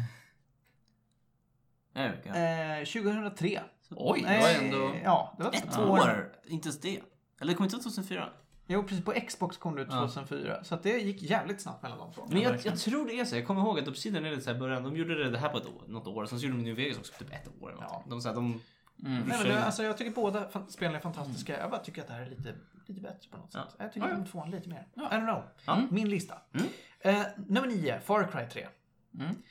Inte. 1.97 2.29
Eh, 2.29 3.03
2003. 3.03 3.61
Oj, 3.91 4.21
det 4.21 4.27
Nej, 4.29 4.41
var 4.41 4.65
ändå... 4.65 4.95
Ja, 5.05 5.35
det 5.39 5.45
var 5.45 5.53
Ett 5.55 5.79
år? 5.79 6.33
Inte 6.47 6.69
ens 6.69 6.81
det. 6.81 7.01
Eller 7.41 7.53
det 7.53 7.57
kom 7.57 7.65
inte 7.65 7.77
ut 7.77 7.83
2004? 7.83 8.29
Jo, 8.73 8.83
precis. 8.83 9.05
På 9.05 9.13
Xbox 9.13 9.57
kom 9.57 9.77
det 9.77 9.83
ut 9.83 9.89
Ja. 9.91 10.01
2004. 10.01 10.65
Så 10.65 10.75
att 10.75 10.83
det 10.83 10.99
gick 10.99 11.23
jävligt 11.23 11.61
snabbt 11.61 11.83
mellan 11.83 11.99
de 11.99 12.13
två. 12.13 12.27
Men 12.29 12.41
jag, 12.43 12.67
jag 12.67 12.79
tror 12.79 13.07
det 13.07 13.21
är 13.21 13.25
så. 13.25 13.37
Jag 13.37 13.47
kommer 13.47 13.61
ihåg 13.61 13.79
att 13.79 13.89
Obsidian 13.89 14.25
är 14.25 14.31
lite 14.31 14.43
så 14.43 14.53
här 14.53 14.59
början. 14.59 14.83
De 14.83 14.97
gjorde 14.97 15.31
det 15.31 15.39
här 15.39 15.49
på 15.49 15.59
ett 15.59 15.67
år, 15.67 15.83
något 15.89 16.07
år. 16.07 16.27
Sen 16.27 16.39
så 16.41 16.47
gjorde 16.47 16.59
de 16.59 16.65
New 16.65 16.77
Vegas 16.77 16.99
också 16.99 17.13
på 17.13 17.19
typ 17.19 17.33
ett 17.33 17.49
år. 17.61 17.73
Eller 17.73 17.83
Ja. 17.83 17.89
ja. 17.91 18.05
De, 18.11 18.21
så 18.21 18.29
här, 18.29 18.35
de, 18.35 18.61
Mm. 19.05 19.23
Nej, 19.29 19.39
men 19.39 19.47
det, 19.49 19.65
alltså, 19.65 19.83
jag 19.83 19.99
tycker 19.99 20.11
båda 20.13 20.49
spelen 20.69 20.95
är 20.95 21.01
fantastiska. 21.01 21.59
Jag 21.61 21.71
bara 21.71 21.81
tycker 21.81 22.03
att 22.03 22.09
det 22.09 22.15
här 22.15 22.23
är 22.23 22.31
lite, 22.31 22.55
lite 22.87 23.01
bättre 23.01 23.29
på 23.31 23.37
något 23.37 23.51
Ja. 23.55 23.65
sätt. 23.71 23.75
Jag 23.79 23.93
tycker 23.93 24.07
Ja, 24.07 24.13
ja. 24.13 24.19
om 24.19 24.27
tvåan 24.27 24.51
lite 24.51 24.69
mer. 24.69 24.87
Ja. 24.95 25.03
I 25.03 25.15
don't 25.15 25.25
know. 25.27 25.43
Ja. 25.67 25.83
Min 25.91 26.09
lista. 26.11 26.39
Mm. 26.55 26.67
Eh, 27.01 27.27
nummer 27.47 27.69
nio, 27.69 28.01
Far 28.01 28.25
Cry 28.33 28.47
3. 28.53 28.69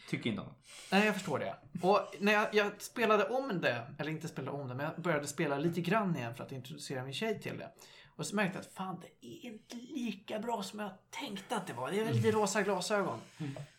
Tycker 0.09 0.29
inte 0.29 0.41
om. 0.41 0.47
Nej, 0.91 1.05
jag 1.05 1.13
förstår 1.15 1.39
det. 1.39 1.55
Och 1.81 1.99
när 2.19 2.33
jag, 2.33 2.47
jag 2.55 2.81
spelade 2.81 3.23
om 3.25 3.61
det, 3.61 3.81
eller 3.97 4.11
inte 4.11 4.27
spelade 4.27 4.57
om 4.57 4.67
det, 4.67 4.75
men 4.75 4.85
jag 4.85 5.01
började 5.03 5.27
spela 5.27 5.57
lite 5.57 5.81
grann 5.81 6.15
igen 6.15 6.35
för 6.35 6.43
att 6.43 6.51
introducera 6.51 7.03
min 7.03 7.13
tjej 7.13 7.39
till 7.39 7.57
det. 7.57 7.69
Och 8.15 8.25
så 8.25 8.35
märkte 8.35 8.57
jag 8.57 8.61
att 8.65 8.73
fan, 8.73 8.99
det 9.01 9.27
är 9.27 9.45
inte 9.45 9.75
lika 9.75 10.39
bra 10.39 10.63
som 10.63 10.79
jag 10.79 10.91
tänkte 11.09 11.55
att 11.55 11.67
det 11.67 11.73
var. 11.73 11.91
Det 11.91 11.99
är 11.99 12.13
lite 12.13 12.31
rosa 12.31 12.61
glasögon. 12.61 13.19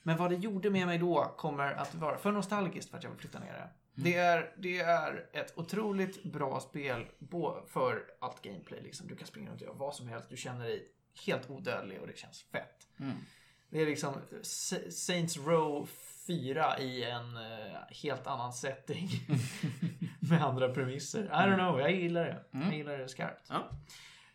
Men 0.03 0.17
vad 0.17 0.31
det 0.31 0.37
gjorde 0.37 0.71
med 0.71 0.87
mig 0.87 0.99
då 0.99 1.35
kommer 1.37 1.73
att 1.73 1.95
vara 1.95 2.19
för 2.19 2.33
nostalgiskt 2.33 2.91
för 2.91 2.99
att 2.99 3.05
jag 3.05 3.11
vill 3.11 3.19
flytta 3.21 3.39
ner 3.39 3.53
det. 3.53 3.69
Det 3.95 4.15
är, 4.17 4.55
det 4.59 4.79
är 4.81 5.27
ett 5.33 5.59
otroligt 5.59 6.23
bra 6.23 6.61
spel 6.61 7.07
för 7.69 8.05
allt 8.21 8.43
gameplay. 8.43 8.81
Liksom. 8.83 9.07
Du 9.07 9.17
kan 9.17 9.27
springa 9.27 9.51
runt 9.51 9.61
och 9.61 9.67
göra 9.67 9.77
vad 9.77 9.95
som 9.95 10.09
helst. 10.09 10.29
Du 10.29 10.37
känner 10.37 10.65
dig 10.65 10.89
helt 11.27 11.51
odödlig 11.51 12.01
och 12.01 12.07
det 12.07 12.19
känns 12.19 12.43
fett. 12.43 12.89
Det 13.71 13.81
är 13.83 13.87
liksom 13.87 14.15
Sa- 14.43 14.91
Saints 14.91 15.37
Row 15.37 15.89
4 16.27 16.79
i 16.79 17.05
en 17.05 17.37
eh, 17.37 17.77
helt 18.03 18.27
annan 18.27 18.53
setting. 18.53 19.09
med 20.21 20.43
andra 20.43 20.69
premisser. 20.69 21.25
I 21.25 21.29
don't 21.29 21.55
know, 21.55 21.81
jag 21.81 21.93
gillar 21.93 22.25
det. 22.25 22.45
Jag 22.51 22.75
gillar 22.75 22.99
det 22.99 23.09
skarpt. 23.09 23.47
Ja. 23.49 23.71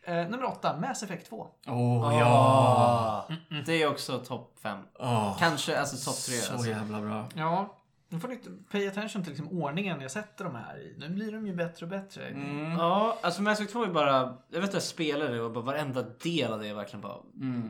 Eh, 0.08 0.30
nummer 0.30 0.44
8, 0.46 0.78
Mass 0.82 1.04
Effect 1.04 1.30
2. 1.30 1.48
Åh 1.68 2.18
ja! 2.20 3.28
Det 3.66 3.82
är 3.84 3.88
också 3.90 4.20
topp 4.20 4.58
5. 4.62 4.80
Åh, 5.00 5.38
Kanske 5.40 5.80
alltså 5.80 6.12
topp 6.12 6.16
3. 6.26 6.34
så 6.36 6.54
Alltså. 6.54 6.70
jävla 6.70 7.02
bra. 7.02 7.30
Ja, 7.36 7.78
nu 8.10 8.20
får 8.20 8.28
ni 8.28 8.34
inte 8.34 8.50
pay 8.72 8.88
attention 8.88 9.24
till 9.24 9.32
liksom 9.34 9.62
ordningen 9.62 10.02
jag 10.02 10.12
sätter 10.12 10.44
de 10.46 10.56
här 10.56 10.78
i. 10.80 10.96
Nu 11.00 11.10
blir 11.10 11.32
de 11.32 11.48
ju 11.48 11.56
bättre 11.56 11.86
och 11.86 11.90
bättre. 11.90 12.28
Mm. 12.28 12.72
Ja, 12.72 13.18
alltså 13.22 13.42
Mass 13.42 13.60
Effect 13.60 13.72
2 13.74 13.84
är 13.84 13.88
bara... 13.88 14.38
Jag 14.50 14.60
vet 14.62 14.70
att 14.70 14.74
jag 14.74 14.84
spelade 14.84 15.34
det 15.36 15.42
och 15.42 15.52
bara 15.52 15.64
varenda 15.64 16.02
del 16.02 16.54
av 16.54 16.60
det 16.60 16.68
är 16.68 16.74
verkligen 16.74 17.02
bara... 17.02 17.18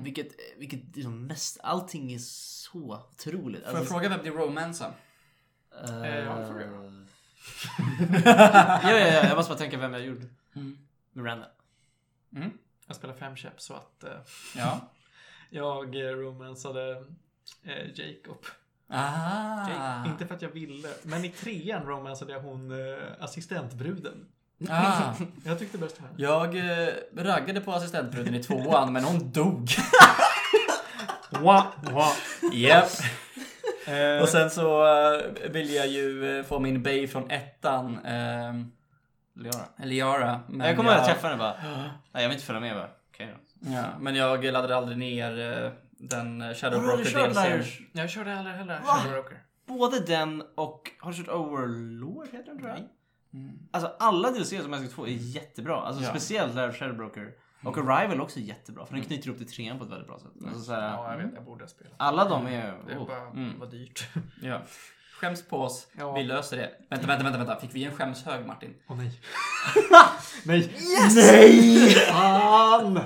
Vilket, 0.04 0.28
vilket 0.58 0.96
liksom 0.96 1.26
mest... 1.28 1.60
Allting 1.64 2.14
är 2.14 2.20
så 2.20 3.00
otroligt. 3.14 3.64
Får 3.64 3.72
jag 3.72 3.80
Alltså, 3.80 3.94
fråga 3.94 4.10
vem 4.10 4.24
din 4.24 4.34
romansa? 4.34 4.86
eh, 5.84 6.02
Eh, 6.04 6.16
ja, 6.26 6.36
det 6.36 6.48
får 6.48 6.54
du 6.54 6.62
ja, 8.26 8.80
ja, 8.84 8.90
ja, 8.98 9.28
jag 9.28 9.36
måste 9.38 9.50
bara 9.54 9.58
tänka 9.60 9.78
vem 9.78 9.94
jag 9.94 10.02
gjorde. 10.02 10.26
Miranda. 11.14 11.48
Jag 12.88 12.96
spelar 12.96 13.14
fem 13.14 13.36
käpp 13.36 13.62
så 13.62 13.74
att 13.74 14.04
eh, 14.04 14.10
Ja. 14.56 14.80
jag 15.50 15.96
eh, 15.96 16.10
romansade 16.16 17.04
eh, 17.64 17.88
Jacob. 17.96 18.46
Ah. 18.90 19.70
Jake, 19.70 20.10
inte 20.10 20.28
för 20.28 20.36
att 20.36 20.42
jag 20.42 20.50
ville, 20.50 20.90
men 21.04 21.26
i 21.26 21.30
trean 21.30 21.86
romansade 21.86 22.34
jag 22.34 22.40
hon 22.40 22.72
eh, 22.72 23.04
assistentbruden. 23.20 24.26
Ah. 24.70 25.14
Jag 25.46 25.60
tyckte 25.60 25.78
bäst 25.78 25.98
om 26.00 26.06
henne. 26.06 26.16
Jag 26.18 26.56
eh, 26.88 26.94
raggade 27.16 27.62
på 27.62 27.72
assistentbruden 27.72 28.36
i 28.36 28.44
tvåan, 28.44 28.94
men 28.94 29.04
hon 29.04 29.32
dog. 29.32 29.70
Wah. 31.30 31.68
Eh, 33.88 34.22
Och 34.22 34.30
sen 34.30 34.50
så 34.50 34.86
eh, 34.88 35.50
vill 35.52 35.74
jag 35.74 35.88
ju 35.88 36.44
få 36.48 36.60
min 36.60 36.84
Bay 36.84 37.08
från 37.08 37.32
ettan. 37.32 38.06
Eh, 38.06 38.54
Liara. 39.38 39.66
Liara. 39.84 40.40
Men 40.48 40.68
jag 40.68 40.76
kommer 40.78 40.92
ihåg 40.92 41.00
att 41.02 41.08
jag 41.08 41.16
träffade 41.16 41.34
henne 41.34 41.56
bara... 41.64 41.74
Nej, 42.12 42.24
jag 42.24 42.30
vill 42.30 42.32
inte 42.36 42.46
följa 42.46 42.60
med. 42.60 42.70
Jag 42.70 42.78
bara, 42.78 42.90
Okej 43.14 43.36
då. 43.62 43.72
Ja, 43.72 43.84
men 44.00 44.16
jag 44.16 44.44
laddade 44.44 44.76
aldrig 44.76 44.98
ner 44.98 45.64
eh, 45.66 45.72
den 45.92 46.56
Shadow 46.56 46.82
Broker 46.82 47.28
DLCn. 47.28 47.84
Jag 47.92 48.10
körde 48.10 48.38
aldrig 48.40 48.56
heller? 48.56 48.82
Shadow 48.84 49.12
Broker. 49.14 49.44
Både 49.68 50.00
den 50.00 50.44
och... 50.56 50.92
Har 51.00 51.12
du 51.12 51.18
kört 51.18 51.28
Overlord 51.28 52.26
heter 52.32 52.44
den 52.46 52.58
tror 52.58 52.70
jag? 52.70 52.80
Nej. 52.80 53.54
Alltså 53.72 53.92
alla 54.00 54.32
DLC 54.32 54.50
som 54.62 54.72
Mass 54.72 54.80
Effect 54.80 54.96
2 54.96 55.08
är 55.08 55.12
jättebra. 55.12 55.76
Alltså 55.82 56.04
Ja. 56.04 56.10
speciellt 56.10 56.56
där 56.56 56.72
Shadowbroker. 56.72 57.32
Och 57.64 57.78
Arrival 57.78 58.22
också 58.22 58.40
är 58.40 58.44
jättebra 58.44 58.86
för 58.86 58.94
den 58.94 59.04
knyter 59.04 59.30
upp 59.30 59.38
till 59.38 59.48
trean 59.52 59.78
på 59.78 59.84
ett 59.86 59.92
väldigt 59.92 60.08
bra 60.08 60.20
sätt. 60.20 60.32
Alltså, 60.46 60.62
så 60.62 60.74
här, 60.74 60.82
Ja, 60.94 61.12
jag 61.12 61.18
vet. 61.18 61.34
Jag 61.36 61.44
borde 61.46 61.64
ha 61.64 61.70
spelat. 61.70 61.94
Alla 61.98 62.30
de 62.30 62.48
är... 62.48 62.78
Det 62.88 62.98
Oh. 62.98 63.08
bara 63.08 63.22
Mm. 63.22 63.60
var 63.60 63.68
dyrt. 63.68 64.08
Ja. 64.42 64.62
Skäms 65.20 65.48
på 65.48 65.62
oss. 65.62 65.88
Ja. 65.98 66.14
Vi 66.14 66.24
löser 66.24 66.58
det. 66.58 66.72
Vänta, 66.90 67.08
vänta, 67.08 67.24
vänta, 67.24 67.38
vänta. 67.38 67.60
Fick 67.60 67.76
vi 67.76 67.84
en 67.84 67.96
skämshög 67.96 68.46
Martin? 68.46 68.74
Åh 68.88 68.98
nej. 68.98 69.12
nej. 70.44 70.72
Nej! 71.16 71.90
Fan! 71.90 73.00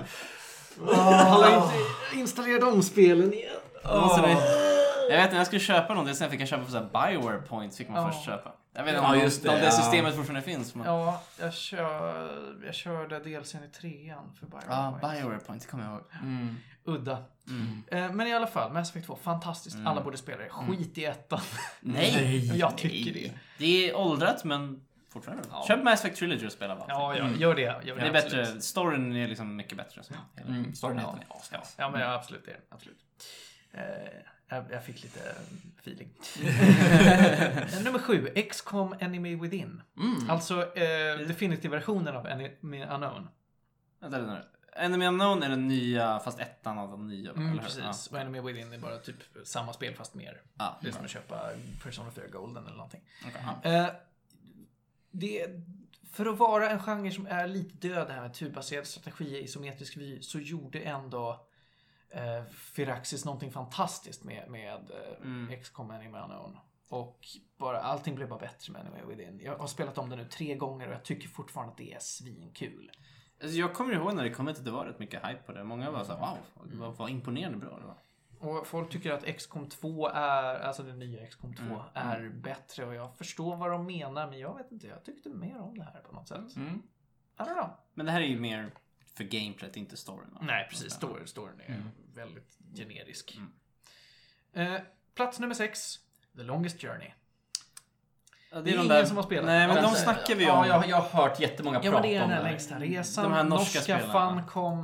Alla 0.95 1.55
inte 1.55 2.19
installerat 2.19 2.73
om 2.73 2.83
spelen 2.83 3.33
igen. 3.33 3.51
Vi... 4.25 4.37
Jag 5.09 5.17
vet 5.17 5.31
när 5.31 5.37
jag 5.37 5.47
skulle 5.47 5.59
köpa 5.59 5.93
någonting 5.93 6.15
sen 6.15 6.29
fick 6.31 6.41
jag 6.41 6.47
köpa 6.47 6.63
för 6.65 6.71
så 6.71 6.79
Bioware 6.79 7.37
points 7.41 7.77
fick 7.77 7.89
man 7.89 8.11
först 8.11 8.25
köpa. 8.25 8.51
Jag 8.73 8.83
vet 8.83 8.93
inte 8.93 9.05
Ja, 9.05 9.13
om, 9.13 9.19
just 9.19 9.43
det, 9.43 9.49
om 9.49 9.55
det 9.55 9.65
ja. 9.65 9.71
systemet 9.71 10.15
fortfarande 10.15 10.41
finns. 10.41 10.75
Men... 10.75 10.87
Ja, 10.87 11.21
jag, 11.39 11.53
kör, 11.53 12.61
jag 12.65 12.75
körde 12.75 13.19
DLCn 13.19 13.57
i 13.57 13.67
trean 13.67 14.31
för 14.39 14.45
Bioware 14.45 14.65
Ja, 14.69 14.97
Points. 15.01 15.19
Bioware 15.19 15.39
points, 15.39 15.65
kommer 15.65 15.83
jag 15.83 15.93
ihåg. 15.93 16.03
Mm. 16.21 16.57
Udda. 16.85 17.17
Mm. 17.51 17.83
Eh, 18.09 18.13
Men 18.15 18.27
i 18.27 18.33
alla 18.33 18.47
fall, 18.47 18.73
Mass 18.73 18.89
Effect 18.89 19.05
2, 19.07 19.15
fantastiskt. 19.23 19.77
Alla 19.85 20.01
borde 20.01 20.17
spela 20.17 20.37
det. 20.43 20.49
Skit 20.49 20.97
i 20.97 21.05
ettan. 21.05 21.39
Nej! 21.79 22.57
Jag 22.57 22.77
tycker 22.77 23.13
det. 23.13 23.31
Det 23.57 23.89
är 23.89 23.95
åldrat 23.97 24.43
men 24.43 24.81
fortfarande. 25.09 25.43
Ja. 25.51 25.65
Köp 25.67 25.83
Mass 25.83 25.99
Effect 25.99 26.17
Trilogy 26.19 26.45
och 26.47 26.51
spela 26.51 26.75
bara. 26.75 26.85
Ja, 26.89 27.15
ja, 27.17 27.23
Mm. 27.25 27.39
gör 27.41 27.55
det. 27.55 27.61
Gör 27.61 27.81
det, 27.83 27.93
Det 27.93 28.01
är 28.07 28.15
absolut. 28.23 28.45
bättre. 28.47 28.61
Storyn 28.61 29.15
är 29.15 29.27
liksom 29.27 29.55
mycket 29.55 29.77
bättre. 29.77 30.03
Så. 30.03 30.13
Mm, 30.47 30.75
storyn 30.75 30.97
Ja, 30.97 31.03
heter 31.03 31.19
det. 31.19 31.25
ja, 31.51 31.63
ja, 31.77 31.89
men 31.89 32.01
ja, 32.01 32.13
absolut 32.13 32.45
det. 32.45 32.51
är. 32.51 32.59
Absolut. 32.69 32.97
Eh, 33.73 33.81
jag, 34.49 34.65
jag 34.71 34.83
fick 34.85 35.03
lite 35.03 35.19
feeling. 35.79 36.09
Eh, 37.73 37.83
Nummer 37.83 37.99
sju, 37.99 38.27
XCOM 38.49 38.95
Enemy 38.99 39.35
Within. 39.35 39.81
Mm. 39.97 40.29
Alltså 40.29 40.61
eh, 40.77 41.27
definitiv-versionen 41.27 42.15
av 42.15 42.27
Enemy 42.27 42.83
Unknown. 42.85 43.27
Vänta. 44.01 44.37
Enemy 44.75 45.05
Unknown 45.05 45.43
är 45.43 45.49
den 45.49 45.67
nya, 45.67 46.19
fast 46.19 46.39
ettan 46.39 46.77
av 46.77 46.91
de 46.91 47.07
nya. 47.07 47.31
Mm, 47.31 47.51
eller 47.51 47.61
precis. 47.63 48.07
Och 48.07 48.19
Enemy 48.19 48.39
Within 48.39 48.73
är 48.73 48.77
bara 48.77 48.97
typ 48.97 49.15
samma 49.43 49.73
spel 49.73 49.95
fast 49.95 50.13
mer. 50.13 50.41
Ja. 50.57 50.77
Det 50.81 50.87
är 50.87 50.91
som 50.91 51.05
att 51.05 51.11
köpa 51.11 51.49
Persona 51.83 52.11
4 52.11 52.27
Golden 52.27 52.65
eller 52.65 52.75
någonting. 52.77 53.01
Ja. 53.23 53.59
Ja. 53.63 53.71
Eh, 53.71 53.89
det, 55.11 55.47
för 56.11 56.25
att 56.25 56.37
vara 56.37 56.69
en 56.69 56.79
genre 56.79 57.11
som 57.11 57.27
är 57.27 57.47
lite 57.47 57.87
död 57.87 58.07
det 58.07 58.13
här 58.13 58.21
med 58.21 58.33
turbaserad 58.33 58.87
strategi, 58.87 59.43
isometrisk 59.43 59.97
vy, 59.97 60.21
så 60.21 60.39
gjorde 60.39 60.79
ändå 60.79 61.47
eh, 62.09 62.43
Firaxis 62.53 63.25
någonting 63.25 63.51
fantastiskt 63.51 64.23
med, 64.23 64.49
med 64.49 64.91
eh, 64.91 65.21
Mm. 65.21 65.61
XCOM 65.61 65.91
Enemy 65.91 66.19
Unknown. 66.19 66.57
Och 66.89 67.27
bara, 67.57 67.81
allting 67.81 68.15
blev 68.15 68.29
bara 68.29 68.39
bättre 68.39 68.73
med 68.73 68.81
Enemy 68.81 69.15
Within. 69.15 69.39
Jag 69.43 69.57
har 69.57 69.67
spelat 69.67 69.97
om 69.97 70.09
det 70.09 70.15
nu 70.15 70.25
tre 70.25 70.55
gånger 70.55 70.87
och 70.87 70.93
jag 70.93 71.03
tycker 71.03 71.27
fortfarande 71.27 71.71
att 71.71 71.77
det 71.77 71.93
är 71.93 71.99
svinkul. 71.99 72.91
Alltså, 73.41 73.57
jag 73.57 73.73
kommer 73.73 73.93
ihåg 73.93 74.15
när 74.15 74.23
det 74.23 74.29
kom 74.29 74.47
ut 74.47 74.57
att 74.57 74.65
det 74.65 74.71
var 74.71 74.85
rätt 74.85 74.99
mycket 74.99 75.25
hype 75.27 75.41
på 75.45 75.51
det. 75.51 75.63
Många 75.63 75.91
var 75.91 76.03
såhär 76.03 76.19
wow, 76.19 76.37
vad, 76.55 76.95
vad 76.97 77.09
imponerande 77.09 77.57
bra 77.57 77.79
det 77.79 77.85
var. 77.85 77.97
Och 78.51 78.67
folk 78.67 78.89
tycker 78.91 79.11
att 79.11 79.37
XCOM 79.37 79.69
2 79.69 80.07
är, 80.07 80.59
alltså 80.59 80.83
det 80.83 80.93
nya 80.93 81.27
XCOM 81.27 81.53
2 81.53 81.63
Mm, 81.63 81.79
är 81.93 82.29
bättre 82.29 82.85
och 82.85 82.95
jag 82.95 83.17
förstår 83.17 83.55
vad 83.55 83.71
de 83.71 83.85
menar 83.85 84.29
men 84.29 84.39
jag 84.39 84.57
vet 84.57 84.71
inte, 84.71 84.87
jag 84.87 85.03
tyckte 85.05 85.29
mer 85.29 85.57
om 85.61 85.77
det 85.77 85.83
här 85.83 86.01
på 86.01 86.11
något 86.15 86.27
sätt. 86.27 86.55
Mm. 86.55 86.81
I 87.39 87.41
don't 87.43 87.53
know. 87.53 87.69
Men 87.93 88.05
det 88.05 88.11
här 88.11 88.21
är 88.21 88.25
ju 88.25 88.39
mer 88.39 88.73
för 89.15 89.23
gameplayt, 89.23 89.77
inte 89.77 89.97
storyn. 89.97 90.37
Nej, 90.41 90.67
precis. 90.69 90.87
Ja. 91.01 91.07
Story, 91.07 91.27
storyn 91.27 91.59
är 91.59 91.65
Mm. 91.65 91.87
väldigt 92.13 92.57
generisk. 92.75 93.37
Mm. 94.53 94.73
Eh, 94.73 94.81
plats 95.15 95.39
nummer 95.39 95.55
6. 95.55 95.95
The 96.35 96.43
Longest 96.43 96.81
Journey. 96.81 97.11
Ja, 98.53 98.61
Det 98.61 98.71
är 98.73 98.83
ingen 98.83 99.07
som 99.07 99.17
har 99.17 99.23
spelat. 99.23 99.45
Nej, 99.45 99.67
men 99.67 99.75
Ja, 99.75 99.81
de 99.81 99.95
snackar 99.95 100.35
vi 100.35 100.43
Ja, 100.45 100.61
om. 100.61 100.67
jag, 100.67 100.89
jag 100.89 100.97
har 101.01 101.23
hört 101.23 101.39
jättemånga 101.39 101.79
Ja, 101.83 101.91
prat 101.91 102.01
men 102.01 102.09
det 102.11 102.15
är 102.17 102.23
om 102.23 102.29
den 102.29 102.37
här 102.37 102.43
det. 102.43 102.49
längsta 102.49 102.79
resan. 102.79 103.23
De 103.23 103.33
här 103.33 103.43
norska 103.43 103.79
norska? 103.79 103.99
Funcom. 103.99 104.83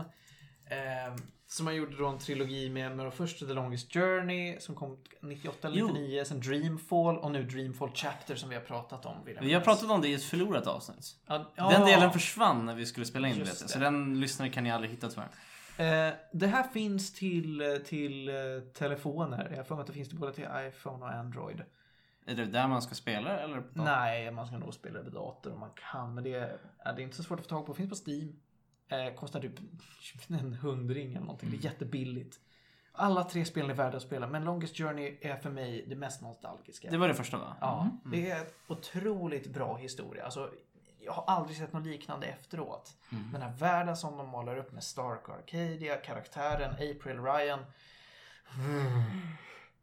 Eh, 0.70 1.15
som 1.49 1.65
man 1.65 1.76
gjorde 1.76 1.97
då 1.97 2.07
en 2.07 2.18
trilogi 2.20 2.70
med, 2.70 2.97
med 2.97 3.13
först 3.13 3.39
The 3.39 3.45
Longest 3.53 3.93
Journey 3.93 4.59
som 4.59 4.76
kom 4.76 4.97
98 5.22 5.68
eller 5.68 5.78
Jo. 5.78 5.88
99. 5.88 6.24
Sen 6.26 6.39
Dreamfall 6.39 7.18
och 7.18 7.32
nu 7.32 7.43
Dreamfall 7.43 7.91
Chapter 7.93 8.36
som 8.36 8.49
vi 8.49 8.55
har 8.55 8.61
pratat 8.61 9.05
om. 9.05 9.15
Vi 9.41 9.53
har 9.53 9.61
pratat 9.61 9.89
om 9.89 10.01
det 10.01 10.07
i 10.07 10.13
ett 10.13 10.24
förlorat 10.24 10.68
avsnitt. 10.68 11.15
Ja, 11.28 11.51
ja. 11.55 11.70
Den 11.70 11.86
delen 11.86 12.11
försvann 12.13 12.65
när 12.65 12.76
vi 12.76 12.86
skulle 12.86 13.05
spela 13.05 13.28
in 13.28 13.34
det, 13.34 13.39
Just 13.39 13.61
det. 13.61 13.68
Så 13.68 13.80
den 13.80 14.20
lyssnare 14.20 14.49
kan 14.49 14.63
ni 14.63 14.72
aldrig 14.72 14.91
hitta 14.91 15.07
tyvärr. 15.09 16.07
Eh, 16.07 16.13
det 16.32 16.47
här 16.47 16.63
finns 16.63 17.13
till, 17.13 17.82
till 17.86 18.30
eh, 18.30 18.36
telefoner. 18.78 19.47
Jag 19.49 19.57
har 19.57 19.63
för 19.63 19.76
mig 19.76 19.82
att 19.82 19.88
det 19.88 19.93
finns 19.93 20.09
till 20.09 20.18
både 20.20 20.34
till 20.34 20.47
iPhone 20.68 21.05
och 21.05 21.11
Android. 21.11 21.61
Är 22.28 22.36
det 22.36 22.45
där 22.45 22.67
man 22.67 22.82
ska 22.82 22.95
spela 22.95 23.39
eller? 23.39 23.61
på- 23.61 23.67
Nej, 23.73 24.32
man 24.32 24.47
ska 24.47 24.57
nog 24.57 24.73
spela 24.73 24.99
det 24.99 25.03
på 25.11 25.15
dator 25.17 25.53
om 25.53 25.59
man 25.59 25.71
kan. 25.91 26.13
Men 26.15 26.23
det 26.23 26.34
är, 26.34 26.57
det 26.84 26.89
är 26.89 26.99
inte 26.99 27.15
så 27.15 27.23
svårt 27.23 27.39
att 27.39 27.45
få 27.45 27.49
tag 27.49 27.65
på. 27.65 27.73
Finns 27.73 27.89
på 27.89 28.09
Steam. 28.11 28.39
Eh, 28.89 29.13
kostar 29.15 29.39
typ 29.39 29.53
en 30.30 30.53
hundring 30.53 31.09
eller 31.11 31.19
någonting. 31.19 31.49
Mm. 31.49 31.59
Det 31.61 31.67
är 31.67 31.71
jättebilligt. 31.71 32.39
Alla 32.91 33.23
tre 33.23 33.45
spelen 33.45 33.69
är 33.69 33.73
värda 33.73 33.97
att 33.97 34.03
spela. 34.03 34.28
Men 34.28 34.43
Longest 34.43 34.78
Journey 34.78 35.17
är 35.21 35.36
för 35.36 35.49
mig 35.49 35.86
det 35.88 35.95
mest 35.95 36.21
nostalgiska. 36.21 36.89
Det 36.89 36.97
var 36.97 37.07
det 37.07 37.13
första 37.13 37.38
va? 37.38 37.55
Ja, 37.61 37.89
det 38.05 38.32
är 38.32 38.41
ett 38.41 38.55
otroligt 38.67 39.47
bra 39.53 39.75
historia. 39.75 40.23
Alltså, 40.23 40.51
jag 40.99 41.11
har 41.13 41.23
aldrig 41.28 41.57
sett 41.57 41.73
något 41.73 41.86
liknande 41.86 42.28
efteråt. 42.28 42.93
Mm. 43.11 43.32
Den 43.32 43.41
här 43.41 43.51
världen 43.53 43.97
som 43.97 44.17
de 44.17 44.28
målar 44.28 44.57
upp 44.57 44.71
med 44.71 44.84
Stark 44.84 45.30
Arcadia, 45.30 45.95
karaktären 45.95 46.71
April 46.73 47.19
Ryan. 47.23 47.59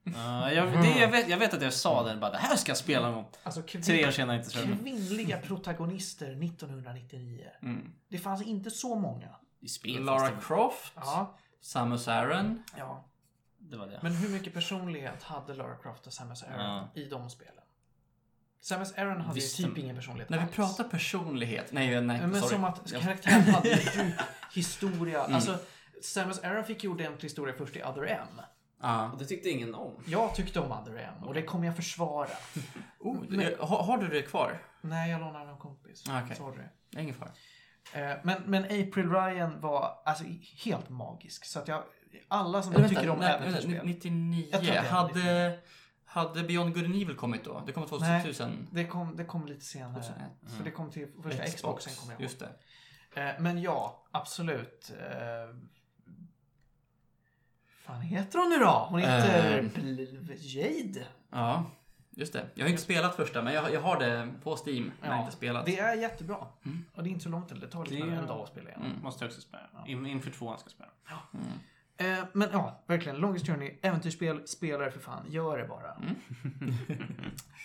Ja, 0.05 0.53
jag, 0.53 0.73
det, 0.83 0.99
jag, 0.99 1.09
vet, 1.09 1.29
jag 1.29 1.39
vet 1.39 1.55
att 1.55 1.63
jag 1.63 1.73
sa 1.73 2.03
den 2.03 2.21
bara, 2.21 2.31
det 2.31 2.39
här 2.39 2.57
ska 2.57 2.71
jag 2.71 2.77
spela 2.77 3.11
någon. 3.11 3.25
Alltså, 3.43 3.61
kvin- 3.61 3.83
Tre 3.83 4.07
år 4.07 4.11
senare 4.11 4.37
inte 4.37 4.59
jag. 4.59 4.65
kvinnliga 4.83 5.39
protagonister 5.39 6.27
1999. 6.45 7.47
Mm. 7.63 7.93
Det 8.09 8.19
fanns 8.19 8.43
inte 8.43 8.71
så 8.71 8.95
många. 8.95 9.29
I 9.61 9.69
spel 9.69 10.05
Lara 10.05 10.31
Croft, 10.41 10.93
Ja, 10.97 11.37
Samus 11.61 12.09
Aran, 12.09 12.63
ja. 12.79 13.05
det 13.59 13.77
var 13.77 13.87
det. 13.87 13.99
Men 14.03 14.13
hur 14.13 14.29
mycket 14.29 14.55
personlighet 14.55 15.23
hade 15.23 15.55
Lara 15.55 15.77
Croft 15.77 16.07
och 16.07 16.13
Samus 16.13 16.43
Aran 16.43 16.89
Ja. 16.95 17.01
i 17.01 17.05
de 17.05 17.31
spelen? 17.31 17.55
Samus 18.61 18.93
Aran 18.99 19.21
hade 19.21 19.35
Visste- 19.35 19.63
ju 19.63 19.69
typ 19.69 19.79
ingen 19.79 19.97
personlighet 19.97 20.31
När 20.31 20.39
vi 20.39 20.45
alls. 20.45 20.53
pratar 20.57 20.85
personlighet. 20.85 21.73
Nej, 21.73 22.01
nej, 22.01 22.21
Men 22.21 22.35
sorry. 22.41 22.55
som 22.55 22.65
att 22.65 22.93
karaktären 22.93 23.43
hade 23.43 23.69
ju 23.69 23.75
djup 24.05 24.15
historia. 24.55 25.21
Mm. 25.25 25.35
Alltså, 25.35 25.59
Samus 26.03 26.39
Aran 26.39 26.65
fick 26.65 26.85
ju 26.85 26.91
ordentlig 26.91 27.29
historia 27.29 27.55
först 27.59 27.77
i 27.77 27.83
Other 27.83 28.07
M. 28.07 28.41
Ja. 28.87 29.11
Och 29.13 29.19
det 29.19 29.25
tyckte 29.25 29.49
ingen 29.51 29.75
om. 29.75 30.05
Jag 30.07 30.35
tyckte 30.35 30.61
om 30.61 30.73
Other 30.73 30.97
M 30.97 31.25
och 31.25 31.35
det 31.35 31.43
kommer 31.43 31.67
jag 31.67 31.77
försvara. 31.77 32.29
Oh, 32.99 33.17
Men- 33.29 33.55
har, 33.61 33.83
har 33.83 33.99
du 33.99 34.09
det 34.09 34.23
kvar? 34.23 34.63
Nej, 34.81 35.11
jag 35.11 35.21
lånade 35.21 35.45
av 35.45 35.49
en 35.51 35.57
kompis. 35.59 36.05
Ah, 36.09 36.21
okej. 36.25 36.37
Sorry. 36.37 36.63
Ingen 36.99 37.15
fara. 37.15 37.31
Eh, 37.93 38.17
Men, 38.23 38.43
men 38.47 38.65
April 38.65 39.11
Ryan 39.11 39.61
var 39.61 40.03
alltså 40.05 40.25
helt 40.65 40.89
magisk. 40.89 41.45
Så 41.45 41.59
att 41.59 41.69
jag, 41.69 41.83
alla 42.29 42.63
som 42.63 42.75
Eller 42.75 42.89
tycker 42.89 43.11
om 43.11 43.19
nej, 43.19 43.33
äventyrsspel. 43.35 43.71
vänta, 43.73 43.87
99. 43.87 44.49
Jag 44.53 44.63
tror 44.65 44.77
att 44.99 45.15
det 45.15 45.21
är 45.21 45.61
Hade, 46.05 46.29
hade 46.29 46.43
Beyond 46.43 46.75
Good 46.75 46.85
and 46.85 46.95
Evil 46.95 47.17
kommit 47.17 47.45
då? 47.45 47.63
Det 47.67 47.73
kom 47.73 47.87
2000. 47.87 48.69
Det 48.71 48.85
kom, 48.87 49.17
det 49.17 49.25
kom 49.25 49.47
lite 49.47 49.65
senare. 49.65 50.03
2001. 50.03 50.31
För 50.57 50.65
det 50.65 50.71
kom 50.71 50.91
till 50.91 51.09
första 51.23 51.45
Xboxen 51.45 51.93
kommer 51.95 52.13
jag 52.13 52.21
ihåg. 52.21 52.31
Just 52.31 52.43
det. 53.15 53.21
Eh, 53.23 53.41
Men 53.41 53.63
ja, 53.63 54.05
absolut. 54.11 54.93
Fan 57.87 58.01
heter 58.01 58.39
hon 58.39 58.51
nu 58.51 58.59
då? 58.59 58.87
Hon 58.91 59.01
heter. 59.01 59.63
Bl- 59.63 60.35
Jade. 60.39 61.07
Ja, 61.31 61.65
just 62.11 62.33
det. 62.33 62.47
Jag 62.55 62.65
har 62.65 62.71
inte 62.71 62.83
spelat 62.83 63.17
första, 63.17 63.43
men 63.43 63.55
jag, 63.55 63.73
jag 63.73 63.81
har 63.81 63.99
det 64.01 64.29
på 64.43 64.57
Steam. 64.67 64.85
Men 64.85 64.93
jag 65.01 65.09
har 65.09 65.17
Ja, 65.17 65.21
inte 65.25 65.37
spelat. 65.37 65.67
Det 65.67 65.79
är 65.79 65.95
jättebra. 65.95 66.37
Mm. 66.65 66.85
Och 66.95 67.03
det 67.03 67.09
är 67.09 67.11
inte 67.11 67.23
så 67.25 67.29
långt 67.31 67.49
till. 67.49 67.61
Det 67.61 67.67
tar 67.69 67.85
liksom 67.85 68.09
Det 68.09 68.15
är- 68.17 68.19
en 68.21 68.27
dag 68.27 68.43
att 68.43 68.49
spela 68.49 68.69
igenom. 68.69 68.87
Mm. 68.87 69.03
Måste 69.03 69.25
också 69.27 69.41
spela. 69.41 69.63
In, 69.87 70.07
inför 70.07 70.31
tvåan 70.31 70.59
ska 70.59 70.67
jag 70.69 70.73
spela. 70.73 70.91
Eh, 71.97 72.25
men 72.33 72.49
ja, 72.53 72.83
verkligen. 72.87 73.17
Longest 73.19 73.47
Journey, 73.47 73.79
äventyrsspel, 73.83 74.47
spelare 74.49 74.91
för 74.91 75.01
fan. 75.01 75.25
Gör 75.29 75.59
det 75.59 75.65
bara. 75.69 75.93
Mm. 75.93 76.15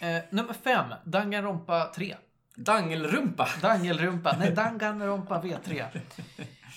eh, 0.18 0.24
nummer 0.32 0.54
fem, 0.54 0.86
Danganronpa 1.04 1.92
3. 1.96 2.16
Dangelrumpa! 2.56 3.48
Dangelrumpa, 3.62 4.36
nej 4.40 4.52
Danganronpa 4.52 5.42
V3. 5.42 5.86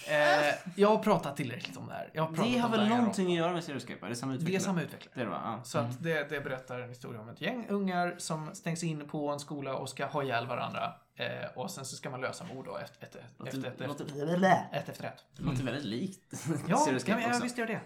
Eh, 0.08 0.54
jag 0.76 0.88
har 0.88 0.98
pratat 0.98 1.36
tillräckligt 1.36 1.76
om 1.76 1.86
det 1.86 1.94
här. 1.94 2.10
Jag 2.12 2.22
har 2.22 2.28
pratat 2.28 2.52
Det 2.52 2.58
har 2.58 2.66
om 2.66 2.72
väl 2.72 2.88
någonting 2.88 3.26
att 3.26 3.32
göra 3.38 3.52
med 3.52 3.64
Serioscape? 3.64 4.06
Är 4.06 4.10
det 4.10 4.16
samma 4.16 4.32
Det 4.32 4.36
utvecklare? 4.36 4.56
är 4.56 4.64
samma 4.64 4.82
utvecklare. 4.82 5.12
Det 5.14 5.20
är 5.20 5.24
det 5.24 5.30
va? 5.30 5.40
Ja. 5.44 5.64
Så 5.64 5.78
att 5.78 6.02
det, 6.02 6.28
det 6.28 6.40
berättar 6.40 6.80
en 6.80 6.88
historia 6.88 7.20
om 7.20 7.28
ett 7.28 7.40
gäng 7.40 7.66
ungar 7.68 8.14
som 8.18 8.54
stängs 8.54 8.82
in 8.84 9.08
på 9.08 9.28
en 9.28 9.40
skola 9.40 9.74
och 9.76 9.88
ska 9.88 10.06
ha 10.06 10.22
ihjäl 10.22 10.46
varandra. 10.46 10.94
Eh, 11.16 11.50
och 11.58 11.70
sen 11.70 11.84
så 11.84 11.96
ska 11.96 12.10
man 12.10 12.20
lösa 12.20 12.44
mord 12.54 12.64
då 12.64 12.76
efter 12.78 13.06
ett, 13.06 13.14
ett, 13.16 13.22
Låter- 13.38 13.58
efter, 13.58 13.70
ett, 13.70 13.88
låter- 13.88 14.04
efter, 14.04 14.68
ett 14.72 14.88
efter 14.88 15.04
ett. 15.04 15.24
Det 15.36 15.42
låter 15.42 15.62
väldigt 15.64 15.84
likt 15.84 16.32
Ja, 16.68 16.86
ja, 17.06 17.40
visst 17.42 17.58
gör 17.58 17.66
det. 17.66 17.80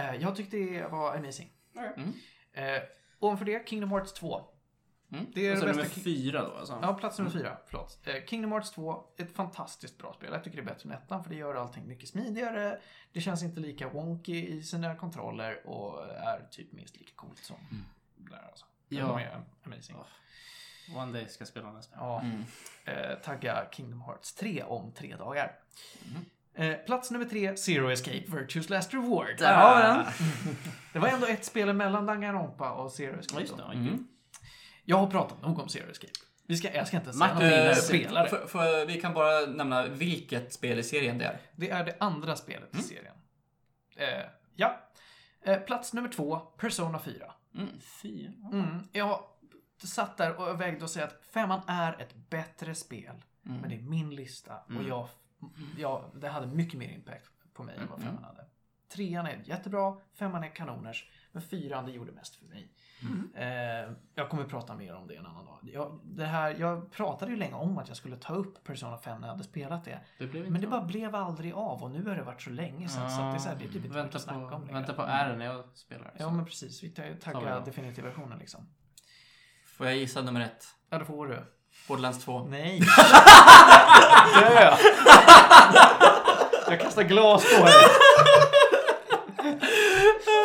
Eh, 0.00 0.14
jag 0.14 0.36
tyckte 0.36 0.56
det 0.56 0.86
var 0.90 1.16
amazing. 1.16 1.48
Mm. 1.96 2.12
Eh, 2.76 2.82
ovanför 3.18 3.44
det, 3.44 3.68
Kingdom 3.68 3.90
Hearts 3.90 4.12
2. 4.12 4.40
Mm. 5.18 5.26
Det 5.34 5.46
är 5.46 5.52
Och 5.52 5.58
så 5.58 5.64
det 5.64 5.70
nummer 5.72 5.84
bästa... 5.84 6.00
Fyra 6.00 6.42
då 6.42 6.52
alltså? 6.56 6.78
Ja, 6.82 6.94
plats 6.94 7.18
nummer 7.18 7.30
fyra. 7.30 7.56
Förlåt. 7.66 7.98
Eh, 8.06 8.14
Kingdom 8.26 8.52
Hearts 8.52 8.70
2, 8.70 9.04
ett 9.18 9.36
fantastiskt 9.36 9.98
bra 9.98 10.12
spel. 10.12 10.28
Jag 10.32 10.44
tycker 10.44 10.56
det 10.56 10.62
är 10.62 10.74
bättre 10.74 10.88
än 10.88 10.94
ettan 10.98 11.22
för 11.24 11.30
det 11.30 11.36
gör 11.36 11.54
allting 11.54 11.88
mycket 11.88 12.08
smidigare. 12.08 12.78
Det 13.12 13.20
känns 13.20 13.42
inte 13.42 13.60
lika 13.60 13.88
wonky 13.88 14.46
i 14.46 14.62
sina 14.62 14.96
kontroller 14.96 15.66
och 15.66 16.04
är 16.08 16.46
typ 16.50 16.72
minst 16.72 16.96
lika 16.96 17.12
coolt 17.16 17.38
som 17.38 17.56
det 18.16 18.30
där 18.30 18.42
alltså. 18.50 18.66
Ja. 18.88 19.06
De 19.06 19.18
är 19.18 19.40
amazing. 19.66 19.96
One 20.96 21.12
day 21.12 21.28
ska 21.28 21.42
jag 21.42 21.48
spela 21.48 21.72
nästa. 21.72 21.96
Ja, 21.98 22.20
Mm. 22.20 22.44
eh, 22.84 23.18
tagga 23.18 23.66
Kingdom 23.72 24.00
Hearts 24.02 24.34
3 24.34 24.62
om 24.62 24.92
tre 24.92 25.16
dagar. 25.16 25.52
Eh, 26.54 26.74
plats 26.76 27.10
nummer 27.10 27.24
tre, 27.26 27.56
Zero 27.56 27.90
Escape 27.90 28.24
Virtues 28.28 28.70
Last 28.70 28.94
Reward. 28.94 29.38
Där 29.38 29.54
har 29.56 29.76
vi 29.76 29.82
den. 29.82 30.06
Det 30.92 30.98
var 30.98 31.08
ändå 31.08 31.26
ett 31.26 31.44
spel 31.44 31.72
mellan 31.72 32.06
Danganronpa 32.06 32.70
och 32.72 32.92
Zero 32.92 33.12
Ja, 33.12 33.18
Escape. 33.20 33.40
just 33.40 33.56
då. 33.56 33.68
det. 33.68 33.72
Mm. 33.74 34.08
Jag 34.84 34.96
har 34.96 35.06
pratat 35.06 35.42
nog 35.42 35.58
om 35.58 35.68
Zero 35.68 35.90
Escape. 35.90 36.12
Vi 36.46 36.56
ska, 36.56 36.74
jag 36.74 36.88
ska 36.88 36.96
inte 36.96 37.12
säga 37.12 37.18
Martin, 37.18 37.34
någonting 37.34 37.58
när 37.58 37.66
jag 37.66 37.76
spelar 37.76 38.22
det. 38.22 38.28
för, 38.28 38.46
för, 38.46 38.86
vi 38.86 39.00
kan 39.00 39.14
bara 39.14 39.46
nämna 39.46 39.86
vilket 39.86 40.52
spel 40.52 40.78
i 40.78 40.82
serien 40.82 41.18
det 41.18 41.24
är. 41.24 41.40
Det 41.56 41.70
är 41.70 41.84
det 41.84 41.96
andra 42.00 42.36
spelet 42.36 42.74
i 42.78 42.82
serien. 42.82 43.14
Eh, 43.96 44.24
ja. 44.54 44.80
Eh, 45.42 45.60
plats 45.60 45.92
nummer 45.92 46.08
två, 46.08 46.36
Persona 46.36 46.98
4. 46.98 47.32
Fyra? 48.02 48.32
Mm. 48.52 48.88
Jag 48.92 49.20
satt 49.78 50.16
där 50.16 50.36
och 50.40 50.60
vägde 50.60 50.84
och 50.84 50.90
säga 50.90 51.04
att 51.04 51.24
femman 51.32 51.60
är 51.66 52.00
ett 52.00 52.14
bättre 52.30 52.74
spel. 52.74 53.14
Mm. 53.46 53.60
Men 53.60 53.70
det 53.70 53.76
är 53.76 53.80
min 53.80 54.14
lista 54.14 54.56
och 54.58 54.82
jag, 54.88 55.08
jag, 55.78 56.10
det 56.14 56.28
hade 56.28 56.46
mycket 56.46 56.78
mer 56.78 56.88
impact 56.88 57.30
på 57.54 57.62
mig 57.62 57.76
än 57.76 57.88
vad 57.90 57.98
Mm. 58.00 58.08
femman 58.08 58.24
hade. 58.24 58.44
Trean 58.88 59.26
är 59.26 59.42
jättebra, 59.44 59.96
femman 60.14 60.44
är 60.44 60.48
kanoners, 60.48 61.10
men 61.32 61.42
fyran 61.42 61.86
det 61.86 61.92
gjorde 61.92 62.12
mest 62.12 62.36
för 62.36 62.46
mig. 62.46 62.72
Mm. 63.04 63.30
Eh, 63.88 63.92
jag 64.14 64.28
kommer 64.28 64.44
prata 64.44 64.74
mer 64.74 64.94
om 64.96 65.06
det 65.06 65.14
en 65.16 65.26
annan 65.26 65.44
dag. 65.44 65.58
Jag, 65.62 66.00
det 66.04 66.24
här, 66.24 66.56
jag 66.58 66.92
pratade 66.92 67.30
ju 67.30 67.36
länge 67.36 67.54
om 67.54 67.78
att 67.78 67.88
jag 67.88 67.96
skulle 67.96 68.16
ta 68.16 68.34
upp 68.34 68.64
Persona 68.64 68.98
5 68.98 69.20
när 69.20 69.28
jag 69.28 69.32
hade 69.34 69.44
spelat 69.44 69.84
det. 69.84 70.00
Det 70.18 70.26
blev 70.26 70.42
inte 70.42 70.52
Men 70.52 70.60
det 70.60 70.66
bra. 70.66 70.78
bara 70.78 70.86
blev 70.86 71.14
aldrig 71.14 71.52
av 71.54 71.82
och 71.82 71.90
nu 71.90 72.08
har 72.08 72.16
det 72.16 72.22
varit 72.22 72.42
så 72.42 72.50
länge 72.50 72.88
sedan 72.88 73.10
så 73.10 73.20
att 73.22 73.32
det 73.32 73.36
är, 73.36 73.40
så 73.40 73.48
här, 73.48 73.56
det 73.56 73.64
är 73.64 73.68
typ 73.68 73.76
inte 73.84 73.88
värt 73.88 73.96
vänta 74.04 74.16
att 74.16 74.22
snacka 74.24 74.48
på, 74.48 74.54
om 74.56 74.60
längre. 74.62 74.74
vänta 74.74 74.92
på 74.94 75.02
Aaron 75.02 75.38
när 75.38 75.46
jag 75.46 75.64
spelar. 75.74 76.12
Ja 76.18 76.30
men 76.30 76.44
precis, 76.44 76.82
vi 76.82 76.90
taggar 76.90 77.58
då. 77.58 77.64
definitiva 77.64 78.08
versionen 78.08 78.38
liksom. 78.38 78.60
Får 79.78 79.86
jag 79.86 79.96
gissa 79.96 80.22
nummer 80.22 80.40
ett? 80.40 80.64
Ja, 80.90 80.98
det 80.98 81.04
får 81.04 81.26
du. 81.26 81.42
Borderlands 81.88 82.24
2. 82.24 82.44
Nej! 82.44 82.80
Dö! 84.40 84.76
Jag 86.68 86.80
kastar 86.80 87.02
glas 87.02 87.44
på 87.58 87.64
dig. 87.64 87.72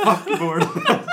Fuck 0.06 0.40
Borderlands. 0.40 1.09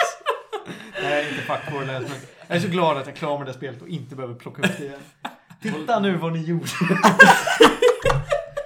Men 1.49 2.05
jag 2.49 2.57
är 2.57 2.61
så 2.61 2.69
glad 2.69 2.97
att 2.99 3.07
jag 3.07 3.17
klarar 3.17 3.39
med 3.39 3.47
det 3.47 3.53
spelet 3.55 3.83
och 3.83 3.89
inte 3.89 4.17
behöver 4.17 4.35
plocka 4.35 4.63
upp 4.63 4.79
det 4.79 4.85
igen. 4.85 5.01
Titta 5.63 6.01
nu 6.01 6.17
vad 6.17 6.33
ni 6.33 6.43
gjorde. 6.45 6.67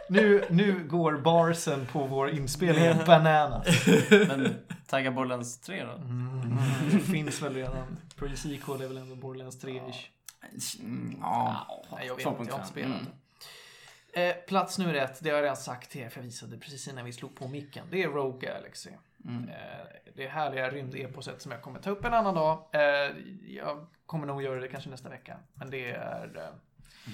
Nu, 0.08 0.44
nu 0.50 0.84
går 0.88 1.12
barsen 1.16 1.86
på 1.86 2.06
vår 2.06 2.30
inspelning 2.30 3.06
bananas. 3.06 3.86
Men 4.10 4.54
tagga 4.86 5.10
Borderlands 5.10 5.60
3 5.60 5.84
då? 5.84 5.92
Mm, 5.92 6.56
det 6.90 6.98
finns 7.00 7.42
väl 7.42 7.54
redan. 7.54 7.96
Pre-sequel 8.16 8.82
är 8.82 8.88
väl 8.88 8.96
ändå 8.96 9.14
Borderlands 9.14 9.64
3-ish. 9.64 10.80
Mm, 10.80 11.16
ja. 11.20 11.66
Nej, 11.92 12.06
jag 12.06 12.16
vet 12.16 12.26
inte. 12.26 12.42
Jag 12.50 12.52
har 12.52 12.54
2.5. 12.54 12.58
inte 12.58 12.68
spelat 12.68 12.90
Mm. 13.00 13.06
det. 14.14 14.28
Eh, 14.30 14.34
plats 14.46 14.78
nummer 14.78 14.94
ett, 14.94 15.18
det 15.22 15.30
har 15.30 15.36
jag 15.36 15.42
redan 15.42 15.56
sagt 15.56 15.90
till 15.90 16.00
er 16.00 16.08
för 16.08 16.18
jag 16.18 16.24
visade 16.24 16.58
precis 16.58 16.88
innan 16.88 17.04
vi 17.04 17.12
slog 17.12 17.34
på 17.36 17.48
micken. 17.48 17.86
Det 17.90 18.02
är 18.02 18.08
Rogue 18.08 18.48
Galaxy. 18.48 18.90
Mm. 19.24 19.48
Eh, 19.48 20.12
det 20.14 20.26
härliga 20.26 20.70
rymdeposet 20.70 21.42
som 21.42 21.52
jag 21.52 21.62
kommer 21.62 21.80
ta 21.80 21.90
upp 21.90 22.04
en 22.04 22.14
annan 22.14 22.34
dag. 22.34 22.64
Eh, 22.72 23.16
jag 23.48 23.86
kommer 24.06 24.26
nog 24.26 24.42
göra 24.42 24.60
det 24.60 24.68
kanske 24.68 24.90
nästa 24.90 25.08
vecka. 25.08 25.36
Men 25.54 25.70
det 25.70 25.90
är 25.90 26.36
eh, 26.36 27.12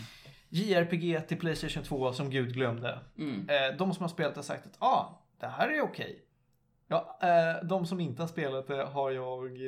JRPG 0.48 1.28
till 1.28 1.38
Playstation 1.38 1.82
2 1.82 2.12
som 2.12 2.30
Gud 2.30 2.54
glömde. 2.54 2.98
Mm. 3.18 3.46
De 3.78 3.94
som 3.94 4.02
har 4.02 4.08
spelat 4.08 4.36
har 4.36 4.42
sagt 4.42 4.66
att 4.66 4.82
ah, 4.82 5.22
det 5.40 5.46
här 5.46 5.68
är 5.68 5.80
okej. 5.80 6.22
Ja, 6.88 7.18
de 7.62 7.86
som 7.86 8.00
inte 8.00 8.22
har 8.22 8.28
spelat 8.28 8.66
det 8.66 8.84
har 8.84 9.10
jag 9.10 9.58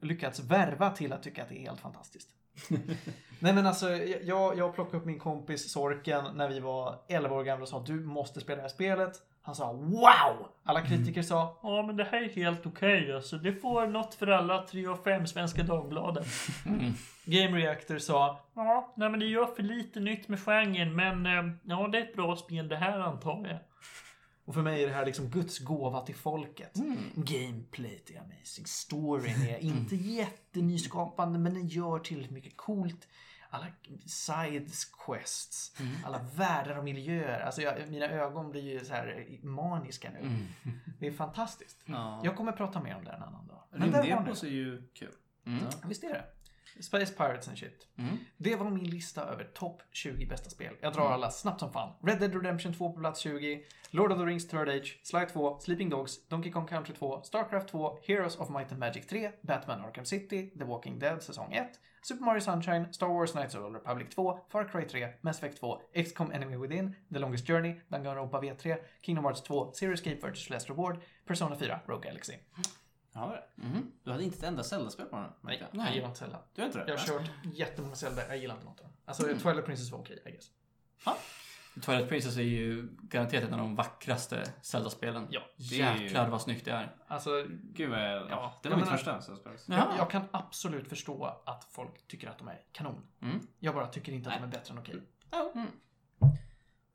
lyckats 0.00 0.40
värva 0.40 0.90
till 0.90 1.12
att 1.12 1.22
tycka 1.22 1.42
att 1.42 1.48
det 1.48 1.58
är 1.58 1.62
helt 1.62 1.80
fantastiskt. 1.80 2.28
Nej 3.40 3.52
men 3.52 3.66
alltså, 3.66 3.90
jag, 4.22 4.58
jag 4.58 4.74
plockade 4.74 4.96
upp 4.96 5.04
min 5.04 5.18
kompis 5.18 5.72
Sorken 5.72 6.24
när 6.34 6.48
vi 6.48 6.60
var 6.60 6.98
11 7.08 7.36
år 7.36 7.44
gamla 7.44 7.62
och 7.62 7.68
sa 7.68 7.82
du 7.86 8.00
måste 8.04 8.40
spela 8.40 8.56
det 8.56 8.62
här 8.62 8.68
spelet. 8.68 9.22
Han 9.48 9.54
sa 9.54 9.72
wow! 9.72 10.48
Alla 10.64 10.82
kritiker 10.82 11.22
sa 11.22 11.58
ja 11.62 11.82
men 11.86 11.96
det 11.96 12.04
här 12.04 12.22
är 12.22 12.28
helt 12.28 12.66
okej 12.66 13.12
alltså. 13.14 13.38
Det 13.38 13.52
får 13.52 13.86
något 13.86 14.14
för 14.14 14.26
alla 14.26 14.62
3 14.62 14.88
och 14.88 15.04
5 15.04 15.26
Svenska 15.26 15.62
Dagbladet. 15.62 16.26
Mm. 16.66 16.92
Game 17.24 17.58
Reactor 17.58 17.98
sa 17.98 18.40
ja, 18.54 18.92
nej 18.96 19.10
men 19.10 19.20
det 19.20 19.26
gör 19.26 19.46
för 19.46 19.62
lite 19.62 20.00
nytt 20.00 20.28
med 20.28 20.40
genren 20.40 20.96
men 20.96 21.26
eh, 21.26 21.54
ja 21.62 21.88
det 21.92 21.98
är 21.98 22.02
ett 22.02 22.16
bra 22.16 22.36
spel 22.36 22.68
det 22.68 22.76
här 22.76 22.98
antar 22.98 23.46
jag. 23.46 23.58
Och 24.44 24.54
för 24.54 24.62
mig 24.62 24.82
är 24.82 24.86
det 24.86 24.94
här 24.94 25.06
liksom 25.06 25.26
Guds 25.26 25.58
gåva 25.58 26.00
till 26.00 26.14
folket. 26.14 26.72
Gameplayt 27.14 28.10
är 28.10 28.20
amazing. 28.20 28.66
Storyn 28.66 29.48
är 29.48 29.58
inte 29.64 29.96
jättenyskapande 29.96 31.38
men 31.38 31.54
den 31.54 31.68
gör 31.68 31.98
tillräckligt 31.98 32.34
mycket 32.34 32.56
coolt. 32.56 33.08
Alla 33.50 33.66
side 34.06 34.70
quests, 35.06 35.76
alla 36.04 36.20
världar 36.36 36.78
och 36.78 36.84
miljöer. 36.84 37.40
Alltså 37.40 37.62
jag, 37.62 37.88
mina 37.88 38.06
ögon 38.06 38.50
blir 38.50 38.62
ju 38.62 38.84
så 38.84 38.94
här 38.94 39.26
maniska 39.42 40.10
nu. 40.10 40.46
Det 41.00 41.06
är 41.06 41.12
fantastiskt. 41.12 41.82
Ja. 41.84 42.20
Jag 42.24 42.36
kommer 42.36 42.52
prata 42.52 42.80
mer 42.80 42.96
om 42.96 43.04
det 43.04 43.10
en 43.10 43.22
annan 43.22 43.46
dag. 43.46 43.62
Rymdepos 43.70 44.40
det. 44.40 44.46
är 44.46 44.50
ju 44.50 44.82
kul. 44.94 45.12
Mm. 45.46 45.64
Visst 45.84 46.04
är 46.04 46.08
det? 46.08 46.24
Space 46.80 47.14
Pirates 47.14 47.48
and 47.48 47.58
shit. 47.58 47.86
Mm. 47.96 48.16
Det 48.36 48.56
var 48.56 48.70
min 48.70 48.90
lista 48.90 49.22
över 49.22 49.44
topp 49.44 49.82
20 49.92 50.26
bästa 50.26 50.50
spel. 50.50 50.74
Jag 50.80 50.92
drar 50.92 51.10
alla 51.10 51.30
snabbt 51.30 51.60
som 51.60 51.72
fan. 51.72 51.92
Red 52.02 52.18
Dead 52.18 52.34
Redemption 52.34 52.74
2 52.74 52.92
på 52.92 53.00
plats 53.00 53.20
20. 53.20 53.64
Lord 53.90 54.12
of 54.12 54.18
the 54.18 54.24
Rings 54.24 54.48
Third 54.48 54.68
Age. 54.68 55.00
Sly 55.02 55.26
2. 55.32 55.58
Sleeping 55.60 55.88
Dogs. 55.88 56.28
Donkey 56.28 56.50
Kong 56.50 56.66
Country 56.66 56.94
2. 56.94 57.22
Starcraft 57.22 57.68
2. 57.68 57.98
Heroes 58.02 58.36
of 58.36 58.50
Might 58.50 58.72
and 58.72 58.80
Magic 58.80 59.06
3. 59.06 59.30
Batman 59.40 59.80
Arkham 59.80 60.04
City. 60.04 60.50
The 60.58 60.64
Walking 60.64 60.98
Dead 60.98 61.22
säsong 61.22 61.52
1. 61.52 61.68
Super 62.08 62.24
Mario 62.24 62.40
Sunshine. 62.40 62.86
Star 62.90 63.10
Wars 63.10 63.32
Knights 63.34 63.54
of 63.54 63.60
the 63.60 63.66
Old 63.66 63.74
Republic 63.74 64.08
2. 64.10 64.40
Far 64.48 64.64
Cry 64.64 64.84
3. 64.84 65.06
Mass 65.20 65.38
Effect 65.38 65.60
2. 65.60 65.78
XCOM 65.94 66.32
Enemy 66.34 66.56
Within. 66.56 66.96
The 67.12 67.18
Longest 67.18 67.46
Journey. 67.48 67.80
Danganronpa 67.88 68.40
V3. 68.40 68.76
Kingdom 69.02 69.24
Hearts 69.24 69.42
2. 69.42 69.72
Serious 69.74 70.00
Escape 70.00 70.32
vs. 70.32 70.50
Last 70.50 70.70
Reward. 70.70 70.96
Persona 71.26 71.56
4. 71.56 71.80
Rogue 71.86 72.08
Galaxy. 72.08 72.32
Ja, 73.12 73.26
det. 73.56 73.62
Du 74.04 74.10
hade 74.10 74.24
inte 74.24 74.36
ett 74.36 74.42
enda 74.42 74.62
Zelda-spel 74.62 75.06
på 75.06 75.16
den? 75.16 75.32
Nej, 75.40 75.62
Nej. 75.72 75.86
jag 75.86 75.94
gillar 75.94 76.08
inte 76.08 76.18
Zelda. 76.18 76.38
Du 76.54 76.60
har 76.60 76.66
inte 76.66 76.78
det? 76.78 76.84
Jag 76.90 76.98
har 76.98 77.06
kört 77.06 77.30
jättemånga 77.54 77.94
Zelda. 77.94 78.28
Jag 78.28 78.38
gillar 78.38 78.54
inte 78.54 78.66
något 78.66 78.80
av 78.80 78.86
dem. 78.86 78.94
Alltså, 79.04 79.22
Twilight 79.22 79.66
Princess 79.66 79.92
var 79.92 79.98
okej, 79.98 80.22
I 80.26 80.30
guess. 80.30 80.50
Twilight 81.80 82.08
Princess 82.08 82.36
är 82.36 82.42
ju 82.42 82.88
garanterat 83.02 83.44
en 83.44 83.52
av 83.54 83.58
de 83.60 83.74
vackraste 83.76 84.44
Zelda-spelen. 84.62 85.26
Ja, 85.30 85.40
det 85.70 85.80
är 85.80 85.96
ju- 85.96 86.02
Jäklar 86.02 86.28
vad 86.28 86.42
snyggt 86.42 86.64
det 86.64 86.70
är. 86.70 86.96
Alltså, 87.06 87.44
Gud 87.62 87.90
vad 87.90 87.98
jag... 88.00 88.22
Ja, 88.22 88.26
Ja, 88.30 88.54
det 88.62 88.68
jag 88.68 88.70
var 88.70 88.76
mitt 88.76 88.84
menar- 88.86 88.96
första 88.98 89.20
Zelda-spel. 89.20 89.74
Jag, 89.98 90.10
kan 90.10 90.22
absolut 90.30 90.88
förstå 90.88 91.42
att 91.46 91.64
folk 91.64 92.06
tycker 92.08 92.28
att 92.28 92.38
de 92.38 92.48
är 92.48 92.60
kanon. 92.72 93.06
Mm. 93.22 93.40
Jag 93.58 93.74
bara 93.74 93.86
tycker 93.86 94.12
inte 94.12 94.30
att 94.30 94.36
de 94.38 94.44
är 94.44 94.48
bättre 94.48 94.72
än 94.72 94.78
okej. 94.78 95.02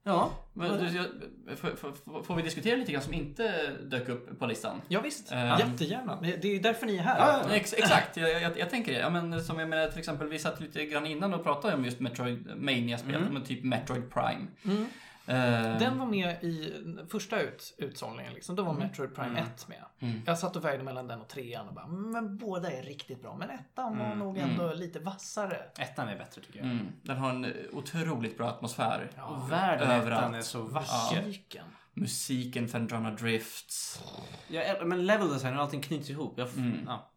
Ja. 0.04 0.32
Men, 0.54 0.78
du, 0.78 0.98
jag, 0.98 1.58
får, 1.58 1.70
får, 1.70 2.24
får 2.24 2.36
vi 2.36 2.42
diskutera 2.42 2.76
lite 2.76 2.92
grann 2.92 3.02
som 3.02 3.14
inte 3.14 3.70
dök 3.84 4.10
upp 4.10 4.40
på 4.40 4.46
listan? 4.46 4.82
Ja, 4.88 5.02
visst, 5.02 5.32
Eh, 5.32 5.60
jättegärna. 5.60 6.18
Det 6.22 6.46
är 6.56 6.60
därför 6.60 6.86
ni 6.86 6.98
är 6.98 7.02
här. 7.02 7.20
Ja, 7.20 7.42
ja, 7.50 7.56
Ex, 7.56 7.74
exakt, 7.74 8.18
jag, 8.18 8.42
jag, 8.42 8.60
jag 8.60 8.70
tänker 8.70 8.92
det. 8.94 9.00
Ja, 9.00 9.10
men, 9.10 9.44
som 9.44 9.60
jag 9.60 9.70
menar, 9.70 9.88
till 9.88 10.00
exempel, 10.00 10.28
vi 10.28 10.40
satt 10.40 10.60
lite 10.60 10.86
grann 10.86 11.06
innan 11.06 11.34
och 11.34 11.44
pratade 11.44 11.74
om 11.76 11.86
just 11.86 12.00
Metroid 12.00 12.52
Mania-spel, 12.56 13.16
Mm. 13.16 13.44
typ 13.44 13.64
Metroid 13.64 14.14
Prime. 14.14 14.48
Mm. 14.66 14.86
Eh, 15.28 15.78
Den 15.80 16.00
var 16.00 16.06
med 16.06 16.44
i 16.44 16.74
första 17.10 17.42
ut, 17.42 17.76
utsållningen. 17.78 18.34
Liksom. 18.34 18.56
Då 18.56 18.64
var 18.64 18.74
Metroid 18.74 19.16
Prime 19.16 19.28
Mm. 19.40 19.44
1 19.44 19.68
med. 19.68 19.84
Mm. 20.00 20.22
Jag 20.26 20.40
satt 20.40 20.56
och 20.56 20.66
vägde 20.66 20.84
mellan 20.84 21.08
den 21.08 21.22
och 21.22 21.28
trean 21.28 21.68
och 21.68 21.74
bara, 21.74 21.88
men 21.88 22.38
båda 22.38 22.72
är 22.72 22.84
riktigt 22.84 23.22
bra. 23.22 23.36
Men 23.38 23.50
ettan 23.50 23.98
var 23.98 24.06
Mm. 24.06 24.20
nog 24.20 24.38
ändå 24.38 24.74
lite 24.74 25.00
vassare. 25.00 25.58
Ettan 25.80 26.08
är 26.08 26.18
bättre 26.18 26.42
tycker 26.42 26.60
jag. 26.60 26.68
Mm, 26.68 26.88
den 27.04 27.18
har 27.18 27.30
en 27.30 27.54
otroligt 27.74 28.38
bra 28.38 28.50
atmosfär. 28.50 29.10
Och 29.30 29.52
världen 29.52 29.92
Överallt. 29.92 30.22
ettan 30.24 30.36
är 30.36 30.42
så 30.42 30.62
vacker. 30.62 31.22
Musiken. 31.26 31.66
Musiken, 31.94 32.68
Fendrana 32.68 33.12
Drifts. 33.12 34.04
Äl- 34.50 34.86
men 34.86 35.06
level 35.06 35.30
design 35.34 35.56
och 35.56 35.62
allting 35.62 35.82
knyts 35.82 36.10
ihop. 36.10 36.34
Jag, 36.38 36.48
Mm. 36.58 36.80
ja. 36.88 37.10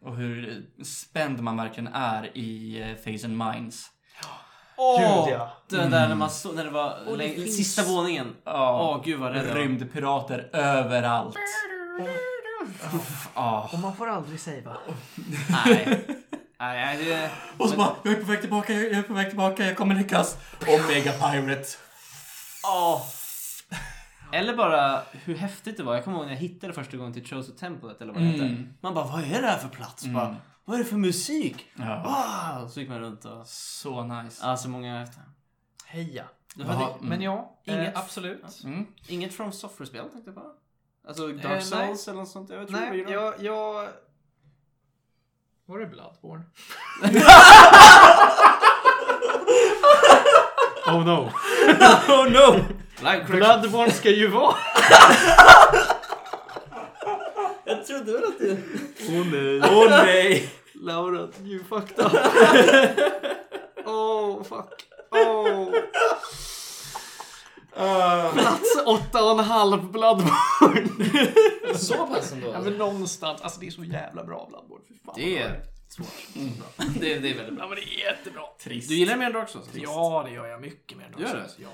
Och 0.00 0.16
hur 0.16 0.66
spänd 0.84 1.40
man 1.42 1.56
verkligen 1.56 1.86
är 1.94 2.36
i 2.36 2.82
uh, 2.82 2.94
Phase 2.96 3.26
and 3.26 3.38
Minds. 3.38 3.90
Åh! 4.82 5.24
Gud, 5.26 5.34
ja. 5.34 5.52
Den 5.68 5.90
där 5.90 6.08
när 6.08 6.14
man 6.14 6.30
så, 6.30 6.52
när 6.52 6.64
det 6.64 6.70
var 6.70 6.90
Och 7.08 7.18
det 7.18 7.24
läng- 7.24 7.34
finns- 7.34 7.56
sista 7.56 7.82
våningen. 7.82 8.34
Ja. 8.44 8.80
Åh 8.82 9.04
gud 9.04 9.20
vad 9.20 9.32
rädd 9.32 9.44
jag 9.48 9.54
var. 9.54 9.60
Rymdpirater 9.60 10.48
överallt. 10.52 11.36
Ja. 13.34 13.70
Och 13.72 13.78
man 13.78 13.96
får 13.96 14.08
aldrig 14.08 14.40
säga 14.40 14.76
Nej. 15.50 16.06
Nej, 16.58 16.96
nej, 16.98 17.04
det... 17.04 17.30
Och 17.58 17.68
så 17.68 17.76
bara, 17.76 17.92
jag 18.02 18.12
är 18.12 18.16
på 18.20 18.26
väg 18.30 18.40
tillbaka, 18.40 18.72
jag 18.72 18.92
är 18.98 19.02
på 19.02 19.14
väg 19.14 19.28
tillbaka, 19.28 19.64
jag 19.66 19.76
kommer 19.76 19.94
lyckas. 19.94 20.36
Omega 20.68 21.12
Pirate. 21.12 21.68
Åh. 22.64 23.02
Eller 24.32 24.56
bara 24.56 25.02
hur 25.12 25.36
häftigt 25.36 25.76
det 25.76 25.82
var. 25.82 25.94
Jag 25.94 26.04
kommer 26.04 26.16
ihåg 26.16 26.26
när 26.26 26.32
jag 26.32 26.40
hittade 26.40 26.72
första 26.72 26.96
gången 26.96 27.12
till 27.12 27.26
Chosen 27.26 27.56
Templet 27.56 28.00
eller 28.00 28.12
vad 28.12 28.22
det 28.22 28.28
Mm. 28.28 28.40
hette. 28.40 28.62
Man 28.80 28.94
bara, 28.94 29.04
vad 29.04 29.20
är 29.24 29.42
det 29.42 29.46
här 29.48 29.58
för 29.58 29.68
plats? 29.68 30.04
Bara, 30.06 30.36
vad 30.64 30.74
är 30.74 30.78
det 30.78 30.84
för 30.90 30.96
musik? 30.96 31.66
Ja. 31.74 32.02
Wow! 32.60 32.68
Så 32.68 32.80
gick 32.80 32.88
man 32.88 33.00
runt 33.00 33.24
och... 33.24 33.46
Så 33.46 34.04
nice. 34.04 34.46
Ja, 34.46 34.56
så 34.56 34.68
många... 34.68 35.06
Heja. 35.86 36.24
Du 36.54 36.62
Jaha. 36.64 36.72
hade 36.72 36.84
Mm. 36.94 37.08
Men 37.08 37.22
ja, 37.22 37.58
Inget- 37.64 37.80
Inget. 37.80 37.96
absolut. 37.96 38.44
Mm. 38.64 38.86
inget 39.08 39.34
från 39.34 39.52
software-spel 39.52 40.08
tänkte 40.08 40.30
jag 40.30 40.34
på? 40.34 40.52
Alltså 41.08 41.22
Eh, 41.30 41.34
Dark 41.36 41.44
nej. 41.44 41.62
Souls 41.62 42.08
eller 42.08 42.18
något 42.20 42.28
sånt? 42.28 42.50
Jag 42.50 42.68
tror 42.68 42.80
Nej, 42.80 43.04
var 43.04 43.12
jag, 43.12 43.34
jag... 43.40 43.88
Var 45.66 45.78
det 45.78 45.86
Bloodborne? 45.86 46.44
oh 50.86 51.04
no. 51.04 51.30
Oh 52.08 52.30
no! 52.30 52.64
Bloodborne 53.26 53.90
ska 53.92 54.10
ju 54.10 54.28
vara... 54.28 54.54
Jag 57.76 57.86
trodde 57.86 58.12
väl 58.12 58.24
att 58.24 58.38
det... 58.38 58.56
Åh 59.08 59.26
nej. 59.32 59.60
Åh 59.72 59.86
nej! 59.90 60.50
Laura, 60.74 61.28
you 61.44 61.64
fucked 61.64 61.98
up. 62.06 62.12
oh 63.86 64.42
fuck. 64.42 64.86
Oh. 65.10 65.70
Plats 68.32 68.76
åtta 68.86 69.24
och 69.24 69.30
en 69.30 69.38
halv 69.44 69.90
Bloodborne. 69.92 70.88
Så 71.74 72.06
pass 72.06 72.32
ändå? 72.32 72.50
ja, 72.52 72.60
men 72.60 72.72
någonstans. 72.72 73.42
Alltså 73.42 73.60
det 73.60 73.66
är 73.66 73.70
så 73.70 73.84
jävla 73.84 74.24
bra 74.24 74.46
Bloodborne. 74.50 74.84
Fy 74.88 74.94
fan, 75.04 75.14
Det 75.16 75.38
är 75.38 75.62
svårt. 75.88 76.06
Det, 77.00 77.12
är- 77.12 77.20
det 77.20 77.30
är 77.30 77.34
väldigt 77.36 77.54
bra. 77.56 77.64
Ja 77.64 77.68
men 77.68 77.76
det 77.76 77.82
är 77.82 77.98
jättebra. 78.10 78.42
Trist. 78.64 78.88
Du 78.88 78.94
gillar 78.94 79.16
mer 79.16 79.26
än 79.26 79.32
Dark 79.32 79.48
Souls? 79.48 79.68
Ja, 79.74 80.22
det 80.26 80.34
gör 80.34 80.46
jag 80.46 80.60
mycket 80.60 80.98
mer 80.98 81.04
än 81.04 81.12
Dark 81.12 81.20
Gör 81.22 81.28
Souls. 81.28 81.56
Ja, 81.58 81.68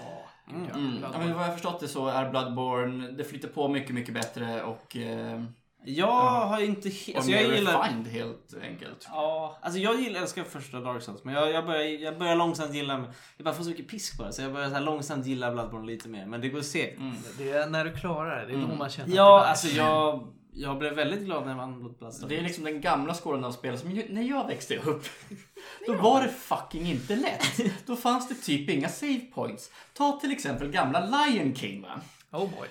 ja. 0.47 0.75
Mm. 0.79 0.99
Ja, 1.03 1.19
men 1.19 1.35
vad 1.35 1.43
jag 1.43 1.47
har 1.49 1.53
förstått 1.53 1.81
det 1.81 1.89
så 1.89 2.09
är 2.09 2.31
Bloodborne, 2.31 3.11
det 3.11 3.25
flyter 3.25 3.49
på 3.49 3.69
mycket, 3.69 3.95
mycket 3.95 4.15
bättre 4.15 4.63
och, 4.63 4.97
eh, 4.97 5.43
Jag 5.85 6.07
har 6.47 6.61
inte... 6.61 6.89
he- 6.89 7.11
och 7.13 7.17
Alltså 7.17 7.31
jag 7.33 7.55
gillar... 7.55 7.83
refined 7.83 8.07
helt 8.07 8.55
enkelt. 8.63 9.07
Ja, 9.11 9.59
alltså 9.63 9.81
jag 9.81 10.01
gillar, 10.01 10.21
älskar 10.21 10.45
första 10.45 10.81
Dark 10.81 11.03
Souls 11.03 11.25
men 11.25 11.35
jag, 11.35 11.51
jag, 11.51 11.67
börjar, 11.67 11.83
jag 11.83 12.19
börjar 12.19 12.37
långsamt 12.37 12.75
gilla, 12.75 13.05
jag 13.37 13.45
bara 13.45 13.55
får 13.55 13.65
så 13.65 13.71
mycket 13.71 13.89
pisk 13.89 14.19
bara 14.19 14.33
så 14.33 14.43
jag 14.43 14.53
börjar 14.53 14.69
så 14.69 14.75
här 14.75 14.81
långsamt 14.81 15.27
gilla 15.27 15.53
Bloodborne 15.53 15.87
lite 15.87 16.09
mer 16.09 16.27
men 16.27 16.41
det 16.41 16.49
går 16.49 16.63
segt. 16.63 16.99
Mm. 16.99 17.17
Det 17.39 17.51
är 17.51 17.67
när 17.67 17.85
du 17.85 17.93
klarar 17.97 18.41
det, 18.41 18.47
det 18.53 18.59
är 18.59 18.67
då 18.67 18.75
man 18.75 18.91
känner 18.91 19.17
Ja, 19.17 19.37
att 19.39 19.43
det 19.43 19.47
är 19.47 19.51
alltså 19.51 19.69
jag, 19.69 20.29
jag 20.53 20.79
blev 20.79 20.93
väldigt 20.95 21.21
glad 21.21 21.43
när 21.43 21.51
jag 21.51 21.57
vann 21.59 21.83
mot 21.83 21.99
Bloodstone. 21.99 22.29
Det 22.35 22.39
är 22.41 22.43
liksom 22.43 22.65
den 22.65 22.81
gamla 22.81 23.15
skolan 23.15 23.45
av 23.45 23.53
spel 23.53 23.79
som 23.79 24.03
när 24.09 24.23
jag 24.23 24.47
växte 24.47 24.77
upp. 24.77 25.05
Då 25.87 25.93
var 25.95 26.23
det 26.23 26.29
fucking 26.29 26.87
inte 26.87 27.17
lätt. 27.17 27.87
Då 27.87 27.97
fanns 27.97 28.29
det 28.29 28.35
typ 28.35 28.71
inga 28.71 28.89
save 28.89 29.21
points. 29.35 29.71
Ta 29.93 30.21
till 30.21 30.33
exempel 30.33 30.69
gamla 30.71 31.01
Lion 31.07 31.55
King 31.55 31.83
va. 31.83 32.01
Oh 32.33 32.51
boy. 32.51 32.69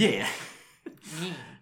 Yeah. 0.00 0.28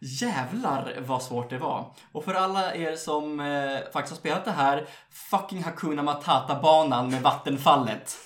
Jävlar 0.05 0.94
vad 1.07 1.22
svårt 1.22 1.50
det 1.50 1.59
var. 1.59 1.84
Och 2.12 2.24
för 2.24 2.34
alla 2.34 2.74
er 2.74 2.96
som 2.96 3.40
eh, 3.40 3.92
faktiskt 3.92 4.12
har 4.12 4.20
spelat 4.20 4.44
det 4.44 4.50
här, 4.50 4.86
fucking 5.11 5.62
Hakuna 5.62 6.03
Matata-banan 6.03 7.11
med 7.11 7.22
vattenfallet. 7.22 8.18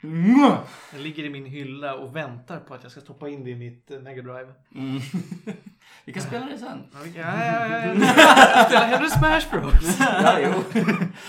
Den 0.00 1.02
ligger 1.02 1.24
i 1.24 1.30
min 1.30 1.46
hylla 1.46 1.94
och 1.94 2.16
väntar 2.16 2.60
på 2.60 2.74
att 2.74 2.82
jag 2.82 2.92
ska 2.92 3.00
stoppa 3.00 3.28
in 3.28 3.44
det 3.44 3.50
i 3.50 3.54
mitt 3.54 3.90
eh, 3.90 4.00
Mega 4.00 4.22
Drive. 4.22 4.52
Mm. 4.74 5.00
Vi 6.04 6.12
kan 6.12 6.22
spela 6.22 6.46
det 6.46 6.58
sen. 6.58 6.82
Ja, 6.92 6.98
ja, 7.14 7.46
ja, 7.46 7.94
ja. 7.94 8.64
Spela 8.64 8.84
hellre 8.84 9.10
Smash 9.10 9.50
Bros. 9.50 9.98
Ja, 10.00 10.38
jo. 10.40 10.52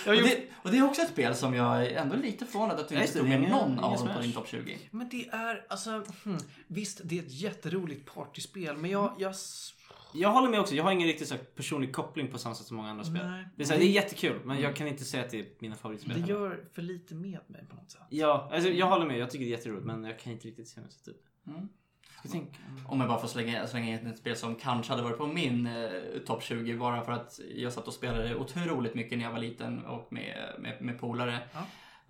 Och, 0.06 0.16
det, 0.16 0.42
och 0.56 0.72
det 0.72 0.78
är 0.78 0.84
också 0.84 1.02
ett 1.02 1.10
spel 1.10 1.36
som 1.36 1.54
jag 1.54 1.86
är 1.86 2.02
ändå 2.02 2.16
lite 2.16 2.46
förvånad 2.46 2.80
att 2.80 2.90
du 2.90 2.96
inte 2.96 3.14
tog 3.14 3.30
med 3.30 3.42
någon 3.42 3.80
av 3.80 3.98
dem 3.98 4.10
på 4.16 4.22
din 4.22 4.34
topp 4.34 4.48
20. 4.48 4.78
Men 4.92 5.10
det 5.10 5.30
är, 5.32 5.66
alltså, 5.70 6.04
hmm, 6.24 6.38
visst 6.68 7.02
det 7.04 7.20
är 7.20 7.24
ett 7.24 7.32
jätteroligt 7.32 8.14
partyspel, 8.16 8.78
men 8.78 8.92
jag, 8.92 9.16
jag 9.18 9.36
Jag 10.20 10.32
håller 10.32 10.50
med 10.50 10.60
också, 10.60 10.76
jag 10.76 10.84
har 10.84 10.92
ingen 10.92 11.08
riktigt 11.08 11.28
så 11.28 11.36
personlig 11.56 11.94
koppling 11.94 12.28
på 12.28 12.38
samma 12.38 12.56
sätt 12.56 12.68
som 12.68 12.78
många 12.78 12.90
andra 12.90 13.04
spel. 13.04 13.28
Nej. 13.30 13.48
Det 13.56 13.64
är, 13.64 13.66
så 13.68 13.74
här, 13.74 13.80
det 13.80 13.86
är 13.86 13.92
jättekul 13.92 14.42
men 14.46 14.60
jag 14.62 14.76
kan 14.76 14.88
inte 14.88 15.04
säga 15.04 15.24
att 15.24 15.30
det 15.30 15.40
är 15.40 15.46
mina 15.60 15.76
favoritspel. 15.76 16.22
det 16.22 16.28
gör 16.28 16.66
för 16.74 16.82
lite 16.82 17.16
med 17.16 17.40
mig 17.48 17.66
på 17.70 17.76
något 17.76 17.92
sätt. 17.92 18.02
Ja, 18.10 18.50
alltså, 18.54 18.70
jag 18.70 18.86
håller 18.86 19.06
med. 19.06 19.18
Jag 19.18 19.30
tycker 19.30 19.46
det 19.46 19.52
är 19.52 19.58
jätteroligt 19.58 19.86
men 19.86 20.04
jag 20.04 20.20
kan 20.20 20.34
inte 20.34 20.48
riktigt 20.48 20.68
se 20.68 20.82
mig 20.82 20.92
så 20.92 21.04
typ. 21.04 21.18
Mm. 21.48 21.70
Tänker, 22.32 22.62
Om 22.88 23.00
jag 23.00 23.10
bara 23.10 23.20
får 23.20 23.28
slänga, 23.28 23.68
slänga 23.68 24.00
in 24.00 24.08
ett 24.08 24.18
spel 24.18 24.36
som 24.36 24.56
kanske 24.56 24.92
hade 24.92 25.04
varit 25.04 25.18
på 25.18 25.28
min 25.28 25.68
eh, 25.68 25.90
topp 26.26 26.44
20 26.44 26.78
bara 26.78 27.02
för 27.02 27.12
att 27.12 27.40
jag 27.56 27.74
satt 27.74 27.88
och 27.88 27.94
spelade 27.94 28.36
otroligt 28.36 28.96
mycket 28.96 29.18
när 29.18 29.26
jag 29.26 29.32
var 29.32 29.40
liten 29.40 29.86
och 29.86 30.14
med, 30.14 30.56
med, 30.60 30.82
med 30.82 31.00
polare. 31.00 31.40
Ja. 31.54 31.66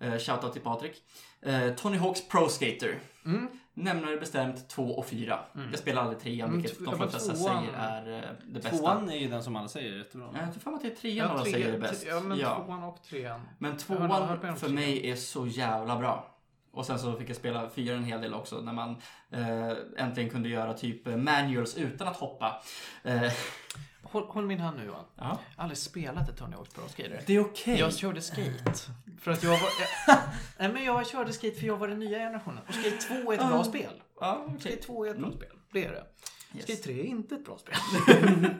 Eh, 0.06 0.18
shoutout 0.18 0.52
till 0.52 0.62
Patrik. 0.62 1.02
Eh, 1.40 1.74
Tony 1.74 1.96
Hawks 1.96 2.28
Pro 2.28 2.48
Skater. 2.48 3.00
Mm. 3.24 3.48
Nämnare 3.78 4.16
bestämt 4.16 4.68
2 4.68 4.82
och 4.82 5.06
4. 5.06 5.38
Mm. 5.54 5.70
Jag 5.70 5.78
spelar 5.78 6.02
aldrig 6.02 6.20
3 6.20 6.40
Mm, 6.40 6.56
vilket 6.56 6.78
tv- 6.78 6.90
de 6.90 7.00
ja, 7.00 7.08
flesta 7.08 7.32
tvåan- 7.34 7.62
säger 7.66 7.78
är 7.78 8.16
eh, 8.22 8.28
det 8.46 8.60
bästa. 8.60 8.76
tvåan 8.76 9.10
är 9.10 9.16
ju 9.16 9.28
den 9.28 9.42
som 9.42 9.56
alla 9.56 9.68
säger 9.68 9.92
är 9.92 9.98
jättebra. 9.98 10.26
Jag 10.34 10.52
tror 10.52 10.60
fan 10.60 10.74
att 10.74 10.82
det 10.82 10.88
är 10.88 10.94
3 10.94 11.20
alla 11.20 11.42
tre- 11.42 11.52
säger 11.52 11.72
är 11.74 11.78
bäst. 11.78 12.04
Ja, 12.08 12.20
men 12.20 12.38
Ja. 12.38 12.62
tvåan 12.66 12.82
och 12.84 13.02
trean. 13.02 13.40
Men 13.58 13.76
tvåan 13.76 14.28
för 14.40 14.56
trean. 14.56 14.74
mig 14.74 15.10
är 15.10 15.16
så 15.16 15.46
jävla 15.46 15.96
bra. 15.96 16.34
Och 16.72 16.86
sen 16.86 16.98
så 16.98 17.16
fick 17.16 17.28
jag 17.28 17.36
spela 17.36 17.70
fyran 17.70 17.96
en 17.98 18.04
hel 18.04 18.20
del 18.20 18.34
också 18.34 18.60
när 18.60 18.72
man 18.72 18.90
eh, 19.30 19.72
äntligen 20.04 20.30
kunde 20.30 20.48
göra 20.48 20.74
typ 20.74 21.06
eh, 21.06 21.16
manuals 21.16 21.76
utan 21.76 22.08
att 22.08 22.16
hoppa. 22.16 22.62
Eh, 23.04 23.22
Håll, 24.02 24.26
håll 24.28 24.46
min 24.46 24.60
hand 24.60 24.76
nu 24.76 24.84
Johan. 24.84 25.04
ja. 25.16 25.22
Jag 25.24 25.26
har 25.26 25.38
aldrig 25.56 25.78
spelat 25.78 26.28
ett 26.28 26.36
Tony 26.36 26.56
Hawk's 26.56 26.74
Pro 26.74 26.88
Skater. 26.88 27.22
Det 27.26 27.36
är 27.36 27.40
okej. 27.40 27.78
Jag 27.78 27.94
körde 27.94 28.20
skate. 28.22 28.72
För 29.20 29.30
att 29.30 29.42
jag 29.42 29.50
var... 29.50 29.68
Jag, 30.06 30.18
nej 30.58 30.72
men 30.72 30.84
jag 30.84 31.06
körde 31.06 31.32
skate 31.32 31.56
för 31.60 31.66
jag 31.66 31.76
var 31.76 31.88
den 31.88 31.98
nya 31.98 32.18
generationen. 32.18 32.62
Och 32.68 32.74
skate 32.74 32.96
2 33.22 33.32
är 33.32 33.36
ett 33.38 33.48
bra 33.48 33.64
spel. 33.64 34.02
Ja, 34.20 34.42
okej. 34.46 34.60
Skate 34.60 34.76
2 34.86 35.04
är 35.06 35.10
ett 35.10 35.16
bra 35.18 35.26
Mm. 35.26 35.38
spel. 35.38 35.56
Det 35.72 35.84
är 35.84 35.92
det. 35.92 36.04
Yes. 36.54 36.64
Skate 36.64 36.82
3 36.82 37.00
är 37.00 37.04
inte 37.04 37.34
ett 37.34 37.44
bra 37.44 37.58
spel. 37.58 37.74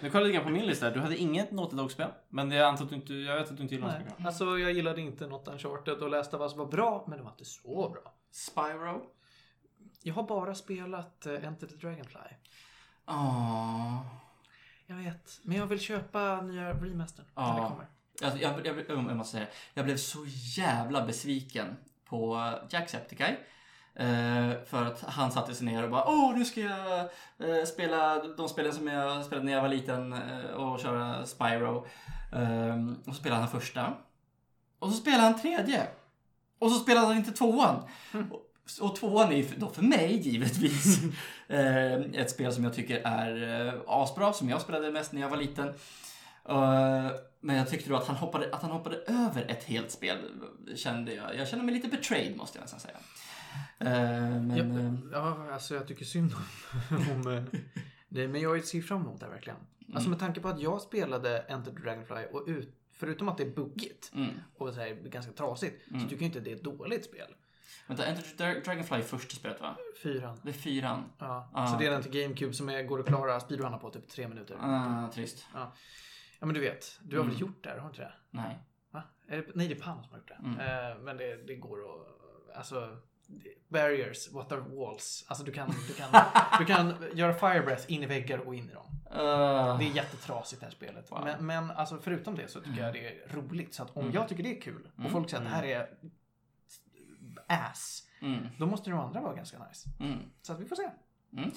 Nu 0.00 0.10
kollade 0.10 0.30
jag 0.30 0.42
på 0.44 0.50
min 0.50 0.66
lista. 0.66 0.90
Du 0.90 1.00
hade 1.00 1.16
inget 1.16 1.50
Naughty 1.50 1.76
Dog-spel. 1.76 2.08
Men 2.28 2.50
jag 2.50 2.68
antar 2.68 2.84
du 2.84 2.94
inte, 2.94 3.14
jag 3.14 3.34
vet 3.36 3.50
att 3.50 3.56
du 3.56 3.62
inte 3.62 3.74
gillar 3.74 3.98
mycket. 3.98 4.26
Alltså 4.26 4.58
jag 4.58 4.72
gillade 4.72 5.00
inte 5.00 5.26
något 5.26 5.48
Uncharted 5.48 5.94
och 6.02 6.10
Last 6.10 6.34
of 6.34 6.40
Us 6.40 6.56
var 6.56 6.66
bra, 6.66 7.04
men 7.08 7.18
det 7.18 7.24
var 7.24 7.30
inte 7.30 7.44
så 7.44 7.88
bra. 7.88 8.14
Spyro? 8.30 9.02
Jag 10.02 10.14
har 10.14 10.22
bara 10.22 10.54
spelat 10.54 11.26
uh, 11.26 11.44
Enter 11.46 11.66
the 11.66 11.74
Dragonfly. 11.76 12.20
Åh. 13.06 14.00
Jag 14.86 14.96
vet, 14.96 15.40
men 15.42 15.56
jag 15.58 15.66
vill 15.66 15.80
köpa 15.80 16.40
nya 16.40 16.72
remastern 16.74 17.26
när 17.34 17.42
Ja. 17.42 17.54
det 17.62 17.68
kommer. 17.68 17.86
Jag, 18.20 18.42
jag, 18.66 18.66
jag, 18.66 18.84
jag 19.08 19.16
måste 19.16 19.36
säga, 19.36 19.46
jag 19.74 19.84
blev 19.84 19.96
så 19.96 20.24
jävla 20.56 21.06
besviken 21.06 21.76
på 22.04 22.52
Jacksepticeye. 22.70 23.36
Eh, 23.96 24.50
för 24.66 24.84
att 24.84 25.00
han 25.02 25.32
satte 25.32 25.54
sig 25.54 25.66
ner 25.66 25.82
och 25.84 25.90
bara 25.90 26.04
Åh, 26.08 26.34
nu 26.36 26.44
ska 26.44 26.60
jag 26.60 27.00
eh, 27.38 27.64
spela 27.66 28.22
de 28.36 28.48
spelen 28.48 28.72
som 28.72 28.86
jag 28.88 29.24
spelade 29.24 29.44
när 29.46 29.52
jag 29.52 29.62
var 29.62 29.68
liten 29.68 30.12
eh, 30.12 30.44
och 30.50 30.80
köra 30.80 31.26
Spyro. 31.26 31.86
Eh, 32.32 32.88
och 33.06 33.14
så 33.14 33.20
spelade 33.20 33.40
han 33.40 33.50
första. 33.50 33.92
Och 34.78 34.88
så 34.90 34.96
spelade 34.96 35.22
han 35.22 35.40
tredje. 35.40 35.86
Och 36.58 36.70
så 36.70 36.78
spelade 36.78 37.06
han 37.06 37.16
inte 37.16 37.32
tvåan. 37.32 37.76
Och, 38.30 38.43
och 38.80 38.96
tvåan 38.96 39.32
är 39.32 39.36
ju 39.36 39.46
då 39.56 39.68
för 39.68 39.82
mig 39.82 40.16
givetvis 40.16 40.98
eh, 41.48 41.94
ett 41.94 42.30
spel 42.30 42.52
som 42.52 42.64
jag 42.64 42.74
tycker 42.74 43.00
är 43.04 43.66
eh, 43.66 43.74
asbra, 43.86 44.32
som 44.32 44.48
jag 44.48 44.60
spelade 44.60 44.90
mest 44.90 45.12
när 45.12 45.20
jag 45.20 45.28
var 45.28 45.36
liten. 45.36 45.68
Eh, 46.48 47.10
men 47.40 47.56
jag 47.56 47.68
tyckte 47.68 47.90
då 47.90 47.96
att 47.96 48.06
han, 48.06 48.16
hoppade, 48.16 48.54
att 48.54 48.62
han 48.62 48.70
hoppade 48.70 48.96
över 48.96 49.50
ett 49.50 49.64
helt 49.64 49.90
spel, 49.90 50.18
kände 50.76 51.14
jag. 51.14 51.36
Jag 51.36 51.48
kände 51.48 51.64
mig 51.64 51.74
lite 51.74 51.88
betrayed 51.88 52.36
måste 52.36 52.58
jag 52.58 52.62
nästan 52.62 52.80
säga. 52.80 52.96
Men, 53.78 55.10
Ja, 55.12 55.52
alltså 55.52 55.74
jag 55.74 55.88
tycker 55.88 56.04
synd 56.04 56.32
om... 56.34 57.46
det, 58.08 58.28
men 58.28 58.40
jag 58.40 58.64
ser 58.64 58.82
fram 58.82 59.02
emot 59.02 59.20
det 59.20 59.26
här 59.26 59.32
verkligen. 59.32 59.58
Mm. 59.58 59.96
Alltså 59.96 60.10
med 60.10 60.18
tanke 60.18 60.40
på 60.40 60.48
att 60.48 60.60
jag 60.60 60.80
spelade 60.80 61.38
Enter 61.38 61.72
the 61.72 61.80
Dragonfly 61.82 62.24
och 62.32 62.44
ut, 62.46 62.74
förutom 62.92 63.28
att 63.28 63.38
det 63.38 63.42
är 63.42 63.50
buggigt 63.50 64.12
mm. 64.14 64.30
och 64.54 64.74
så 64.74 64.80
här, 64.80 64.94
ganska 64.94 65.32
trasigt 65.32 65.84
så 65.88 66.00
tycker 66.00 66.14
jag 66.14 66.22
inte 66.22 66.40
det 66.40 66.50
är 66.50 66.56
ett 66.56 66.64
dåligt 66.64 67.04
spel. 67.04 67.34
Vänta, 67.86 68.06
Enter 68.06 68.60
Dragonfly 68.64 68.96
är 68.98 69.02
första 69.02 69.36
spelet 69.36 69.60
va? 69.60 69.76
Fyran. 70.02 70.40
Det 70.42 70.48
är 70.48 70.52
fyran. 70.52 71.04
Ja. 71.18 71.50
Ah. 71.54 71.66
Så 71.66 71.78
det 71.78 71.86
är 71.86 71.90
den 71.90 72.02
till 72.02 72.20
GameCube 72.22 72.52
som 72.54 72.68
är, 72.68 72.82
går 72.82 73.00
att 73.00 73.06
klara 73.06 73.40
speedrunna 73.40 73.78
på 73.78 73.90
typ 73.90 74.08
tre 74.08 74.28
minuter. 74.28 74.56
Ah, 74.60 75.10
trist. 75.14 75.46
Ja. 75.54 75.72
ja 76.40 76.46
men 76.46 76.54
du 76.54 76.60
vet, 76.60 76.98
du 77.02 77.16
har 77.16 77.24
väl 77.24 77.34
Mm. 77.34 77.40
gjort 77.40 77.62
det 77.64 77.68
här, 77.70 77.76
har 77.76 77.82
du 77.82 77.88
inte 77.88 78.02
det? 78.02 78.12
Nej. 78.30 78.58
Va? 78.90 79.02
Är 79.28 79.36
det 79.36 79.46
nej 79.54 79.68
det 79.68 79.74
är 79.74 79.80
Pan 79.80 80.02
som 80.02 80.10
har 80.12 80.18
gjort 80.18 80.28
det. 80.28 80.34
Mm. 80.44 80.60
Eh, 80.60 80.98
men 81.02 81.16
det, 81.16 81.46
det 81.46 81.54
går 81.54 81.78
att, 81.78 82.56
alltså 82.56 82.96
Barriers, 83.68 84.32
what 84.32 84.52
are 84.52 84.60
walls? 84.60 85.24
Alltså 85.28 85.44
du 85.44 85.52
kan, 85.52 85.70
du 85.88 85.94
kan, 85.94 86.08
du 86.58 86.64
kan 86.64 86.94
göra 87.18 87.34
fire 87.34 87.62
breath 87.62 87.92
in 87.92 88.02
i 88.02 88.06
väggar 88.06 88.38
och 88.38 88.54
in 88.54 88.70
i 88.70 88.72
dem. 88.74 88.86
Uh, 89.12 89.78
Det 89.78 89.84
är 89.84 89.96
jättetrasigt 89.96 90.60
det 90.60 90.66
här 90.66 90.72
spelet. 90.72 91.10
Wow. 91.10 91.20
Men, 91.24 91.46
men 91.46 91.70
alltså, 91.70 91.98
förutom 92.02 92.34
det 92.34 92.48
så 92.48 92.60
tycker 92.60 92.82
jag 92.84 92.92
det 92.92 93.08
är 93.08 93.28
roligt. 93.28 93.74
Så 93.74 93.82
att 93.82 93.96
om 93.96 94.02
Mm. 94.02 94.14
jag 94.14 94.28
tycker 94.28 94.42
det 94.42 94.56
är 94.56 94.60
kul 94.60 94.88
och 94.92 94.98
Mm. 94.98 95.12
folk 95.12 95.30
säger 95.30 95.42
att 95.44 95.50
det 95.50 95.56
här 95.56 95.62
är 95.64 95.88
ass. 97.48 98.08
mm, 98.22 98.46
Då 98.58 98.66
måste 98.66 98.90
de 98.90 98.98
andra 99.00 99.20
vara 99.20 99.34
ganska 99.34 99.68
nice. 99.68 99.88
mm, 100.00 100.18
Så 100.42 100.52
att 100.52 100.60
vi 100.60 100.64
får 100.66 100.76
se. 100.76 100.90
mm. 101.32 101.50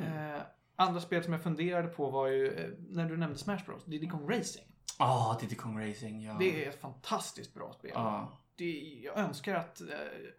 Eh, 0.00 0.42
andra 0.76 1.00
spel 1.00 1.24
som 1.24 1.32
jag 1.32 1.42
funderade 1.42 1.88
på 1.88 2.10
var 2.10 2.26
ju 2.26 2.48
eh, 2.52 2.70
när 2.88 3.08
du 3.08 3.16
nämnde 3.16 3.38
Smash 3.38 3.64
Bros. 3.66 3.84
Diddy 3.84 4.08
Kong 4.08 4.30
Racing. 4.30 4.66
Ah, 4.98 5.38
Diddy 5.40 5.54
Kong 5.54 5.88
Racing, 5.88 6.22
ja. 6.24 6.36
Det 6.38 6.64
är 6.64 6.68
ett 6.68 6.80
fantastiskt 6.80 7.54
bra 7.54 7.72
spel. 7.72 7.90
Ja. 7.94 8.38
Det, 8.56 9.00
jag 9.04 9.18
önskar 9.18 9.54
att, 9.54 9.80
eh, 9.80 9.86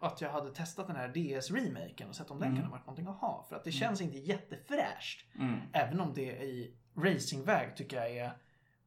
att 0.00 0.20
jag 0.20 0.30
hade 0.30 0.50
testat 0.54 0.86
den 0.86 0.96
här 0.96 1.08
DS-remaken 1.08 2.08
och 2.08 2.16
sett 2.16 2.30
om 2.30 2.38
den 2.38 2.48
Mm. 2.48 2.56
kan 2.60 2.70
ha 2.70 2.76
varit 2.76 2.86
någonting 2.86 3.06
att 3.06 3.20
ha. 3.20 3.46
För 3.48 3.56
att 3.56 3.64
det 3.64 3.72
känns 3.72 4.00
inte 4.00 4.18
jättefräscht. 4.18 5.26
Mm. 5.38 5.60
Även 5.72 6.00
om 6.00 6.14
det 6.14 6.22
i 6.42 6.74
racingväg 6.96 7.76
tycker 7.76 7.96
jag 7.96 8.10
är 8.16 8.32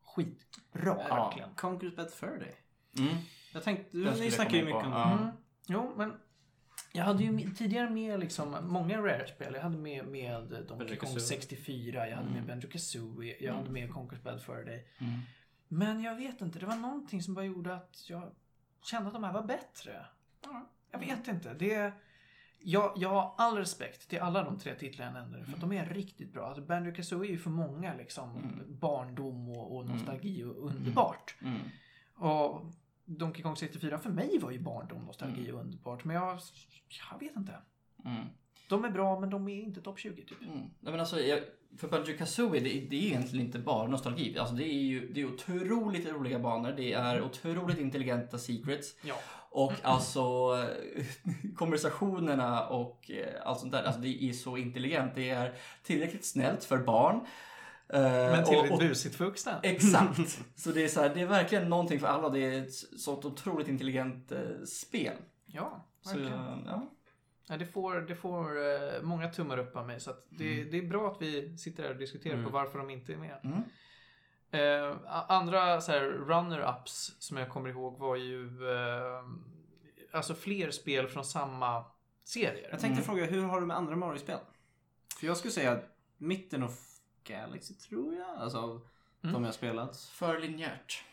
skitbra. 0.03 0.97
Ja. 1.09 1.15
Verkligen. 1.15 1.49
Conquer's 1.55 1.95
Bad 1.95 2.11
Fur 2.13 2.39
Day. 2.39 2.55
Mm. 3.07 3.17
Jag 3.53 3.63
tänkte, 3.63 3.97
ni 3.97 4.31
snackar 4.31 4.57
ju 4.57 4.65
mycket 4.65 4.81
på. 4.81 4.87
om 4.87 4.91
Ja. 4.93 5.31
Mm. 5.69 5.81
Jo, 5.81 5.93
men 5.97 6.13
jag 6.93 7.03
hade 7.03 7.23
ju 7.23 7.51
tidigare 7.51 7.89
med 7.89 8.19
liksom 8.19 8.55
många 8.61 8.97
Rare-spel. 9.01 9.53
Jag 9.53 9.61
hade 9.61 9.77
med, 9.77 10.05
med 10.07 10.43
Donkey 10.67 10.95
Kong 10.95 11.09
Banjo-Kazooie. 11.09 11.19
64, 11.19 12.07
jag 12.09 12.15
hade 12.15 12.27
Mm. 12.29 12.39
med 12.39 12.47
Banjo 12.47 12.69
Kazooie, 12.69 13.35
jag 13.39 13.53
hade 13.53 13.69
med 13.69 13.91
Conquest 13.93 14.23
Bad 14.23 14.41
Fur 14.41 14.65
Day. 14.65 14.87
Mm. 14.99 15.19
Men 15.67 16.01
jag 16.01 16.15
vet 16.15 16.41
inte, 16.41 16.59
det 16.59 16.65
var 16.65 16.75
någonting 16.75 17.23
som 17.23 17.33
bara 17.33 17.45
gjorde 17.45 17.75
att 17.75 18.09
jag 18.09 18.31
kände 18.83 19.07
att 19.07 19.13
de 19.13 19.23
här 19.23 19.33
var 19.33 19.43
bättre. 19.43 20.05
Ja, 20.43 20.69
Jag 20.91 20.99
vet 20.99 21.27
inte. 21.27 21.53
Det 21.53 21.91
jag, 22.61 22.93
jag 22.95 23.09
har 23.09 23.33
all 23.37 23.57
respekt 23.57 24.09
till 24.09 24.19
alla 24.19 24.43
de 24.43 24.59
tre 24.59 24.75
titlarna 24.75 25.19
jag 25.19 25.21
nämnde, 25.29 25.45
för 25.45 25.53
att 25.53 25.61
de 25.61 25.71
är 25.71 25.85
riktigt 25.85 26.33
bra. 26.33 26.47
Alltså 26.47 26.61
Banjo 26.63 26.93
Kazooie 26.95 27.29
är 27.29 27.31
ju 27.31 27.37
för 27.37 27.49
många 27.49 27.93
liksom 27.95 28.35
Mm. 28.37 28.79
barndom 28.79 29.49
och, 29.49 29.75
och 29.77 29.85
nostalgi 29.85 30.43
och 30.43 30.65
underbart. 30.67 31.35
Mm. 31.41 31.59
Och 32.15 32.61
Donkey 33.17 33.43
Kong 33.43 33.55
64 33.55 33.99
för 33.99 34.09
mig 34.09 34.39
var 34.39 34.51
ju 34.51 34.59
barndom, 34.59 35.05
nostalgi 35.05 35.41
Mm. 35.43 35.55
och 35.55 35.61
underbart. 35.61 36.03
Men 36.05 36.15
jag, 36.15 36.39
jag 37.11 37.19
vet 37.19 37.35
inte. 37.37 37.53
Mm. 38.05 38.25
De 38.69 38.85
är 38.85 38.89
bra, 38.89 39.19
men 39.19 39.29
de 39.29 39.47
är 39.49 39.61
inte 39.61 39.81
topp 39.81 39.99
20 39.99 40.21
typ. 40.25 40.41
Mm. 40.41 40.57
Nej, 40.57 40.69
men 40.91 40.99
alltså, 40.99 41.19
jag, 41.19 41.39
för 41.77 41.87
Banjo 41.87 42.17
Kazooie, 42.17 42.59
det, 42.61 42.69
det 42.89 42.95
är 42.95 43.07
egentligen 43.07 43.45
inte 43.45 43.59
bara 43.59 43.87
nostalgi. 43.87 44.37
Alltså, 44.39 44.55
det 44.55 44.63
är 44.63 44.81
ju 44.81 45.13
det 45.13 45.21
är 45.21 45.25
otroligt 45.25 46.07
roliga 46.07 46.39
banor, 46.39 46.71
det 46.77 46.93
är 46.93 47.21
otroligt 47.21 47.77
intelligenta 47.79 48.37
secrets. 48.37 48.95
Ja. 49.03 49.15
Och 49.51 49.73
alltså 49.83 50.21
konversationerna 51.55 52.67
och 52.67 53.11
eh, 53.11 53.47
allt 53.47 53.59
sånt 53.59 53.71
där, 53.71 53.83
alltså 53.83 54.01
det 54.01 54.23
är 54.23 54.33
så 54.33 54.57
intelligent. 54.57 55.15
Det 55.15 55.29
är 55.29 55.53
tillräckligt 55.83 56.25
snällt 56.25 56.63
för 56.63 56.77
barn. 56.77 57.25
Eh, 57.93 58.01
Men 58.01 58.39
och- 58.39 58.45
tillräckligt 58.45 58.71
och- 58.73 58.79
busigt 58.79 59.15
för 59.15 59.25
vuxna. 59.25 59.59
Exakt! 59.63 60.39
Så 60.55 60.71
det 60.71 60.83
är, 60.83 60.87
så 60.87 61.01
här, 61.01 61.13
det 61.15 61.21
är 61.21 61.25
verkligen 61.27 61.69
någonting 61.69 61.99
för 61.99 62.07
alla. 62.07 62.29
Det 62.29 62.39
är 62.39 62.61
ett 62.63 62.73
sånt 62.73 63.25
otroligt 63.25 63.67
intelligent 63.67 64.31
eh, 64.31 64.39
spel. 64.65 65.13
Ja, 65.45 65.85
Så, 66.01 66.09
verkligen. 66.09 66.63
ja. 66.65 66.89
Ja, 67.51 67.57
det 67.57 67.65
får, 67.65 67.95
det 67.95 68.15
får 68.15 68.57
eh, 68.57 69.01
många 69.01 69.29
tummar 69.29 69.57
upp 69.57 69.75
av 69.75 69.87
mig. 69.87 69.99
Så 69.99 70.09
att 70.09 70.25
det, 70.29 70.63
det 70.63 70.77
är 70.77 70.87
bra 70.87 71.11
att 71.11 71.21
vi 71.21 71.57
sitter 71.57 71.83
här 71.83 71.89
och 71.89 71.97
diskuterar 71.97 72.33
Mm. 72.33 72.45
på 72.45 72.51
varför 72.51 72.79
de 72.79 72.89
inte 72.89 73.13
är 73.13 73.17
med. 73.17 73.39
Mm. 73.43 73.61
Eh, 74.51 74.97
andra 75.27 75.81
så 75.81 75.91
här, 75.91 76.01
runner-ups 76.01 77.11
som 77.19 77.37
jag 77.37 77.49
kommer 77.49 77.69
ihåg 77.69 77.99
var 77.99 78.15
ju 78.15 78.45
eh, 78.71 79.23
alltså 80.11 80.33
fler 80.33 80.71
spel 80.71 81.07
från 81.07 81.25
samma 81.25 81.85
serier. 82.23 82.67
Jag 82.71 82.79
tänkte 82.79 82.87
Mm. 82.87 83.03
fråga, 83.03 83.25
hur 83.25 83.43
har 83.43 83.59
du 83.61 83.65
med 83.67 83.77
andra 83.77 83.95
Mario-spel? 83.95 84.39
För 85.19 85.27
jag 85.27 85.37
skulle 85.37 85.51
säga 85.51 85.79
mitten 86.17 86.63
of 86.63 86.79
Galaxy 87.33 87.73
tror 87.73 88.15
jag. 88.15 88.27
Alltså 88.37 88.57
av 88.57 88.81
Mm. 89.23 89.33
de 89.33 89.43
jag 89.43 89.53
spelat. 89.53 89.97
För 89.97 90.39
linjärt. 90.39 91.03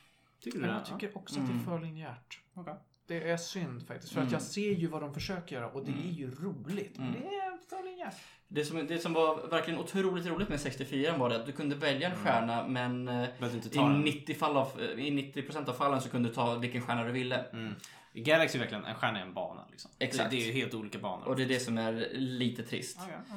Tycker 0.41 0.59
du 0.59 0.65
Men 0.67 0.75
det? 0.75 0.83
jag 0.91 1.01
tycker 1.01 1.17
också 1.19 1.41
att 1.41 1.47
det 1.47 1.53
är 1.53 1.55
Mm. 1.55 1.65
för 1.65 1.79
linjärt. 1.81 2.41
Okej. 2.55 2.75
Det 3.07 3.31
är 3.31 3.37
synd 3.37 3.87
faktiskt. 3.87 4.13
För 4.13 4.21
Mm. 4.21 4.27
att 4.27 4.33
jag 4.33 4.43
ser 4.43 4.71
ju 4.73 4.87
vad 4.87 5.03
de 5.03 5.15
försöker 5.15 5.57
göra 5.57 5.69
och 5.71 5.85
det 5.85 5.93
Mm. 5.93 6.09
är 6.09 6.13
ju 6.13 6.31
roligt. 6.35 6.99
Men 6.99 7.09
Mm. 7.09 7.21
det 7.21 7.27
är 7.27 7.57
för 7.69 7.83
linjärt. 7.91 8.15
Det 8.49 8.65
som, 8.65 8.87
det 8.87 8.99
som 8.99 9.13
var 9.13 9.47
verkligen 9.47 9.81
otroligt 9.81 10.27
roligt 10.27 10.49
med 10.49 10.61
64 10.61 11.17
var 11.17 11.29
det 11.29 11.37
att 11.37 11.47
du 11.47 11.53
kunde 11.53 11.75
välja 11.77 12.11
en 12.11 12.17
stjärna 12.17 12.69
men 12.69 13.09
eh, 13.09 13.29
i 13.67 13.69
ta 13.69 13.89
den. 13.89 14.01
90, 14.01 14.35
fall 14.35 14.57
av, 14.57 14.81
i 14.81 15.11
90% 15.11 15.69
av 15.69 15.73
fallen 15.73 16.01
så 16.01 16.09
kunde 16.09 16.29
du 16.29 16.35
ta 16.35 16.55
vilken 16.55 16.83
stjärna 16.83 17.05
du 17.05 17.13
ville. 17.13 17.37
Mm. 17.53 17.75
I 18.13 18.21
Galaxy 18.23 18.59
är 18.59 18.61
verkligen 18.61 18.85
en 18.85 18.95
stjärna 18.95 19.19
är 19.19 19.23
en 19.23 19.35
bana. 19.35 19.67
Liksom. 19.71 19.91
Exakt. 19.99 20.31
Det, 20.31 20.37
det 20.37 20.43
är 20.43 20.47
ju 20.47 20.53
helt 20.53 20.75
olika 20.75 20.99
banor. 20.99 21.29
Och 21.29 21.37
det 21.37 21.43
är 21.43 21.49
det 21.49 21.61
som 21.61 21.79
är 21.79 22.09
lite 22.13 22.63
trist. 22.63 22.99
Okej, 23.03 23.15
ja. 23.29 23.35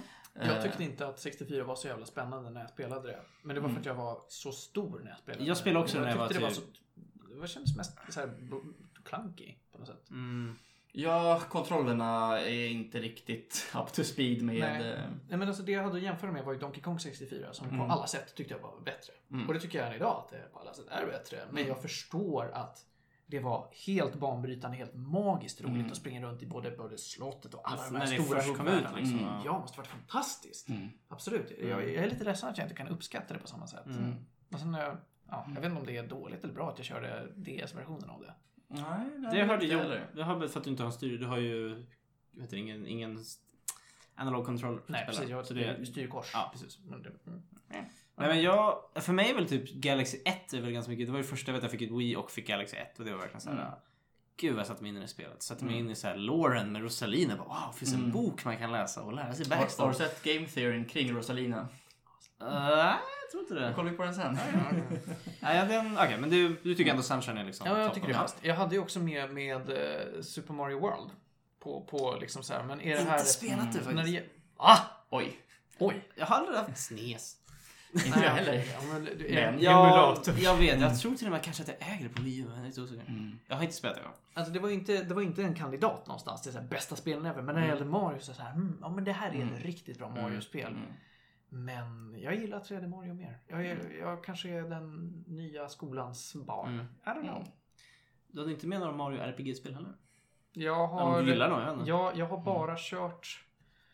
Jag 0.48 0.58
Eh, 0.58 0.64
tyckte 0.64 0.84
inte 0.84 1.08
att 1.08 1.20
64 1.20 1.64
var 1.64 1.76
så 1.76 1.88
jävla 1.88 2.06
spännande 2.06 2.50
när 2.50 2.62
jag 2.62 2.70
spelade 2.70 3.08
det. 3.08 3.20
Men 3.44 3.56
det 3.56 3.62
var 3.62 3.68
för 3.68 3.72
Mm. 3.74 3.80
att 3.82 3.86
jag 3.86 3.96
var 3.96 4.22
så 4.28 4.52
stor 4.52 5.00
när 5.04 5.10
jag 5.10 5.20
spelade. 5.20 5.46
Jag 5.46 5.58
spelade 5.58 5.84
också 5.84 5.98
det. 5.98 6.04
när 6.04 6.10
jag 6.10 6.18
var 6.18 6.28
det 6.30 6.34
typ- 6.34 6.54
så... 6.54 6.62
Det 7.42 7.48
kändes 7.48 7.78
mest 7.78 7.98
så 8.10 8.20
här 8.20 8.30
clunky 9.04 9.54
på 9.72 9.78
något 9.78 9.88
sätt. 9.88 10.10
Mm. 10.10 10.56
Ja, 10.92 11.42
kontrollerna 11.50 12.40
är 12.42 12.68
inte 12.68 13.00
riktigt 13.00 13.72
up 13.76 13.94
to 13.94 14.04
speed 14.04 14.42
med... 14.42 14.60
Nej. 14.60 14.92
eh, 14.92 15.00
Nej 15.30 15.38
men 15.40 15.48
alltså 15.48 15.64
det 15.64 15.72
jag 15.72 15.84
hade 15.84 15.96
att 15.98 16.02
jämföra 16.04 16.32
med 16.32 16.44
var 16.46 16.54
ju 16.54 16.60
Donkey 16.60 16.82
Kong 16.82 17.00
64 17.00 17.54
som 17.54 17.68
Mm. 17.68 17.80
på 17.88 17.94
alla 17.94 18.08
sätt 18.08 18.36
tyckte 18.36 18.54
jag 18.54 18.62
var 18.62 18.80
bättre. 18.86 19.14
Mm. 19.32 19.48
Och 19.48 19.54
det 19.54 19.60
tycker 19.60 19.80
jag 19.80 19.88
än 19.88 19.94
idag 19.94 20.24
att 20.26 20.30
det 20.32 20.54
på 20.54 20.60
alla 20.60 20.74
sätt 20.74 20.86
är 20.90 21.06
bättre. 21.06 21.38
Men 21.50 21.58
Mm. 21.58 21.68
jag 21.68 21.82
förstår 21.82 22.52
att 22.54 22.86
det 23.30 23.40
var 23.40 23.68
helt 23.86 24.16
banbrytande, 24.16 24.78
helt 24.78 24.96
magiskt 24.96 25.62
roligt 25.62 25.76
Mm. 25.76 25.92
att 25.92 25.98
springa 25.98 26.22
runt 26.28 26.42
i 26.44 26.46
både, 26.46 26.72
både 26.72 26.98
slottet 26.98 27.54
och 27.54 27.62
alla 27.72 27.78
Alltså, 27.78 27.94
de 27.94 28.00
här 28.00 28.18
det 28.18 28.24
stora 28.24 28.42
hubbvärldarna. 28.42 28.98
liksom, 28.98 29.20
Mm. 29.20 29.26
ja. 29.30 29.42
Ja, 29.46 29.60
måste 29.60 29.78
varit 29.78 29.88
fantastiskt. 29.88 30.70
Mm. 30.70 30.90
Absolut. 31.08 31.52
Jag, 31.62 31.70
jag 31.70 31.94
är 32.04 32.10
lite 32.10 32.24
ledsen 32.24 32.50
att 32.50 32.58
jag 32.58 32.66
inte 32.66 32.76
kan 32.76 32.88
uppskatta 32.88 33.34
det 33.34 33.40
på 33.40 33.48
samma 33.48 33.68
sätt. 33.68 33.86
Mm. 33.86 34.16
Och 34.54 34.60
sen, 34.60 34.76
eh, 34.76 34.94
ja, 35.30 35.46
jag 35.48 35.56
vet 35.62 35.66
inte 35.66 35.80
om 35.80 35.86
det 35.86 35.98
är 35.98 36.08
dåligt 36.08 36.44
eller 36.44 36.54
bra 36.54 36.70
att 36.70 36.78
jag 36.78 36.86
körde 36.86 37.28
DS-versionen 37.36 38.10
av 38.10 38.22
det. 38.22 38.34
Nej, 38.68 39.32
Det 39.32 39.44
hörde 39.44 39.66
jag. 39.66 40.00
Det 40.16 40.24
har 40.24 40.36
väl 40.36 40.50
för 40.50 40.60
att 40.60 40.64
du 40.64 40.70
inte 40.72 40.84
har 40.84 40.92
styr. 40.92 41.18
Du 41.18 41.26
har 41.26 41.38
ju 41.38 41.76
vet 42.32 42.44
inte, 42.44 42.58
ingen, 42.58 42.88
ingen 42.88 43.20
analog 44.16 44.46
controller. 44.46 44.82
Nej, 44.88 45.06
precis. 45.06 45.30
Jag 45.30 45.46
Så 45.46 45.54
det, 45.54 45.86
styr 45.86 46.08
kors. 46.08 46.32
Ja. 46.34 46.50
precis. 46.54 46.80
Men 46.86 47.04
det, 47.04 47.10
mm. 47.28 47.42
Nej 48.20 48.28
men 48.28 48.42
jag, 48.42 48.78
för 48.96 49.14
mig 49.14 49.30
är 49.30 49.36
väl 49.36 49.48
typ 49.50 49.70
Galaxy 49.74 50.18
1 50.26 50.54
är 50.54 50.62
väl 50.62 50.72
ganska 50.72 50.90
mycket. 50.92 51.06
Det 51.08 51.12
var 51.12 51.20
ju 51.20 51.24
första 51.26 51.52
jag 51.52 51.54
vet 51.54 51.64
jag 51.64 51.72
fick 51.72 51.82
ett 51.82 51.92
Wii 51.92 52.16
och 52.16 52.32
fick 52.32 52.48
Galaxy 52.48 52.78
1 52.78 53.00
och 53.00 53.06
det 53.06 53.12
var 53.12 53.18
verkligen 53.18 53.42
såhär. 53.42 53.58
Mm. 53.58 53.72
Gud 54.38 54.52
vad 54.54 54.60
jag 54.60 54.68
satte 54.68 54.84
mig 54.84 54.90
in 54.90 54.98
i 54.98 55.00
det 55.02 55.08
spelet. 55.08 55.44
Satte 55.44 55.66
mig 55.66 55.74
Mm. 55.74 55.86
in 55.86 55.92
i 55.92 55.96
såhär 55.96 56.16
Lauren 56.16 56.72
med 56.72 56.82
Rosalina. 56.82 57.36
Bara, 57.38 57.48
wow, 57.48 57.74
finns 57.76 57.94
en 57.94 58.00
Mm. 58.00 58.12
bok 58.12 58.46
man 58.46 58.58
kan 58.58 58.72
läsa 58.72 59.02
och 59.02 59.14
lära 59.14 59.34
sig 59.34 59.46
Har, 59.46 59.56
har 59.56 59.62
du 59.62 59.66
backstory. 59.66 59.94
sett 59.94 60.24
game 60.24 60.48
theoryn 60.48 60.86
kring 60.86 61.14
Rosalina? 61.18 61.68
Uh, 62.42 62.48
jag 62.48 63.32
tror 63.32 63.42
inte 63.44 63.54
det. 63.54 63.62
Jag 63.66 63.76
kollar 63.76 63.92
ju 63.92 63.98
på 63.98 64.04
den 64.04 64.14
sen. 64.16 64.38
Nej, 65.40 65.68
den, 65.68 65.94
okej, 65.98 66.18
men 66.20 66.30
du, 66.30 66.56
du 66.64 66.76
tycker 66.76 66.92
ändå 66.92 67.04
Sunshine 67.04 67.38
är 67.38 67.44
liksom 67.46 67.68
Ja, 67.68 67.80
jag 67.80 67.94
tycker 67.94 68.08
det 68.08 68.14
bäst. 68.14 68.38
Jag 68.42 68.56
hade 68.56 68.76
ju 68.76 68.82
också 68.82 69.00
med, 69.00 69.34
med 69.34 69.70
eh, 69.70 70.22
Super 70.22 70.54
Mario 70.54 70.80
World. 70.80 71.10
På, 71.60 71.82
på 71.82 72.18
liksom 72.22 72.44
så 72.44 72.54
här, 72.54 72.64
men 72.64 72.82
är 72.82 72.96
det 72.96 73.04
här... 73.04 73.18
Inte 73.18 73.30
spelat 73.30 73.74
det 73.74 73.80
När 73.80 73.90
det, 73.90 73.96
faktiskt. 73.96 74.14
ge- 74.14 74.24
Ah! 74.58 74.78
Oj. 75.10 75.40
oj! 75.80 76.08
Jag 76.16 76.26
har 76.26 76.36
aldrig 76.36 76.58
haft 76.58 76.78
SNES. 76.78 77.36
Inte 77.94 78.08
jag 78.20 78.32
heller. 78.32 78.54
Ja, 78.54 78.82
men, 78.94 79.06
du, 79.06 79.28
Men- 79.34 79.60
Ja, 79.62 79.88
emulator. 79.88 80.34
jag 80.40 80.58
vet. 80.58 80.82
Jag 80.82 81.00
tror 81.00 81.16
till 81.16 81.28
och 81.28 81.32
med 81.32 81.44
kanske 81.44 81.64
att 81.64 81.70
jag 81.70 81.78
äger 81.94 82.04
det 82.10 82.16
på 82.16 82.22
Wii 82.22 82.40
U. 82.40 82.46
Jag 82.56 82.66
är 82.66 82.84
osäker. 82.84 83.06
Mm. 83.08 83.40
Jag 83.48 83.56
har 83.56 83.64
inte 83.64 83.76
spelat 83.76 83.98
det. 83.98 84.04
va? 84.04 84.10
Alltså 84.34 84.54
det 84.54 84.60
var 84.60 84.70
ju 84.70 84.76
inte, 84.76 85.04
det 85.04 85.14
var 85.14 85.22
inte 85.22 85.44
en 85.44 85.56
kandidat 85.56 86.08
någonstans 86.08 86.42
till 86.42 86.52
så 86.52 86.60
här, 86.60 86.68
bästa 86.68 86.96
spelen 86.96 87.26
ever. 87.26 87.42
Men 87.42 87.56
när 87.56 87.62
det 87.62 87.68
gällde 87.68 87.86
Mario 87.86 88.20
så 88.20 88.34
så 88.34 88.42
här, 88.42 88.52
hmm, 88.52 88.78
ja 88.82 88.90
men 88.90 89.04
det 89.04 89.12
här 89.12 89.32
är 89.36 89.44
ett 89.44 89.66
riktigt 89.66 89.98
bra 89.98 90.10
Mario-spel. 90.10 90.72
Mm. 90.72 90.94
Men 91.50 92.16
jag 92.20 92.36
gillar 92.36 92.60
3D 92.60 92.88
Mario 92.88 93.14
mer. 93.14 93.40
Jag, 93.48 93.66
är, 93.66 93.98
jag 94.00 94.24
kanske 94.24 94.50
är 94.50 94.62
den 94.62 95.14
nya 95.28 95.70
skolans 95.70 96.36
barn. 96.36 96.74
Mm. 96.74 96.86
I 97.06 97.10
don't 97.10 97.22
know. 97.22 97.36
Mm. 97.36 97.48
Du 98.28 98.40
hade 98.40 98.52
inte 98.52 98.68
med 98.68 98.80
några 98.80 98.94
Mario 98.94 99.20
RPG-spel 99.22 99.74
heller? 99.74 99.94
Jag 100.52 100.88
har... 100.88 101.22
du 101.22 101.30
gillar 101.30 101.50
någon, 101.50 101.86
jag 101.86 101.88
jag, 101.88 102.18
jag 102.18 102.26
har 102.26 102.38
bara 102.38 102.76
kört... 102.78 103.46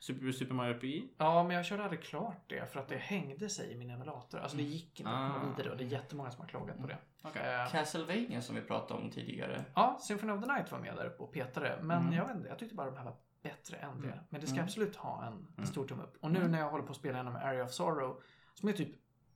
Super, 0.05 0.31
Super 0.31 0.53
Mario 0.53 0.73
RPG? 0.73 1.09
Ja, 1.17 1.43
men 1.43 1.55
jag 1.55 1.65
körde 1.65 1.83
aldrig 1.83 2.03
klart 2.03 2.43
det 2.49 2.71
för 2.73 2.79
att 2.79 2.87
det 2.87 2.97
hängde 2.97 3.49
sig 3.49 3.71
i 3.71 3.77
min 3.77 3.89
emulator. 3.89 4.39
Alltså 4.39 4.57
det 4.57 4.63
gick 4.63 4.99
inte 4.99 5.11
att 5.11 5.33
komma 5.33 5.45
Ah. 5.45 5.49
vidare 5.57 5.71
och 5.71 5.77
det 5.77 5.83
är 5.83 5.87
jättemånga 5.87 6.31
som 6.31 6.41
har 6.41 6.47
klagat 6.47 6.81
på 6.81 6.87
det. 6.87 6.97
Okej. 7.23 7.53
Eh, 7.55 7.71
Castlevania 7.71 8.41
som 8.41 8.55
vi 8.55 8.61
pratade 8.61 9.01
om 9.01 9.09
tidigare. 9.11 9.65
Ja, 9.75 9.97
Symphony 10.01 10.31
of 10.33 10.41
the 10.45 10.53
Night 10.53 10.71
var 10.71 10.79
med 10.79 10.95
där 10.95 11.21
och 11.21 11.31
petade. 11.33 11.79
Men 11.81 12.01
Mm. 12.01 12.13
jag 12.13 12.27
vet 12.27 12.35
inte, 12.35 12.49
jag 12.49 12.59
tyckte 12.59 12.75
bara 12.75 12.91
de 12.91 12.97
här 12.97 13.05
var 13.05 13.15
bättre 13.43 13.77
än 13.77 14.01
det. 14.01 14.19
Men 14.29 14.41
det 14.41 14.47
ska 14.47 14.55
Mm. 14.55 14.65
absolut 14.65 14.95
ha 14.95 15.25
en, 15.25 15.47
en 15.57 15.67
stor 15.67 15.87
tumme 15.87 16.03
upp. 16.03 16.17
Och 16.21 16.31
nu 16.31 16.47
när 16.47 16.59
jag 16.59 16.69
håller 16.69 16.83
på 16.83 16.91
att 16.91 16.97
spela 16.97 17.13
igenom 17.17 17.35
Area 17.35 17.63
of 17.63 17.71
Sorrow, 17.71 18.21
som 18.53 18.69
är 18.69 18.73
typ 18.73 18.89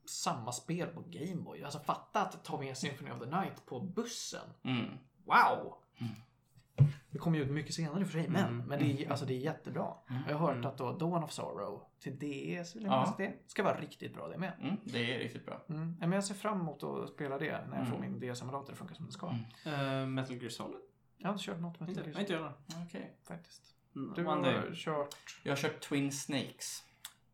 samma 0.10 0.52
spel 0.52 0.88
på 0.88 1.04
Gameboy. 1.08 1.64
Alltså 1.64 1.80
fatta 1.80 2.22
att 2.22 2.44
ta 2.44 2.60
med 2.60 2.78
Symphony 2.78 3.12
of 3.12 3.20
the 3.20 3.26
Night 3.26 3.66
på 3.66 3.80
bussen. 3.80 4.50
Mm. 4.64 4.86
Wow! 5.26 5.74
Det 7.12 7.18
kommer 7.18 7.38
ju 7.38 7.44
ut 7.44 7.52
mycket 7.52 7.74
senare 7.76 8.06
för 8.06 8.12
sig, 8.12 8.30
men, 8.30 8.58
men 8.58 8.80
det, 8.80 8.86
är, 9.06 9.10
alltså, 9.10 9.26
det 9.26 9.34
är 9.34 9.38
jättebra. 9.40 9.94
Jag 10.28 10.36
har 10.38 10.54
hört 10.54 10.66
att 10.66 10.78
då 10.78 10.92
Dawn 10.98 11.24
of 11.24 11.32
Sorrow 11.32 11.84
till 12.00 12.16
DS, 12.16 12.76
vill 12.76 12.84
jag 12.84 12.92
Ja. 12.94 13.16
det 13.18 13.34
ska 13.48 13.64
vara 13.64 13.80
riktigt 13.82 14.14
bra 14.14 14.28
det 14.28 14.38
med. 14.38 14.54
Mm. 14.62 14.76
Det 14.84 15.16
är 15.16 15.20
riktigt 15.20 15.46
bra. 15.46 15.62
Mm. 15.70 15.96
Men 16.00 16.12
jag 16.12 16.24
ser 16.24 16.34
fram 16.36 16.60
emot 16.62 16.84
att 16.84 17.10
spela 17.10 17.38
det 17.38 17.66
när 17.70 17.78
jag 17.78 17.88
får 17.88 17.96
Mm. 17.98 18.12
min 18.20 18.20
DS-emulator 18.34 18.72
att 18.74 18.78
funka 18.80 18.94
som 18.96 19.06
den 19.06 19.12
ska. 19.12 19.36
Mm. 19.66 20.02
Eh, 20.02 20.08
Metal 20.08 20.36
Gear 20.38 20.50
Solid? 20.50 20.80
Jag 21.18 21.28
har 21.28 21.34
inte 21.34 21.46
kört 21.46 21.60
något 21.60 21.80
med 21.80 21.90
Inte, 21.90 22.02
det 22.04 22.10
nej, 22.12 22.22
inte 22.22 22.34
jag. 22.34 22.54
Okej. 22.88 23.12
faktiskt. 23.28 23.76
Mm, 23.96 24.14
Du 24.16 24.24
har 24.26 24.42
Day. 24.44 24.76
kört... 24.76 25.16
Jag 25.44 25.52
har 25.52 25.58
kört 25.58 25.80
Twin 25.82 26.12
Snakes. 26.12 26.84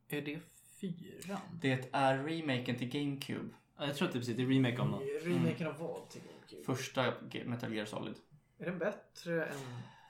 Är 0.09 0.21
det 0.21 0.39
fyran? 0.81 1.39
Det 1.61 1.89
är 1.93 2.17
remaken 2.23 2.75
till 2.75 2.89
GameCube. 2.89 3.49
Ja, 3.77 3.85
Jag 3.85 3.95
tror 3.95 4.07
att 4.07 4.13
det 4.13 4.17
är 4.17 4.19
precis 4.19 4.35
det 4.37 4.43
är 4.43 4.47
remake 4.47 4.77
om 4.81 4.87
något. 4.91 5.01
Remaken 5.23 5.67
av 5.67 5.77
vad 5.79 6.09
till 6.09 6.21
GameCube? 6.21 6.63
Första 6.75 7.13
Metal 7.45 7.73
Gear 7.73 7.85
Solid. 7.85 8.15
Är 8.59 8.65
den 8.65 8.77
bättre 8.77 9.45
än... 9.45 9.57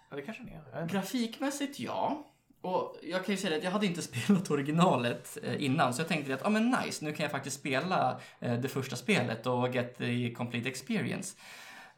Ja, 0.10 0.16
det 0.16 0.22
kanske 0.22 0.44
den 0.44 0.84
är. 0.84 0.88
Grafikmässigt 0.88 1.80
ja. 1.80 2.32
Och 2.62 2.96
jag 3.04 3.26
kan 3.26 3.36
ju 3.36 3.42
säga 3.42 3.58
att 3.58 3.64
jag 3.64 3.72
hade 3.72 3.86
inte 3.86 4.02
spelat 4.12 4.52
originalet 4.52 5.38
eh, 5.44 5.64
innan 5.64 5.94
så 5.94 6.02
jag 6.02 6.08
tänkte 6.08 6.34
att 6.34 6.46
ah, 6.46 6.50
men 6.50 6.70
nice, 6.70 7.06
nu 7.06 7.12
kan 7.12 7.24
jag 7.24 7.32
faktiskt 7.32 7.60
spela 7.60 8.20
eh, 8.40 8.60
det 8.60 8.68
första 8.68 8.96
spelet 8.96 9.48
och 9.48 9.76
get 9.76 9.98
the 9.98 10.34
complete 10.34 10.70
experience. 10.70 11.38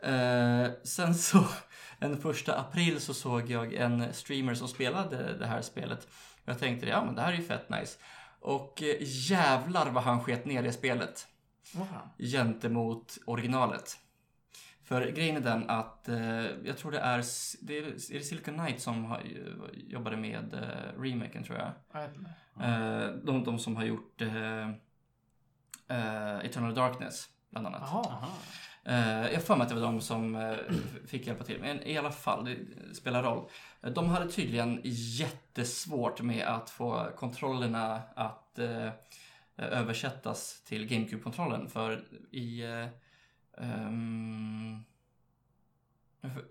Eh, 0.04 0.72
sen 0.84 1.16
så, 1.16 1.46
den 2.00 2.22
första 2.22 2.60
april 2.60 3.00
så 3.00 3.14
såg 3.14 3.52
jag 3.52 3.74
en 3.74 4.14
streamer 4.14 4.54
som 4.54 4.68
spelade 4.68 5.38
det 5.38 5.46
här 5.46 5.62
spelet. 5.62 6.08
Jag 6.46 6.60
tänkte 6.60 6.88
ja 6.88 7.06
men 7.06 7.16
det 7.16 7.22
här 7.22 7.34
är 7.34 7.38
ju 7.38 7.44
fett 7.44 7.70
nice. 7.70 7.98
Och 8.40 8.84
eh, 8.84 8.96
jävlar 9.00 9.92
vad 9.92 10.04
han 10.04 10.24
sket 10.24 10.46
ner 10.46 10.64
det 10.64 10.72
spelet 10.72 11.28
fan? 11.64 12.10
gentemot 12.18 13.18
originalet. 13.26 13.98
För 14.88 15.08
grejen 15.08 15.38
är 15.38 15.42
den 15.42 15.70
att 15.70 16.10
eh, 16.10 16.46
jag 16.66 16.78
tror 16.78 16.92
det 16.92 17.00
är, 17.00 17.24
det 17.62 17.78
är, 17.78 17.84
är 17.84 18.18
det 18.18 18.24
Silicon 18.24 18.58
Knight 18.58 18.82
som 18.82 19.06
har, 19.06 19.22
jobbade 19.74 20.18
med 20.18 20.54
eh, 20.54 21.02
remaken 21.02 21.44
tror 21.44 21.58
jag. 21.58 21.72
Eh, 22.64 23.10
de, 23.24 23.44
de 23.44 23.60
som 23.60 23.76
har 23.76 23.84
gjort 23.84 24.22
eh, 24.22 24.70
Eternal 26.46 26.74
Darkness 26.74 27.30
bland 27.50 27.68
annat. 27.68 27.82
Jaha. 27.86 28.06
Aha. 28.06 28.28
Eh, 28.84 29.32
jag 29.34 29.44
för 29.44 29.56
mig 29.56 29.64
att 29.64 29.70
det 29.70 29.76
var 29.76 29.82
de 29.82 30.02
som 30.02 30.36
eh, 30.36 30.58
fick 31.08 31.28
hjälpa 31.28 31.44
till. 31.44 31.62
Men 31.62 31.84
i 31.84 31.98
alla 31.98 32.12
fall, 32.12 32.46
det 32.46 32.58
spelar 32.96 33.24
roll. 33.24 33.50
De 33.82 34.10
hade 34.10 34.32
tydligen 34.32 34.82
jättesvårt 34.84 36.22
med 36.22 36.48
att 36.48 36.70
få 36.70 37.08
kontrollerna 37.16 38.02
att 38.16 38.60
eh, 38.60 38.90
översättas 39.58 40.64
till 40.64 40.88
GameCube-kontrollen. 40.88 41.68
För 41.70 42.04
i... 42.32 42.64
Eh, 43.58 43.82
ehm, 43.88 44.84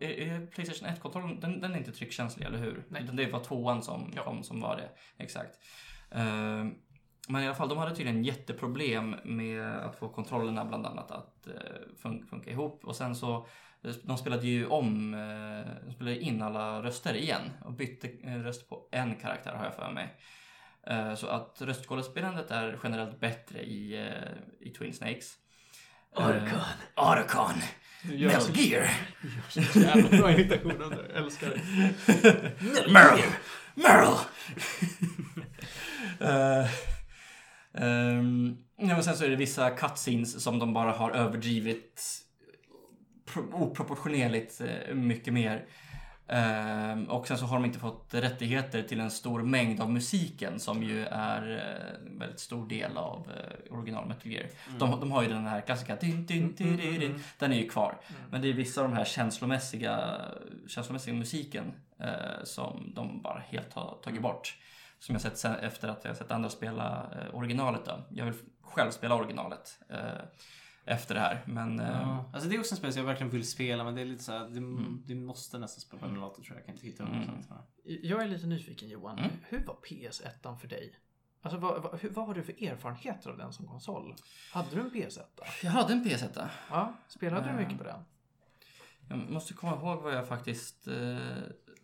är, 0.00 0.08
är 0.10 0.46
Playstation 0.46 0.88
1-kontrollen, 0.88 1.40
den, 1.40 1.60
den 1.60 1.72
är 1.74 1.78
inte 1.78 1.92
tryckkänslig, 1.92 2.46
eller 2.46 2.58
hur? 2.58 2.84
Nej. 2.88 3.02
Det 3.12 3.26
var 3.32 3.44
tvåan 3.44 3.82
som, 3.82 4.12
Ja. 4.16 4.24
kom, 4.24 4.42
som 4.42 4.60
var 4.60 4.76
det. 4.76 4.90
Exakt. 5.24 5.58
Ehm, 6.10 6.74
men 7.28 7.42
i 7.42 7.46
alla 7.46 7.54
fall, 7.54 7.68
de 7.68 7.78
hade 7.78 7.96
tydligen 7.96 8.24
jätteproblem 8.24 9.16
med 9.24 9.62
att 9.76 9.96
få 9.96 10.08
kontrollerna 10.08 10.64
bland 10.64 10.86
annat 10.86 11.10
att 11.10 11.46
eh, 11.46 11.52
fun- 12.02 12.26
funka 12.26 12.50
ihop. 12.50 12.84
Och 12.84 12.96
sen 12.96 13.14
så, 13.16 13.46
de 14.02 14.18
spelade 14.18 14.46
ju 14.46 14.66
om, 14.66 15.14
eh, 15.14 15.84
de 15.86 15.92
spelade 15.92 16.18
in 16.20 16.42
alla 16.42 16.82
röster 16.82 17.14
igen 17.14 17.50
och 17.64 17.72
bytte 17.72 18.08
eh, 18.08 18.42
röst 18.42 18.68
på 18.68 18.88
en 18.92 19.14
karaktär 19.14 19.54
har 19.54 19.64
jag 19.64 19.74
för 19.74 19.90
mig. 19.92 20.16
Eh, 20.86 21.14
så 21.14 21.26
att 21.26 21.62
röstskådespelandet 21.62 22.50
är 22.50 22.78
generellt 22.82 23.20
bättre 23.20 23.62
i, 23.62 24.06
eh, 24.06 24.66
i 24.66 24.70
Twin 24.70 24.92
Snakes. 24.94 25.34
Arkan! 26.16 26.60
Arkan! 26.94 27.54
Du 28.02 28.16
gör 28.16 28.30
så 28.40 28.48
Metal 28.48 28.64
Gear! 28.64 28.90
jävla 29.74 30.18
bra 30.18 30.32
imitation 30.32 30.82
av 30.82 30.90
det. 30.90 31.06
Jag 31.14 31.24
älskar 31.24 31.48
det. 31.48 32.52
Meryl! 32.92 33.30
Meryl! 33.74 34.16
Eh, 36.20 36.66
ehm, 37.74 38.56
ja, 38.76 38.86
men 38.86 39.04
sen 39.04 39.16
så 39.16 39.24
är 39.24 39.28
det 39.28 39.36
vissa 39.36 39.70
cutscenes 39.70 40.42
som 40.42 40.58
de 40.58 40.72
bara 40.74 40.92
har 40.92 41.10
överdrivit 41.10 42.02
pro- 43.26 43.52
oproportionerligt 43.52 44.60
eh, 44.60 44.94
mycket 44.94 45.32
mer. 45.32 45.64
Ehm, 46.28 47.04
och 47.04 47.28
sen 47.28 47.38
så 47.38 47.44
har 47.44 47.56
de 47.56 47.64
inte 47.64 47.78
fått 47.78 48.14
rättigheter 48.14 48.82
till 48.82 49.00
en 49.00 49.10
stor 49.10 49.42
mängd 49.42 49.80
av 49.80 49.90
musiken 49.90 50.60
som 50.60 50.82
ju 50.82 51.04
är 51.04 51.50
eh, 51.50 52.06
en 52.06 52.18
väldigt 52.18 52.40
stor 52.40 52.68
del 52.68 52.96
av 52.96 53.30
eh, 53.36 53.74
original 53.76 54.08
Metal 54.08 54.32
Gear. 54.32 54.46
De, 54.78 55.00
de 55.00 55.12
har 55.12 55.22
ju 55.22 55.28
den 55.28 55.46
här 55.46 55.60
klassiska 55.60 55.96
din, 55.96 56.26
din, 56.26 56.54
din, 56.54 56.76
din, 56.76 57.00
din. 57.00 57.22
Den 57.38 57.52
är 57.52 57.56
ju 57.56 57.68
kvar. 57.68 58.00
Men 58.30 58.42
det 58.42 58.48
är 58.48 58.52
vissa 58.52 58.82
av 58.82 58.88
de 58.88 58.96
här 58.96 59.04
känslomässiga, 59.04 60.20
känslomässiga 60.68 61.14
musiken 61.14 61.72
eh, 61.98 62.44
som 62.44 62.92
de 62.94 63.22
bara 63.22 63.38
helt 63.38 63.72
har 63.74 63.98
tagit 64.02 64.22
bort. 64.22 64.56
Som 64.98 65.14
jag 65.14 65.22
sett 65.22 65.38
sen, 65.38 65.54
efter 65.54 65.88
att 65.88 66.04
jag 66.04 66.16
sett 66.16 66.30
andra 66.30 66.48
spela 66.48 67.10
eh, 67.12 67.34
originalet 67.34 67.84
då. 67.84 68.04
Jag 68.10 68.24
vill 68.24 68.34
själv 68.62 68.90
spela 68.90 69.14
originalet 69.14 69.78
eh, 69.88 69.98
efter 70.86 71.14
det 71.14 71.20
här. 71.20 71.42
Men 71.46 71.80
eh, 71.80 71.86
Ja. 71.88 72.30
Alltså 72.32 72.48
det 72.48 72.54
är 72.54 72.58
också 72.60 72.72
en 72.74 72.78
spel 72.78 72.92
som 72.92 73.00
jag 73.00 73.06
verkligen 73.06 73.30
vill 73.30 73.46
spela 73.48 73.84
men 73.84 73.94
det 73.94 74.00
är 74.00 74.04
lite 74.04 74.24
så 74.24 74.32
här, 74.32 74.38
det, 74.48 74.60
det 75.14 75.20
måste 75.20 75.58
nästan 75.58 75.80
spela 75.80 76.00
på 76.00 76.06
emulator 76.08 76.42
tror 76.42 76.48
jag. 76.48 76.58
Jag 76.58 76.66
kan 76.66 76.74
inte 76.74 76.86
hitta 76.86 77.02
Mm. 77.04 77.22
100%. 77.22 77.54
Jag 78.02 78.22
är 78.22 78.26
lite 78.28 78.46
nyfiken 78.46 78.88
Johan. 78.88 79.18
Mm. 79.18 79.30
Hur 79.48 79.64
var 79.64 79.74
PS1 79.74 80.56
för 80.58 80.68
dig? 80.68 80.94
Alltså 81.42 81.58
vad, 81.58 81.82
vad, 81.82 82.00
hur, 82.00 82.10
vad 82.10 82.26
har 82.26 82.34
du 82.34 82.42
för 82.42 82.64
erfarenheter 82.64 83.30
av 83.30 83.38
den 83.38 83.52
som 83.52 83.66
konsol? 83.66 84.14
Hade 84.52 84.68
du 84.76 84.80
en 84.80 84.90
PS1? 84.90 85.20
jag 85.62 85.70
hade 85.70 85.92
en 85.92 86.04
PS1. 86.04 86.48
Ja, 86.70 86.92
spelade 87.08 87.50
du 87.50 87.56
mycket 87.56 87.78
på 87.78 87.84
den? 87.84 88.00
Jag 89.08 89.30
måste 89.30 89.54
komma 89.54 89.76
ihåg 89.76 90.02
vad 90.02 90.14
jag 90.14 90.28
faktiskt 90.28 90.88
eh, 90.88 91.16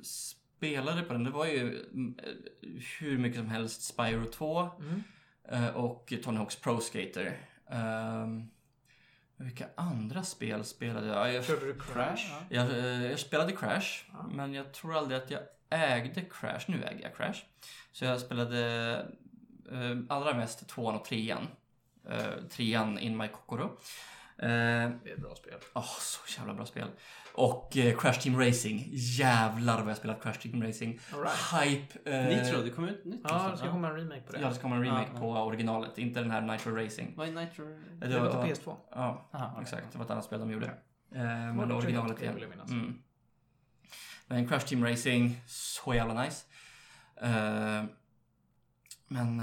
spelade 0.02 1.02
på 1.02 1.12
den. 1.12 1.24
Det 1.24 1.30
var 1.30 1.46
ju 1.46 1.84
mm, 1.92 2.18
eh, 2.18 2.32
hur 3.00 3.18
mycket 3.18 3.38
som 3.38 3.48
helst 3.48 3.82
Spyro 3.82 4.24
2 4.30 4.60
Mm. 4.80 5.02
eh, 5.48 5.68
och 5.76 6.12
Tony 6.24 6.38
Hawk's 6.38 6.62
Pro 6.62 6.80
Skater. 6.80 7.38
Ehm, 7.70 8.48
vilka 9.36 9.66
andra 9.74 10.22
spel 10.22 10.64
spelade 10.64 11.06
jag? 11.06 11.34
Jag, 11.34 11.44
Körde 11.44 11.66
du 11.66 11.74
Crash? 11.78 12.16
Ja. 12.30 12.40
jag, 12.48 12.70
eh, 12.78 13.10
jag 13.10 13.18
spelade 13.18 13.52
Crash, 13.52 14.04
Ja. 14.12 14.26
men 14.30 14.54
jag 14.54 14.72
tror 14.74 14.96
aldrig 14.96 15.20
att 15.20 15.30
jag 15.30 15.42
ägde 15.70 16.20
Crash. 16.20 16.60
Nu 16.68 16.82
äger 16.84 17.02
jag 17.02 17.16
Crash. 17.16 17.38
Så 17.92 18.04
jag 18.04 18.20
spelade 18.20 19.06
eh, 19.72 19.96
allra 20.08 20.34
mest 20.34 20.68
tvåan 20.68 20.94
och 20.94 21.04
trean. 21.04 21.48
Eh, 22.10 22.44
trean 22.50 22.98
In 22.98 23.16
My 23.16 23.28
Kokoro. 23.28 23.64
Eh, 24.38 24.48
Det 24.48 24.48
är 25.10 25.14
ett 25.14 25.20
bra 25.20 25.34
spel. 25.34 25.58
Åh, 25.74 25.98
så 26.00 26.20
jävla 26.40 26.54
bra 26.54 26.66
spel. 26.66 26.88
Och 27.34 27.76
eh, 27.76 27.96
Crash 27.98 28.20
Team 28.20 28.40
Racing. 28.40 28.88
Jävlar 28.92 29.80
vad 29.80 29.90
jag 29.90 29.96
spelat 29.96 30.22
Crash 30.22 30.32
Team 30.38 30.62
Racing. 30.62 30.98
Right. 31.12 31.64
Hype. 31.64 32.10
Eh, 32.10 32.26
Nitro, 32.28 32.62
det 32.62 32.70
kom 32.70 32.88
ut 32.88 33.04
nytt. 33.04 33.20
Ja, 33.24 33.48
det 33.50 33.56
ska 33.56 33.70
komma 33.70 33.88
en 33.88 33.96
remake 33.96 34.20
på 34.20 34.32
det. 34.32 34.40
Ja, 34.40 34.48
det 34.48 34.54
ska 34.54 34.62
komma 34.62 34.76
en 34.76 34.84
remake 34.84 35.08
Ja, 35.14 35.14
ja. 35.14 35.20
på 35.20 35.30
originalet. 35.30 35.98
Inte 35.98 36.20
den 36.20 36.30
här 36.30 36.40
Nitro 36.40 36.76
Racing. 36.76 37.16
Vad 37.16 37.28
är 37.28 37.32
Nitro? 37.32 37.64
Det 37.98 38.06
Det 38.06 38.20
var 38.20 38.30
på 38.30 38.38
PS2. 38.38 38.76
Ja, 38.90 39.28
Aha, 39.32 39.58
exakt. 39.62 39.92
Det 39.92 39.98
var 39.98 40.04
ett 40.04 40.10
annat 40.10 40.24
spel 40.24 40.40
de 40.40 40.50
gjorde. 40.50 40.66
Eh, 40.66 41.22
var 41.22 41.52
men 41.52 41.68
det 41.68 41.74
originalet 41.74 42.22
igen. 42.22 42.38
Mm. 42.70 42.98
Men 44.26 44.48
Crash 44.48 44.66
Team 44.66 44.84
Racing, 44.84 45.40
så 45.46 45.94
jävla 45.94 46.22
nice. 46.24 46.46
Eh, 47.16 47.84
men... 49.08 49.42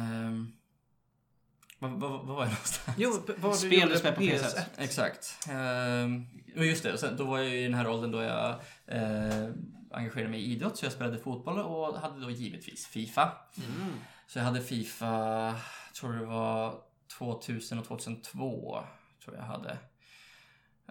ehm, 1.81 1.99
Vad, 1.99 2.11
vad, 2.11 2.11
vad 2.11 2.27
var 2.27 2.43
jag 2.43 2.51
någonstans? 2.51 2.97
Jo, 2.99 3.21
vad 3.37 3.51
du 3.53 3.57
Spel 3.57 3.89
du 3.89 3.97
spelar 3.97 4.15
på 4.15 4.21
PS1. 4.21 4.39
PS1. 4.39 4.61
Exakt. 4.77 5.47
Ehm, 5.49 6.27
och 6.57 6.65
just 6.65 6.83
det, 6.83 6.97
sen, 6.97 7.17
då 7.17 7.23
var 7.23 7.37
jag 7.37 7.55
i 7.55 7.63
den 7.63 7.73
här 7.73 7.87
åldern 7.89 8.11
då 8.11 8.21
jag 8.21 8.49
eh, 8.87 9.49
engagerade 9.91 10.29
mig 10.31 10.39
i 10.41 10.51
idrott. 10.51 10.77
Så 10.77 10.85
jag 10.85 10.93
spelade 10.93 11.17
fotboll 11.17 11.59
och 11.59 11.99
hade 11.99 12.21
då 12.21 12.31
givetvis 12.31 12.85
Fifa. 12.87 13.31
Mm. 13.57 13.93
Så 14.27 14.39
jag 14.39 14.43
hade 14.45 14.61
Fifa, 14.61 15.55
tror 15.99 16.13
det 16.13 16.25
var 16.25 16.75
2000 17.17 17.79
och 17.79 17.85
2002. 17.85 18.79
Tror 19.25 19.35
jag 19.35 19.43
hade. 19.43 19.77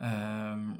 Um, 0.00 0.76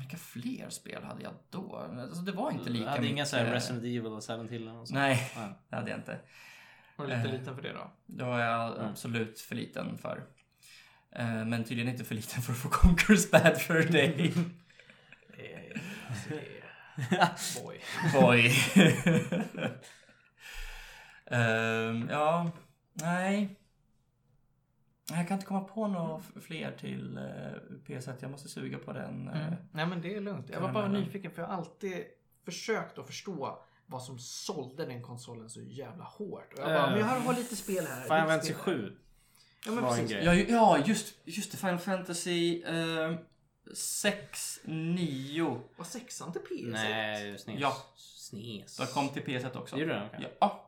vilka 0.00 0.16
fler 0.16 0.68
spel 0.70 1.04
hade 1.04 1.22
jag 1.22 1.32
då? 1.50 1.76
Alltså, 2.00 2.22
det 2.22 2.32
var 2.32 2.50
inte 2.50 2.70
lika 2.70 2.84
Du 2.84 2.88
hade 2.90 3.00
mycket. 3.00 3.12
inga 3.12 3.26
så 3.26 3.36
här 3.36 3.44
Resident 3.44 3.84
Evil 3.84 4.06
och 4.06 4.22
Silent 4.22 4.50
Hill 4.50 4.68
och 4.68 4.88
sånt? 4.88 4.90
Nej, 4.98 5.32
Ja. 5.36 5.48
det 5.68 5.76
hade 5.76 5.90
jag 5.90 5.98
inte. 6.00 6.18
Var 6.96 7.06
du 7.06 7.16
lite 7.16 7.28
Eh. 7.28 7.32
liten 7.38 7.54
för 7.54 7.62
det 7.62 7.72
då? 7.72 7.90
Det 8.06 8.24
var 8.24 8.40
jag 8.40 8.76
Mm. 8.78 8.90
absolut 8.90 9.40
för 9.40 9.54
liten 9.54 9.98
för. 9.98 10.22
Eh, 11.12 11.44
Men 11.44 11.64
tydligen 11.64 11.92
inte 11.92 12.04
för 12.04 12.14
liten 12.14 12.42
för 12.42 12.52
att 12.52 12.58
få 12.58 12.68
Conquer's 12.88 13.30
Bad 13.32 13.58
Fur 13.60 13.88
Day. 13.92 14.32
Eh, 15.38 15.80
alltså, 17.20 17.62
Boy. 17.62 17.80
Boy. 18.12 18.50
Ehm, 21.30 22.08
ja, 22.10 22.50
nej. 22.92 23.56
Jag 25.12 25.28
kan 25.28 25.34
inte 25.34 25.46
komma 25.46 25.60
på 25.64 25.86
några 25.86 26.22
fler 26.40 26.72
till 26.72 27.18
uh, 27.18 27.78
PS1. 27.86 28.14
Jag 28.20 28.30
måste 28.30 28.48
suga 28.48 28.78
på 28.78 28.92
den. 28.92 29.28
Mm. 29.28 29.54
Nej 29.72 29.86
men 29.86 30.00
det 30.02 30.14
är 30.16 30.20
lugnt. 30.20 30.50
Jag 30.50 30.60
var 30.60 30.72
bara 30.72 30.88
nyfiken 30.88 31.30
för 31.30 31.42
jag 31.42 31.48
har 31.48 31.54
alltid 31.56 32.04
försökt 32.44 32.98
att 32.98 33.06
förstå 33.06 33.64
vad 33.86 34.02
som 34.02 34.18
sålde 34.18 34.86
den 34.86 35.02
konsolen 35.02 35.50
så 35.50 35.60
jävla 35.60 36.04
hårt. 36.04 36.52
Och 36.52 36.58
jag 36.58 36.66
bara, 36.66 36.86
Eh, 36.86 36.90
men 36.90 36.98
jag 36.98 37.06
har, 37.06 37.20
har 37.20 37.34
lite 37.34 37.56
spel 37.56 37.86
här. 37.86 38.02
Final 38.02 38.26
Fantasy 38.26 38.52
spel 38.52 38.74
här. 38.74 38.82
7 38.82 38.96
Ja 39.66 39.72
men 39.72 39.84
precis. 39.84 40.10
Ja, 40.10 40.34
ja 40.34 40.78
just, 40.86 41.14
just 41.24 41.52
det. 41.52 41.56
Final 41.56 41.78
Fantasy 41.78 42.64
uh, 42.64 43.16
6, 43.74 44.60
9. 44.64 45.60
Var 45.76 45.84
sexan 45.84 46.32
till 46.32 46.40
PS1? 46.40 46.70
Nej, 46.70 47.38
SNES. 47.38 47.60
Ja. 47.60 47.76
SNES. 47.96 48.76
Det 48.76 48.94
kom 48.94 49.08
till 49.08 49.22
PS1 49.22 49.58
också. 49.58 49.76
Gjorde 49.76 49.92
den? 49.92 50.06
okej. 50.14 50.36
Ja. 50.40 50.62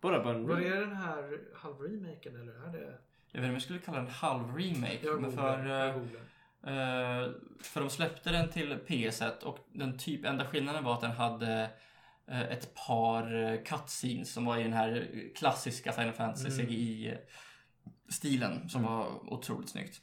Båda 0.00 0.20
på 0.20 0.28
en 0.28 0.46
Var 0.46 0.60
det 0.60 0.80
den 0.80 0.96
här 0.96 1.38
halvremaken 1.54 2.40
eller 2.40 2.52
är 2.52 2.72
det? 2.72 2.98
Jag 3.32 3.40
vet 3.40 3.44
inte 3.44 3.46
om 3.46 3.52
jag 3.52 3.62
skulle 3.62 3.78
kalla 3.78 3.98
den 3.98 4.08
halv 4.08 4.56
remake. 4.56 4.98
Jag 5.02 5.20
men 5.20 5.32
för, 5.32 5.66
jag 5.66 5.88
eh. 5.88 5.96
Eh, 6.66 7.30
för 7.60 7.80
de 7.80 7.90
släppte 7.90 8.30
den 8.30 8.50
till 8.50 8.78
PS1 8.86 9.42
och 9.42 9.58
den 9.72 9.98
typ 9.98 10.24
enda 10.24 10.46
skillnaden 10.46 10.84
var 10.84 10.94
att 10.94 11.00
den 11.00 11.10
hade 11.10 11.62
eh, 11.62 11.68
ett 12.26 12.74
par 12.74 13.44
eh, 13.44 13.62
cutscenes 13.62 14.32
som 14.32 14.44
var 14.44 14.58
i 14.58 14.62
den 14.62 14.72
här 14.72 15.10
klassiska 15.36 15.92
Final 15.92 16.12
Fantasy 16.12 16.48
Mm. 16.48 16.66
CGI-stilen 16.66 18.68
som 18.68 18.82
var 18.82 19.32
otroligt 19.32 19.68
snyggt. 19.68 20.00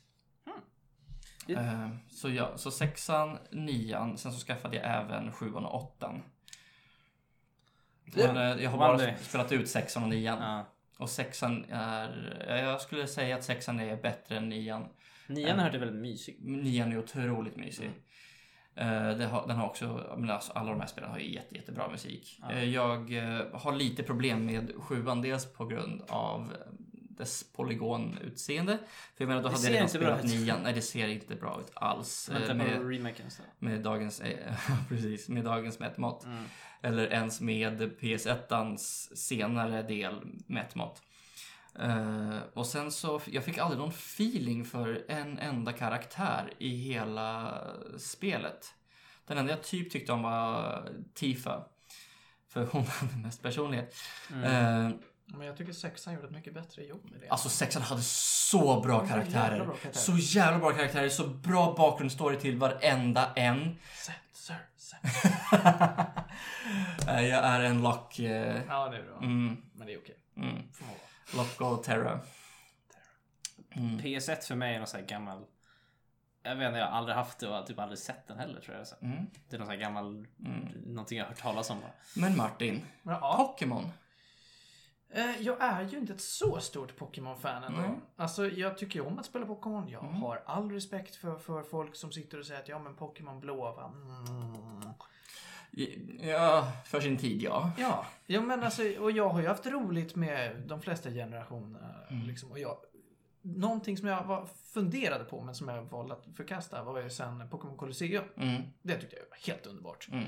Eh, 1.48 1.90
så 2.10 2.30
ja, 2.30 2.58
så 2.58 2.72
sexan, 2.72 3.38
nian, 3.52 4.18
sen 4.18 4.32
så 4.32 4.46
skaffade 4.46 4.78
jag 4.78 4.86
även 4.86 5.32
sjuan 5.32 5.66
och 5.66 5.76
åttan. 5.76 6.24
Men, 8.16 8.38
eh, 8.38 8.64
jag 8.64 8.72
har 8.72 8.78
bara 8.78 9.18
spelat 9.18 9.52
ut 9.52 9.70
sexan 9.70 10.04
och 10.04 10.10
nian. 10.10 10.38
Ja. 10.42 10.66
Och 10.98 11.10
sexan 11.10 11.66
är, 11.70 12.38
ja, 12.48 12.58
jag 12.58 12.82
skulle 12.82 13.08
säga 13.08 13.36
att 13.36 13.44
sexan 13.44 13.80
är 13.80 14.02
bättre 14.02 14.38
än 14.38 14.50
nian. 14.50 14.88
Nian 15.28 15.58
har 15.58 15.66
hört 15.66 15.76
är 15.76 15.80
väldigt 15.80 16.02
mysig. 16.02 16.38
Nian 16.42 16.92
är 16.92 16.98
otroligt 16.98 17.56
mysig. 17.56 17.86
Eh, 17.86 17.92
det 17.92 18.00
har, 18.76 19.48
den 19.48 19.58
har 19.58 19.66
också, 19.66 20.16
men 20.18 20.30
alltså, 20.30 20.52
alla 20.52 20.70
de 20.72 20.80
här 20.80 20.88
spelen 20.88 21.10
har 21.12 21.20
ju 21.20 21.34
jätte, 21.34 21.56
jättebra 21.56 21.90
musik. 21.92 22.40
Ja. 22.42 22.52
Eh, 22.52 22.64
jag 22.64 23.14
eh, 23.14 23.42
har 23.54 23.76
lite 23.76 24.04
problem 24.04 24.46
med 24.46 24.72
sjuan, 24.78 25.22
dels 25.22 25.54
på 25.54 25.66
grund 25.66 26.02
av 26.08 26.54
dess 27.18 27.44
polygonutseende. 27.54 28.78
För 29.18 29.24
jag 29.24 29.28
menar, 29.28 29.42
då 29.44 29.50
Det 29.50 29.56
hade 29.56 29.68
jag 29.68 29.74
redan 29.74 29.88
bra 29.88 30.18
spelat 30.20 30.26
ut. 30.26 30.42
nian. 30.42 30.60
Nej, 30.64 30.74
det 30.74 30.82
ser 30.82 31.08
inte 31.08 31.36
bra 31.36 31.60
ut 31.62 31.72
alls. 31.74 32.30
eh, 32.30 32.40
Vänta 32.40 32.54
med, 32.54 32.78
på 32.78 32.84
remaken 32.84 33.32
så. 33.32 33.42
med 33.60 33.82
dagens, 33.82 34.22
eh, 34.22 34.54
precis, 34.90 35.30
med 35.30 35.44
dagens 35.44 35.80
mätmått. 35.80 36.26
Mm. 36.26 36.44
Eller 36.82 37.08
ens 37.14 37.42
med 37.42 37.82
PS1ans 38.00 39.16
senare 39.16 39.82
del 39.82 40.22
mätmått. 40.48 41.02
Eh, 41.80 42.38
och 42.54 42.66
sen 42.68 42.92
så, 42.92 43.22
jag 43.26 43.44
fick 43.46 43.58
aldrig 43.58 43.80
någon 43.80 43.90
feeling 43.90 44.66
för 44.66 45.06
en 45.08 45.40
enda 45.40 45.74
karaktär 45.74 46.54
i 46.58 46.76
hela 46.76 47.64
spelet. 47.98 48.74
Den 49.28 49.38
enda 49.38 49.52
jag 49.54 49.64
typ 49.64 49.92
tyckte 49.92 50.12
om 50.14 50.22
var 50.22 50.84
Tifa. 51.14 51.66
För 52.50 52.66
hon 52.66 52.86
hade 52.88 53.18
mest 53.18 53.42
personlighet. 53.44 53.96
Mm. 54.34 54.44
Eh, 54.44 54.92
Men 55.26 55.48
jag 55.48 55.58
tycker 55.58 55.74
sexan 55.74 56.14
gjorde 56.14 56.26
ett 56.28 56.34
mycket 56.34 56.54
bättre 56.54 56.84
jobb 56.86 57.12
med 57.12 57.20
det. 57.22 57.30
alltså 57.30 57.50
sexan 57.50 57.82
hade 57.82 58.02
så 58.02 58.82
bra 58.82 59.00
Så 59.00 59.08
karaktärer. 59.08 59.50
jävla 59.52 59.66
bra 59.66 59.76
karaktärer. 59.76 60.04
Så 60.20 60.38
jävla 60.38 60.60
bra 60.60 60.72
karaktärer. 60.72 61.10
Så 61.10 61.28
bra 61.28 61.74
bakgrundsstory 61.78 62.38
till 62.38 62.58
varenda 62.58 63.34
en. 63.36 63.76
Set, 63.96 64.16
sir, 64.34 64.56
set. 64.78 65.00
Eh, 67.08 67.22
jag 67.28 67.44
är 67.46 67.60
en 67.62 67.82
lock... 67.82 68.20
eh, 68.20 68.62
Ja 68.68 68.90
det 68.90 68.98
är 68.98 69.04
bra. 69.04 69.18
mm, 69.18 69.58
Men 69.74 69.88
det 69.88 69.94
är 69.94 69.98
okej. 69.98 70.16
mm. 70.38 70.56
Lock 71.36 71.62
och 71.62 71.84
Terra. 71.84 72.20
Mm. 73.72 74.00
PS1 74.00 74.48
för 74.48 74.56
mig 74.56 74.74
är 74.76 74.78
någon 74.80 74.88
sån 74.88 75.00
här 75.00 75.08
gammal... 75.08 75.46
Jag 76.44 76.56
vet 76.56 76.68
inte, 76.68 76.80
jag 76.80 76.86
har 76.88 76.98
aldrig 76.98 77.16
haft 77.16 77.40
det 77.40 77.48
och 77.48 77.56
har 77.56 77.64
typ 77.64 77.80
aldrig 77.80 78.00
sett 78.00 78.28
den 78.28 78.38
heller 78.40 78.62
tror 78.62 78.78
jag. 78.78 78.88
Så 78.88 78.96
Mm. 79.02 79.26
Det 79.50 79.56
är 79.56 79.60
någon 79.60 79.68
sån 79.68 79.74
här 79.76 79.82
gammal... 79.82 80.28
Mm. 80.46 80.68
Någonting 80.86 81.18
jag 81.18 81.26
har 81.26 81.30
hört 81.30 81.42
talas 81.42 81.70
om. 81.70 81.78
Men 82.16 82.38
Martin, 82.38 82.86
ja. 83.04 83.36
Pokémon. 83.38 83.92
Eh, 85.14 85.42
Jag 85.42 85.62
är 85.64 85.82
ju 85.90 85.98
inte 85.98 86.14
ett 86.14 86.22
så 86.22 86.60
stort 86.60 86.96
Pokémon-fan 86.98 87.64
ändå. 87.64 87.80
Nej. 87.82 87.92
Alltså 88.16 88.48
jag 88.48 88.78
tycker 88.78 89.00
ju 89.00 89.06
om 89.06 89.20
att 89.20 89.26
spela 89.26 89.46
Pokémon. 89.46 89.90
Jag 89.90 90.04
Mm. 90.04 90.16
har 90.16 90.44
all 90.46 90.72
respekt 90.72 91.16
för, 91.16 91.38
för 91.38 91.64
folk 91.64 91.96
som 91.96 92.12
sitter 92.12 92.40
och 92.40 92.46
säger 92.46 92.60
att 92.62 92.68
ja 92.68 92.80
men 92.80 92.96
Pokémon 92.96 93.40
blå. 93.40 93.80
Mm. 93.80 94.94
Ja, 96.22 96.72
för 96.86 97.00
sin 97.02 97.18
tid 97.18 97.42
ja. 97.42 97.72
Ja, 97.78 98.06
ja 98.26 98.42
men 98.42 98.64
alltså 98.64 98.84
och 99.00 99.12
jag 99.12 99.30
har 99.30 99.42
ju 99.42 99.48
haft 99.48 99.66
roligt 99.66 100.16
med 100.16 100.62
de 100.68 100.82
flesta 100.82 101.10
generationer. 101.10 102.08
Mm. 102.10 102.28
Liksom, 102.28 102.52
och 102.52 102.60
jag, 102.60 102.78
någonting 103.42 103.98
som 103.98 104.08
jag 104.08 104.24
var, 104.24 104.46
funderade 104.74 105.24
på 105.24 105.42
men 105.42 105.56
som 105.56 105.68
jag 105.68 105.84
valde 105.84 106.14
att 106.14 106.26
förkasta 106.36 106.84
var 106.84 107.02
ju 107.02 107.10
sen 107.10 107.50
Pokémon 107.50 107.78
Colosseum. 107.78 108.24
Mm, 108.38 108.62
Det 108.82 108.98
tyckte 108.98 109.16
jag 109.16 109.24
var 109.30 109.48
helt 109.54 109.66
underbart. 109.68 110.08
mm. 110.12 110.26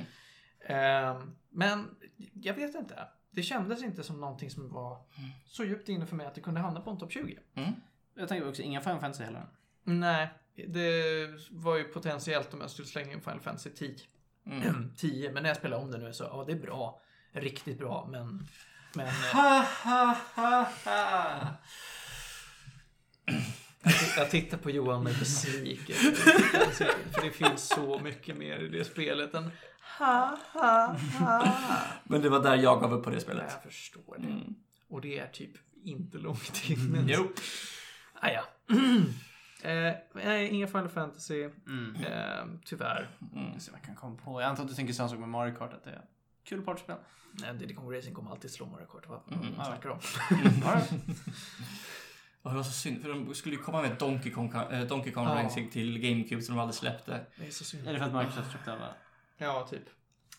Ehm, 0.66 1.36
men 1.50 1.96
jag 2.34 2.54
vet 2.54 2.76
inte. 2.76 3.08
Det 3.32 3.44
kändes 3.44 3.84
inte 3.84 4.04
som 4.04 4.22
någonting 4.22 4.50
som 4.50 4.70
var 4.74 4.92
Mm. 5.18 5.30
så 5.46 5.64
djupt 5.64 5.90
inne 5.90 6.06
för 6.06 6.16
mig 6.16 6.28
att 6.28 6.36
det 6.36 6.42
kunde 6.42 6.60
hamna 6.60 6.82
på 6.82 6.90
en 6.90 6.98
topp 6.98 7.12
20. 7.12 7.40
Mm. 7.56 7.70
Jag 8.16 8.28
tänker 8.30 8.50
också, 8.50 8.62
inga 8.62 8.82
Final 8.82 9.00
Fantasy 9.00 9.24
heller. 9.24 9.46
Nej, 9.84 10.30
det 10.68 11.28
var 11.52 11.78
ju 11.78 11.84
potentiellt 11.84 12.54
om 12.54 12.62
jag 12.62 12.70
skulle 12.70 12.88
slänga 12.88 13.12
in 13.14 13.22
Final 13.22 13.40
Fantasy 13.40 13.70
10. 13.70 13.96
Mm. 14.46 14.92
10, 14.98 15.32
men 15.32 15.44
när 15.44 15.50
jag 15.50 15.58
spelar 15.58 15.78
om 15.78 15.92
det 15.92 15.98
nu 15.98 16.14
så, 16.14 16.24
ja 16.24 16.44
det 16.48 16.52
är 16.52 16.60
bra. 16.60 17.02
Riktigt 17.32 17.80
bra, 17.80 18.08
men... 18.12 18.48
Men 18.96 19.08
eh, 19.08 19.14
Ha, 19.14 19.66
ha, 19.84 20.18
ha, 20.36 20.68
ha. 20.86 21.48
jag, 24.18 24.30
tittar 24.30 24.58
på 24.58 24.70
Johan 24.70 25.04
med 25.04 25.20
besviken. 25.20 25.96
För 25.96 27.22
det 27.22 27.32
finns 27.32 27.68
så 27.68 28.00
mycket 28.00 28.38
mer 28.38 28.60
i 28.60 28.68
det 28.68 28.86
spelet 28.86 29.34
än 29.34 29.52
ha, 29.98 30.38
ha, 30.54 30.98
ha. 31.20 31.48
Men 32.04 32.22
det 32.22 32.30
var 32.30 32.44
där 32.44 32.56
jag 32.56 32.82
gav 32.82 32.94
upp 32.94 33.04
på 33.04 33.10
det 33.10 33.20
spelet. 33.20 33.46
Jag 33.50 33.64
förstår 33.64 34.18
det. 34.18 34.28
Mm. 34.28 34.56
Och 34.90 35.02
det 35.02 35.20
är 35.20 35.28
typ 35.28 35.52
inte 35.84 36.18
långt 36.18 36.70
in. 36.70 36.92
Men... 36.92 37.06
Jo. 37.08 37.34
Ah, 38.14 38.30
ja. 38.30 38.44
eh, 39.64 39.94
nej, 40.14 40.48
inga 40.50 40.68
Final 40.68 40.90
Fantasy. 40.90 41.44
Mm. 41.68 41.96
Eh, 41.96 42.46
tyvärr. 42.66 43.08
Mm. 43.36 43.52
Jag 43.54 43.62
ser 43.62 43.72
vad 43.72 43.80
jag 43.80 43.86
kan 43.86 43.96
komma 43.96 44.18
på. 44.24 44.42
Jag 44.42 44.50
antar 44.50 44.64
att 44.64 44.70
du 44.70 44.76
tänker 44.76 44.94
samma 44.94 45.10
sak 45.10 45.20
med 45.20 45.30
Mario 45.30 45.56
Kart, 45.56 45.74
att 45.74 45.84
det 45.84 45.90
är 45.90 46.02
kul 46.44 46.62
partyspel. 46.62 46.96
Nej, 47.32 47.54
Diddy 47.54 47.74
Kong 47.74 47.94
Racing 47.98 48.16
kommer 48.16 48.32
alltid 48.32 48.52
slå 48.52 48.66
Mario 48.66 48.86
Kart. 48.86 49.08
Vad 49.08 49.20
Mm. 49.32 49.54
vad 49.58 49.66
snackar 49.68 49.90
du 49.90 49.96
om? 49.96 50.00
Och 52.42 52.50
det 52.52 52.56
var 52.58 52.64
så 52.64 52.72
synd, 52.72 53.02
för 53.02 53.10
de 53.10 53.34
skulle 53.36 53.56
ju 53.56 53.62
komma 53.62 53.82
med 53.82 53.96
Donkey 54.00 54.32
Kong, 54.32 54.54
äh, 54.72 54.82
Donkey 54.88 55.12
Kong 55.14 55.28
Ja. 55.28 55.44
Racing 55.44 55.70
till 55.72 56.00
GameCube 56.00 56.42
som 56.42 56.56
de 56.56 56.62
aldrig 56.62 56.76
släppte. 56.76 57.26
Det 57.40 57.48
är 57.48 57.52
så 57.52 57.64
synd. 57.64 57.88
Är 57.88 57.94
det 57.94 58.00
för 58.00 58.06
att 58.06 58.14
Microsoft 58.16 58.52
köpte 58.52 58.74
alla? 58.74 58.94
Ja, 59.38 59.68
typ. 59.70 59.84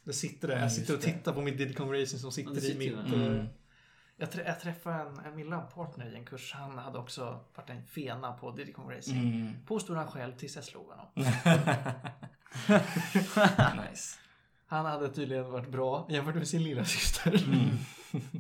Det 0.05 0.13
sitter 0.13 0.49
där. 0.49 0.55
Ja, 0.57 0.61
Jag 0.63 0.73
sitter 0.73 0.95
och 0.95 1.01
tittar 1.01 1.33
på 1.33 1.41
mitt 1.41 1.59
Diddy 1.59 1.75
Kong 1.75 1.93
Racing 1.93 2.21
som 2.21 2.27
Ja, 2.29 2.31
sitter 2.33 2.51
det 2.51 2.59
i 2.59 2.61
sitter 2.61 2.79
mitt... 2.79 3.15
eh, 3.15 3.23
Mm. 3.23 3.47
Jag, 4.17 4.31
trä- 4.31 4.45
jag 4.47 4.61
träffade 4.61 4.97
en, 4.97 5.19
en 5.19 5.37
min 5.37 5.47
labbpartner 5.47 6.13
i 6.13 6.15
en 6.17 6.25
kurs. 6.25 6.53
Han 6.53 6.79
hade 6.79 6.99
också 6.99 7.45
varit 7.55 7.71
en 7.71 7.87
fena 7.87 8.33
på 8.33 8.51
Diddy 8.51 8.73
Kong 8.73 8.91
Racing. 8.91 9.19
Mm. 9.19 9.53
Påstod 9.67 9.97
han 9.97 10.07
själv 10.11 10.33
tills 10.37 10.57
jag 10.57 10.65
slog 10.65 10.87
honom. 10.87 11.07
nice. 13.91 14.19
Han 14.67 14.87
hade 14.87 15.09
tydligen 15.09 15.51
varit 15.51 15.69
bra 15.69 16.07
jämfört 16.11 16.35
med 16.35 16.49
sin 16.49 16.63
lilla 16.63 16.85
syster. 16.85 17.45
Mm. 17.45 17.69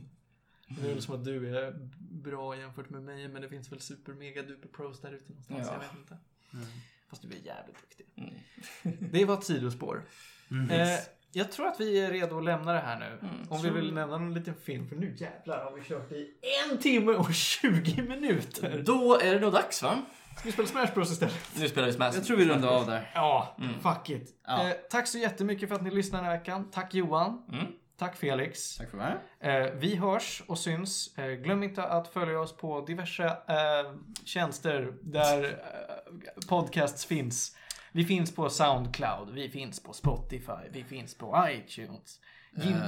Det 0.69 0.83
är 0.91 0.95
väl 0.95 1.03
som 1.03 1.15
att 1.15 1.25
du 1.25 1.57
är 1.57 1.75
bra 2.11 2.57
jämfört 2.57 2.91
med 2.91 3.03
mig, 3.03 3.29
men 3.29 3.43
det 3.43 3.49
finns 3.49 3.73
väl 3.73 3.81
super 3.81 4.13
mega 4.13 4.43
duper 4.43 4.69
pros 4.69 5.01
där 5.01 5.13
ute 5.13 5.29
någonstans. 5.29 5.67
Ja. 5.67 5.73
Jag 5.73 5.81
vet 5.81 5.99
inte. 5.99 6.19
Mm. 6.53 6.67
Fast 7.09 7.23
du 7.23 7.29
är 7.29 7.41
jävligt 7.47 7.77
duktig. 7.81 8.07
Mm. 8.17 9.11
Det 9.13 9.25
var 9.25 9.35
ett 9.39 9.45
sidospår. 9.45 10.03
Mm. 10.51 10.71
Eh, 10.71 10.99
jag 11.35 11.53
tror 11.53 11.67
att 11.67 11.81
vi 11.81 12.01
är 12.01 12.11
redo 12.11 12.39
att 12.39 12.45
lämna 12.45 12.73
det 12.73 12.79
här 12.81 12.99
nu. 12.99 13.07
Mm, 13.29 13.35
Om 13.49 13.63
vi 13.63 13.71
vill 13.71 13.95
nämna 13.95 14.17
en 14.17 14.35
liten 14.35 14.55
film, 14.55 14.89
för 14.89 14.97
nu 14.97 15.15
jävlar 15.19 15.65
har 15.65 15.73
vi 15.73 15.83
kört 15.83 16.13
i 16.13 16.29
en 16.71 16.79
timme 16.79 17.13
och 17.13 17.35
20 17.35 18.03
minuter. 18.03 18.83
Då 18.87 19.19
är 19.21 19.35
det 19.35 19.41
nog 19.41 19.53
dags 19.53 19.83
va? 19.83 20.03
Ska 20.37 20.45
vi 20.47 20.53
spela 20.53 20.69
Smash 20.69 20.95
Bros 20.95 21.11
istället? 21.13 21.51
Nu 21.57 21.69
spelar 21.69 21.87
vi 21.87 21.93
Smash. 21.93 22.11
Jag 22.15 22.25
tror 22.25 22.37
vi 22.37 22.49
rundar 22.49 22.69
av 22.69 22.87
där. 22.87 23.11
Ja, 23.15 23.57
Mm. 23.59 23.75
fuck 23.81 24.11
it. 24.11 24.31
Ja. 24.47 24.69
Eh, 24.69 24.75
tack 24.91 25.07
så 25.09 25.19
jättemycket 25.19 25.69
för 25.69 25.77
att 25.77 25.83
ni 25.83 25.91
lyssnade 25.91 26.25
den 26.25 26.31
här 26.31 26.39
veckan. 26.39 26.71
Tack 26.71 26.95
Johan. 26.95 27.43
Mm. 27.53 27.67
Tack 27.99 28.17
Felix. 28.17 28.77
Tack 28.77 28.91
för 28.91 28.99
här. 28.99 29.19
Eh, 29.67 29.73
vi 29.75 29.97
hörs 29.97 30.43
och 30.47 30.59
syns. 30.59 31.19
Eh, 31.19 31.27
glöm 31.27 31.63
inte 31.63 31.83
att 31.85 32.09
följa 32.09 32.41
oss 32.41 32.57
på 32.57 32.81
diverse 32.81 33.25
eh, 33.25 33.93
tjänster 34.25 34.93
där 35.03 35.45
eh, 35.45 35.51
podcasts 36.49 37.05
finns. 37.07 37.57
Vi 37.97 38.05
finns 38.05 38.35
på 38.35 38.51
Soundcloud, 38.51 39.31
vi 39.35 39.49
finns 39.51 39.83
på 39.83 39.93
Spotify, 39.93 40.69
vi 40.71 40.85
finns 40.85 41.15
på 41.19 41.47
iTunes. 41.51 42.21
Gim- 42.57 42.75
Uh, 42.75 42.83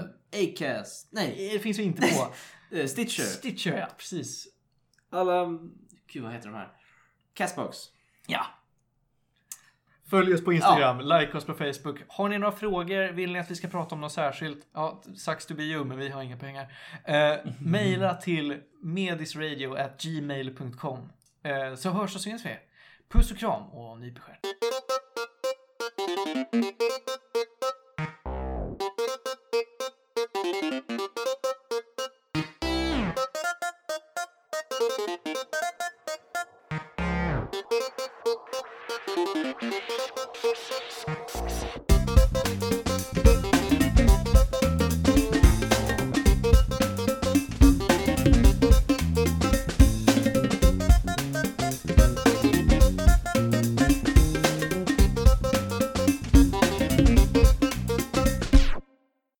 Acast. 0.45 1.09
Nej, 1.13 1.51
det 1.53 1.59
finns 1.59 1.79
vi 1.79 1.83
inte 1.83 2.03
på. 2.03 2.29
eh, 2.77 2.87
Stitcher. 2.87 3.23
Stitcher, 3.23 3.77
ja 3.79 3.89
precis. 3.99 4.47
Alla... 5.11 5.47
Gud, 6.13 6.23
vad 6.23 6.33
heter 6.33 6.49
de 6.49 6.55
här? 6.55 6.69
Castbox. 7.35 7.77
Ja. 8.27 8.47
Följ 10.11 10.35
oss 10.35 10.45
på 10.45 10.53
Instagram, 10.53 11.01
like 11.01 11.33
oss 11.37 11.45
på 11.45 11.55
Facebook. 11.55 11.99
Har 12.09 12.29
ni 12.29 12.39
några 12.39 12.53
frågor? 12.53 13.13
Vill 13.13 13.33
ni 13.33 13.39
att 13.39 13.51
vi 13.51 13.55
ska 13.55 13.69
prata 13.69 13.95
om 13.95 14.01
något 14.01 14.13
särskilt? 14.13 14.67
Ja, 14.73 15.03
sucks 15.17 15.47
to 15.47 15.55
be 15.55 15.63
you, 15.63 15.85
men 15.85 15.99
vi 15.99 16.09
har 16.09 16.23
inga 16.23 16.37
pengar. 16.37 16.73
Eh, 17.05 17.35
maila 17.61 18.15
till 18.23 18.61
medisradio.gmail.com 18.83 21.13
eh, 21.43 21.75
Så 21.75 21.91
hörs 21.91 22.15
och 22.15 22.21
syns 22.21 22.47
vi. 22.47 22.59
Puss 23.09 23.31
och 23.33 23.39
kram 23.39 23.63
och 23.63 24.01
nyp 24.01 24.19
Thank 26.45 26.55
you. 26.55 27.26